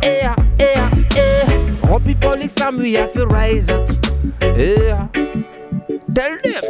Hey, 0.02 0.20
yeah. 0.22 0.36
Hey, 0.58 0.74
yeah. 0.76 0.90
Hey. 1.12 1.90
All 1.90 2.00
people 2.00 2.38
like 2.38 2.50
some 2.50 2.78
we 2.78 2.94
have 2.94 3.14
to 3.14 3.26
rise 3.28 3.70
up. 3.70 3.90
Hey, 4.42 4.88
yeah. 4.88 5.31
Tell 6.14 6.36
them. 6.44 6.64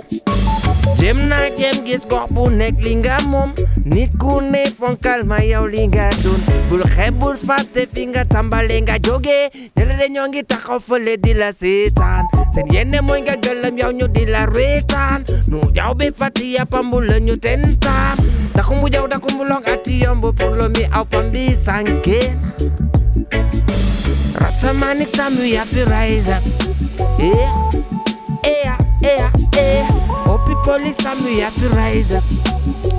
Dem 1.00 1.28
na 1.30 1.50
kem 1.58 1.82
gis 1.86 2.06
korpul 2.06 2.52
nek 2.54 2.78
linga 2.84 3.18
mom 3.26 3.54
Nit 3.86 4.12
kune 4.22 4.66
fon 4.78 4.96
kalma 5.02 5.40
yaw 5.42 5.66
linga 5.66 6.10
dun 6.22 6.42
Bul 6.70 6.84
xebul 6.86 7.38
fate 7.38 7.88
finga 7.94 8.24
tambalenga 8.26 9.00
joge 9.02 9.50
Nele 9.76 9.98
de 9.98 10.08
nyongi 10.14 10.44
taxaw 10.46 10.80
fele 10.80 11.18
di 11.18 11.34
la 11.34 11.52
setan 11.52 12.26
Sen 12.54 12.68
yene 12.74 13.02
moy 13.02 13.22
nga 13.26 13.36
gëlëm 13.36 13.78
yaw 13.82 13.92
ñu 13.92 14.08
di 14.14 14.26
la 14.26 14.46
retan 14.46 15.26
Nu 15.48 15.62
jaw 15.76 15.94
be 15.98 16.12
fati 16.12 16.54
ya 16.56 16.66
pambul 16.66 17.06
la 17.10 17.18
ñu 17.20 17.36
tentam 17.38 18.18
Dakumbu 18.56 18.90
jaw 18.94 19.08
dakumbu 19.08 19.44
long 19.44 19.66
ati 19.66 20.02
yombo 20.06 20.32
Pour 20.34 20.54
mi 20.70 20.86
aw 20.94 21.06
pambi 21.06 21.50
sanken 21.56 22.38
Rasa 24.38 24.74
manik 24.74 25.10
samu 25.16 25.44
ya 25.46 25.66
fi 25.66 25.84
rise 25.86 26.30
up. 26.30 26.44
Yeah, 27.20 27.54
yeah 28.46 28.81
yeah 29.02 29.32
yeah 29.54 29.88
Oh 30.26 30.38
people 30.46 30.78
listen 30.78 31.24
we 31.24 31.40
have 31.40 31.56
to 31.56 31.70
rise 31.70 32.14
up. 32.14 32.24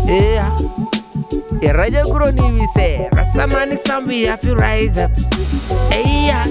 Yeah 0.07 0.57
Yeah 1.61 1.73
Radio 1.73 2.03
Groni 2.05 2.53
we 2.59 2.67
say. 2.75 3.09
Rasamanic 3.13 3.81
Sam 3.87 4.07
we 4.07 4.23
have 4.23 4.41
to 4.43 4.55
rise 4.55 4.99
up. 4.99 5.11
Yeah 5.91 6.47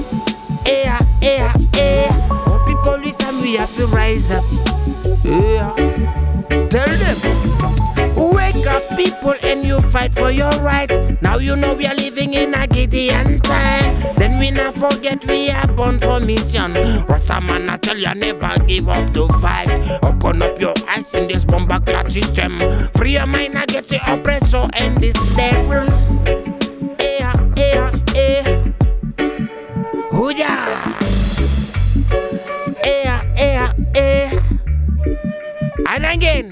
Yeah 0.65 0.99
yeah 1.21 1.53
yeah 1.73 2.27
Oh 2.47 2.63
people 2.65 2.97
listen 2.97 3.41
we 3.41 3.55
have 3.55 3.73
to 3.75 3.87
rise 3.87 4.31
up. 4.31 4.43
Yeah 5.23 5.75
Tell 6.69 6.87
them 6.87 7.60
people, 9.03 9.33
and 9.43 9.63
you 9.63 9.79
fight 9.81 10.13
for 10.13 10.31
your 10.31 10.51
rights. 10.61 10.93
Now 11.21 11.37
you 11.37 11.55
know 11.55 11.73
we 11.73 11.85
are 11.85 11.95
living 11.95 12.33
in 12.33 12.53
a 12.53 12.67
Gideon 12.67 13.39
time. 13.41 14.15
Then 14.15 14.39
we 14.39 14.51
not 14.51 14.73
forget 14.73 15.25
we 15.29 15.49
are 15.49 15.67
born 15.73 15.99
for 15.99 16.19
mission. 16.19 16.73
Rastaman, 17.09 17.69
I 17.69 17.77
tell 17.77 17.97
you, 17.97 18.13
never 18.13 18.53
give 18.65 18.89
up 18.89 19.11
the 19.11 19.27
fight. 19.41 19.69
Open 20.03 20.41
up 20.43 20.59
your 20.59 20.73
eyes 20.87 21.13
in 21.13 21.27
this 21.27 21.45
bomber 21.45 21.79
class 21.79 22.13
system. 22.13 22.59
Free 22.95 23.13
your 23.13 23.25
mind, 23.25 23.53
get 23.67 23.87
the 23.87 23.99
oppressor 24.11 24.67
and 24.73 24.97
this 24.97 25.17
devil. 25.35 25.87
Eh, 26.99 27.17
yeah, 27.19 27.33
yeah, 27.55 27.91
eh, 28.15 28.43
yeah. 28.45 29.47
Hooja. 30.11 30.51
Yeah, 32.83 33.23
yeah, 33.35 33.73
yeah. 33.95 34.39
And 35.87 36.05
again. 36.05 36.51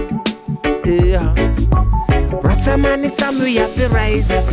yeah, 0.85 1.01
hey 1.01 1.09
yeah. 1.09 1.33
Rasamani 2.41 3.11
Sam 3.11 3.39
we 3.39 3.55
have 3.57 3.73
to 3.75 3.87
rise 3.89 4.29
up. 4.31 4.45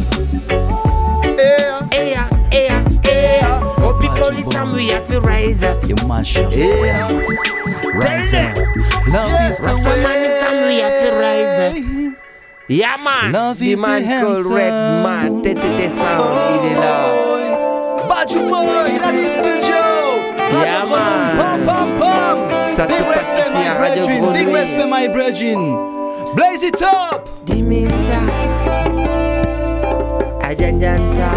Yeah, 1.39 1.89
yeah, 1.93 2.29
yeah, 2.53 2.89
yeah. 3.05 3.75
Oh, 3.79 3.97
people 4.01 4.31
listen, 4.33 4.73
we 4.75 4.89
have 4.89 5.07
to 5.09 5.21
rise 5.21 5.63
up. 5.63 5.83
You 5.89 5.95
mash 6.07 6.37
up. 6.37 6.53
Yeah. 6.53 7.09
Rise 7.95 8.35
up. 8.35 8.55
them. 8.55 9.13
Love 9.13 9.51
is 9.51 9.59
the 9.59 9.65
Rasamani 9.65 10.31
Sam 10.41 10.67
we 10.67 10.79
have 10.81 10.99
to 11.05 11.11
rise 11.19 11.59
up. 11.67 12.19
Yeah, 12.69 12.97
man. 13.03 13.33
Love 13.33 13.59
the 13.59 13.73
is 13.73 13.77
the 13.77 13.87
man 13.87 14.03
called 14.23 14.37
answer. 14.39 14.55
Red 14.55 14.73
Man. 15.03 15.43
TTT 15.43 15.91
Sound, 15.91 16.65
il 16.65 16.73
est 16.73 16.75
là. 16.75 18.07
Badou 18.09 18.49
Boy, 18.49 18.93
il 18.95 19.03
a 19.03 19.13
dit 19.13 19.31
studio. 19.31 19.83
Yeah, 20.51 20.85
man. 20.85 21.37
Pam, 21.39 21.65
pam, 21.65 21.99
pam. 21.99 22.39
Ça 22.77 22.85
se 22.85 22.89
Big 22.93 23.05
passe 23.07 23.17
respect, 23.17 23.49
ici 23.49 23.67
à 23.67 23.75
my 23.75 23.79
Radio 23.79 24.05
brethren. 24.05 24.33
Big 24.33 24.43
Grenouille. 24.45 24.61
respect, 24.61 24.87
my 24.87 25.09
brethren. 25.09 25.79
Blaze 26.35 26.63
it 26.63 26.83
up. 26.83 27.29
Diminta. 27.45 28.19
Ajanjanta. 30.43 31.31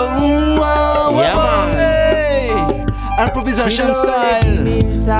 Oh, 0.00 0.58
wow, 0.58 1.20
Yeah, 1.20 1.36
wow, 1.36 1.72
hey. 1.72 2.84
Improvisation 3.22 3.94
style. 3.94 4.42
Diminta. 4.42 5.18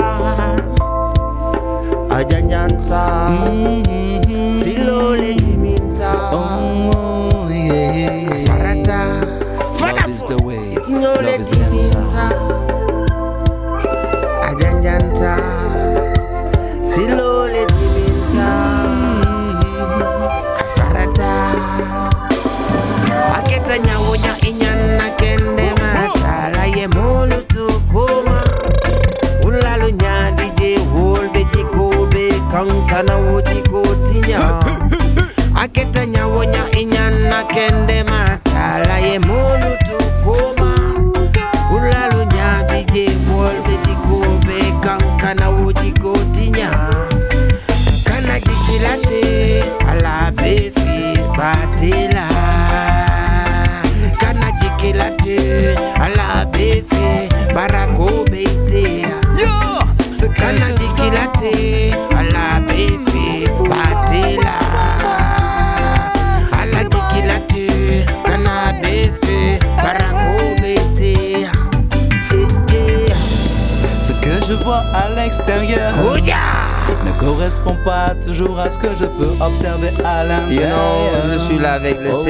Ajanjanta. 2.09 3.03
Mm-hmm. 3.49 4.61
Silole 4.61 5.33
diminta. 5.35 6.11
Oh, 6.33 7.47
yeah. 7.49 8.45
Farata. 8.45 9.01
Love 9.81 10.09
is 10.09 10.23
the 10.25 10.37
way. 10.43 10.75
Love 10.75 11.25
is 11.39 11.49
the 11.49 11.59
answer. 11.59 11.95
diminta. 11.95 12.27
Ajanjanta. 14.49 15.58
ketanya 35.79 36.27
wonya 36.27 36.63
inyana 36.75 37.39
kende 37.47 38.03
matala 38.03 38.99
ye 38.99 39.15
mulu 39.19 39.78
Oh 75.31 76.15
yeah! 76.17 76.35
ne 77.05 77.11
correspond 77.19 77.75
pas 77.85 78.15
toujours 78.25 78.59
à 78.59 78.71
ce 78.71 78.79
que 78.79 78.87
je 78.99 79.05
peux 79.05 79.29
observer 79.39 79.89
à 80.03 80.23
You 80.23 80.29
l'intérieur. 80.29 80.71
know, 80.71 81.33
je 81.33 81.37
suis 81.39 81.59
là 81.59 81.73
avec 81.73 81.99
le 82.01 82.09
Oh. 82.13 82.25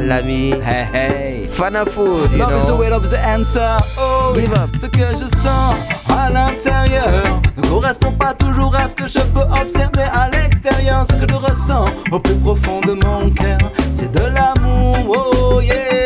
L'ami. 0.00 0.52
Hey 0.52 0.86
hey. 0.94 1.46
Fana 1.46 1.84
Food, 1.84 2.32
you 2.32 2.38
Love 2.38 2.52
is 2.56 2.64
the 2.64 2.68
know. 2.68 2.76
way, 2.76 2.88
love 2.88 3.04
is 3.04 3.10
the 3.10 3.18
answer. 3.18 3.76
Oh, 3.98 4.32
Give 4.34 4.50
up. 4.54 4.70
Ce 4.80 4.86
que 4.86 5.00
je 5.12 5.26
sens 5.42 5.74
à 6.08 6.30
l'intérieur 6.30 7.40
ne 7.58 7.68
correspond 7.68 8.12
pas 8.12 8.32
toujours 8.32 8.74
à 8.74 8.88
ce 8.88 8.94
que 8.94 9.06
je 9.06 9.18
peux 9.18 9.44
observer 9.62 10.04
à 10.12 10.30
l'extérieur. 10.30 11.04
Ce 11.06 11.12
que 11.14 11.26
je 11.30 11.36
ressens 11.36 11.84
au 12.10 12.18
plus 12.18 12.34
profond 12.36 12.80
de 12.86 12.92
mon 12.92 13.30
cœur, 13.30 13.58
c'est 13.92 14.10
de 14.10 14.20
l'amour. 14.20 14.96
Oh 15.08 15.60
yeah. 15.60 16.05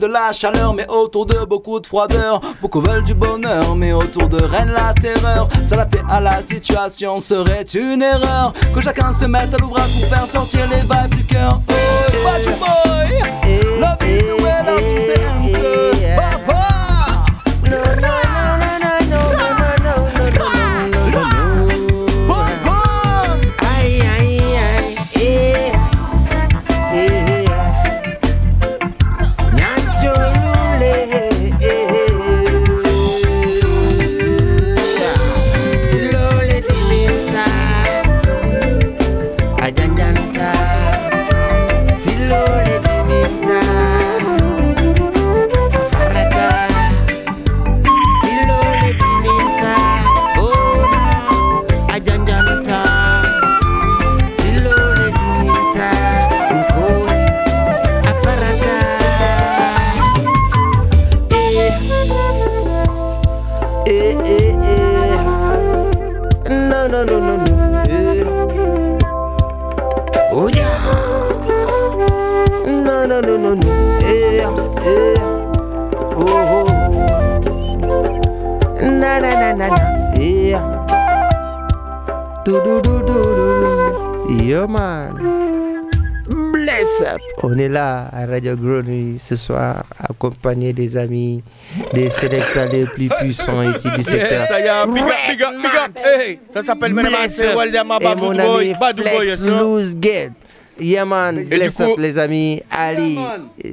De 0.00 0.06
la 0.06 0.32
chaleur, 0.32 0.72
mais 0.72 0.86
autour 0.88 1.26
de 1.26 1.44
beaucoup 1.44 1.78
de 1.78 1.86
froideur. 1.86 2.40
Beaucoup 2.62 2.80
veulent 2.80 3.02
du 3.02 3.12
bonheur, 3.12 3.76
mais 3.76 3.92
autour 3.92 4.30
de 4.30 4.42
règne 4.42 4.70
la 4.70 4.94
terreur. 4.94 5.46
S'adapter 5.62 6.00
à 6.08 6.20
la 6.20 6.40
situation 6.40 7.20
serait 7.20 7.64
une 7.74 8.00
erreur. 8.00 8.54
Que 8.74 8.80
chacun 8.80 9.12
se 9.12 9.26
mette 9.26 9.52
à 9.52 9.58
l'ouvrage 9.58 9.92
pour 10.00 10.08
faire 10.08 10.24
sortir 10.24 10.60
les 10.70 10.80
vibes 10.80 11.14
du 11.16 11.24
cœur. 11.24 11.60
Oh, 11.68 11.74
boy. 12.58 13.20
Love 13.78 14.02
is 14.02 14.22
the 14.22 14.42
way, 14.42 15.39
à 88.20 88.26
Radio 88.26 88.54
Grenouille 88.54 89.18
ce 89.18 89.34
soir, 89.34 89.84
accompagné 89.98 90.72
des 90.72 90.96
amis, 90.96 91.42
des 91.94 92.10
sélecteurs 92.10 92.68
les 92.68 92.84
plus 92.84 93.08
puissants 93.08 93.62
ici 93.62 93.88
du 93.96 94.02
secteur. 94.02 94.40
Yes, 94.40 94.48
ça 94.48 94.60
y 94.60 94.64
est, 94.64 94.86
big 94.92 95.02
up, 95.02 95.08
big 95.28 95.42
up, 95.42 95.54
big 95.56 95.72
up. 95.72 95.98
Hey, 96.04 96.38
ça 96.52 96.62
s'appelle. 96.62 96.94
Waldemar 96.94 97.98
Et 98.02 98.14
mon 98.16 98.34
Boy, 98.34 98.74
ami 98.78 99.00
Flex. 99.00 99.46
Loose 99.46 99.96
Get. 100.00 100.32
Yeah 100.80 101.04
man, 101.04 101.44
bless 101.44 101.76
coup- 101.76 101.92
up 101.92 101.98
les 101.98 102.18
amis. 102.18 102.62
Ali, 102.70 103.18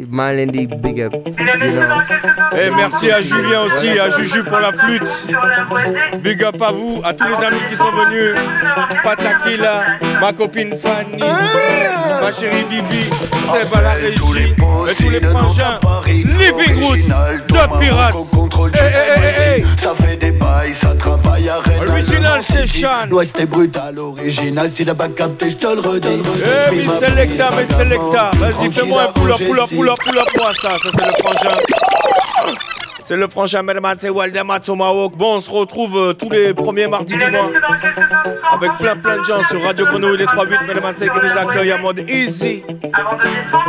Malendi, 0.09 0.67
big 0.67 1.01
up. 1.01 1.13
You 1.13 1.71
know. 1.71 2.57
Et 2.57 2.69
merci 2.75 3.09
à 3.11 3.21
Julien 3.21 3.61
aussi, 3.63 3.87
à 3.99 4.09
Juju 4.11 4.43
pour 4.43 4.59
la 4.59 4.73
flûte. 4.73 5.03
Big 6.21 6.43
up 6.43 6.61
à 6.61 6.71
vous, 6.71 6.99
à 7.03 7.13
tous 7.13 7.27
les 7.27 7.45
amis 7.45 7.59
qui 7.69 7.75
sont 7.77 7.91
venus. 7.91 8.35
Patakila, 9.03 9.85
ma 10.19 10.33
copine 10.33 10.75
Fanny, 10.77 11.17
ma 12.21 12.31
chérie 12.31 12.65
Bibi, 12.69 13.03
Seb 13.03 13.67
à 13.75 13.81
la 13.81 13.91
régie, 13.91 14.15
et 14.89 14.95
tous 15.03 15.09
les 15.09 15.21
frangins. 15.21 15.79
Living 16.07 16.83
Roots, 16.83 17.07
The 17.47 17.79
Pirates. 17.79 18.15
Hey, 18.73 18.93
hey, 18.93 19.23
hey, 19.23 19.59
hey. 19.59 19.65
Ça 19.77 19.93
fait 19.95 20.15
des 20.17 20.31
bails, 20.31 20.73
ça 20.73 20.93
travaille 20.95 21.49
à. 21.49 21.59
Original 21.87 22.41
Session. 22.41 22.89
L'Ouest 23.09 23.39
est 23.39 23.45
brutal, 23.45 23.97
original, 23.99 24.69
si 24.69 24.85
t'as 24.85 24.93
pas 24.95 25.07
capté, 25.09 25.49
je 25.51 25.57
te 25.57 25.67
le 25.67 25.79
redis. 25.81 26.21
Mais 26.99 27.07
Selecta, 27.09 27.49
mais 27.55 27.65
Selecta. 27.65 28.31
Vas-y, 28.37 28.71
fais-moi 28.71 29.03
un 29.03 29.11
pull-up, 29.11 29.37
pull-up, 29.37 29.69
pull-up, 29.69 29.97
pull-up, 30.03 30.27
moi 30.37 30.51
ça. 30.53 30.69
Ça, 30.69 30.77
c'est 30.83 31.05
le 31.05 31.11
frangin. 31.23 31.57
C'est 33.03 33.15
le 33.15 33.27
frangin 33.27 33.61
Melman, 33.61 33.95
c'est 33.97 34.09
Waldemar 34.09 34.61
Tomahawk. 34.61 35.15
Bon, 35.15 35.35
on 35.35 35.41
se 35.41 35.49
retrouve 35.49 35.97
euh, 35.97 36.13
tous 36.13 36.29
les 36.29 36.53
premiers 36.53 36.87
mardis 36.87 37.15
du 37.15 37.25
mois. 37.31 37.49
Avec 38.51 38.71
plein, 38.79 38.95
plein 38.95 39.19
de 39.19 39.23
gens 39.23 39.43
sur 39.43 39.61
Radio 39.63 39.85
Grenouille, 39.85 40.17
les 40.17 40.25
3-8 40.25 40.65
Melman, 40.67 40.93
qui 40.93 41.05
nous 41.05 41.37
accueillent 41.37 41.73
en 41.73 41.79
mode 41.79 42.03
easy. 42.09 42.63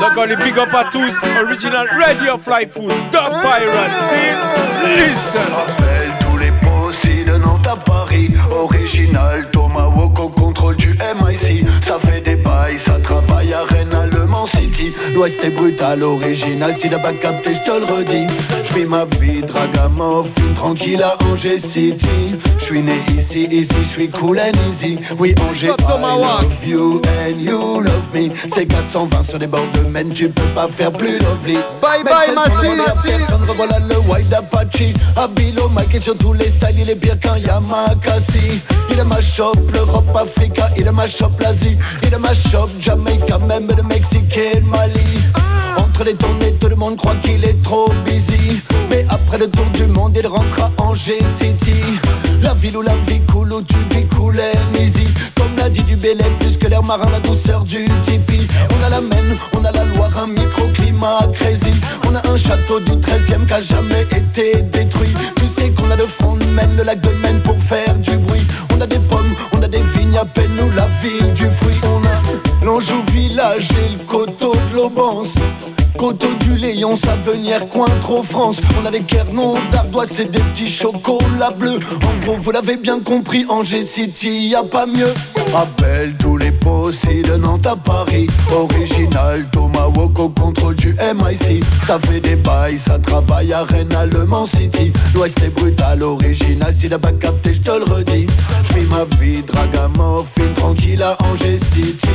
Donc, 0.01 0.11
on 0.17 0.25
les 0.25 0.37
big 0.37 0.59
up 0.59 0.75
à 0.75 0.85
tous. 0.91 1.13
Original 1.45 1.89
Radio 2.03 2.39
Fly 2.39 2.67
Food, 2.67 2.93
Top 3.13 3.31
Pirate, 3.43 3.93
Sin, 4.09 4.95
listen. 4.95 5.43
Rappelle 5.55 6.11
tous 6.21 6.39
les 6.39 6.53
possis 6.67 7.25
de 7.25 7.37
Nantes 7.37 7.67
à 7.67 7.77
Paris. 7.77 8.33
Original, 8.51 9.49
Tomahawk 9.53 10.19
au 10.19 10.29
contrôle 10.31 10.77
du 10.77 10.99
MIC. 10.99 11.65
Ça 11.83 11.99
fait 11.99 12.21
des 12.23 12.28
travail, 12.69 12.79
ça 12.79 12.99
travaille. 13.01 13.28
L'Ouest 15.15 15.43
est 15.43 15.51
brutal, 15.51 16.03
original, 16.03 16.73
si 16.73 16.89
t'as 16.89 16.99
pas 16.99 17.13
capté, 17.13 17.53
je 17.55 17.71
te 17.71 17.79
le 17.79 17.85
redis. 17.85 18.27
Je 18.65 18.75
vis 18.75 18.85
ma 18.85 19.05
vie, 19.19 19.43
dragamophile, 19.43 20.55
tranquille 20.55 21.03
à 21.03 21.17
Angers 21.25 21.59
City. 21.59 22.37
Je 22.59 22.65
suis 22.65 22.83
né 22.83 23.03
ici, 23.17 23.49
ici, 23.51 23.75
je 23.83 23.89
suis 23.89 24.09
cool 24.09 24.39
and 24.39 24.53
easy. 24.71 24.99
Oui, 25.19 25.35
Angers, 25.49 25.73
I 25.81 26.19
love 26.21 26.67
you 26.67 27.01
and 27.27 27.41
you 27.41 27.81
love 27.81 28.09
me. 28.15 28.31
C'est 28.49 28.67
420 28.67 29.23
sur 29.25 29.39
des 29.39 29.47
bords 29.49 29.67
de 29.75 29.81
Maine, 29.91 30.11
tu 30.11 30.29
peux 30.29 30.49
pas 30.55 30.69
faire 30.69 30.93
plus 30.93 31.19
lovely. 31.19 31.59
Bye 31.83 32.03
Mais 32.05 32.11
bye, 32.11 32.35
première 32.35 32.85
personne, 33.03 33.49
revoilà 33.49 33.81
le 33.81 33.99
Wild 34.11 34.33
Apache. 34.33 34.93
Habilo, 35.17 35.69
Mike 35.71 35.95
et 35.95 36.01
sur 36.01 36.17
tous 36.17 36.35
les 36.35 36.49
styles, 36.49 36.79
il 36.79 36.91
est 36.91 36.97
pire 36.97 37.19
qu'un 37.19 37.39
Yamakasi. 37.39 38.61
Il 38.91 38.99
est 38.99 39.05
ma 39.05 39.21
shop, 39.21 39.53
l'Europe, 39.73 40.15
Africa, 40.15 40.71
il 40.77 40.87
est 40.87 40.93
ma 40.93 41.07
shop, 41.07 41.33
l'Asie. 41.41 41.77
Il 42.03 42.15
est 42.15 42.19
ma 42.19 42.33
shop, 42.33 42.69
Jamaica, 42.79 43.39
même 43.39 43.67
le 43.67 43.79
le 43.79 44.68
Entre 45.99 46.05
les 46.05 46.15
tournées, 46.15 46.53
tout 46.61 46.69
le 46.69 46.77
monde 46.77 46.97
croit 46.97 47.17
qu'il 47.17 47.45
est 47.45 47.63
trop 47.63 47.91
busy. 48.05 48.63
Mais 48.91 49.05
après 49.09 49.39
le 49.39 49.49
tour 49.49 49.65
du 49.75 49.87
monde, 49.87 50.17
il 50.19 50.27
rentre 50.27 50.61
à 50.61 50.71
Angers 50.83 51.19
City. 51.39 51.83
La 52.43 52.55
ville 52.55 52.77
où 52.77 52.83
la 52.83 52.95
vie 53.07 53.21
coule, 53.33 53.53
où 53.53 53.63
tu 53.63 53.77
vis 53.91 54.07
and 54.15 54.81
easy. 54.81 55.07
Comme 55.35 55.57
l'a 55.57 55.69
dit 55.69 55.83
du 55.83 55.97
Bélé, 55.97 56.25
plus 56.39 56.57
que 56.57 56.69
l'air 56.69 56.83
marin, 56.83 57.11
la 57.11 57.21
douceur 57.21 57.65
du 57.65 57.85
tipi. 58.05 58.47
On 58.79 58.87
a 58.87 58.91
la 58.91 59.01
Maine, 59.01 59.37
on 59.59 59.65
a 59.65 59.73
la 59.73 59.85
Loire, 59.85 60.17
un 60.23 60.29
microclimat 60.29 61.33
crazy. 61.35 61.73
On 62.07 62.15
a 62.15 62.33
un 62.33 62.37
château 62.37 62.81
du 62.81 62.93
13e 62.93 63.47
qui 63.47 63.53
a 63.55 63.61
jamais 63.61 64.07
été 64.13 64.63
détruit. 64.63 65.15
Tu 65.49 65.63
sais 65.63 65.71
qu'on 65.71 65.91
a 65.91 65.97
le 65.97 66.07
front 66.07 66.35
de 66.37 66.45
Maine, 66.45 66.77
le 66.77 66.83
lac 66.83 67.01
de 67.01 67.09
Maine 67.23 67.41
pour 67.41 67.59
faire 67.59 67.95
du 67.99 68.17
bruit. 68.19 68.43
On 68.77 68.81
a 68.81 68.87
des 68.87 68.99
pommes, 68.99 69.35
on 69.57 69.63
a 69.63 69.69
des 69.69 69.81
vignes, 69.81 70.17
à 70.17 70.25
peine 70.25 70.51
nous 70.57 70.71
la 70.73 70.87
ville 71.01 71.33
du 71.33 71.51
fruit. 71.51 71.75
On 71.85 72.05
a 72.05 72.65
l'Anjou 72.65 73.01
village 73.13 73.71
et 73.73 73.93
le 73.93 74.05
coteau 74.05 74.53
de 74.53 74.77
l'Aubance. 74.77 75.37
Coteau 75.99 76.29
du 76.41 76.57
Léon, 76.57 76.97
Savenière, 76.97 77.69
Cointreau, 77.69 78.23
France. 78.23 78.61
On 78.81 78.87
a 78.87 78.91
des 78.91 79.01
Quernons, 79.01 79.57
d'Ardoise 79.73 80.21
et 80.21 80.27
des 80.27 80.39
petits 80.39 80.69
chocolats 80.69 81.51
bleus. 81.59 81.81
En 82.07 82.25
gros, 82.25 82.37
vous 82.37 82.53
l'avez 82.53 82.77
bien 82.77 83.01
compris, 83.01 83.45
Angers 83.49 83.83
City, 83.83 84.51
y 84.51 84.55
a 84.55 84.63
pas 84.63 84.87
mieux. 84.87 85.13
Rappelle 85.53 86.15
tous 86.19 86.37
les 86.37 86.53
possis 86.53 87.23
de 87.23 87.37
Nantes 87.37 87.67
à 87.67 87.75
Paris. 87.75 88.27
Original, 88.53 89.45
Tomahawk 89.51 90.19
au 90.19 90.29
contrôle 90.29 90.77
du 90.77 90.93
MIC. 90.93 91.65
Ça 91.87 91.99
fait 91.99 92.21
des 92.21 92.37
bails, 92.37 92.79
ça 92.79 92.99
travaille 92.99 93.53
à 93.53 93.65
Rennes, 93.65 93.89
City. 94.47 94.93
Est 95.45 95.51
brutal, 95.51 96.03
original. 96.03 96.75
Si 96.75 96.89
t'as 96.89 96.99
pas 96.99 97.13
capté, 97.13 97.55
je 97.55 97.61
te 97.61 97.71
le 97.71 97.85
redis. 97.85 98.27
Je 98.71 98.87
ma 98.89 99.05
vie 99.21 99.43
dragamophile, 99.43 100.53
tranquille 100.55 101.03
à 101.03 101.17
Angers 101.25 101.59
City. 101.59 102.09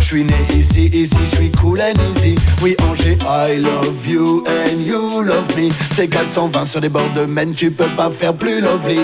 Je 0.00 0.06
suis 0.06 0.24
né 0.24 0.34
ici, 0.54 0.86
ici, 0.92 1.16
je 1.24 1.36
suis 1.36 1.50
cool 1.52 1.80
and 1.80 1.94
easy. 2.14 2.34
Oui, 2.62 2.76
Angers, 2.90 3.18
I 3.26 3.60
love 3.60 4.06
you 4.06 4.44
and 4.46 4.86
you 4.86 5.22
love 5.22 5.56
me. 5.56 5.68
C'est 5.94 6.08
420 6.08 6.64
sur 6.64 6.80
les 6.80 6.88
bords 6.88 7.12
de 7.14 7.26
Maine, 7.26 7.52
tu 7.52 7.70
peux 7.70 7.88
pas 7.96 8.10
faire 8.10 8.34
plus 8.34 8.60
lovely. 8.60 9.00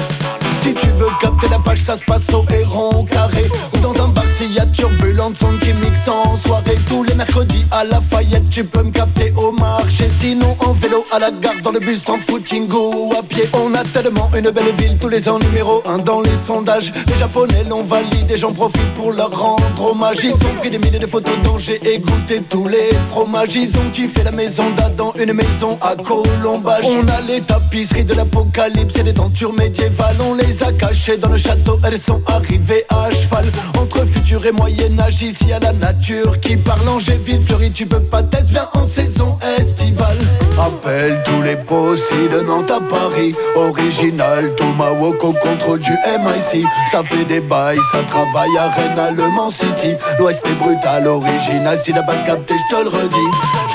Si 0.63 0.75
tu 0.75 0.89
veux 0.99 1.09
capter 1.21 1.49
la 1.49 1.59
page, 1.59 1.83
ça 1.83 1.97
se 1.97 2.03
passe 2.05 2.33
au 2.35 2.45
héron 2.53 3.05
carré. 3.05 3.45
Ou 3.75 3.79
dans 3.79 4.05
un 4.05 4.09
bar 4.09 4.26
s'il 4.37 4.53
y 4.53 4.59
a 4.59 4.67
turbulente, 4.67 5.39
son 5.39 5.57
qui 5.59 5.73
mixe 5.73 6.09
en 6.09 6.37
soirée. 6.37 6.77
Tous 6.89 7.03
les 7.05 7.15
mercredis 7.15 7.65
à 7.71 7.85
la 7.85 8.01
Fayette, 8.01 8.49
tu 8.51 8.65
peux 8.65 8.83
me 8.83 8.91
capter 8.91 9.33
au 9.37 9.53
marché. 9.53 10.09
Sinon 10.21 10.57
en 10.61 10.73
vélo 10.73 11.05
à 11.13 11.19
la 11.19 11.31
gare, 11.31 11.55
dans 11.63 11.73
le 11.73 11.81
bus 11.81 12.07
en 12.09 12.19
footing 12.19 12.69
ou 12.71 13.13
à 13.19 13.23
pied. 13.23 13.45
On 13.55 13.75
a 13.75 13.83
tellement 13.85 14.31
une 14.37 14.51
belle 14.51 14.75
ville, 14.77 14.99
tous 15.01 15.09
les 15.09 15.29
ans 15.29 15.39
numéro 15.39 15.83
1 15.87 15.99
dans 15.99 16.21
les 16.21 16.37
sondages. 16.37 16.93
Les 17.07 17.17
Japonais 17.17 17.65
l'ont 17.69 17.83
validé, 17.83 18.37
j'en 18.37 18.53
profite 18.53 18.93
pour 18.95 19.13
leur 19.13 19.31
rendre 19.31 19.91
hommage. 19.91 20.19
Ils 20.23 20.35
ont 20.35 20.55
pris 20.59 20.71
des 20.71 20.79
milliers 20.79 20.99
de 20.99 21.07
photos 21.07 21.37
d'Angers 21.43 21.81
et 21.83 21.99
goûté 21.99 22.43
tous 22.49 22.69
les 22.69 22.91
fromages. 23.09 23.55
Ils 23.57 23.77
ont 23.79 23.91
kiffé 23.93 24.23
la 24.23 24.33
maison 24.33 24.71
d'Adam, 24.77 25.15
une 25.19 25.33
maison 25.33 25.79
à 25.81 25.95
Colombage. 25.95 26.85
On 26.85 27.09
a 27.09 27.21
les 27.23 27.41
tapisseries 27.41 28.05
de 28.05 28.15
l'apocalypse 28.15 28.97
et 28.97 29.03
les 29.03 29.15
tentures 29.15 29.55
médiévales. 29.55 30.17
On 30.29 30.35
les 30.35 30.63
a 30.63 30.73
cachées 30.73 31.17
dans 31.17 31.31
le 31.31 31.39
château, 31.39 31.79
elles 31.85 31.99
sont 31.99 32.21
arrivées 32.27 32.85
à 32.91 33.11
cheval. 33.11 33.47
Entre 33.81 34.05
et 34.33 34.53
moyen-âge, 34.53 35.23
ici 35.23 35.53
à 35.53 35.61
la 35.61 35.73
nature 35.73 36.41
qui 36.41 36.57
parle 36.57 36.89
Angers-Ville 36.89 37.41
fleurie, 37.41 37.71
tu 37.71 37.87
peux 37.87 38.01
pas 38.01 38.25
tester, 38.25 38.55
viens 38.55 38.69
en 38.75 38.87
saison 38.87 39.39
estivale. 39.57 40.17
Appelle 40.59 41.23
tous 41.25 41.43
les 41.43 41.55
possibles 41.55 42.31
de 42.31 42.41
Nantes 42.41 42.71
à 42.71 42.81
Paris. 42.81 43.35
Original, 43.55 44.53
Tomahawk 44.57 45.23
au 45.23 45.33
contrôle 45.33 45.79
du 45.79 45.93
MIC. 45.93 46.65
Ça 46.91 47.05
fait 47.05 47.25
des 47.25 47.41
bails, 47.41 47.79
ça 47.93 48.03
travaille 48.03 48.57
à 48.59 48.69
Rennes, 48.71 48.99
à 48.99 49.11
Le 49.13 49.29
Mans 49.31 49.51
City. 49.51 49.95
L'Ouest 50.19 50.45
est 50.47 50.55
brutal, 50.55 51.07
original. 51.07 51.79
Si 51.79 51.93
t'as 51.93 52.03
pas 52.03 52.17
capté, 52.27 52.55
je 52.59 52.77
te 52.77 52.83
le 52.83 52.89
redis. 52.89 53.17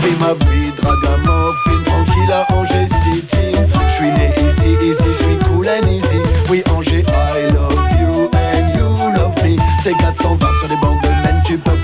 Je 0.02 0.08
ma 0.20 0.34
vie, 0.34 0.72
dragamophile, 0.76 1.84
tranquille 1.86 2.32
à 2.34 2.54
Angers 2.56 2.81
on 10.32 10.36
va 10.36 10.48
sur 10.60 10.70
les 10.70 10.78
bancs 10.78 11.02
de 11.04 11.10
Maine, 11.10 11.42
tu 11.46 11.58
peux 11.58 11.81